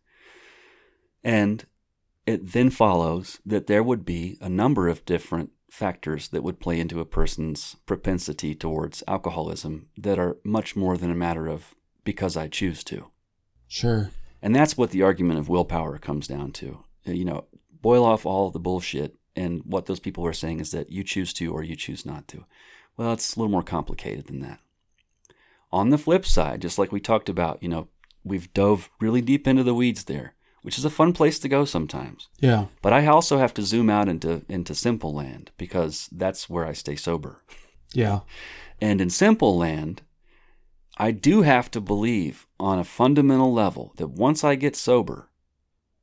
And 1.24 1.64
it 2.26 2.54
then 2.54 2.72
follows 2.72 3.40
that 3.46 3.68
there 3.68 3.84
would 3.84 4.04
be 4.04 4.38
a 4.42 4.50
number 4.50 4.88
of 4.88 5.06
different 5.06 5.52
factors 5.72 6.28
that 6.28 6.44
would 6.44 6.60
play 6.60 6.82
into 6.82 7.00
a 7.00 7.06
person's 7.06 7.78
propensity 7.86 8.54
towards 8.54 9.04
alcoholism 9.08 9.88
that 9.98 10.20
are 10.20 10.36
much 10.44 10.76
more 10.76 10.98
than 10.98 11.10
a 11.10 11.16
matter 11.16 11.48
of 11.48 11.74
because 12.04 12.36
I 12.36 12.50
choose 12.50 12.84
to. 12.84 13.08
Sure. 13.70 14.12
And 14.42 14.54
that's 14.54 14.76
what 14.76 14.92
the 14.92 15.02
argument 15.02 15.40
of 15.40 15.48
willpower 15.48 15.98
comes 15.98 16.28
down 16.28 16.52
to. 16.54 16.84
Uh, 17.08 17.14
you 17.14 17.24
know, 17.24 17.46
boil 17.82 18.04
off 18.04 18.26
all 18.26 18.48
of 18.48 18.54
the 18.54 18.60
bullshit, 18.60 19.16
and 19.34 19.62
what 19.64 19.86
those 19.86 20.02
people 20.02 20.26
are 20.26 20.34
saying 20.34 20.60
is 20.60 20.72
that 20.72 20.92
you 20.92 21.06
choose 21.06 21.32
to 21.36 21.54
or 21.54 21.64
you 21.64 21.78
choose 21.78 22.06
not 22.06 22.28
to. 22.28 22.44
Well, 22.98 23.14
it's 23.14 23.38
a 23.38 23.40
little 23.40 23.52
more 23.52 23.64
complicated 23.64 24.28
than 24.28 24.42
that. 24.42 24.60
On 25.72 25.90
the 25.90 25.98
flip 25.98 26.26
side, 26.26 26.62
just 26.62 26.78
like 26.78 26.92
we 26.92 27.00
talked 27.00 27.30
about, 27.30 27.64
you 27.64 27.70
know, 27.70 27.88
we've 28.26 28.54
dove 28.54 28.90
really 29.00 29.22
deep 29.22 29.48
into 29.48 29.64
the 29.64 29.74
weeds 29.74 30.04
there, 30.04 30.36
which 30.62 30.78
is 30.78 30.86
a 30.86 30.90
fun 30.90 31.14
place 31.14 31.40
to 31.40 31.50
go 31.50 31.66
sometimes. 31.66 32.30
Yeah. 32.40 32.66
But 32.82 32.94
I 32.94 33.06
also 33.08 33.38
have 33.38 33.54
to 33.56 33.64
zoom 33.64 33.90
out 33.90 34.08
into 34.08 34.44
into 34.48 34.76
simple 34.76 35.14
land 35.14 35.52
because 35.58 36.08
that's 36.12 36.50
where 36.50 36.66
I 36.66 36.74
stay 36.74 36.96
sober. 36.96 37.44
Yeah. 37.94 38.22
And 38.80 39.02
in 39.02 39.10
simple 39.10 39.58
land, 39.58 40.02
I 40.98 41.12
do 41.12 41.42
have 41.42 41.70
to 41.72 41.82
believe 41.82 42.48
on 42.60 42.80
a 42.80 42.84
fundamental 42.84 43.54
level 43.54 43.94
that 43.98 44.10
once 44.10 44.44
I 44.44 44.56
get 44.56 44.76
sober, 44.76 45.30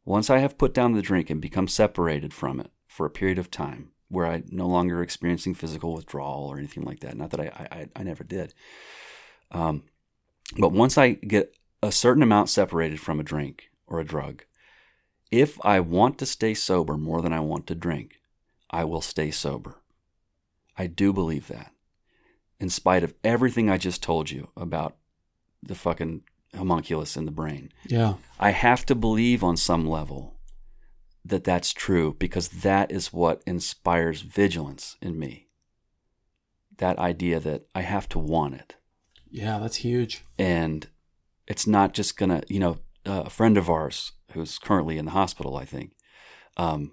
once 0.04 0.30
I 0.30 0.38
have 0.38 0.58
put 0.58 0.74
down 0.74 0.92
the 0.92 1.02
drink 1.02 1.30
and 1.30 1.40
become 1.40 1.68
separated 1.68 2.32
from 2.32 2.60
it 2.60 2.70
for 2.86 3.06
a 3.06 3.10
period 3.10 3.38
of 3.38 3.50
time 3.50 3.90
where 4.08 4.26
I 4.26 4.42
no 4.48 4.66
longer 4.66 5.02
experiencing 5.02 5.54
physical 5.54 5.94
withdrawal 5.94 6.46
or 6.46 6.58
anything 6.58 6.84
like 6.84 7.00
that. 7.00 7.16
Not 7.16 7.30
that 7.30 7.40
I 7.40 7.68
I, 7.70 7.88
I 7.96 8.02
never 8.02 8.24
did. 8.24 8.54
Um, 9.50 9.84
but 10.58 10.72
once 10.72 10.96
I 10.96 11.12
get 11.12 11.54
a 11.82 11.92
certain 11.92 12.22
amount 12.22 12.48
separated 12.48 13.00
from 13.00 13.20
a 13.20 13.24
drink 13.24 13.70
or 13.86 14.00
a 14.00 14.04
drug, 14.04 14.44
if 15.30 15.58
I 15.64 15.80
want 15.80 16.18
to 16.18 16.26
stay 16.26 16.54
sober 16.54 16.96
more 16.96 17.22
than 17.22 17.32
I 17.32 17.40
want 17.40 17.66
to 17.68 17.74
drink, 17.74 18.20
I 18.70 18.84
will 18.84 19.00
stay 19.00 19.30
sober. 19.30 19.76
I 20.76 20.86
do 20.86 21.12
believe 21.12 21.48
that 21.48 21.72
in 22.60 22.70
spite 22.70 23.04
of 23.04 23.14
everything 23.22 23.70
I 23.70 23.78
just 23.78 24.02
told 24.02 24.30
you 24.30 24.48
about 24.56 24.96
the 25.62 25.74
fucking 25.74 26.22
homunculus 26.56 27.16
in 27.16 27.24
the 27.24 27.30
brain. 27.30 27.72
Yeah. 27.86 28.14
I 28.38 28.50
have 28.50 28.86
to 28.86 28.94
believe 28.94 29.44
on 29.44 29.56
some 29.56 29.88
level 29.88 30.34
that 31.24 31.44
that's 31.44 31.72
true 31.72 32.16
because 32.18 32.48
that 32.48 32.90
is 32.90 33.12
what 33.12 33.42
inspires 33.46 34.22
vigilance 34.22 34.96
in 35.00 35.18
me. 35.18 35.48
That 36.78 36.98
idea 36.98 37.40
that 37.40 37.66
I 37.74 37.82
have 37.82 38.08
to 38.10 38.18
want 38.18 38.54
it. 38.54 38.76
Yeah. 39.30 39.58
That's 39.58 39.76
huge. 39.76 40.24
And 40.38 40.86
it's 41.46 41.66
not 41.66 41.92
just 41.92 42.16
going 42.16 42.30
to, 42.30 42.42
you 42.52 42.60
know, 42.60 42.78
uh, 43.08 43.22
a 43.26 43.30
friend 43.30 43.56
of 43.56 43.68
ours 43.70 44.12
who's 44.32 44.58
currently 44.58 44.98
in 44.98 45.04
the 45.06 45.12
hospital, 45.12 45.56
I 45.56 45.64
think, 45.64 45.92
um, 46.56 46.92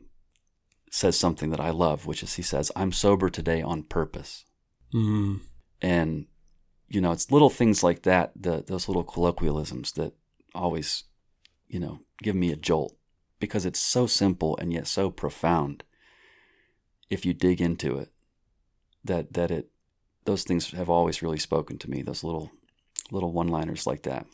says 0.91 1.17
something 1.19 1.49
that 1.49 1.59
I 1.59 1.71
love, 1.71 2.05
which 2.05 2.23
is 2.23 2.35
he 2.35 2.41
says, 2.41 2.71
I'm 2.75 2.91
sober 2.91 3.29
today 3.29 3.61
on 3.61 3.83
purpose 3.83 4.45
Mm. 4.93 5.41
and 5.81 6.27
you 6.87 7.01
know 7.01 7.11
it's 7.11 7.31
little 7.31 7.49
things 7.49 7.83
like 7.83 8.03
that 8.03 8.31
the, 8.35 8.63
those 8.65 8.87
little 8.87 9.03
colloquialisms 9.03 9.91
that 9.93 10.13
always 10.53 11.03
you 11.67 11.79
know 11.79 11.99
give 12.21 12.35
me 12.35 12.51
a 12.51 12.55
jolt 12.55 12.95
because 13.39 13.65
it's 13.65 13.79
so 13.79 14.07
simple 14.07 14.55
and 14.57 14.71
yet 14.71 14.87
so 14.87 15.09
profound 15.09 15.83
if 17.09 17.25
you 17.25 17.33
dig 17.33 17.59
into 17.59 17.97
it 17.97 18.09
that 19.03 19.33
that 19.33 19.51
it 19.51 19.69
those 20.25 20.43
things 20.43 20.71
have 20.71 20.89
always 20.89 21.21
really 21.21 21.39
spoken 21.39 21.77
to 21.79 21.89
me 21.89 22.01
those 22.03 22.23
little 22.23 22.51
little 23.11 23.33
one 23.33 23.47
liners 23.49 23.85
like 23.87 24.03
that 24.03 24.25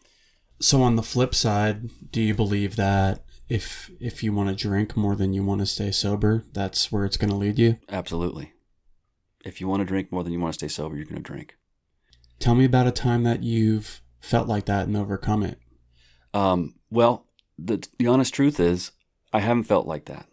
So 0.61 0.81
on 0.83 0.95
the 0.95 1.03
flip 1.03 1.35
side, 1.35 1.89
do 2.11 2.21
you 2.21 2.33
believe 2.33 2.75
that 2.77 3.23
if 3.49 3.91
if 3.99 4.23
you 4.23 4.31
want 4.31 4.49
to 4.49 4.55
drink 4.55 4.95
more 4.95 5.15
than 5.15 5.33
you 5.33 5.43
want 5.43 5.59
to 5.59 5.65
stay 5.65 5.91
sober, 5.91 6.45
that's 6.53 6.91
where 6.91 7.03
it's 7.03 7.17
going 7.17 7.31
to 7.31 7.35
lead 7.35 7.59
you? 7.59 7.77
absolutely 7.89 8.53
if 9.43 9.59
you 9.59 9.67
want 9.67 9.81
to 9.81 9.85
drink 9.85 10.11
more 10.11 10.23
than 10.23 10.31
you 10.31 10.39
want 10.39 10.53
to 10.53 10.59
stay 10.59 10.67
sober 10.67 10.95
you're 10.95 11.03
going 11.05 11.15
to 11.15 11.21
drink 11.21 11.55
Tell 12.41 12.55
me 12.55 12.65
about 12.65 12.87
a 12.87 12.91
time 12.91 13.21
that 13.21 13.43
you've 13.43 14.01
felt 14.19 14.47
like 14.47 14.65
that 14.65 14.87
and 14.87 14.97
overcome 14.97 15.43
it. 15.43 15.59
Um, 16.33 16.73
well, 16.89 17.27
the 17.59 17.87
the 17.99 18.07
honest 18.07 18.33
truth 18.33 18.59
is, 18.59 18.91
I 19.31 19.41
haven't 19.41 19.65
felt 19.65 19.85
like 19.85 20.05
that. 20.05 20.25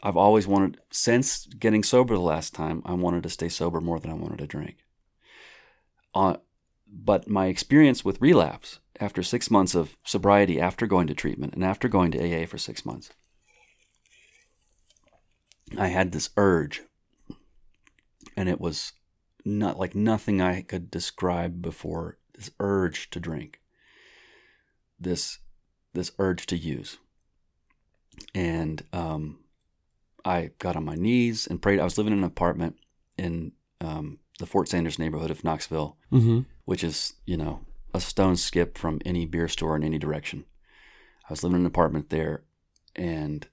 I've 0.00 0.16
always 0.16 0.46
wanted, 0.46 0.78
since 0.92 1.46
getting 1.46 1.82
sober 1.82 2.14
the 2.14 2.20
last 2.20 2.54
time, 2.54 2.82
I 2.84 2.92
wanted 2.92 3.24
to 3.24 3.30
stay 3.30 3.48
sober 3.48 3.80
more 3.80 3.98
than 3.98 4.12
I 4.12 4.14
wanted 4.14 4.38
to 4.38 4.46
drink. 4.46 4.76
Uh, 6.14 6.36
but 6.86 7.28
my 7.28 7.46
experience 7.46 8.04
with 8.04 8.20
relapse 8.20 8.78
after 9.00 9.22
six 9.22 9.50
months 9.50 9.74
of 9.74 9.96
sobriety, 10.04 10.60
after 10.60 10.86
going 10.86 11.06
to 11.08 11.14
treatment, 11.14 11.54
and 11.54 11.64
after 11.64 11.88
going 11.88 12.10
to 12.12 12.18
AA 12.42 12.46
for 12.46 12.58
six 12.58 12.84
months, 12.86 13.10
I 15.78 15.88
had 15.88 16.12
this 16.12 16.30
urge, 16.36 16.82
and 18.36 18.48
it 18.48 18.60
was 18.60 18.92
not 19.44 19.78
like 19.78 19.94
nothing 19.94 20.40
I 20.40 20.62
could 20.62 20.90
describe 20.90 21.60
before. 21.62 22.18
This 22.34 22.50
urge 22.60 23.10
to 23.10 23.20
drink, 23.20 23.60
this 25.00 25.38
this 25.94 26.12
urge 26.18 26.46
to 26.46 26.56
use, 26.56 26.98
and 28.34 28.82
um, 28.92 29.38
I 30.24 30.50
got 30.58 30.76
on 30.76 30.84
my 30.84 30.94
knees 30.96 31.46
and 31.46 31.60
prayed. 31.62 31.80
I 31.80 31.84
was 31.84 31.96
living 31.98 32.12
in 32.12 32.18
an 32.20 32.24
apartment 32.24 32.76
in 33.16 33.52
um, 33.80 34.18
the 34.38 34.46
Fort 34.46 34.68
Sanders 34.68 34.98
neighborhood 34.98 35.30
of 35.30 35.44
Knoxville, 35.44 35.96
Mm-hmm. 36.12 36.40
which 36.66 36.84
is 36.84 37.14
you 37.24 37.36
know 37.38 37.60
a 37.96 38.00
stone 38.00 38.36
skip 38.36 38.78
from 38.78 39.00
any 39.04 39.26
beer 39.26 39.48
store 39.48 39.76
in 39.76 39.82
any 39.82 39.98
direction. 39.98 40.44
I 41.28 41.32
was 41.32 41.42
living 41.42 41.56
in 41.56 41.62
an 41.62 41.66
apartment 41.66 42.10
there, 42.10 42.44
and 42.94 43.46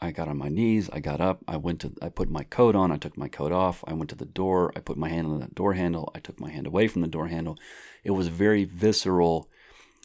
I 0.00 0.12
got 0.12 0.28
on 0.28 0.38
my 0.38 0.48
knees. 0.48 0.88
I 0.92 1.00
got 1.00 1.20
up. 1.20 1.42
I 1.46 1.56
went 1.56 1.80
to. 1.80 1.92
I 2.00 2.08
put 2.08 2.30
my 2.30 2.44
coat 2.44 2.74
on. 2.74 2.90
I 2.92 2.96
took 2.96 3.16
my 3.18 3.28
coat 3.28 3.52
off. 3.52 3.84
I 3.86 3.92
went 3.94 4.08
to 4.10 4.16
the 4.16 4.24
door. 4.24 4.72
I 4.76 4.80
put 4.80 4.96
my 4.96 5.08
hand 5.08 5.26
on 5.26 5.40
the 5.40 5.48
door 5.48 5.74
handle. 5.74 6.10
I 6.14 6.20
took 6.20 6.40
my 6.40 6.50
hand 6.50 6.66
away 6.66 6.88
from 6.88 7.02
the 7.02 7.08
door 7.08 7.28
handle. 7.28 7.58
It 8.04 8.12
was 8.12 8.28
very 8.28 8.64
visceral, 8.64 9.48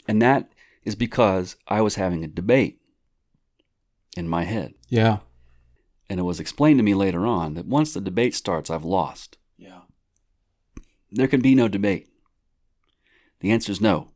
and 0.07 0.21
that 0.21 0.51
is 0.83 0.95
because 0.95 1.55
I 1.67 1.81
was 1.81 1.95
having 1.95 2.23
a 2.23 2.27
debate 2.27 2.79
in 4.17 4.27
my 4.27 4.43
head, 4.43 4.73
Yeah. 4.89 5.19
and 6.09 6.19
it 6.19 6.23
was 6.23 6.39
explained 6.39 6.77
to 6.79 6.83
me 6.83 6.93
later 6.93 7.25
on 7.25 7.53
that 7.53 7.65
once 7.65 7.93
the 7.93 8.01
debate 8.01 8.35
starts, 8.35 8.69
I've 8.69 8.83
lost. 8.83 9.37
Yeah. 9.57 9.81
There 11.11 11.27
can 11.27 11.41
be 11.41 11.55
no 11.55 11.67
debate. 11.67 12.09
The 13.43 13.51
answer 13.51 13.73
is 13.73 13.81
no. 13.81 14.07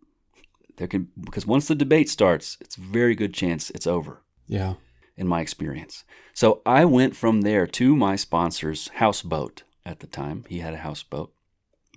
There 0.78 0.88
can 0.88 1.10
because 1.20 1.46
once 1.46 1.68
the 1.68 1.76
debate 1.76 2.10
starts, 2.10 2.58
it's 2.62 2.78
a 2.78 2.82
very 2.82 3.14
good 3.14 3.34
chance 3.34 3.70
it's 3.72 3.86
over 3.86 4.22
Yeah. 4.48 4.76
in 5.18 5.28
my 5.28 5.42
experience. 5.42 6.06
So 6.34 6.62
I 6.66 6.86
went 6.86 7.14
from 7.14 7.42
there 7.42 7.68
to 7.68 7.96
my 7.96 8.16
sponsor's 8.16 8.88
houseboat 8.96 9.64
at 9.86 10.00
the 10.00 10.08
time. 10.08 10.46
He 10.48 10.60
had 10.60 10.74
a 10.74 10.78
houseboat, 10.78 11.34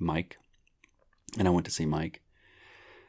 Mike. 0.01 0.39
And 1.39 1.47
I 1.47 1.53
went 1.53 1.67
to 1.67 1.71
see 1.71 1.87
Mike. 1.87 2.21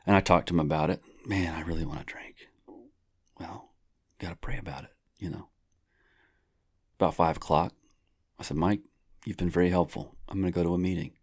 And 0.06 0.15
I 0.15 0.19
talked 0.22 0.49
to 0.49 0.53
him 0.53 0.60
about 0.60 0.91
it. 0.91 1.02
Man, 1.26 1.56
I 1.56 1.61
really 1.61 1.85
want 1.85 1.99
to 2.02 2.06
drink. 2.06 2.35
Well, 3.39 3.72
got 4.19 4.30
to 4.30 4.35
pray 4.35 4.57
about 4.60 4.84
it, 4.84 4.91
you 5.18 5.31
know. 5.31 5.48
About 6.99 7.15
five 7.15 7.38
o'clock, 7.38 7.73
I 8.38 8.43
said, 8.43 8.57
Mike, 8.57 8.81
you've 9.26 9.38
been 9.38 9.49
very 9.49 9.69
helpful. 9.72 10.15
I'm 10.30 10.39
going 10.41 10.52
to 10.53 10.56
go 10.56 10.64
to 10.64 10.76
a 10.76 10.77
meeting. 10.77 11.14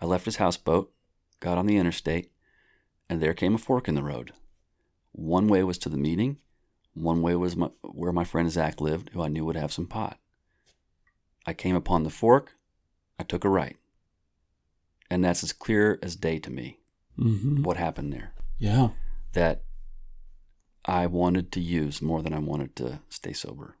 I 0.00 0.06
left 0.06 0.24
his 0.24 0.36
houseboat, 0.36 0.92
got 1.40 1.58
on 1.58 1.66
the 1.66 1.76
interstate, 1.76 2.30
and 3.08 3.20
there 3.20 3.34
came 3.34 3.54
a 3.54 3.58
fork 3.58 3.88
in 3.88 3.94
the 3.94 4.02
road. 4.02 4.32
One 5.12 5.48
way 5.48 5.62
was 5.62 5.78
to 5.78 5.88
the 5.88 5.96
meeting, 5.96 6.38
one 6.94 7.22
way 7.22 7.34
was 7.36 7.56
my, 7.56 7.68
where 7.82 8.12
my 8.12 8.24
friend 8.24 8.50
Zach 8.50 8.80
lived, 8.80 9.10
who 9.12 9.22
I 9.22 9.28
knew 9.28 9.44
would 9.44 9.56
have 9.56 9.72
some 9.72 9.86
pot. 9.86 10.18
I 11.46 11.52
came 11.54 11.76
upon 11.76 12.02
the 12.02 12.10
fork. 12.10 12.54
I 13.18 13.22
took 13.22 13.44
a 13.44 13.48
right. 13.48 13.76
And 15.10 15.24
that's 15.24 15.44
as 15.44 15.52
clear 15.52 15.98
as 16.02 16.16
day 16.16 16.38
to 16.40 16.50
me 16.50 16.80
Mm-hmm. 17.18 17.62
what 17.62 17.78
happened 17.78 18.12
there. 18.12 18.34
Yeah. 18.58 18.88
That 19.32 19.62
I 20.84 21.06
wanted 21.06 21.50
to 21.52 21.60
use 21.60 22.02
more 22.02 22.20
than 22.20 22.34
I 22.34 22.38
wanted 22.40 22.76
to 22.76 23.00
stay 23.08 23.32
sober 23.32 23.76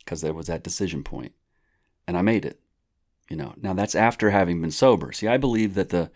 because 0.00 0.20
there 0.20 0.34
was 0.34 0.46
that 0.48 0.62
decision 0.62 1.02
point 1.02 1.32
and 2.06 2.18
I 2.18 2.22
made 2.22 2.44
it. 2.44 2.60
You 3.30 3.36
know, 3.36 3.54
now 3.56 3.72
that's 3.72 3.94
after 3.94 4.28
having 4.30 4.60
been 4.60 4.70
sober. 4.70 5.10
See, 5.12 5.26
I 5.26 5.38
believe 5.38 5.72
that 5.74 5.88
the 5.88 6.10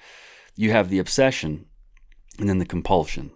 you 0.57 0.73
have 0.73 0.89
the 0.89 0.99
obsession 0.99 1.67
and 2.39 2.49
then 2.49 2.59
the 2.59 2.67
compulsion. 2.67 3.33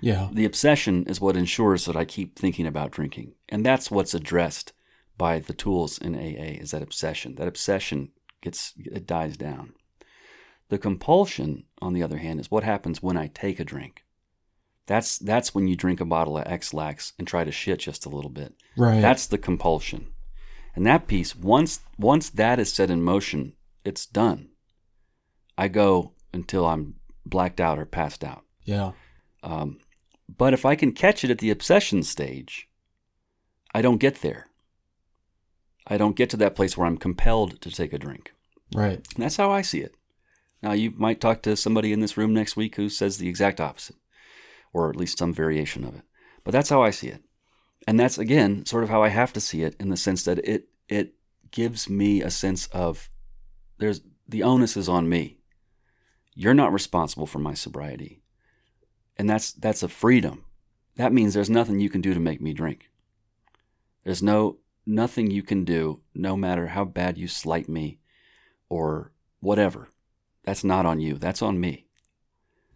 Yeah. 0.00 0.28
The 0.32 0.44
obsession 0.44 1.04
is 1.06 1.20
what 1.20 1.36
ensures 1.36 1.86
that 1.86 1.96
I 1.96 2.04
keep 2.04 2.38
thinking 2.38 2.66
about 2.66 2.90
drinking. 2.90 3.34
And 3.48 3.64
that's 3.64 3.90
what's 3.90 4.14
addressed 4.14 4.72
by 5.16 5.38
the 5.38 5.54
tools 5.54 5.98
in 5.98 6.14
AA 6.14 6.60
is 6.60 6.72
that 6.72 6.82
obsession. 6.82 7.36
That 7.36 7.48
obsession 7.48 8.10
gets 8.42 8.74
it 8.76 9.06
dies 9.06 9.36
down. 9.36 9.74
The 10.68 10.78
compulsion, 10.78 11.64
on 11.80 11.92
the 11.92 12.02
other 12.02 12.18
hand, 12.18 12.40
is 12.40 12.50
what 12.50 12.64
happens 12.64 13.02
when 13.02 13.16
I 13.16 13.28
take 13.28 13.60
a 13.60 13.64
drink. 13.64 14.04
That's 14.86 15.18
that's 15.18 15.54
when 15.54 15.68
you 15.68 15.76
drink 15.76 16.00
a 16.00 16.04
bottle 16.04 16.36
of 16.36 16.46
Ex-Lax 16.46 17.14
and 17.18 17.26
try 17.26 17.44
to 17.44 17.52
shit 17.52 17.80
just 17.80 18.04
a 18.04 18.10
little 18.10 18.30
bit. 18.30 18.54
Right. 18.76 19.00
That's 19.00 19.26
the 19.26 19.38
compulsion. 19.38 20.08
And 20.74 20.86
that 20.86 21.06
piece, 21.06 21.34
once 21.36 21.80
once 21.98 22.28
that 22.30 22.58
is 22.58 22.72
set 22.72 22.90
in 22.90 23.02
motion, 23.02 23.54
it's 23.84 24.04
done. 24.04 24.48
I 25.56 25.68
go 25.68 26.12
until 26.32 26.66
I'm 26.66 26.94
blacked 27.24 27.60
out 27.60 27.78
or 27.78 27.86
passed 27.86 28.24
out. 28.24 28.44
yeah. 28.64 28.92
Um, 29.42 29.78
but 30.26 30.54
if 30.54 30.64
I 30.64 30.74
can 30.74 30.92
catch 30.92 31.22
it 31.22 31.30
at 31.30 31.38
the 31.38 31.50
obsession 31.50 32.02
stage, 32.02 32.66
I 33.74 33.82
don't 33.82 33.98
get 33.98 34.22
there. 34.22 34.48
I 35.86 35.98
don't 35.98 36.16
get 36.16 36.30
to 36.30 36.38
that 36.38 36.56
place 36.56 36.76
where 36.76 36.86
I'm 36.86 36.96
compelled 36.96 37.60
to 37.60 37.70
take 37.70 37.92
a 37.92 37.98
drink. 37.98 38.32
Right. 38.74 39.06
And 39.14 39.22
that's 39.22 39.36
how 39.36 39.50
I 39.50 39.60
see 39.60 39.80
it. 39.80 39.94
Now, 40.62 40.72
you 40.72 40.92
might 40.96 41.20
talk 41.20 41.42
to 41.42 41.56
somebody 41.56 41.92
in 41.92 42.00
this 42.00 42.16
room 42.16 42.32
next 42.32 42.56
week 42.56 42.76
who 42.76 42.88
says 42.88 43.18
the 43.18 43.28
exact 43.28 43.60
opposite, 43.60 43.96
or 44.72 44.88
at 44.88 44.96
least 44.96 45.18
some 45.18 45.34
variation 45.34 45.84
of 45.84 45.94
it. 45.94 46.02
But 46.42 46.52
that's 46.52 46.70
how 46.70 46.82
I 46.82 46.90
see 46.90 47.08
it. 47.08 47.22
And 47.86 48.00
that's, 48.00 48.16
again, 48.16 48.64
sort 48.64 48.82
of 48.82 48.88
how 48.88 49.02
I 49.02 49.08
have 49.08 49.34
to 49.34 49.40
see 49.40 49.62
it 49.62 49.76
in 49.78 49.90
the 49.90 49.96
sense 49.96 50.24
that 50.24 50.38
it, 50.38 50.68
it 50.88 51.14
gives 51.50 51.90
me 51.90 52.22
a 52.22 52.30
sense 52.30 52.66
of 52.68 53.10
there's 53.78 54.00
the 54.26 54.42
onus 54.42 54.74
is 54.74 54.88
on 54.88 55.06
me. 55.06 55.36
You're 56.34 56.54
not 56.54 56.72
responsible 56.72 57.26
for 57.26 57.38
my 57.38 57.54
sobriety. 57.54 58.20
And 59.16 59.30
that's 59.30 59.52
that's 59.52 59.82
a 59.82 59.88
freedom. 59.88 60.44
That 60.96 61.12
means 61.12 61.34
there's 61.34 61.50
nothing 61.50 61.80
you 61.80 61.88
can 61.90 62.00
do 62.00 62.14
to 62.14 62.20
make 62.20 62.40
me 62.40 62.52
drink. 62.52 62.90
There's 64.04 64.22
no 64.22 64.58
nothing 64.86 65.30
you 65.30 65.42
can 65.42 65.64
do, 65.64 66.00
no 66.14 66.36
matter 66.36 66.68
how 66.68 66.84
bad 66.84 67.16
you 67.16 67.28
slight 67.28 67.68
me 67.68 68.00
or 68.68 69.12
whatever. 69.40 69.88
That's 70.42 70.64
not 70.64 70.84
on 70.86 71.00
you. 71.00 71.14
That's 71.16 71.42
on 71.42 71.60
me. 71.60 71.86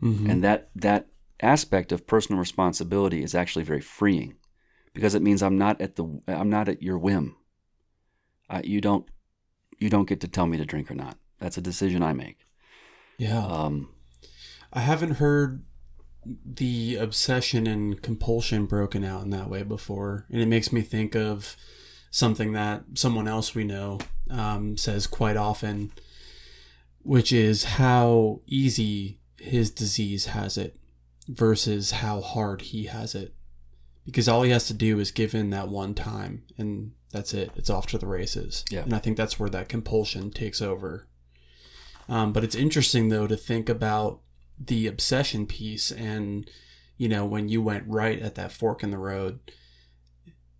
Mhm. 0.03 0.31
And 0.31 0.45
that 0.45 0.71
that 0.77 1.09
aspect 1.41 1.93
of 1.93 2.07
personal 2.07 2.39
responsibility 2.39 3.23
is 3.23 3.35
actually 3.35 3.65
very 3.65 3.81
freeing 3.81 4.37
because 4.95 5.15
it 5.15 5.23
means 5.23 5.43
I'm 5.43 5.59
not 5.59 5.81
at 5.81 5.97
the 5.97 6.21
I'm 6.29 6.51
not 6.51 6.69
at 6.69 6.83
your 6.83 6.99
whim. 6.99 7.37
I, 8.49 8.63
you 8.63 8.81
don't 8.81 9.09
you 9.79 9.91
don't 9.91 10.09
get 10.09 10.21
to 10.21 10.29
tell 10.29 10.47
me 10.47 10.57
to 10.57 10.65
drink 10.65 10.91
or 10.91 10.95
not. 10.95 11.19
That's 11.39 11.59
a 11.59 11.61
decision 11.63 12.03
I 12.03 12.13
make. 12.13 12.39
Yeah. 13.19 13.45
Um, 13.45 13.91
I 14.73 14.81
haven't 14.81 15.17
heard 15.17 15.65
the 16.25 16.97
obsession 16.97 17.67
and 17.67 18.03
compulsion 18.03 18.67
broken 18.67 19.05
out 19.05 19.23
in 19.23 19.31
that 19.31 19.51
way 19.51 19.63
before, 19.63 20.27
and 20.31 20.41
it 20.41 20.49
makes 20.49 20.73
me 20.73 20.83
think 20.83 21.15
of 21.15 21.57
something 22.11 22.53
that 22.53 22.85
someone 22.95 23.29
else 23.29 23.55
we 23.55 23.65
know 23.65 23.99
um, 24.31 24.77
says 24.77 25.07
quite 25.07 25.37
often, 25.37 25.93
which 27.03 27.33
is 27.33 27.65
how 27.65 28.41
easy 28.47 29.21
his 29.39 29.71
disease 29.71 30.27
has 30.27 30.57
it 30.57 30.79
versus 31.29 31.91
how 31.93 32.21
hard 32.21 32.63
he 32.63 32.85
has 32.85 33.15
it. 33.15 33.35
Because 34.05 34.29
all 34.29 34.43
he 34.43 34.51
has 34.51 34.67
to 34.69 34.75
do 34.75 34.99
is 34.99 35.11
give 35.11 35.35
in 35.35 35.51
that 35.51 35.69
one 35.69 35.95
time, 35.95 36.45
and 36.57 36.93
that's 37.13 37.35
it. 37.35 37.51
It's 37.57 37.69
off 37.69 37.87
to 37.89 37.99
the 37.99 38.07
races. 38.07 38.65
Yeah. 38.71 38.83
And 38.83 38.95
I 38.95 38.99
think 38.99 39.17
that's 39.19 39.39
where 39.39 39.51
that 39.51 39.69
compulsion 39.69 40.31
takes 40.31 40.63
over. 40.63 41.09
Um, 42.09 42.33
but 42.33 42.45
it's 42.45 42.55
interesting 42.55 43.09
though 43.09 43.27
to 43.27 43.37
think 43.37 43.69
about 43.69 44.21
the 44.59 44.87
obsession 44.87 45.47
piece 45.47 45.93
and 45.93 46.51
you 46.97 47.09
know 47.09 47.25
when 47.25 47.49
you 47.49 47.63
went 47.63 47.85
right 47.87 48.21
at 48.21 48.35
that 48.35 48.51
fork 48.51 48.83
in 48.83 48.91
the 48.91 48.99
road 48.99 49.39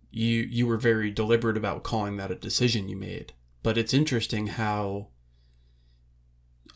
you 0.09 0.39
you 0.49 0.65
were 0.65 0.77
very 0.77 1.11
deliberate 1.11 1.57
about 1.57 1.83
calling 1.83 2.15
that 2.15 2.31
a 2.31 2.35
decision 2.35 2.87
you 2.87 2.95
made 2.95 3.33
but 3.61 3.77
it's 3.77 3.93
interesting 3.93 4.47
how 4.47 5.09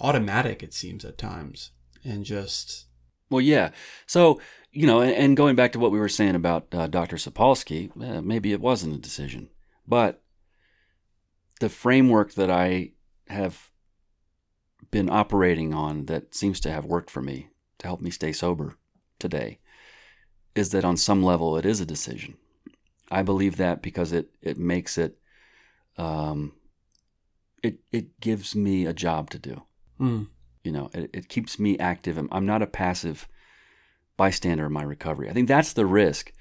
automatic 0.01 0.61
it 0.61 0.73
seems 0.73 1.05
at 1.05 1.17
times 1.17 1.71
and 2.03 2.25
just 2.25 2.87
Well, 3.29 3.41
yeah. 3.41 3.71
So, 4.05 4.39
you 4.71 4.85
know, 4.85 5.01
and, 5.01 5.13
and 5.13 5.37
going 5.37 5.55
back 5.55 5.71
to 5.73 5.79
what 5.79 5.91
we 5.91 5.99
were 5.99 6.09
saying 6.09 6.35
about 6.35 6.67
uh, 6.71 6.87
Dr. 6.87 7.15
Sapolsky, 7.15 7.89
uh, 8.01 8.21
maybe 8.21 8.51
it 8.51 8.61
wasn't 8.61 8.95
a 8.95 8.99
decision, 8.99 9.49
but 9.87 10.21
the 11.59 11.69
framework 11.69 12.33
that 12.33 12.51
I 12.51 12.91
have 13.27 13.71
been 14.93 15.09
operating 15.09 15.73
on 15.73 16.05
that 16.05 16.33
seems 16.35 16.59
to 16.61 16.71
have 16.71 16.85
worked 16.85 17.09
for 17.09 17.21
me 17.21 17.49
to 17.79 17.87
help 17.87 17.99
me 17.99 18.11
stay 18.11 18.31
sober 18.31 18.77
today 19.19 19.59
is 20.55 20.69
that 20.69 20.85
on 20.85 20.95
some 20.95 21.23
level 21.23 21.57
it 21.57 21.65
is 21.65 21.81
a 21.81 21.85
decision. 21.85 22.37
I 23.11 23.23
believe 23.23 23.57
that 23.57 23.81
because 23.81 24.13
it, 24.13 24.29
it 24.41 24.57
makes 24.57 24.97
it, 24.97 25.17
um, 25.97 26.53
it, 27.63 27.79
it 27.91 28.19
gives 28.19 28.55
me 28.55 28.85
a 28.85 28.93
job 28.93 29.29
to 29.31 29.39
do. 29.39 29.63
Mm, 29.99 30.27
you 30.63 30.71
know 30.71 30.89
it, 30.93 31.09
it 31.11 31.27
keeps 31.27 31.59
me 31.59 31.77
active. 31.79 32.17
I'm, 32.17 32.29
I'm 32.31 32.45
not 32.45 32.61
a 32.61 32.67
passive 32.67 33.27
bystander 34.15 34.67
in 34.67 34.73
my 34.73 34.83
recovery. 34.83 35.29
I 35.29 35.33
think 35.33 35.47
that's 35.47 35.73
the 35.73 35.85
risk. 35.85 36.31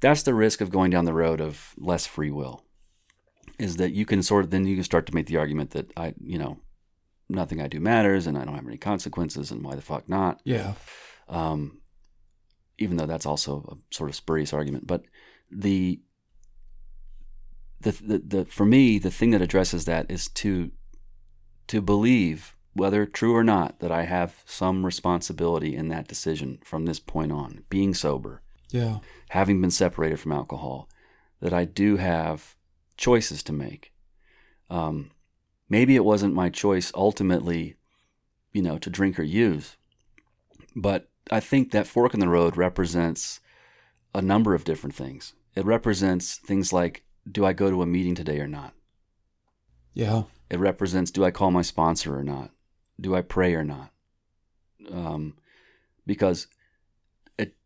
That's 0.00 0.22
the 0.22 0.34
risk 0.34 0.60
of 0.60 0.70
going 0.70 0.90
down 0.90 1.06
the 1.06 1.14
road 1.14 1.40
of 1.40 1.74
less 1.78 2.06
free 2.06 2.30
will 2.30 2.64
is 3.58 3.76
that 3.76 3.92
you 3.92 4.04
can 4.04 4.22
sort 4.22 4.44
of 4.44 4.50
then 4.50 4.66
you 4.66 4.74
can 4.74 4.84
start 4.84 5.06
to 5.06 5.14
make 5.14 5.26
the 5.26 5.36
argument 5.36 5.70
that 5.70 5.88
i 5.96 6.12
you 6.20 6.36
know 6.36 6.58
nothing 7.28 7.60
i 7.60 7.66
do 7.66 7.80
matters 7.80 8.26
and 8.26 8.36
i 8.36 8.44
don't 8.44 8.54
have 8.54 8.66
any 8.66 8.76
consequences 8.76 9.50
and 9.50 9.64
why 9.64 9.74
the 9.74 9.82
fuck 9.82 10.08
not 10.08 10.40
yeah 10.44 10.74
um, 11.28 11.80
even 12.78 12.96
though 12.96 13.06
that's 13.06 13.26
also 13.26 13.64
a 13.70 13.94
sort 13.94 14.10
of 14.10 14.16
spurious 14.16 14.52
argument. 14.52 14.86
But 14.86 15.04
the, 15.50 16.00
the 17.80 17.92
the 17.92 18.18
the 18.18 18.44
for 18.46 18.64
me, 18.64 18.98
the 18.98 19.10
thing 19.10 19.30
that 19.30 19.42
addresses 19.42 19.84
that 19.84 20.10
is 20.10 20.28
to 20.28 20.72
to 21.68 21.80
believe, 21.80 22.56
whether 22.72 23.06
true 23.06 23.34
or 23.34 23.44
not, 23.44 23.80
that 23.80 23.92
I 23.92 24.04
have 24.04 24.42
some 24.46 24.84
responsibility 24.84 25.76
in 25.76 25.88
that 25.88 26.08
decision 26.08 26.58
from 26.64 26.86
this 26.86 27.00
point 27.00 27.32
on, 27.32 27.64
being 27.68 27.94
sober, 27.94 28.42
yeah 28.70 28.98
having 29.30 29.60
been 29.60 29.70
separated 29.70 30.20
from 30.20 30.32
alcohol, 30.32 30.88
that 31.40 31.52
I 31.52 31.64
do 31.64 31.96
have 31.96 32.54
choices 32.96 33.42
to 33.44 33.52
make. 33.52 33.92
Um, 34.70 35.10
maybe 35.74 35.96
it 35.96 36.04
wasn't 36.04 36.32
my 36.42 36.48
choice 36.48 36.92
ultimately, 36.94 37.74
you 38.52 38.62
know, 38.62 38.78
to 38.78 38.88
drink 38.88 39.18
or 39.18 39.24
use, 39.24 39.76
but 40.76 41.10
I 41.32 41.40
think 41.40 41.72
that 41.72 41.88
fork 41.88 42.14
in 42.14 42.20
the 42.20 42.28
road 42.28 42.56
represents 42.56 43.40
a 44.14 44.22
number 44.22 44.54
of 44.54 44.62
different 44.62 44.94
things. 44.94 45.34
It 45.56 45.64
represents 45.64 46.36
things 46.36 46.72
like, 46.72 47.02
do 47.28 47.44
I 47.44 47.52
go 47.54 47.70
to 47.70 47.82
a 47.82 47.86
meeting 47.86 48.14
today 48.14 48.38
or 48.38 48.46
not? 48.46 48.72
yeah 49.94 50.22
It 50.48 50.60
represents, 50.60 51.10
do 51.10 51.24
I 51.24 51.32
call 51.32 51.50
my 51.50 51.62
sponsor 51.62 52.16
or 52.16 52.22
not? 52.22 52.50
Do 53.00 53.16
I 53.16 53.22
pray 53.22 53.52
or 53.56 53.64
not? 53.64 53.90
Um, 54.88 55.34
because 56.06 56.46
it, 57.36 57.56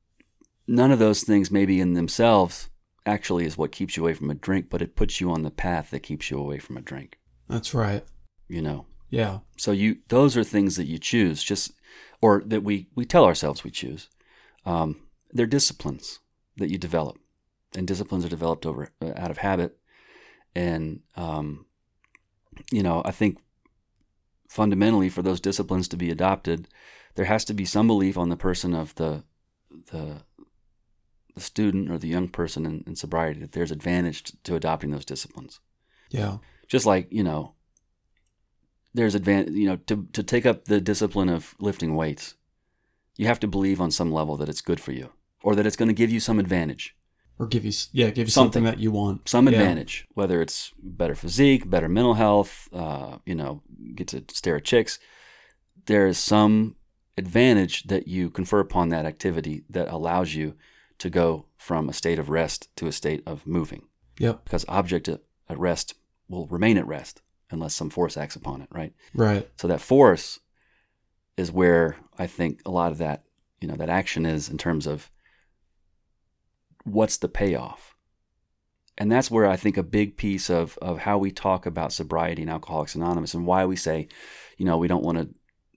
none 0.67 0.93
of 0.93 0.99
those 0.99 1.25
things, 1.25 1.51
maybe 1.51 1.79
in 1.79 1.93
themselves, 1.93 2.71
actually 3.05 3.45
is 3.45 3.59
what 3.59 3.79
keeps 3.79 3.99
you 3.99 4.05
away 4.05 4.15
from 4.15 4.31
a 4.31 4.35
drink, 4.47 4.71
but 4.71 4.81
it 4.81 4.97
puts 4.97 5.21
you 5.21 5.31
on 5.31 5.43
the 5.43 5.51
path 5.51 5.91
that 5.91 6.09
keeps 6.09 6.31
you 6.31 6.39
away 6.39 6.59
from 6.59 6.79
a 6.79 6.81
drink. 6.81 7.19
That's 7.49 7.75
right. 7.75 8.05
You 8.49 8.63
know, 8.63 8.87
yeah. 9.11 9.39
So 9.57 9.73
you 9.73 9.99
those 10.09 10.37
are 10.37 10.45
things 10.45 10.77
that 10.77 10.87
you 10.87 10.99
choose, 10.99 11.43
just 11.43 11.73
or 12.21 12.43
that 12.47 12.63
we 12.63 12.89
we 12.95 13.05
tell 13.05 13.25
ourselves 13.25 13.65
we 13.65 13.71
choose. 13.71 14.09
Um, 14.65 14.97
they're 15.31 15.47
disciplines 15.47 16.21
that 16.57 16.71
you 16.71 16.79
develop, 16.79 17.19
and 17.75 17.87
disciplines 17.87 18.25
are 18.25 18.31
developed 18.31 18.67
over 18.67 18.91
uh, 19.01 19.13
out 19.17 19.31
of 19.31 19.39
habit. 19.39 19.79
And 20.55 21.01
um, 21.17 21.67
you 22.71 22.83
know, 22.83 23.03
I 23.05 23.11
think 23.11 23.39
fundamentally, 24.49 25.09
for 25.09 25.23
those 25.23 25.41
disciplines 25.41 25.89
to 25.89 25.97
be 25.97 26.11
adopted, 26.11 26.69
there 27.15 27.27
has 27.27 27.45
to 27.47 27.55
be 27.55 27.65
some 27.65 27.87
belief 27.87 28.19
on 28.19 28.29
the 28.29 28.37
person 28.37 28.75
of 28.75 28.95
the 28.97 29.25
the 29.91 30.23
the 31.35 31.41
student 31.41 31.91
or 31.91 31.99
the 31.99 32.09
young 32.09 32.29
person 32.29 32.67
in, 32.67 32.83
in 32.87 32.97
sobriety 32.97 33.41
that 33.41 33.53
there's 33.53 33.71
advantage 33.71 34.25
to, 34.25 34.37
to 34.43 34.57
adopting 34.57 34.91
those 34.91 35.05
disciplines. 35.05 35.61
Yeah 36.11 36.39
just 36.69 36.87
like 36.87 37.09
you 37.11 37.23
know 37.25 37.55
there's 38.95 39.15
advan 39.15 39.55
you 39.55 39.67
know 39.69 39.77
to 39.87 40.07
to 40.13 40.23
take 40.23 40.47
up 40.47 40.65
the 40.67 40.81
discipline 40.81 41.29
of 41.29 41.55
lifting 41.59 41.95
weights 41.95 42.35
you 43.17 43.27
have 43.27 43.41
to 43.41 43.49
believe 43.49 43.81
on 43.81 43.91
some 43.91 44.13
level 44.13 44.37
that 44.37 44.49
it's 44.49 44.61
good 44.61 44.81
for 44.81 44.93
you 44.93 45.11
or 45.43 45.55
that 45.55 45.67
it's 45.67 45.77
going 45.77 45.89
to 45.89 45.95
give 45.95 46.11
you 46.11 46.21
some 46.21 46.39
advantage. 46.39 46.95
Or 47.41 47.47
give 47.47 47.65
you 47.65 47.73
yeah 47.93 48.11
give 48.11 48.27
you 48.27 48.33
something, 48.33 48.63
Something. 48.63 48.65
that 48.65 48.79
you 48.81 48.91
want. 48.91 49.29
Some 49.29 49.47
Yeah. 49.49 49.59
advantage 49.59 50.07
whether 50.15 50.43
it's 50.43 50.73
better 50.83 51.15
physique 51.15 51.69
better 51.71 51.89
mental 51.89 52.15
health 52.15 52.69
uh, 52.73 53.19
you 53.25 53.35
know 53.37 53.63
get 53.95 54.09
to 54.09 54.25
stare 54.33 54.57
at 54.57 54.65
chicks. 54.65 54.99
There 55.87 56.07
is 56.09 56.19
some 56.19 56.75
advantage 57.17 57.85
that 57.85 58.07
you 58.09 58.31
confer 58.31 58.61
upon 58.61 58.89
that 58.91 59.07
activity 59.07 59.65
that 59.71 59.89
allows 59.89 60.35
you 60.35 60.55
to 60.99 61.09
go 61.11 61.47
from 61.57 61.89
a 61.89 61.93
state 61.93 62.19
of 62.19 62.29
rest 62.29 62.69
to 62.77 62.87
a 62.89 62.93
state 62.93 63.23
of 63.27 63.47
moving. 63.47 63.83
Yep. 64.19 64.45
Because 64.45 64.65
object 64.69 65.09
at 65.09 65.21
rest 65.59 65.95
will 66.29 66.47
remain 66.47 66.77
at 66.77 66.87
rest 66.87 67.23
unless 67.51 67.75
some 67.75 67.91
force 67.91 68.17
acts 68.17 68.37
upon 68.37 68.61
it 68.63 68.69
right 68.71 68.93
right 69.15 69.49
So 69.57 69.69
that 69.69 69.81
force 69.81 70.41
is 71.39 71.53
where 71.53 71.97
I 72.19 72.27
think 72.27 72.61
a 72.67 72.71
lot 72.71 72.91
of 72.91 72.99
that, 72.99 73.23
you 73.61 73.69
know, 73.69 73.77
that 73.77 73.89
action 73.89 74.27
is 74.27 74.49
in 74.49 74.59
terms 74.59 74.87
of 74.87 75.11
what's 76.85 77.17
the 77.17 77.29
payoff? 77.29 77.95
And 78.99 79.11
that's 79.11 79.31
where 79.31 79.47
I 79.47 79.55
think 79.55 79.77
a 79.77 79.85
big 79.85 80.17
piece 80.17 80.51
of, 80.51 80.77
of 80.83 80.99
how 80.99 81.17
we 81.17 81.31
talk 81.31 81.65
about 81.65 81.93
sobriety 81.93 82.43
and 82.43 82.51
Alcoholics 82.51 82.97
Anonymous 82.97 83.35
and 83.35 83.47
why 83.47 83.65
we 83.65 83.77
say, 83.77 84.09
you 84.57 84.65
know, 84.67 84.77
we 84.77 84.89
don't 84.89 85.05
want 85.05 85.19
to 85.19 85.29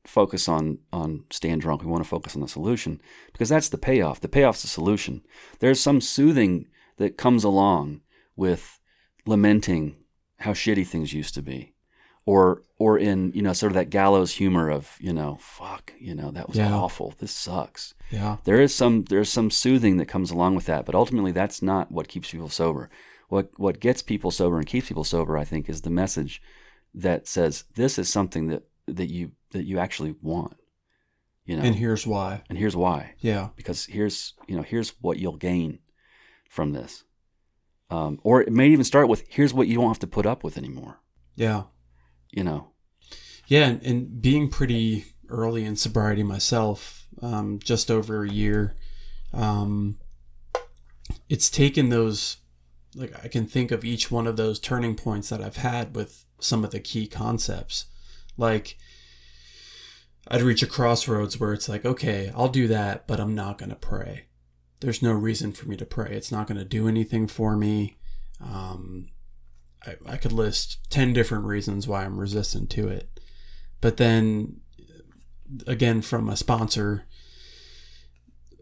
focus 0.04 0.50
on 0.50 0.80
on 0.92 1.26
staying 1.30 1.60
drunk. 1.60 1.84
We 1.84 1.88
want 1.88 2.04
to 2.04 2.10
focus 2.10 2.34
on 2.34 2.42
the 2.42 2.48
solution 2.48 3.00
because 3.32 3.50
that's 3.50 3.70
the 3.70 3.78
payoff. 3.78 4.20
The 4.20 4.28
payoff's 4.28 4.64
the 4.64 4.68
solution. 4.68 5.22
There's 5.60 5.80
some 5.80 6.02
soothing 6.02 6.68
that 6.98 7.18
comes 7.20 7.44
along 7.44 8.02
with 8.36 8.80
lamenting 9.28 9.98
how 10.42 10.52
shitty 10.54 10.86
things 10.86 11.14
used 11.14 11.34
to 11.36 11.42
be 11.42 11.74
or 12.26 12.62
or 12.78 12.98
in 13.00 13.32
you 13.34 13.42
know 13.42 13.54
sort 13.54 13.72
of 13.72 13.76
that 13.76 13.90
gallows 13.90 14.34
humor 14.34 14.70
of 14.70 14.96
you 15.00 15.14
know 15.14 15.38
fuck 15.42 15.94
you 16.00 16.14
know 16.14 16.30
that 16.32 16.48
was 16.48 16.58
Yeah. 16.58 16.74
awful 16.74 17.14
this 17.20 17.32
sucks 17.32 17.94
Yeah. 18.12 18.38
there 18.44 18.62
is 18.62 18.74
some 18.76 19.06
there's 19.06 19.30
some 19.30 19.50
soothing 19.50 19.98
that 19.98 20.06
comes 20.08 20.30
along 20.32 20.54
with 20.56 20.66
that 20.68 20.86
but 20.86 20.96
ultimately 20.96 21.32
that's 21.32 21.62
not 21.62 21.92
what 21.92 22.08
keeps 22.08 22.32
people 22.32 22.50
sober 22.50 22.90
what 23.30 23.50
what 23.58 23.80
gets 23.80 24.02
people 24.04 24.30
sober 24.32 24.58
and 24.58 24.68
keeps 24.68 24.88
people 24.90 25.04
sober 25.04 25.38
i 25.38 25.46
think 25.46 25.68
is 25.70 25.82
the 25.82 25.90
message 25.90 26.42
that 26.94 27.28
says 27.28 27.64
this 27.76 27.98
is 27.98 28.08
something 28.10 28.48
that 28.48 28.64
that 28.88 29.10
you 29.10 29.32
that 29.52 29.64
you 29.64 29.80
actually 29.80 30.14
want 30.22 30.58
you 31.46 31.56
know 31.58 31.64
And 31.64 31.76
here's 31.76 32.06
why. 32.06 32.44
and 32.50 32.58
here's 32.58 32.76
why 32.76 33.14
Yeah. 33.20 33.50
because 33.56 33.86
here's 33.86 34.34
you 34.48 34.56
know 34.56 34.62
here's 34.64 34.90
what 35.02 35.18
you'll 35.18 35.38
gain 35.38 35.80
from 36.50 36.74
this 36.74 37.04
um, 37.92 38.20
or 38.24 38.42
it 38.42 38.52
may 38.52 38.70
even 38.70 38.84
start 38.86 39.08
with 39.08 39.24
here's 39.30 39.54
what 39.54 39.68
you 39.68 39.76
don't 39.76 39.88
have 39.88 40.00
to 40.00 40.08
put 40.08 40.26
up 40.26 40.44
with 40.44 40.58
anymore 40.58 41.00
Yeah. 41.36 41.64
you 42.32 42.44
know 42.44 42.72
Yeah, 43.48 43.68
and, 43.68 43.84
and 43.84 44.22
being 44.22 44.50
pretty 44.50 45.06
early 45.30 45.64
in 45.66 45.76
sobriety 45.76 46.24
myself, 46.24 47.08
um, 47.22 47.60
just 47.60 47.90
over 47.92 48.24
a 48.24 48.30
year, 48.30 48.76
um, 49.34 49.98
it's 51.30 51.50
taken 51.50 51.90
those, 51.90 52.38
like, 52.96 53.14
I 53.24 53.28
can 53.28 53.46
think 53.48 53.72
of 53.72 53.86
each 53.86 54.12
one 54.12 54.28
of 54.28 54.36
those 54.38 54.60
turning 54.60 54.96
points 54.96 55.30
that 55.30 55.42
I've 55.42 55.58
had 55.58 55.96
with 55.96 56.26
some 56.40 56.64
of 56.66 56.72
the 56.72 56.80
key 56.80 57.08
concepts. 57.08 57.86
Like, 58.38 58.78
I'd 60.28 60.42
reach 60.42 60.64
a 60.64 60.68
crossroads 60.68 61.40
where 61.40 61.54
it's 61.54 61.70
like, 61.70 61.86
okay, 61.86 62.32
I'll 62.36 62.50
do 62.50 62.68
that, 62.68 63.08
but 63.08 63.20
I'm 63.20 63.36
not 63.36 63.58
going 63.58 63.70
to 63.70 63.76
pray. 63.76 64.26
There's 64.82 65.02
no 65.02 65.14
reason 65.14 65.52
for 65.52 65.68
me 65.68 65.78
to 65.78 65.86
pray. 65.86 66.12
It's 66.12 66.32
not 66.32 66.48
going 66.48 66.58
to 66.58 66.66
do 66.66 66.88
anything 66.88 67.28
for 67.28 67.56
me. 67.56 67.98
Um, 68.44 69.08
I, 69.86 69.96
I 70.14 70.18
could 70.18 70.32
list 70.32 70.80
10 70.90 71.14
different 71.14 71.46
reasons 71.46 71.88
why 71.88 72.04
I'm 72.04 72.20
resistant 72.20 72.70
to 72.72 72.88
it. 72.88 73.20
But 73.80 73.98
then, 73.98 74.58
again, 75.68 76.02
from 76.02 76.30
a 76.30 76.36
sponsor, 76.36 77.06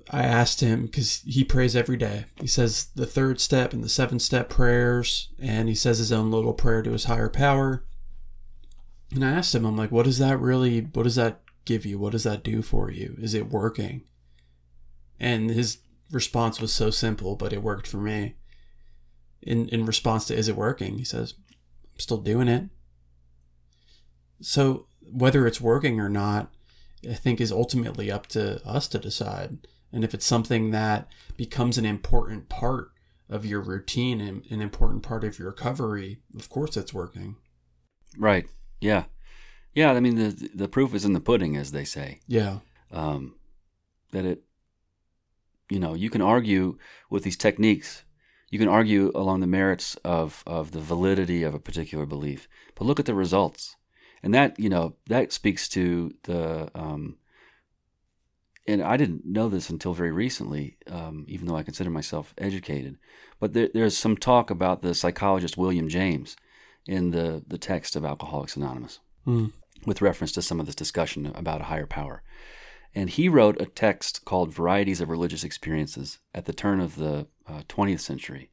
I 0.10 0.24
asked 0.24 0.62
him 0.62 0.86
because 0.86 1.22
he 1.26 1.44
prays 1.44 1.76
every 1.76 1.98
day. 1.98 2.26
He 2.40 2.48
says 2.48 2.88
the 2.96 3.06
third 3.06 3.40
step 3.40 3.74
and 3.74 3.84
the 3.84 3.90
seven 3.90 4.20
step 4.20 4.50
prayers, 4.50 5.30
and 5.40 5.70
he 5.70 5.76
says 5.76 6.00
his 6.00 6.12
own 6.12 6.32
little 6.32 6.54
prayer 6.54 6.82
to 6.82 6.92
his 6.92 7.06
higher 7.06 7.30
power. 7.30 7.86
And 9.14 9.24
I 9.24 9.32
asked 9.32 9.56
him, 9.56 9.66
I'm 9.66 9.78
like, 9.78 9.92
what 9.92 10.06
does 10.06 10.20
that 10.20 10.40
really, 10.40 10.82
what 10.82 11.04
does 11.04 11.16
that 11.16 11.42
give 11.66 11.86
you? 11.86 11.98
What 11.98 12.12
does 12.12 12.24
that 12.24 12.44
do 12.44 12.62
for 12.62 12.92
you? 12.92 13.16
Is 13.20 13.34
it 13.34 13.50
working? 13.50 14.04
And 15.20 15.50
his 15.50 15.80
response 16.12 16.60
was 16.60 16.74
so 16.74 16.90
simple, 16.90 17.36
but 17.36 17.54
it 17.54 17.64
worked 17.64 17.88
for 17.88 17.98
me. 17.98 18.36
In 19.42 19.70
in 19.70 19.86
response 19.86 20.26
to 20.26 20.36
is 20.36 20.50
it 20.50 20.56
working? 20.56 20.98
he 20.98 21.06
says 21.06 21.36
i'm 21.94 22.00
still 22.00 22.18
doing 22.18 22.48
it. 22.48 22.66
So 24.42 24.88
whether 25.12 25.48
it's 25.48 25.62
working 25.62 26.00
or 26.00 26.10
not 26.10 26.52
i 27.10 27.14
think 27.14 27.40
is 27.40 27.52
ultimately 27.52 28.12
up 28.12 28.28
to 28.28 28.66
us 28.68 28.88
to 28.90 29.00
decide. 29.00 29.68
And 29.92 30.04
if 30.04 30.14
it's 30.14 30.26
something 30.26 30.72
that 30.72 31.08
becomes 31.38 31.78
an 31.78 31.86
important 31.86 32.50
part 32.50 32.92
of 33.30 33.46
your 33.46 33.62
routine 33.62 34.22
and 34.22 34.46
an 34.52 34.62
important 34.62 35.04
part 35.04 35.24
of 35.24 35.40
your 35.40 35.50
recovery 35.50 36.20
of 36.36 36.50
course 36.50 36.76
it's 36.76 36.94
working. 36.94 37.38
Right. 38.18 38.46
Yeah. 38.82 39.06
Yeah 39.74 39.94
i 39.94 40.00
mean 40.02 40.16
the 40.16 40.50
the 40.54 40.68
proof 40.68 40.94
is 40.94 41.06
in 41.06 41.14
the 41.14 41.22
pudding 41.22 41.56
as 41.56 41.72
they 41.72 41.86
say. 41.86 42.20
Yeah. 42.28 42.60
Um, 42.92 43.36
that 44.12 44.26
it 44.26 44.44
you 45.70 45.80
know 45.80 45.94
you 45.94 46.10
can 46.10 46.22
argue 46.22 46.78
with 47.10 47.24
these 47.24 47.38
techniques 47.38 48.04
you 48.50 48.60
can 48.60 48.68
argue 48.68 49.12
along 49.14 49.40
the 49.40 49.48
merits 49.48 49.96
of 50.04 50.44
of 50.48 50.72
the 50.72 50.80
validity 50.80 51.44
of 51.44 51.54
a 51.54 51.60
particular 51.60 52.06
belief 52.06 52.48
but 52.76 52.86
look 52.86 53.00
at 53.00 53.06
the 53.06 53.14
results 53.14 53.76
and 54.24 54.34
that 54.34 54.60
you 54.60 54.70
know 54.70 54.96
that 55.08 55.32
speaks 55.32 55.70
to 55.70 56.14
the 56.24 56.70
um, 56.76 57.18
and 58.68 58.84
I 58.84 58.98
didn't 58.98 59.26
know 59.26 59.50
this 59.50 59.70
until 59.72 59.94
very 59.94 60.12
recently, 60.12 60.78
um, 60.88 61.26
even 61.28 61.48
though 61.48 61.56
I 61.56 61.64
consider 61.64 61.90
myself 61.90 62.36
educated. 62.38 62.98
But 63.40 63.54
there, 63.54 63.70
there's 63.74 63.98
some 63.98 64.16
talk 64.16 64.52
about 64.52 64.84
the 64.84 64.94
psychologist 64.94 65.58
William 65.58 65.90
James 65.90 66.36
in 66.86 67.10
the, 67.10 67.44
the 67.48 67.58
text 67.58 67.96
of 67.96 68.06
Alcoholics 68.06 68.56
Anonymous 68.56 69.00
Hmm. 69.26 69.48
with 69.86 70.02
reference 70.02 70.32
to 70.34 70.42
some 70.42 70.60
of 70.60 70.66
this 70.66 70.76
discussion 70.76 71.32
about 71.36 71.62
a 71.62 71.66
higher 71.66 71.88
power. 71.88 72.22
And 72.96 73.10
he 73.10 73.30
wrote 73.30 73.62
a 73.62 73.66
text 73.66 74.26
called 74.26 74.54
Varieties 74.54 75.02
of 75.02 75.10
Religious 75.10 75.44
Experiences 75.44 76.20
at 76.34 76.46
the 76.46 76.54
turn 76.54 76.80
of 76.80 76.96
the 76.96 77.28
uh, 77.48 77.62
20th 77.70 78.00
century. 78.00 78.50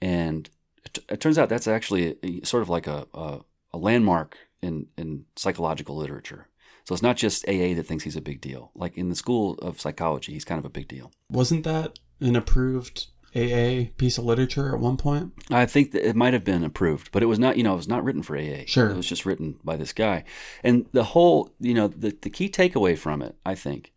And 0.00 0.48
it, 0.84 0.98
it 1.08 1.20
turns 1.20 1.38
out 1.38 1.48
that's 1.48 1.66
actually 1.66 2.16
a, 2.22 2.44
sort 2.44 2.62
of 2.62 2.68
like 2.68 2.86
a, 2.86 3.06
a, 3.14 3.40
a 3.72 3.78
landmark 3.78 4.38
in, 4.62 4.86
in 4.96 5.24
psychological 5.36 5.96
literature. 5.96 6.48
So 6.84 6.92
it's 6.92 7.02
not 7.02 7.16
just 7.16 7.48
AA 7.48 7.74
that 7.74 7.86
thinks 7.86 8.04
he's 8.04 8.16
a 8.16 8.20
big 8.20 8.40
deal. 8.40 8.70
Like 8.74 8.96
in 8.96 9.08
the 9.08 9.14
school 9.16 9.54
of 9.54 9.80
psychology, 9.80 10.32
he's 10.32 10.44
kind 10.44 10.58
of 10.58 10.64
a 10.64 10.70
big 10.70 10.88
deal. 10.88 11.12
wasn't 11.30 11.64
that 11.64 11.98
an 12.20 12.36
approved 12.36 13.06
aa 13.34 13.90
piece 13.96 14.18
of 14.18 14.24
literature 14.24 14.74
at 14.74 14.80
one 14.80 14.96
point 14.96 15.32
I 15.50 15.66
think 15.66 15.92
that 15.92 16.08
it 16.08 16.16
might 16.16 16.32
have 16.32 16.44
been 16.44 16.64
approved, 16.64 17.10
but 17.12 17.22
it 17.22 17.26
was 17.26 17.38
not, 17.38 17.56
you 17.56 17.62
know, 17.62 17.74
it 17.74 17.76
was 17.76 17.88
not 17.88 18.04
written 18.04 18.22
for 18.22 18.36
AA. 18.36 18.64
Sure. 18.66 18.90
It 18.90 18.96
was 18.96 19.08
just 19.08 19.26
written 19.26 19.58
by 19.64 19.76
this 19.76 19.92
guy. 19.92 20.24
And 20.62 20.86
the 20.92 21.04
whole, 21.04 21.54
you 21.60 21.74
know, 21.74 21.88
the, 21.88 22.16
the 22.20 22.30
key 22.30 22.48
takeaway 22.48 22.96
from 22.96 23.22
it, 23.22 23.36
I 23.44 23.54
think, 23.54 23.92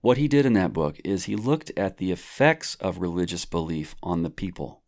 what 0.00 0.16
he 0.16 0.28
did 0.28 0.46
in 0.46 0.54
that 0.54 0.72
book 0.72 0.98
is 1.04 1.24
he 1.24 1.36
looked 1.36 1.70
at 1.76 1.98
the 1.98 2.10
effects 2.10 2.74
of 2.76 2.98
religious 2.98 3.44
belief 3.44 3.94
on 4.02 4.22
the 4.22 4.30
people, 4.30 4.82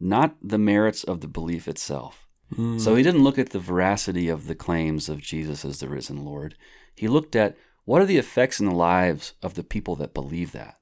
not 0.00 0.36
the 0.42 0.58
merits 0.58 1.04
of 1.04 1.20
the 1.20 1.28
belief 1.28 1.68
itself. 1.68 2.26
Hmm. 2.54 2.78
So 2.78 2.94
he 2.94 3.02
didn't 3.02 3.24
look 3.24 3.38
at 3.38 3.50
the 3.50 3.58
veracity 3.58 4.28
of 4.28 4.46
the 4.46 4.54
claims 4.54 5.08
of 5.08 5.20
Jesus 5.20 5.64
as 5.64 5.80
the 5.80 5.88
risen 5.88 6.24
Lord. 6.24 6.56
He 6.94 7.08
looked 7.08 7.36
at 7.36 7.56
what 7.84 8.00
are 8.00 8.06
the 8.06 8.18
effects 8.18 8.60
in 8.60 8.66
the 8.66 8.74
lives 8.74 9.34
of 9.42 9.54
the 9.54 9.64
people 9.64 9.96
that 9.96 10.14
believe 10.14 10.52
that? 10.52 10.78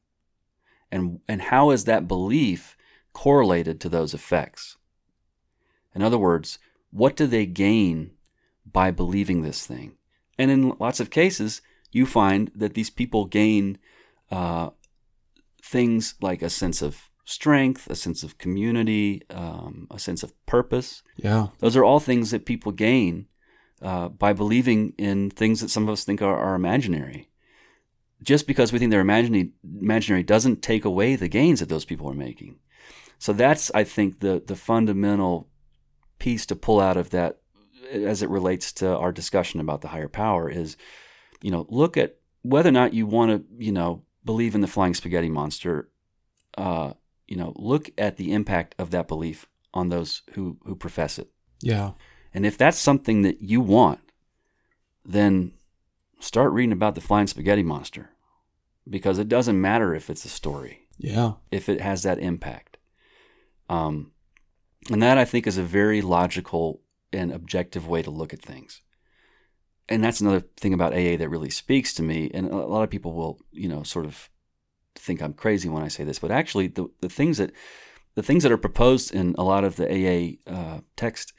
And, 0.93 1.20
and 1.27 1.43
how 1.43 1.70
is 1.70 1.85
that 1.85 2.06
belief 2.06 2.77
correlated 3.12 3.81
to 3.81 3.89
those 3.89 4.14
effects? 4.14 4.77
In 5.94 6.02
other 6.02 6.19
words, 6.19 6.59
what 6.90 7.16
do 7.16 7.27
they 7.27 7.47
gain 7.47 8.12
by 8.70 8.90
believing 8.90 9.43
this 9.43 9.66
thing? 9.66 9.97
And 10.39 10.51
in 10.51 10.77
lots 10.78 11.01
of 11.01 11.10
cases, 11.10 11.62
you 11.90 12.06
find 12.06 12.51
that 12.55 12.74
these 12.74 12.90
people 12.90 13.24
gain 13.24 13.78
uh, 14.31 14.70
things 15.62 16.14
like 16.20 16.43
a 16.43 16.51
sense 16.51 16.82
of 16.82 17.10
strength, 17.24 17.89
a 17.89 17.94
sense 17.94 18.23
of 18.23 18.39
community, 18.39 19.23
um, 19.31 19.86
a 19.90 19.98
sense 19.98 20.23
of 20.23 20.32
purpose. 20.47 21.02
yeah 21.16 21.48
Those 21.59 21.77
are 21.77 21.85
all 21.85 22.01
things 22.01 22.31
that 22.31 22.47
people 22.47 22.73
gain 22.73 23.27
uh, 23.81 24.09
by 24.09 24.32
believing 24.32 24.94
in 24.98 25.31
things 25.31 25.60
that 25.60 25.70
some 25.70 25.85
of 25.85 25.90
us 25.90 26.05
think 26.05 26.23
are, 26.23 26.36
are 26.36 26.55
imaginary. 26.55 27.31
Just 28.23 28.47
because 28.47 28.73
we 28.73 28.78
think 28.78 28.90
they're 28.90 29.01
imaginary, 29.01 29.53
imaginary 29.65 30.23
doesn't 30.23 30.62
take 30.62 30.85
away 30.85 31.16
the 31.16 31.28
gains 31.28 31.61
that 31.61 31.69
those 31.69 31.85
people 31.85 32.09
are 32.09 32.15
making. 32.15 32.59
So 33.19 33.32
that's, 33.32 33.70
I 33.74 33.85
think, 33.85 34.20
the 34.20 34.43
the 34.44 34.57
fundamental 34.57 35.49
piece 36.19 36.47
to 36.47 36.57
pull 36.57 36.81
out 36.81 36.97
of 36.97 37.11
that, 37.11 37.40
as 37.93 38.23
it 38.23 38.28
relates 38.28 38.73
to 38.74 38.97
our 38.97 39.12
discussion 39.12 39.61
about 39.61 39.81
the 39.81 39.89
higher 39.89 40.09
power, 40.09 40.49
is, 40.49 40.77
you 41.40 41.51
know, 41.51 41.66
look 41.69 41.97
at 41.97 42.16
whether 42.43 42.69
or 42.69 42.73
not 42.73 42.94
you 42.94 43.07
want 43.07 43.31
to, 43.31 43.65
you 43.65 43.73
know, 43.73 44.03
believe 44.24 44.55
in 44.55 44.61
the 44.61 44.66
flying 44.66 44.94
spaghetti 44.94 45.28
monster. 45.28 45.89
Uh, 46.57 46.93
you 47.27 47.36
know, 47.36 47.53
look 47.57 47.90
at 47.97 48.16
the 48.19 48.32
impact 48.32 48.74
of 48.78 48.90
that 48.90 49.09
belief 49.09 49.47
on 49.73 49.89
those 49.89 50.23
who 50.35 50.59
who 50.65 50.74
profess 50.74 51.19
it. 51.19 51.31
yeah 51.61 51.93
And 52.35 52.44
if 52.44 52.59
that's 52.59 52.78
something 52.78 53.23
that 53.23 53.40
you 53.40 53.61
want, 53.61 54.01
then 55.05 55.53
start 56.20 56.53
reading 56.53 56.73
about 56.73 56.94
the 56.94 57.01
flying 57.01 57.27
spaghetti 57.27 57.62
monster 57.62 58.11
because 58.88 59.18
it 59.18 59.28
doesn't 59.28 59.60
matter 59.60 59.94
if 59.94 60.10
it's 60.10 60.24
a 60.24 60.28
story, 60.28 60.86
yeah 60.98 61.32
if 61.50 61.68
it 61.68 61.80
has 61.80 62.02
that 62.02 62.18
impact. 62.18 62.78
Um, 63.68 64.12
and 64.90 65.02
that 65.02 65.18
I 65.18 65.24
think 65.24 65.46
is 65.46 65.59
a 65.59 65.62
very 65.62 66.02
logical 66.02 66.80
and 67.12 67.32
objective 67.32 67.86
way 67.86 68.02
to 68.02 68.10
look 68.10 68.32
at 68.32 68.42
things. 68.42 68.80
And 69.88 70.02
that's 70.02 70.20
another 70.20 70.40
thing 70.56 70.72
about 70.72 70.92
AA 70.92 71.16
that 71.16 71.28
really 71.28 71.50
speaks 71.50 71.92
to 71.94 72.02
me. 72.02 72.30
And 72.32 72.48
a 72.48 72.56
lot 72.56 72.82
of 72.82 72.90
people 72.90 73.12
will, 73.12 73.38
you 73.50 73.68
know, 73.68 73.82
sort 73.82 74.06
of 74.06 74.30
think 74.94 75.20
I'm 75.20 75.34
crazy 75.34 75.68
when 75.68 75.82
I 75.82 75.88
say 75.88 76.04
this, 76.04 76.18
but 76.18 76.30
actually 76.30 76.68
the, 76.68 76.88
the 77.00 77.09
things 77.09 77.38
that 77.38 77.52
the 78.14 78.22
things 78.22 78.42
that 78.42 78.52
are 78.52 78.59
proposed 78.59 79.14
in 79.14 79.34
a 79.38 79.44
lot 79.44 79.64
of 79.64 79.76
the 79.76 79.86
AA 79.88 80.52
uh, 80.52 80.80
text 80.96 81.32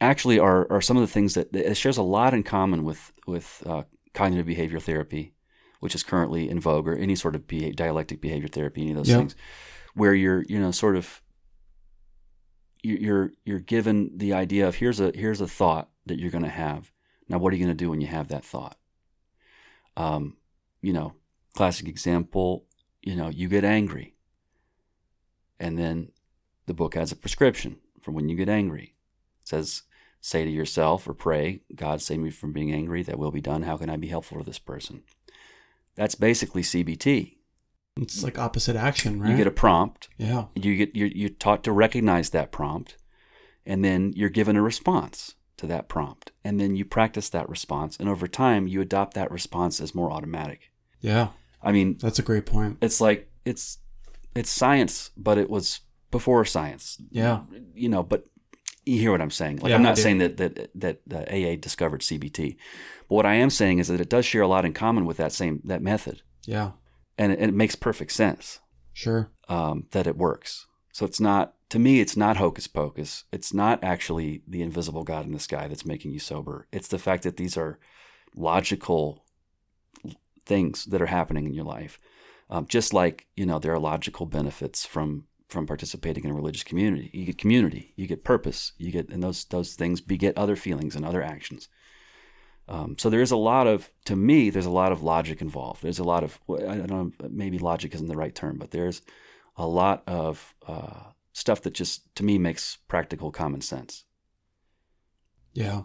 actually 0.00 0.38
are, 0.38 0.70
are 0.70 0.80
some 0.80 0.96
of 0.96 1.00
the 1.00 1.12
things 1.12 1.34
that 1.34 1.54
it 1.54 1.76
shares 1.76 1.96
a 1.96 2.02
lot 2.02 2.34
in 2.34 2.42
common 2.42 2.84
with 2.84 3.12
with 3.26 3.62
uh, 3.66 3.82
cognitive 4.14 4.46
behavioral 4.46 4.82
therapy, 4.82 5.34
which 5.80 5.94
is 5.94 6.02
currently 6.02 6.48
in 6.48 6.60
vogue, 6.60 6.88
or 6.88 6.94
any 6.96 7.14
sort 7.14 7.34
of 7.34 7.46
beha- 7.46 7.72
dialectic 7.72 8.20
behavior 8.20 8.48
therapy, 8.48 8.82
any 8.82 8.90
of 8.92 8.96
those 8.96 9.08
things, 9.18 9.36
where 9.94 10.14
you're 10.14 10.42
you 10.48 10.58
know 10.60 10.70
sort 10.70 10.96
of 10.96 11.22
you- 12.82 12.96
you're 12.96 13.32
you're 13.44 13.58
given 13.60 14.16
the 14.16 14.32
idea 14.32 14.66
of 14.68 14.76
here's 14.76 15.00
a 15.00 15.12
here's 15.14 15.40
a 15.40 15.46
thought 15.48 15.90
that 16.06 16.18
you're 16.18 16.30
going 16.30 16.44
to 16.44 16.50
have. 16.50 16.92
Now, 17.28 17.38
what 17.38 17.52
are 17.52 17.56
you 17.56 17.64
going 17.64 17.76
to 17.76 17.84
do 17.84 17.90
when 17.90 18.00
you 18.00 18.06
have 18.06 18.28
that 18.28 18.44
thought? 18.44 18.78
Um, 19.96 20.36
you 20.80 20.92
know, 20.92 21.14
classic 21.54 21.88
example. 21.88 22.66
You 23.02 23.16
know, 23.16 23.28
you 23.28 23.48
get 23.48 23.64
angry, 23.64 24.14
and 25.58 25.78
then 25.78 26.10
the 26.66 26.74
book 26.74 26.94
has 26.94 27.12
a 27.12 27.16
prescription 27.16 27.78
for 28.00 28.10
when 28.12 28.28
you 28.28 28.36
get 28.36 28.48
angry. 28.48 28.94
It 29.42 29.48
says, 29.48 29.82
say 30.20 30.44
to 30.44 30.50
yourself 30.50 31.06
or 31.08 31.14
pray, 31.14 31.62
God 31.74 32.02
save 32.02 32.18
me 32.18 32.30
from 32.30 32.52
being 32.52 32.72
angry, 32.72 33.02
that 33.04 33.18
will 33.18 33.30
be 33.30 33.40
done. 33.40 33.62
How 33.62 33.76
can 33.76 33.88
I 33.90 33.96
be 33.96 34.08
helpful 34.08 34.38
to 34.38 34.44
this 34.44 34.58
person? 34.58 35.04
That's 35.96 36.14
basically 36.14 36.62
CBT. 36.62 37.36
It's 38.00 38.22
like 38.22 38.38
opposite 38.38 38.76
action, 38.76 39.20
right? 39.20 39.30
You 39.30 39.36
get 39.36 39.46
a 39.46 39.50
prompt, 39.50 40.08
yeah. 40.18 40.44
you 40.54 40.76
get 40.76 40.94
you're, 40.94 41.08
you're 41.08 41.30
taught 41.30 41.64
to 41.64 41.72
recognize 41.72 42.30
that 42.30 42.52
prompt, 42.52 42.96
and 43.64 43.82
then 43.82 44.12
you're 44.14 44.28
given 44.28 44.54
a 44.56 44.62
response 44.62 45.34
to 45.56 45.66
that 45.68 45.88
prompt. 45.88 46.30
And 46.44 46.60
then 46.60 46.76
you 46.76 46.84
practice 46.84 47.30
that 47.30 47.48
response, 47.48 47.96
and 47.96 48.08
over 48.08 48.28
time 48.28 48.66
you 48.66 48.82
adopt 48.82 49.14
that 49.14 49.30
response 49.30 49.80
as 49.80 49.94
more 49.94 50.12
automatic. 50.12 50.70
Yeah. 51.00 51.28
I 51.62 51.72
mean, 51.72 51.96
That's 51.98 52.18
a 52.18 52.22
great 52.22 52.44
point. 52.44 52.76
it's 52.82 53.00
like 53.00 53.30
it's 53.46 53.78
it's 54.34 54.50
science, 54.50 55.10
but 55.16 55.38
it 55.38 55.48
was 55.48 55.80
before 56.10 56.44
science. 56.44 56.98
Yeah. 57.10 57.40
You 57.74 57.88
know, 57.88 58.02
but 58.02 58.26
you 58.86 58.98
hear 59.00 59.10
what 59.10 59.20
I'm 59.20 59.30
saying. 59.32 59.58
Like 59.58 59.70
Yeah, 59.70 59.76
I'm 59.76 59.82
not 59.82 59.98
saying 59.98 60.18
that 60.18 60.36
that 60.38 60.70
that 60.76 61.00
uh, 61.12 61.24
AA 61.30 61.56
discovered 61.56 62.00
CBT, 62.02 62.56
but 63.08 63.14
what 63.14 63.26
I 63.26 63.34
am 63.34 63.50
saying 63.50 63.80
is 63.80 63.88
that 63.88 64.00
it 64.00 64.08
does 64.08 64.24
share 64.24 64.42
a 64.42 64.48
lot 64.48 64.64
in 64.64 64.72
common 64.72 65.04
with 65.06 65.16
that 65.18 65.32
same 65.32 65.60
that 65.64 65.82
method, 65.82 66.22
Yeah. 66.46 66.70
and 67.18 67.32
it, 67.32 67.38
and 67.40 67.48
it 67.50 67.54
makes 67.54 67.74
perfect 67.74 68.12
sense 68.12 68.60
Sure. 68.92 69.30
um, 69.48 69.86
that 69.90 70.06
it 70.06 70.16
works. 70.16 70.66
So 70.92 71.04
it's 71.04 71.20
not 71.20 71.54
to 71.70 71.78
me, 71.80 71.98
it's 72.00 72.16
not 72.16 72.36
hocus 72.36 72.68
pocus. 72.68 73.24
It's 73.32 73.52
not 73.52 73.82
actually 73.82 74.42
the 74.46 74.62
invisible 74.62 75.02
God 75.02 75.26
in 75.26 75.32
the 75.32 75.40
sky 75.40 75.66
that's 75.66 75.84
making 75.84 76.12
you 76.12 76.20
sober. 76.20 76.68
It's 76.70 76.88
the 76.88 76.98
fact 76.98 77.24
that 77.24 77.36
these 77.36 77.56
are 77.56 77.80
logical 78.36 79.24
things 80.44 80.84
that 80.86 81.02
are 81.02 81.06
happening 81.06 81.46
in 81.46 81.54
your 81.54 81.64
life. 81.64 81.98
Um, 82.48 82.66
just 82.68 82.94
like 82.94 83.26
you 83.36 83.44
know, 83.46 83.58
there 83.58 83.72
are 83.74 83.80
logical 83.80 84.26
benefits 84.26 84.86
from 84.86 85.24
from 85.48 85.66
participating 85.66 86.24
in 86.24 86.30
a 86.30 86.34
religious 86.34 86.64
community. 86.64 87.10
You 87.12 87.24
get 87.24 87.38
community, 87.38 87.92
you 87.96 88.06
get 88.06 88.24
purpose, 88.24 88.72
you 88.78 88.90
get, 88.90 89.10
and 89.10 89.22
those 89.22 89.44
those 89.44 89.74
things 89.74 90.00
beget 90.00 90.36
other 90.36 90.56
feelings 90.56 90.96
and 90.96 91.04
other 91.04 91.22
actions. 91.22 91.68
Um, 92.68 92.96
so 92.98 93.08
there 93.08 93.22
is 93.22 93.30
a 93.30 93.36
lot 93.36 93.68
of, 93.68 93.90
to 94.06 94.16
me, 94.16 94.50
there's 94.50 94.66
a 94.66 94.70
lot 94.70 94.90
of 94.90 95.02
logic 95.02 95.40
involved. 95.40 95.82
There's 95.82 96.00
a 96.00 96.04
lot 96.04 96.24
of, 96.24 96.40
I 96.50 96.74
don't 96.74 96.90
know, 96.90 97.12
maybe 97.30 97.58
logic 97.58 97.94
isn't 97.94 98.08
the 98.08 98.16
right 98.16 98.34
term, 98.34 98.58
but 98.58 98.72
there's 98.72 99.02
a 99.56 99.66
lot 99.68 100.02
of 100.08 100.54
uh, 100.66 101.10
stuff 101.32 101.62
that 101.62 101.74
just, 101.74 102.12
to 102.16 102.24
me, 102.24 102.38
makes 102.38 102.78
practical 102.88 103.30
common 103.30 103.60
sense. 103.60 104.04
Yeah. 105.52 105.82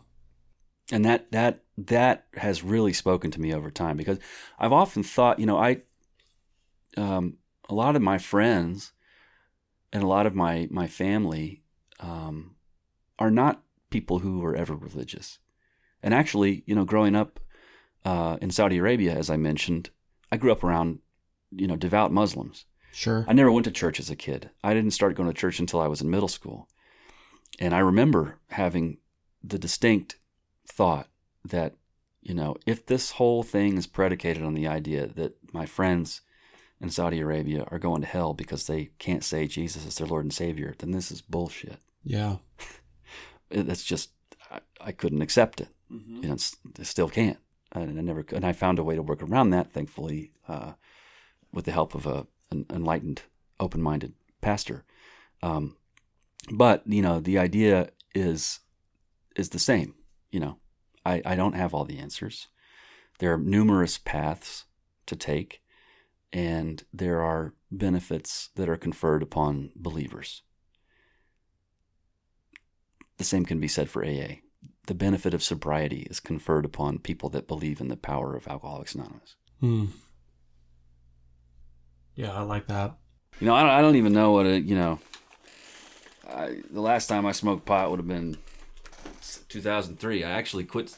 And 0.91 1.05
that 1.05 1.31
that 1.31 1.63
that 1.77 2.25
has 2.33 2.63
really 2.63 2.93
spoken 2.93 3.31
to 3.31 3.39
me 3.39 3.53
over 3.53 3.69
time 3.69 3.95
because 3.95 4.17
I've 4.57 4.73
often 4.73 5.03
thought, 5.03 5.39
you 5.39 5.45
know, 5.45 5.57
I, 5.57 5.83
um, 6.97 7.37
a 7.69 7.75
lot 7.75 7.95
of 7.95 8.01
my 8.01 8.17
friends 8.17 8.91
and 9.93 10.03
a 10.03 10.07
lot 10.07 10.25
of 10.25 10.35
my 10.35 10.67
my 10.71 10.87
family 10.87 11.63
um, 11.99 12.55
are 13.19 13.31
not 13.31 13.63
people 13.89 14.19
who 14.19 14.39
were 14.39 14.55
ever 14.55 14.75
religious. 14.75 15.39
And 16.01 16.13
actually, 16.13 16.63
you 16.65 16.73
know, 16.73 16.85
growing 16.85 17.15
up 17.15 17.39
uh, 18.03 18.37
in 18.41 18.49
Saudi 18.49 18.77
Arabia, 18.77 19.13
as 19.13 19.29
I 19.29 19.37
mentioned, 19.37 19.91
I 20.31 20.37
grew 20.37 20.51
up 20.51 20.63
around, 20.63 20.99
you 21.51 21.67
know, 21.67 21.75
devout 21.75 22.11
Muslims. 22.11 22.65
Sure. 22.91 23.25
I 23.27 23.33
never 23.33 23.51
went 23.51 23.65
to 23.65 23.71
church 23.71 23.99
as 23.99 24.09
a 24.09 24.15
kid. 24.15 24.49
I 24.63 24.73
didn't 24.73 24.91
start 24.91 25.15
going 25.15 25.29
to 25.29 25.39
church 25.39 25.59
until 25.59 25.79
I 25.79 25.87
was 25.87 26.01
in 26.01 26.09
middle 26.09 26.27
school. 26.27 26.67
And 27.59 27.75
I 27.75 27.79
remember 27.79 28.39
having 28.49 28.97
the 29.43 29.59
distinct 29.59 30.17
thought 30.67 31.07
that, 31.45 31.75
you 32.21 32.33
know, 32.33 32.55
if 32.65 32.85
this 32.85 33.11
whole 33.11 33.43
thing 33.43 33.77
is 33.77 33.87
predicated 33.87 34.43
on 34.43 34.53
the 34.53 34.67
idea 34.67 35.07
that 35.07 35.35
my 35.53 35.65
friends 35.65 36.21
in 36.81 36.89
Saudi 36.89 37.19
Arabia 37.19 37.65
are 37.69 37.79
going 37.79 38.01
to 38.01 38.07
hell 38.07 38.33
because 38.33 38.67
they 38.67 38.89
can't 38.97 39.23
say 39.23 39.47
Jesus 39.47 39.85
is 39.85 39.95
their 39.95 40.07
Lord 40.07 40.25
and 40.25 40.33
Savior, 40.33 40.75
then 40.79 40.91
this 40.91 41.11
is 41.11 41.21
bullshit. 41.21 41.77
yeah. 42.03 42.37
That's 43.49 43.83
just, 43.83 44.11
I, 44.49 44.59
I 44.79 44.91
couldn't 44.93 45.21
accept 45.21 45.59
it. 45.59 45.67
Know, 45.89 46.33
it's, 46.33 46.55
I 46.79 46.83
still 46.83 47.09
can't. 47.09 47.37
And 47.73 47.99
I 47.99 48.01
never, 48.01 48.25
and 48.33 48.45
I 48.45 48.53
found 48.53 48.79
a 48.79 48.83
way 48.83 48.95
to 48.95 49.01
work 49.01 49.21
around 49.21 49.49
that, 49.49 49.71
thankfully, 49.71 50.31
uh, 50.47 50.73
with 51.53 51.65
the 51.65 51.71
help 51.71 51.93
of 51.93 52.05
a, 52.05 52.27
an 52.49 52.65
enlightened, 52.69 53.23
open-minded 53.59 54.13
pastor. 54.41 54.85
Um, 55.43 55.75
but 56.49 56.83
you 56.85 57.01
know, 57.01 57.19
the 57.19 57.37
idea 57.37 57.89
is 58.15 58.59
is 59.35 59.49
the 59.49 59.59
same. 59.59 59.95
You 60.31 60.39
know, 60.39 60.57
I, 61.05 61.21
I 61.25 61.35
don't 61.35 61.55
have 61.55 61.73
all 61.73 61.85
the 61.85 61.99
answers. 61.99 62.47
There 63.19 63.33
are 63.33 63.37
numerous 63.37 63.97
paths 63.97 64.65
to 65.05 65.15
take, 65.15 65.61
and 66.33 66.83
there 66.93 67.21
are 67.21 67.53
benefits 67.71 68.49
that 68.55 68.69
are 68.69 68.77
conferred 68.77 69.23
upon 69.23 69.71
believers. 69.75 70.43
The 73.17 73.23
same 73.23 73.45
can 73.45 73.59
be 73.59 73.67
said 73.67 73.89
for 73.89 74.03
AA. 74.05 74.37
The 74.87 74.95
benefit 74.95 75.33
of 75.33 75.43
sobriety 75.43 76.07
is 76.09 76.19
conferred 76.19 76.65
upon 76.65 76.99
people 76.99 77.29
that 77.29 77.47
believe 77.47 77.79
in 77.81 77.87
the 77.87 77.97
power 77.97 78.35
of 78.35 78.47
Alcoholics 78.47 78.95
Anonymous. 78.95 79.35
Hmm. 79.59 79.85
Yeah, 82.15 82.33
I 82.33 82.41
like 82.41 82.67
that. 82.67 82.97
You 83.39 83.47
know, 83.47 83.55
I 83.55 83.61
don't, 83.61 83.71
I 83.71 83.81
don't 83.81 83.95
even 83.95 84.13
know 84.13 84.31
what 84.31 84.45
a, 84.45 84.59
you 84.59 84.75
know, 84.75 84.99
I, 86.27 86.61
the 86.69 86.81
last 86.81 87.07
time 87.07 87.25
I 87.25 87.31
smoked 87.31 87.65
pot 87.65 87.89
would 87.89 87.99
have 87.99 88.07
been 88.07 88.37
2003. 89.49 90.23
I 90.23 90.31
actually 90.31 90.63
quit 90.63 90.95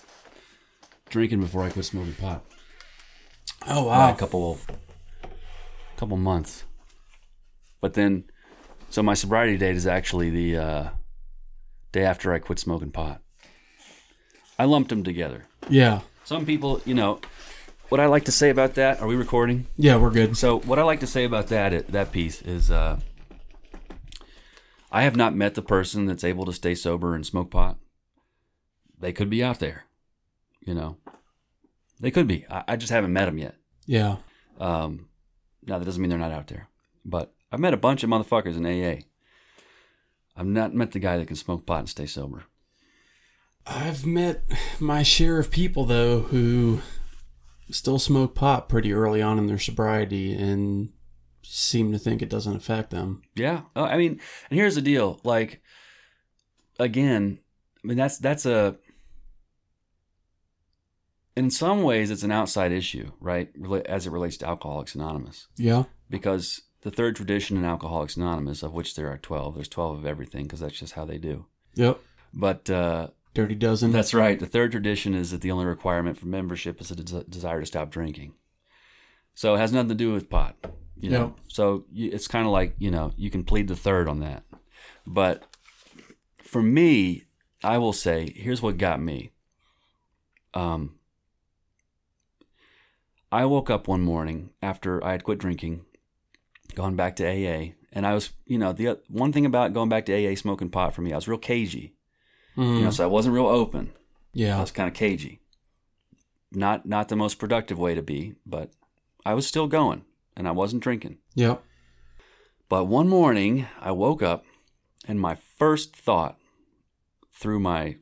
drinking 1.10 1.42
before 1.42 1.64
I 1.64 1.70
quit 1.70 1.86
smoking 1.86 2.14
pot. 2.16 2.44
Oh 3.68 3.86
By 3.86 3.98
wow. 3.98 4.14
a 4.14 4.16
couple, 4.16 4.60
couple 6.04 6.18
months. 6.18 6.66
But 7.80 7.94
then, 7.94 8.26
so 8.90 9.02
my 9.02 9.14
sobriety 9.14 9.56
date 9.58 9.78
is 9.78 9.88
actually 9.88 10.30
the 10.30 10.58
uh, 10.58 10.90
day 11.94 12.04
after 12.04 12.34
I 12.34 12.40
quit 12.40 12.60
smoking 12.60 12.92
pot. 12.92 13.22
I 14.60 14.66
lumped 14.66 14.90
them 14.90 15.04
together. 15.04 15.46
Yeah. 15.70 16.02
Some 16.26 16.46
people, 16.46 16.82
you 16.84 16.94
know, 16.94 17.22
what 17.88 18.02
I 18.02 18.08
like 18.08 18.26
to 18.26 18.34
say 18.34 18.50
about 18.50 18.74
that. 18.74 19.02
Are 19.02 19.08
we 19.08 19.16
recording? 19.16 19.68
Yeah, 19.78 19.96
we're 19.96 20.10
good. 20.10 20.36
So 20.36 20.60
what 20.60 20.78
I 20.78 20.84
like 20.84 21.00
to 21.00 21.08
say 21.08 21.24
about 21.24 21.48
that 21.48 21.88
that 21.88 22.12
piece 22.12 22.42
is, 22.42 22.70
uh, 22.70 23.00
I 24.92 25.04
have 25.04 25.16
not 25.16 25.34
met 25.34 25.56
the 25.56 25.62
person 25.62 26.06
that's 26.06 26.26
able 26.26 26.44
to 26.46 26.54
stay 26.54 26.76
sober 26.76 27.16
and 27.16 27.26
smoke 27.26 27.50
pot. 27.50 27.78
They 29.00 29.14
could 29.14 29.30
be 29.30 29.42
out 29.42 29.60
there, 29.60 29.86
you 30.60 30.74
know. 30.74 30.98
They 32.02 32.12
could 32.12 32.28
be. 32.28 32.46
I, 32.50 32.64
I 32.68 32.76
just 32.76 32.92
haven't 32.92 33.14
met 33.14 33.26
them 33.26 33.38
yet. 33.38 33.56
Yeah. 33.86 34.18
Um, 34.60 35.08
now 35.68 35.80
that 35.80 35.86
doesn't 35.86 36.02
mean 36.02 36.10
they're 36.10 36.20
not 36.20 36.32
out 36.32 36.48
there, 36.48 36.68
but 37.06 37.34
I've 37.52 37.60
met 37.60 37.74
a 37.74 37.78
bunch 37.78 38.04
of 38.04 38.10
motherfuckers 38.10 38.58
in 38.58 38.66
AA. 38.66 39.04
I've 40.36 40.48
not 40.48 40.74
met 40.74 40.92
the 40.92 41.00
guy 41.00 41.18
that 41.18 41.28
can 41.28 41.36
smoke 41.36 41.66
pot 41.66 41.80
and 41.80 41.90
stay 41.90 42.06
sober. 42.06 42.44
I've 43.66 44.06
met 44.06 44.44
my 44.80 45.04
share 45.04 45.40
of 45.40 45.52
people 45.52 45.86
though 45.86 46.22
who 46.22 46.82
still 47.72 48.00
smoke 48.00 48.36
pot 48.36 48.68
pretty 48.68 48.94
early 48.94 49.22
on 49.22 49.40
in 49.40 49.48
their 49.48 49.60
sobriety 49.60 50.34
and 50.34 50.90
seem 51.44 51.92
to 51.92 52.00
think 52.00 52.22
it 52.22 52.30
doesn't 52.30 52.56
affect 52.56 52.90
them. 52.90 53.22
Yeah. 53.36 53.62
Oh, 53.76 53.86
I 53.86 53.98
mean, 53.98 54.20
and 54.50 54.60
here's 54.60 54.76
the 54.76 54.82
deal. 54.82 55.20
Like, 55.24 55.62
again, 56.80 57.40
I 57.84 57.88
mean 57.88 57.98
that's 57.98 58.18
that's 58.18 58.46
a. 58.46 58.78
In 61.36 61.50
some 61.50 61.82
ways, 61.84 62.12
it's 62.12 62.24
an 62.24 62.32
outside 62.32 62.72
issue, 62.72 63.12
right? 63.20 63.50
As 63.86 64.06
it 64.06 64.12
relates 64.12 64.38
to 64.38 64.48
Alcoholics 64.48 64.94
Anonymous, 64.96 65.48
Yeah. 65.58 65.84
because 66.10 66.62
the 66.82 66.92
third 66.92 67.16
tradition 67.16 67.58
in 67.58 67.66
Alcoholics 67.66 68.16
Anonymous, 68.18 68.62
of 68.62 68.74
which 68.74 68.96
there 68.96 69.10
are 69.12 69.18
twelve, 69.18 69.56
there's 69.56 69.68
twelve 69.68 69.98
of 69.98 70.06
everything, 70.06 70.44
because 70.44 70.60
that's 70.60 70.78
just 70.78 70.94
how 70.94 71.06
they 71.06 71.18
do. 71.18 71.46
Yep. 71.76 72.00
But 72.34 72.70
uh, 72.70 73.08
Dirty 73.34 73.56
dozen. 73.56 73.92
That's 73.92 74.14
right. 74.14 74.40
The 74.40 74.46
third 74.46 74.72
tradition 74.72 75.16
is 75.16 75.32
that 75.32 75.42
the 75.42 75.50
only 75.50 75.66
requirement 75.66 76.20
for 76.20 76.28
membership 76.28 76.80
is 76.80 76.92
a 76.92 76.96
des- 76.96 77.24
desire 77.24 77.60
to 77.62 77.66
stop 77.66 77.90
drinking. 77.90 78.36
So 79.34 79.56
it 79.56 79.58
has 79.58 79.74
nothing 79.74 79.90
to 79.90 79.96
do 79.96 80.14
with 80.14 80.30
pot. 80.30 80.56
You 81.00 81.10
know, 81.10 81.34
Yeah. 81.36 81.44
so 81.48 81.86
you, 81.92 82.12
it's 82.12 82.28
kind 82.28 82.46
of 82.46 82.52
like 82.52 82.76
you 82.78 82.92
know 82.92 83.12
you 83.18 83.32
can 83.32 83.44
plead 83.44 83.68
the 83.68 83.76
third 83.76 84.08
on 84.08 84.20
that. 84.20 84.44
But 85.08 85.44
for 86.44 86.62
me, 86.62 87.24
I 87.64 87.80
will 87.80 87.94
say 87.94 88.32
here's 88.36 88.62
what 88.62 88.78
got 88.78 89.02
me. 89.02 89.32
Um, 90.54 90.96
I 93.34 93.46
woke 93.46 93.72
up 93.72 93.88
one 93.88 94.02
morning 94.02 94.52
after 94.62 95.04
I 95.04 95.14
had 95.14 95.24
quit 95.24 95.40
drinking, 95.40 95.86
gone 96.76 96.96
back 96.96 97.16
to 97.16 97.26
AA, 97.28 97.74
and 97.92 98.06
I 98.06 98.14
was 98.14 98.30
you 98.46 98.60
know 98.60 98.74
the 98.74 99.00
one 99.08 99.34
thing 99.34 99.46
about 99.48 99.74
going 99.74 99.90
back 99.90 100.06
to 100.06 100.14
AA 100.14 100.36
smoking 100.36 100.70
pot 100.70 100.94
for 100.94 101.02
me, 101.02 101.12
I 101.12 101.16
was 101.16 101.28
real 101.28 101.40
cagey. 101.40 101.96
Mhm. 102.56 102.78
You 102.78 102.84
know, 102.84 102.92
so 102.92 103.04
I 103.04 103.08
wasn't 103.08 103.34
real 103.34 103.48
open. 103.48 103.92
Yeah, 104.34 104.58
I 104.58 104.62
was 104.62 104.72
kind 104.72 104.88
of 104.88 104.94
cagey. 104.94 105.40
Not 106.52 106.86
not 106.86 107.10
the 107.10 107.16
most 107.16 107.40
productive 107.40 107.80
way 107.80 107.96
to 107.96 108.04
be, 108.04 108.36
but 108.46 108.70
I 109.26 109.34
was 109.34 109.48
still 109.48 109.66
going 109.68 110.06
and 110.38 110.48
I 110.48 110.52
wasn't 110.52 110.84
drinking. 110.84 111.18
Yep. 111.34 111.64
But 112.70 112.86
one 112.86 113.10
morning, 113.10 113.66
I 113.82 113.92
woke 113.94 114.22
up 114.22 114.46
and 115.08 115.20
my 115.20 115.34
first 115.34 115.96
thought 115.96 116.38
through 117.32 117.60
my 117.60 117.98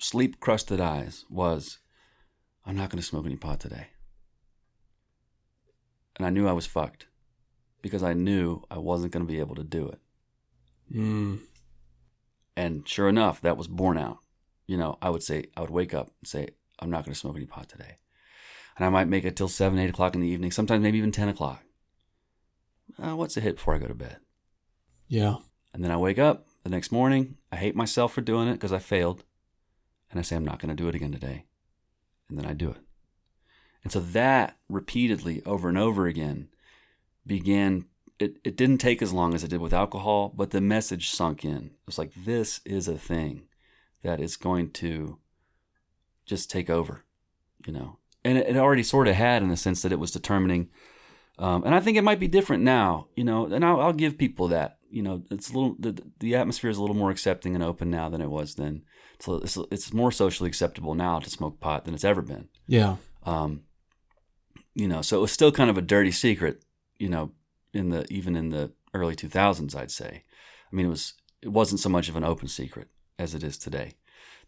sleep 0.00 0.38
crusted 0.38 0.80
eyes 0.80 1.24
was, 1.28 1.78
I'm 2.64 2.76
not 2.76 2.90
going 2.90 3.00
to 3.00 3.06
smoke 3.06 3.26
any 3.26 3.36
pot 3.36 3.58
today. 3.58 3.88
And 6.16 6.26
I 6.26 6.30
knew 6.30 6.48
I 6.48 6.52
was 6.52 6.66
fucked 6.66 7.06
because 7.80 8.02
I 8.02 8.12
knew 8.12 8.62
I 8.70 8.78
wasn't 8.78 9.12
going 9.12 9.26
to 9.26 9.32
be 9.32 9.40
able 9.40 9.54
to 9.56 9.64
do 9.64 9.88
it. 9.88 9.98
Mm. 10.94 11.40
And 12.56 12.86
sure 12.86 13.08
enough, 13.08 13.40
that 13.40 13.56
was 13.56 13.66
borne 13.66 13.98
out. 13.98 14.18
You 14.66 14.76
know, 14.76 14.98
I 15.02 15.10
would 15.10 15.22
say, 15.22 15.46
I 15.56 15.60
would 15.60 15.70
wake 15.70 15.94
up 15.94 16.10
and 16.20 16.28
say, 16.28 16.48
I'm 16.78 16.90
not 16.90 17.04
going 17.04 17.14
to 17.14 17.18
smoke 17.18 17.36
any 17.36 17.46
pot 17.46 17.68
today. 17.68 17.98
And 18.76 18.86
I 18.86 18.88
might 18.88 19.08
make 19.08 19.24
it 19.24 19.36
till 19.36 19.48
7, 19.48 19.78
8 19.78 19.90
o'clock 19.90 20.14
in 20.14 20.20
the 20.20 20.28
evening, 20.28 20.50
sometimes 20.50 20.82
maybe 20.82 20.98
even 20.98 21.12
10 21.12 21.28
o'clock. 21.28 21.62
Uh, 23.02 23.16
what's 23.16 23.36
a 23.36 23.40
hit 23.40 23.56
before 23.56 23.74
I 23.74 23.78
go 23.78 23.86
to 23.86 23.94
bed? 23.94 24.18
Yeah. 25.08 25.36
And 25.74 25.82
then 25.82 25.90
I 25.90 25.96
wake 25.96 26.18
up 26.18 26.46
the 26.62 26.70
next 26.70 26.92
morning. 26.92 27.36
I 27.50 27.56
hate 27.56 27.74
myself 27.74 28.12
for 28.12 28.20
doing 28.20 28.48
it 28.48 28.54
because 28.54 28.72
I 28.72 28.78
failed. 28.78 29.24
And 30.10 30.18
I 30.18 30.22
say, 30.22 30.36
I'm 30.36 30.44
not 30.44 30.58
going 30.58 30.74
to 30.74 30.82
do 30.82 30.88
it 30.88 30.94
again 30.94 31.12
today. 31.12 31.46
And 32.28 32.38
then 32.38 32.46
I 32.46 32.52
do 32.52 32.70
it. 32.70 32.78
And 33.82 33.92
so 33.92 34.00
that 34.00 34.56
repeatedly 34.68 35.42
over 35.44 35.68
and 35.68 35.78
over 35.78 36.06
again 36.06 36.48
began. 37.26 37.86
It, 38.18 38.36
it 38.44 38.56
didn't 38.56 38.78
take 38.78 39.02
as 39.02 39.12
long 39.12 39.34
as 39.34 39.42
it 39.42 39.48
did 39.48 39.60
with 39.60 39.72
alcohol, 39.72 40.32
but 40.36 40.50
the 40.50 40.60
message 40.60 41.10
sunk 41.10 41.44
in. 41.44 41.64
It 41.66 41.86
was 41.86 41.98
like, 41.98 42.12
this 42.14 42.60
is 42.64 42.86
a 42.86 42.96
thing 42.96 43.48
that 44.04 44.20
is 44.20 44.36
going 44.36 44.70
to 44.72 45.18
just 46.24 46.48
take 46.48 46.70
over, 46.70 47.04
you 47.66 47.72
know. 47.72 47.98
And 48.24 48.38
it, 48.38 48.50
it 48.50 48.56
already 48.56 48.84
sort 48.84 49.08
of 49.08 49.16
had 49.16 49.42
in 49.42 49.48
the 49.48 49.56
sense 49.56 49.82
that 49.82 49.90
it 49.90 49.98
was 49.98 50.12
determining. 50.12 50.68
Um, 51.38 51.64
and 51.64 51.74
I 51.74 51.80
think 51.80 51.96
it 51.96 52.04
might 52.04 52.20
be 52.20 52.28
different 52.28 52.62
now, 52.62 53.08
you 53.16 53.24
know, 53.24 53.46
and 53.46 53.64
I'll, 53.64 53.80
I'll 53.80 53.92
give 53.92 54.18
people 54.18 54.46
that 54.48 54.78
you 54.88 55.02
know 55.02 55.22
it's 55.30 55.50
a 55.50 55.54
little 55.54 55.74
the, 55.80 56.00
the 56.20 56.36
atmosphere 56.36 56.70
is 56.70 56.76
a 56.76 56.80
little 56.80 56.94
more 56.94 57.10
accepting 57.10 57.54
and 57.54 57.64
open 57.64 57.90
now 57.90 58.10
than 58.10 58.20
it 58.20 58.28
was 58.28 58.56
then 58.56 58.82
so 59.20 59.36
it's, 59.36 59.56
it's 59.70 59.90
more 59.90 60.12
socially 60.12 60.48
acceptable 60.48 60.94
now 60.94 61.18
to 61.18 61.30
smoke 61.30 61.58
pot 61.60 61.86
than 61.86 61.94
it's 61.94 62.04
ever 62.04 62.20
been 62.20 62.48
Yeah. 62.66 62.96
um 63.24 63.62
you 64.74 64.88
know 64.88 65.02
so 65.02 65.18
it 65.18 65.20
was 65.20 65.32
still 65.32 65.52
kind 65.52 65.70
of 65.70 65.76
a 65.78 65.82
dirty 65.82 66.10
secret 66.10 66.64
you 66.98 67.08
know 67.08 67.32
in 67.74 67.90
the 67.90 68.06
even 68.12 68.36
in 68.36 68.48
the 68.50 68.70
early 68.94 69.14
2000s 69.16 69.74
i'd 69.76 69.90
say. 69.90 70.24
I 70.70 70.74
mean 70.76 70.86
it 70.86 70.90
was 70.90 71.14
it 71.40 71.48
wasn't 71.48 71.80
so 71.80 71.88
much 71.88 72.08
of 72.08 72.16
an 72.16 72.24
open 72.24 72.48
secret 72.48 72.88
as 73.18 73.34
it 73.34 73.42
is 73.42 73.58
today. 73.58 73.94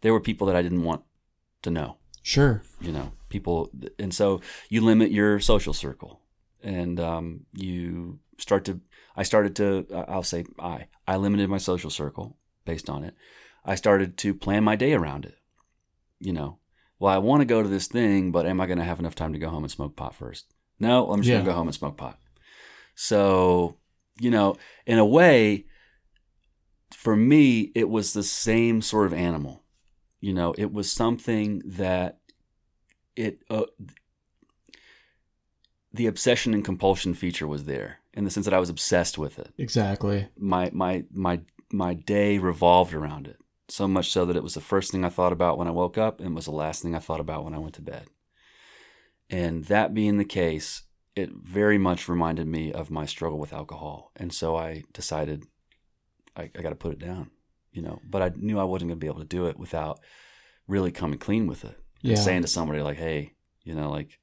There 0.00 0.12
were 0.12 0.20
people 0.20 0.46
that 0.46 0.56
i 0.56 0.62
didn't 0.62 0.82
want 0.84 1.02
to 1.62 1.70
know 1.70 1.96
Sure. 2.22 2.62
you 2.80 2.92
know 2.92 3.12
people 3.28 3.70
and 3.98 4.14
so 4.14 4.40
you 4.68 4.80
limit 4.80 5.10
your 5.10 5.40
social 5.40 5.72
circle 5.74 6.20
and 6.62 6.98
um, 7.00 7.40
you 7.52 8.18
start 8.38 8.64
to 8.64 8.80
i 9.16 9.22
started 9.22 9.54
to 9.56 9.86
i'll 10.08 10.22
say 10.22 10.44
i 10.58 10.86
i 11.06 11.16
limited 11.16 11.48
my 11.50 11.58
social 11.58 11.90
circle 11.90 12.36
based 12.64 12.88
on 12.88 13.04
it. 13.04 13.14
I 13.66 13.74
started 13.76 14.16
to 14.18 14.34
plan 14.34 14.64
my 14.64 14.76
day 14.76 14.92
around 14.94 15.24
it 15.26 15.36
you 16.20 16.32
know 16.32 16.58
well 17.04 17.14
i 17.14 17.18
want 17.18 17.40
to 17.40 17.44
go 17.44 17.62
to 17.62 17.68
this 17.68 17.86
thing 17.86 18.32
but 18.32 18.46
am 18.46 18.60
i 18.60 18.66
going 18.66 18.78
to 18.78 18.84
have 18.84 18.98
enough 18.98 19.14
time 19.14 19.32
to 19.32 19.38
go 19.38 19.48
home 19.48 19.62
and 19.62 19.70
smoke 19.70 19.94
pot 19.94 20.14
first 20.14 20.54
no 20.80 21.10
i'm 21.10 21.20
just 21.20 21.30
going 21.30 21.44
to 21.44 21.50
go 21.50 21.54
home 21.54 21.68
and 21.68 21.74
smoke 21.74 21.96
pot 21.96 22.18
so 22.94 23.76
you 24.18 24.30
know 24.30 24.56
in 24.86 24.98
a 24.98 25.04
way 25.04 25.66
for 26.92 27.14
me 27.14 27.70
it 27.74 27.88
was 27.88 28.12
the 28.12 28.22
same 28.22 28.80
sort 28.80 29.06
of 29.06 29.12
animal 29.12 29.62
you 30.20 30.32
know 30.32 30.54
it 30.56 30.72
was 30.72 30.90
something 30.90 31.60
that 31.66 32.18
it 33.16 33.40
uh, 33.50 33.64
the 35.92 36.06
obsession 36.06 36.54
and 36.54 36.64
compulsion 36.64 37.14
feature 37.14 37.46
was 37.46 37.64
there 37.64 38.00
in 38.14 38.24
the 38.24 38.30
sense 38.30 38.46
that 38.46 38.54
I 38.54 38.58
was 38.58 38.68
obsessed 38.68 39.16
with 39.16 39.38
it. 39.38 39.52
Exactly. 39.58 40.28
My 40.36 40.70
my 40.72 41.04
my 41.12 41.40
my 41.72 41.94
day 41.94 42.38
revolved 42.38 42.94
around 42.94 43.28
it. 43.28 43.36
So 43.68 43.88
much 43.88 44.10
so 44.10 44.26
that 44.26 44.36
it 44.36 44.42
was 44.42 44.54
the 44.54 44.60
first 44.60 44.92
thing 44.92 45.04
I 45.04 45.08
thought 45.08 45.32
about 45.32 45.56
when 45.58 45.68
I 45.68 45.72
woke 45.72 45.96
up 45.96 46.20
and 46.20 46.34
was 46.34 46.44
the 46.44 46.50
last 46.52 46.82
thing 46.82 46.94
I 46.94 46.98
thought 46.98 47.20
about 47.20 47.44
when 47.44 47.54
I 47.54 47.58
went 47.58 47.74
to 47.76 47.82
bed. 47.82 48.06
And 49.30 49.64
that 49.66 49.94
being 49.94 50.18
the 50.18 50.24
case, 50.24 50.82
it 51.16 51.30
very 51.32 51.78
much 51.78 52.08
reminded 52.08 52.46
me 52.46 52.72
of 52.72 52.90
my 52.90 53.06
struggle 53.06 53.38
with 53.38 53.54
alcohol. 53.54 54.12
And 54.16 54.34
so 54.34 54.54
I 54.54 54.84
decided 54.92 55.44
I, 56.36 56.42
I 56.56 56.60
got 56.62 56.70
to 56.70 56.74
put 56.74 56.92
it 56.92 56.98
down, 56.98 57.30
you 57.72 57.80
know. 57.80 58.00
But 58.08 58.20
I 58.22 58.32
knew 58.36 58.58
I 58.58 58.64
wasn't 58.64 58.90
going 58.90 58.98
to 59.00 59.04
be 59.04 59.08
able 59.08 59.20
to 59.20 59.24
do 59.24 59.46
it 59.46 59.58
without 59.58 59.98
really 60.68 60.92
coming 60.92 61.18
clean 61.18 61.46
with 61.46 61.64
it 61.64 61.78
Yeah. 62.02 62.10
and 62.16 62.18
saying 62.22 62.42
to 62.42 62.48
somebody 62.48 62.82
like, 62.82 62.98
"Hey, 62.98 63.32
you 63.62 63.74
know, 63.74 63.90
like 63.90 64.18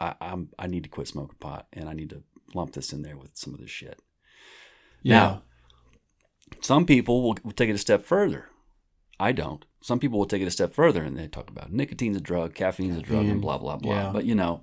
I, 0.00 0.14
I'm 0.20 0.48
I 0.58 0.66
need 0.66 0.84
to 0.84 0.88
quit 0.88 1.08
smoking 1.08 1.36
pot, 1.40 1.66
and 1.74 1.88
I 1.88 1.92
need 1.92 2.10
to 2.10 2.22
lump 2.54 2.72
this 2.72 2.92
in 2.92 3.02
there 3.02 3.16
with 3.18 3.32
some 3.34 3.52
of 3.52 3.60
this 3.60 3.70
shit." 3.70 4.00
yeah. 5.02 5.18
Now- 5.18 5.42
Some 6.62 6.86
people 6.86 7.22
will, 7.22 7.36
will 7.42 7.52
take 7.52 7.68
it 7.70 7.74
a 7.74 7.78
step 7.78 8.04
further. 8.04 8.48
I 9.22 9.30
don't. 9.30 9.64
Some 9.82 10.00
people 10.00 10.18
will 10.18 10.26
take 10.26 10.42
it 10.42 10.48
a 10.48 10.50
step 10.50 10.74
further 10.74 11.04
and 11.04 11.16
they 11.16 11.28
talk 11.28 11.48
about 11.48 11.72
nicotine's 11.72 12.16
a 12.16 12.20
drug, 12.20 12.54
caffeine's 12.54 12.96
a 12.96 13.02
drug, 13.02 13.26
and 13.26 13.40
blah 13.40 13.56
blah 13.56 13.76
blah. 13.76 13.94
yeah. 13.94 14.10
But 14.12 14.24
you 14.24 14.34
know, 14.34 14.62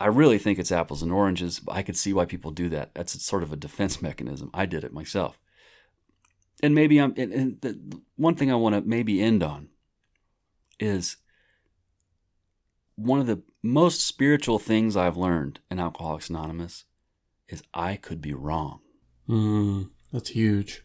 I 0.00 0.06
really 0.06 0.38
think 0.38 0.58
it's 0.58 0.72
apples 0.72 1.02
and 1.02 1.12
oranges. 1.12 1.60
I 1.68 1.82
could 1.82 1.96
see 1.96 2.14
why 2.14 2.24
people 2.24 2.52
do 2.52 2.70
that. 2.70 2.94
That's 2.94 3.22
sort 3.22 3.42
of 3.42 3.52
a 3.52 3.56
defense 3.56 4.00
mechanism. 4.00 4.50
I 4.54 4.64
did 4.64 4.82
it 4.82 4.94
myself. 4.94 5.38
And 6.62 6.74
maybe 6.74 6.98
I'm. 6.98 7.12
And, 7.18 7.32
and 7.32 7.60
the 7.60 8.00
one 8.16 8.34
thing 8.34 8.50
I 8.50 8.54
want 8.54 8.74
to 8.74 8.80
maybe 8.80 9.20
end 9.20 9.42
on 9.42 9.68
is 10.80 11.18
one 12.96 13.20
of 13.20 13.26
the 13.26 13.42
most 13.62 14.06
spiritual 14.06 14.58
things 14.58 14.96
I've 14.96 15.18
learned 15.18 15.60
in 15.70 15.78
Alcoholics 15.78 16.30
Anonymous 16.30 16.84
is 17.46 17.62
I 17.74 17.96
could 17.96 18.22
be 18.22 18.32
wrong. 18.32 18.80
Mm, 19.28 19.90
that's 20.10 20.30
huge. 20.30 20.82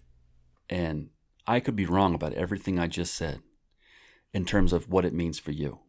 And 0.70 1.10
I 1.50 1.60
could 1.60 1.76
be 1.76 1.88
wrong 1.88 2.14
about 2.14 2.34
everything 2.34 2.78
I 2.78 2.86
just 2.86 3.16
said 3.16 3.42
in 4.34 4.46
terms 4.46 4.72
of 4.72 4.88
what 4.88 5.04
it 5.04 5.16
means 5.16 5.40
for 5.40 5.52
you. 5.52 5.80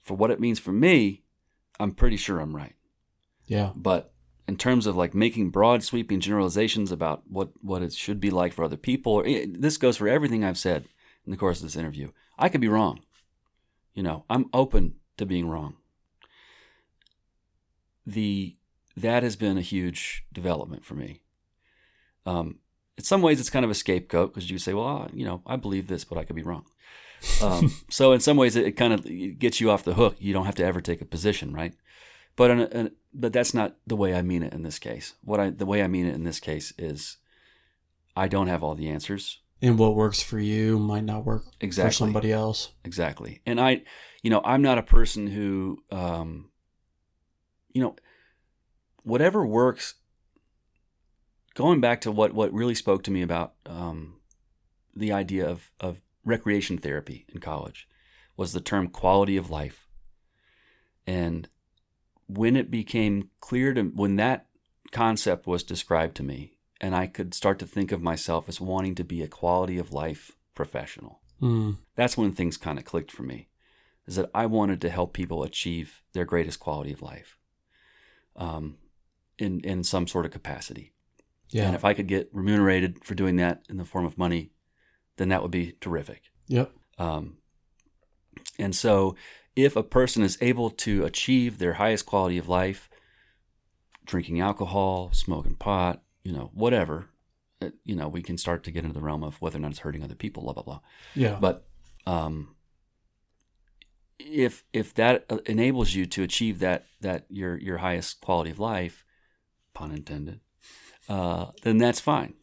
For 0.00 0.16
what 0.16 0.30
it 0.30 0.38
means 0.38 0.60
for 0.60 0.70
me, 0.70 1.24
I'm 1.80 1.90
pretty 1.90 2.16
sure 2.16 2.38
I'm 2.38 2.54
right. 2.54 2.76
Yeah. 3.46 3.72
But 3.74 4.12
in 4.46 4.56
terms 4.56 4.86
of 4.86 4.94
like 4.94 5.12
making 5.12 5.50
broad 5.50 5.82
sweeping 5.82 6.20
generalizations 6.20 6.92
about 6.92 7.24
what, 7.28 7.48
what 7.62 7.82
it 7.82 7.92
should 7.94 8.20
be 8.20 8.30
like 8.30 8.52
for 8.52 8.64
other 8.64 8.76
people, 8.76 9.14
or 9.14 9.26
eh, 9.26 9.46
this 9.50 9.76
goes 9.76 9.96
for 9.96 10.06
everything 10.06 10.44
I've 10.44 10.56
said 10.56 10.84
in 11.26 11.32
the 11.32 11.36
course 11.36 11.58
of 11.58 11.64
this 11.64 11.76
interview. 11.76 12.12
I 12.38 12.48
could 12.48 12.60
be 12.60 12.68
wrong. 12.68 13.00
You 13.92 14.04
know, 14.04 14.24
I'm 14.30 14.50
open 14.52 14.94
to 15.16 15.26
being 15.26 15.48
wrong. 15.48 15.78
The 18.06 18.54
that 18.96 19.24
has 19.24 19.34
been 19.34 19.58
a 19.58 19.62
huge 19.62 20.24
development 20.32 20.84
for 20.84 20.94
me. 20.94 21.22
Um, 22.24 22.60
in 22.96 23.04
some 23.04 23.22
ways, 23.22 23.40
it's 23.40 23.50
kind 23.50 23.64
of 23.64 23.70
a 23.70 23.74
scapegoat 23.74 24.32
because 24.32 24.50
you 24.50 24.58
say, 24.58 24.74
"Well, 24.74 25.08
you 25.12 25.24
know, 25.24 25.42
I 25.46 25.56
believe 25.56 25.88
this, 25.88 26.04
but 26.04 26.18
I 26.18 26.24
could 26.24 26.36
be 26.36 26.42
wrong." 26.42 26.64
Um, 27.42 27.72
so, 27.90 28.12
in 28.12 28.20
some 28.20 28.36
ways, 28.36 28.56
it, 28.56 28.66
it 28.66 28.72
kind 28.72 28.92
of 28.92 29.04
gets 29.38 29.60
you 29.60 29.70
off 29.70 29.84
the 29.84 29.94
hook. 29.94 30.16
You 30.18 30.32
don't 30.32 30.46
have 30.46 30.54
to 30.56 30.64
ever 30.64 30.80
take 30.80 31.00
a 31.00 31.06
position, 31.06 31.52
right? 31.52 31.74
But 32.36 32.50
in 32.50 32.60
a, 32.60 32.64
in 32.66 32.90
but 33.12 33.32
that's 33.32 33.54
not 33.54 33.76
the 33.86 33.96
way 33.96 34.14
I 34.14 34.22
mean 34.22 34.42
it 34.42 34.52
in 34.52 34.62
this 34.62 34.78
case. 34.78 35.14
What 35.22 35.40
I 35.40 35.50
the 35.50 35.66
way 35.66 35.82
I 35.82 35.88
mean 35.88 36.06
it 36.06 36.14
in 36.14 36.24
this 36.24 36.40
case 36.40 36.72
is, 36.78 37.16
I 38.16 38.28
don't 38.28 38.48
have 38.48 38.62
all 38.62 38.74
the 38.74 38.88
answers 38.88 39.40
And 39.62 39.78
what 39.78 39.94
works 39.94 40.22
for 40.22 40.38
you 40.38 40.78
might 40.78 41.04
not 41.04 41.24
work 41.24 41.44
exactly. 41.60 41.90
for 41.90 41.94
somebody 41.94 42.32
else. 42.32 42.72
Exactly. 42.84 43.40
And 43.46 43.60
I, 43.60 43.82
you 44.22 44.30
know, 44.30 44.42
I'm 44.44 44.62
not 44.62 44.78
a 44.78 44.82
person 44.82 45.26
who, 45.26 45.82
um, 45.90 46.50
you 47.72 47.80
know, 47.82 47.96
whatever 49.04 49.46
works. 49.46 49.94
Going 51.54 51.80
back 51.80 52.00
to 52.02 52.12
what 52.12 52.34
what 52.34 52.52
really 52.52 52.74
spoke 52.74 53.02
to 53.04 53.10
me 53.10 53.22
about 53.22 53.54
um, 53.66 54.16
the 54.94 55.12
idea 55.12 55.48
of 55.48 55.70
of 55.80 56.00
recreation 56.24 56.78
therapy 56.78 57.26
in 57.32 57.40
college 57.40 57.88
was 58.36 58.52
the 58.52 58.60
term 58.60 58.88
quality 58.88 59.36
of 59.36 59.50
life, 59.50 59.86
and 61.06 61.48
when 62.26 62.56
it 62.56 62.70
became 62.70 63.30
clear 63.40 63.72
to 63.74 63.82
when 63.82 64.16
that 64.16 64.46
concept 64.90 65.46
was 65.46 65.62
described 65.62 66.16
to 66.16 66.22
me, 66.22 66.58
and 66.80 66.94
I 66.94 67.06
could 67.06 67.34
start 67.34 67.58
to 67.60 67.66
think 67.66 67.92
of 67.92 68.02
myself 68.02 68.48
as 68.48 68.60
wanting 68.60 68.94
to 68.96 69.04
be 69.04 69.22
a 69.22 69.28
quality 69.28 69.78
of 69.78 69.92
life 69.92 70.32
professional 70.54 71.20
Mm, 71.44 71.76
that's 71.94 72.16
when 72.16 72.32
things 72.32 72.56
kind 72.56 72.78
of 72.78 72.86
clicked 72.86 73.10
for 73.10 73.22
me 73.22 73.48
is 74.06 74.16
that 74.16 74.30
i 74.34 74.46
wanted 74.46 74.80
to 74.80 74.88
help 74.88 75.12
people 75.12 75.42
achieve 75.42 76.00
their 76.14 76.24
greatest 76.24 76.58
quality 76.58 76.90
of 76.90 77.02
life 77.02 77.36
um, 78.36 78.78
in, 79.38 79.60
in 79.60 79.84
some 79.84 80.06
sort 80.06 80.24
of 80.24 80.32
capacity 80.32 80.93
yeah. 81.50 81.64
and 81.66 81.74
if 81.74 81.84
i 81.84 81.94
could 81.94 82.08
get 82.08 82.28
remunerated 82.32 83.04
for 83.04 83.14
doing 83.14 83.36
that 83.36 83.62
in 83.68 83.76
the 83.76 83.84
form 83.84 84.04
of 84.04 84.18
money 84.18 84.50
then 85.16 85.28
that 85.28 85.42
would 85.42 85.50
be 85.50 85.76
terrific 85.80 86.22
yep. 86.48 86.72
um, 86.98 87.36
and 88.58 88.74
so 88.74 89.14
if 89.56 89.76
a 89.76 89.82
person 89.82 90.22
is 90.22 90.36
able 90.40 90.70
to 90.70 91.04
achieve 91.04 91.58
their 91.58 91.74
highest 91.74 92.06
quality 92.06 92.38
of 92.38 92.48
life 92.48 92.88
drinking 94.04 94.40
alcohol 94.40 95.10
smoking 95.12 95.54
pot 95.54 96.02
you 96.24 96.32
know 96.32 96.50
whatever 96.52 97.10
uh, 97.62 97.70
you 97.84 97.94
know 97.94 98.08
we 98.08 98.22
can 98.22 98.36
start 98.36 98.64
to 98.64 98.70
get 98.70 98.84
into 98.84 98.94
the 98.94 99.04
realm 99.04 99.22
of 99.22 99.40
whether 99.40 99.58
or 99.58 99.60
not 99.60 99.70
it's 99.70 99.80
hurting 99.80 100.02
other 100.02 100.14
people 100.14 100.42
blah 100.42 100.52
blah 100.52 100.62
blah 100.62 100.80
Yeah. 101.14 101.38
but 101.40 101.66
um, 102.06 102.54
if 104.18 104.64
if 104.72 104.94
that 104.94 105.24
uh, 105.30 105.38
enables 105.46 105.94
you 105.94 106.06
to 106.06 106.22
achieve 106.22 106.58
that 106.60 106.86
that 107.00 107.26
your 107.28 107.56
your 107.58 107.78
highest 107.78 108.20
quality 108.20 108.50
of 108.50 108.58
life, 108.58 109.04
pun 109.72 109.92
intended, 109.92 110.40
uh, 111.08 111.46
then 111.62 111.78
that's 111.78 112.00
fine. 112.00 112.34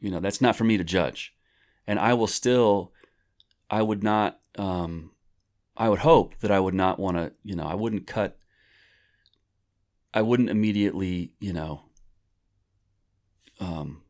You 0.00 0.10
know, 0.10 0.20
that's 0.20 0.40
not 0.40 0.56
for 0.56 0.64
me 0.64 0.76
to 0.76 0.84
judge, 0.84 1.34
and 1.86 1.98
I 1.98 2.14
will 2.14 2.26
still, 2.26 2.92
I 3.70 3.82
would 3.82 4.02
not, 4.02 4.40
um, 4.58 5.12
I 5.76 5.88
would 5.88 6.00
hope 6.00 6.38
that 6.40 6.50
I 6.50 6.60
would 6.60 6.74
not 6.74 6.98
want 6.98 7.16
to, 7.16 7.32
you 7.44 7.54
know, 7.54 7.66
I 7.66 7.74
wouldn't 7.74 8.06
cut, 8.06 8.36
I 10.12 10.22
wouldn't 10.22 10.50
immediately, 10.50 11.34
you 11.40 11.52
know, 11.52 11.84
um, 13.60 14.02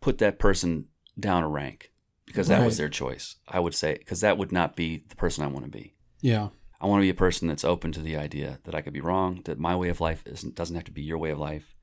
put 0.00 0.18
that 0.18 0.38
person 0.38 0.86
down 1.18 1.42
a 1.42 1.48
rank 1.48 1.92
because 2.24 2.48
that 2.48 2.64
was 2.64 2.76
their 2.76 2.88
choice. 2.88 3.36
I 3.46 3.60
would 3.60 3.74
say 3.74 3.94
because 3.98 4.20
that 4.20 4.38
would 4.38 4.52
not 4.52 4.74
be 4.74 5.04
the 5.08 5.16
person 5.16 5.44
I 5.44 5.48
want 5.48 5.64
to 5.64 5.70
be. 5.70 5.94
Yeah. 6.20 6.48
I 6.80 6.86
want 6.86 7.00
to 7.00 7.06
be 7.06 7.10
a 7.10 7.14
person 7.14 7.48
that's 7.48 7.64
open 7.64 7.92
to 7.92 8.00
the 8.00 8.16
idea 8.16 8.58
that 8.64 8.74
I 8.74 8.80
could 8.80 8.92
be 8.92 9.00
wrong, 9.00 9.42
that 9.44 9.58
my 9.58 9.76
way 9.76 9.88
of 9.88 10.00
life 10.00 10.22
isn't, 10.26 10.54
doesn't 10.54 10.76
have 10.76 10.84
to 10.84 10.92
be 10.92 11.02
your 11.02 11.18
way 11.18 11.30
of 11.30 11.38
life, 11.38 11.75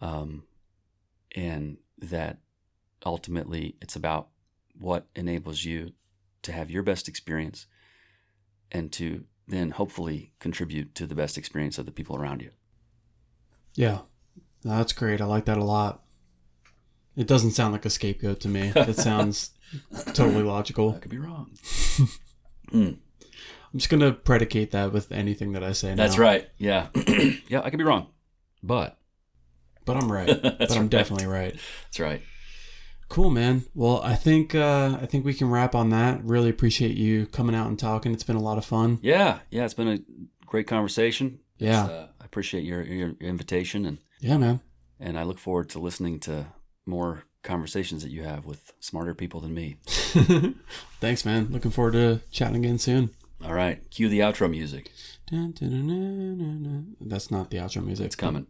um, 0.00 0.44
and 1.34 1.78
that 1.98 2.38
ultimately 3.04 3.76
it's 3.80 3.96
about 3.96 4.28
what 4.78 5.06
enables 5.14 5.64
you 5.64 5.92
to 6.42 6.52
have 6.52 6.70
your 6.70 6.82
best 6.82 7.08
experience 7.08 7.66
and 8.70 8.92
to 8.92 9.24
then 9.48 9.70
hopefully 9.70 10.32
contribute 10.38 10.94
to 10.94 11.06
the 11.06 11.14
best 11.14 11.38
experience 11.38 11.78
of 11.78 11.86
the 11.86 11.92
people 11.92 12.16
around 12.16 12.42
you. 12.42 12.50
Yeah. 13.74 14.00
That's 14.62 14.92
great. 14.92 15.20
I 15.20 15.24
like 15.26 15.44
that 15.44 15.58
a 15.58 15.64
lot. 15.64 16.02
It 17.14 17.26
doesn't 17.26 17.52
sound 17.52 17.72
like 17.72 17.84
a 17.84 17.90
scapegoat 17.90 18.40
to 18.40 18.48
me. 18.48 18.72
It 18.76 18.96
sounds 18.96 19.50
totally 20.12 20.42
logical. 20.42 20.94
I 20.96 20.98
could 20.98 21.10
be 21.10 21.18
wrong. 21.18 21.52
I'm 22.72 23.00
just 23.74 23.88
gonna 23.88 24.12
predicate 24.12 24.72
that 24.72 24.92
with 24.92 25.12
anything 25.12 25.52
that 25.52 25.62
I 25.62 25.72
say 25.72 25.90
now. 25.90 26.02
That's 26.02 26.18
right. 26.18 26.48
Yeah. 26.58 26.88
yeah, 27.48 27.62
I 27.62 27.70
could 27.70 27.78
be 27.78 27.84
wrong. 27.84 28.08
But 28.62 28.98
But 29.86 29.96
I'm 29.96 30.12
right. 30.12 30.26
but 30.42 30.70
I'm 30.70 30.82
right. 30.82 30.90
definitely 30.90 31.26
right. 31.26 31.56
that's 31.84 31.98
right. 31.98 32.20
Cool, 33.08 33.30
man. 33.30 33.64
Well, 33.74 34.02
I 34.02 34.16
think 34.16 34.54
uh, 34.54 34.98
I 35.00 35.06
think 35.06 35.24
we 35.24 35.32
can 35.32 35.48
wrap 35.48 35.74
on 35.74 35.90
that. 35.90 36.22
Really 36.24 36.50
appreciate 36.50 36.96
you 36.96 37.26
coming 37.26 37.54
out 37.54 37.68
and 37.68 37.78
talking. 37.78 38.12
It's 38.12 38.24
been 38.24 38.36
a 38.36 38.42
lot 38.42 38.58
of 38.58 38.64
fun. 38.64 38.98
Yeah. 39.00 39.38
Yeah. 39.48 39.64
It's 39.64 39.74
been 39.74 39.88
a 39.88 39.98
great 40.44 40.66
conversation. 40.66 41.38
Yeah. 41.58 41.84
Uh, 41.84 42.06
I 42.20 42.24
appreciate 42.24 42.64
your, 42.64 42.82
your 42.82 43.14
invitation 43.20 43.86
and, 43.86 43.98
Yeah, 44.20 44.36
man. 44.36 44.60
and 45.00 45.18
I 45.18 45.22
look 45.22 45.38
forward 45.38 45.70
to 45.70 45.78
listening 45.78 46.18
to 46.20 46.46
more 46.84 47.22
conversations 47.44 48.02
that 48.02 48.10
you 48.10 48.24
have 48.24 48.44
with 48.44 48.72
smarter 48.80 49.14
people 49.14 49.40
than 49.40 49.54
me. 49.54 49.76
Thanks, 51.00 51.24
man. 51.24 51.48
Looking 51.50 51.70
forward 51.70 51.92
to 51.92 52.20
chatting 52.32 52.56
again 52.56 52.78
soon. 52.78 53.10
All 53.44 53.54
right. 53.54 53.88
Cue 53.90 54.08
the 54.08 54.18
outro 54.20 54.50
music. 54.50 54.90
Dun, 55.30 55.52
dun, 55.52 55.70
dun. 55.70 56.96
That's 57.00 57.30
not 57.30 57.50
the 57.50 57.58
outro 57.58 57.84
music. 57.84 58.06
It's 58.06 58.16
coming. 58.16 58.48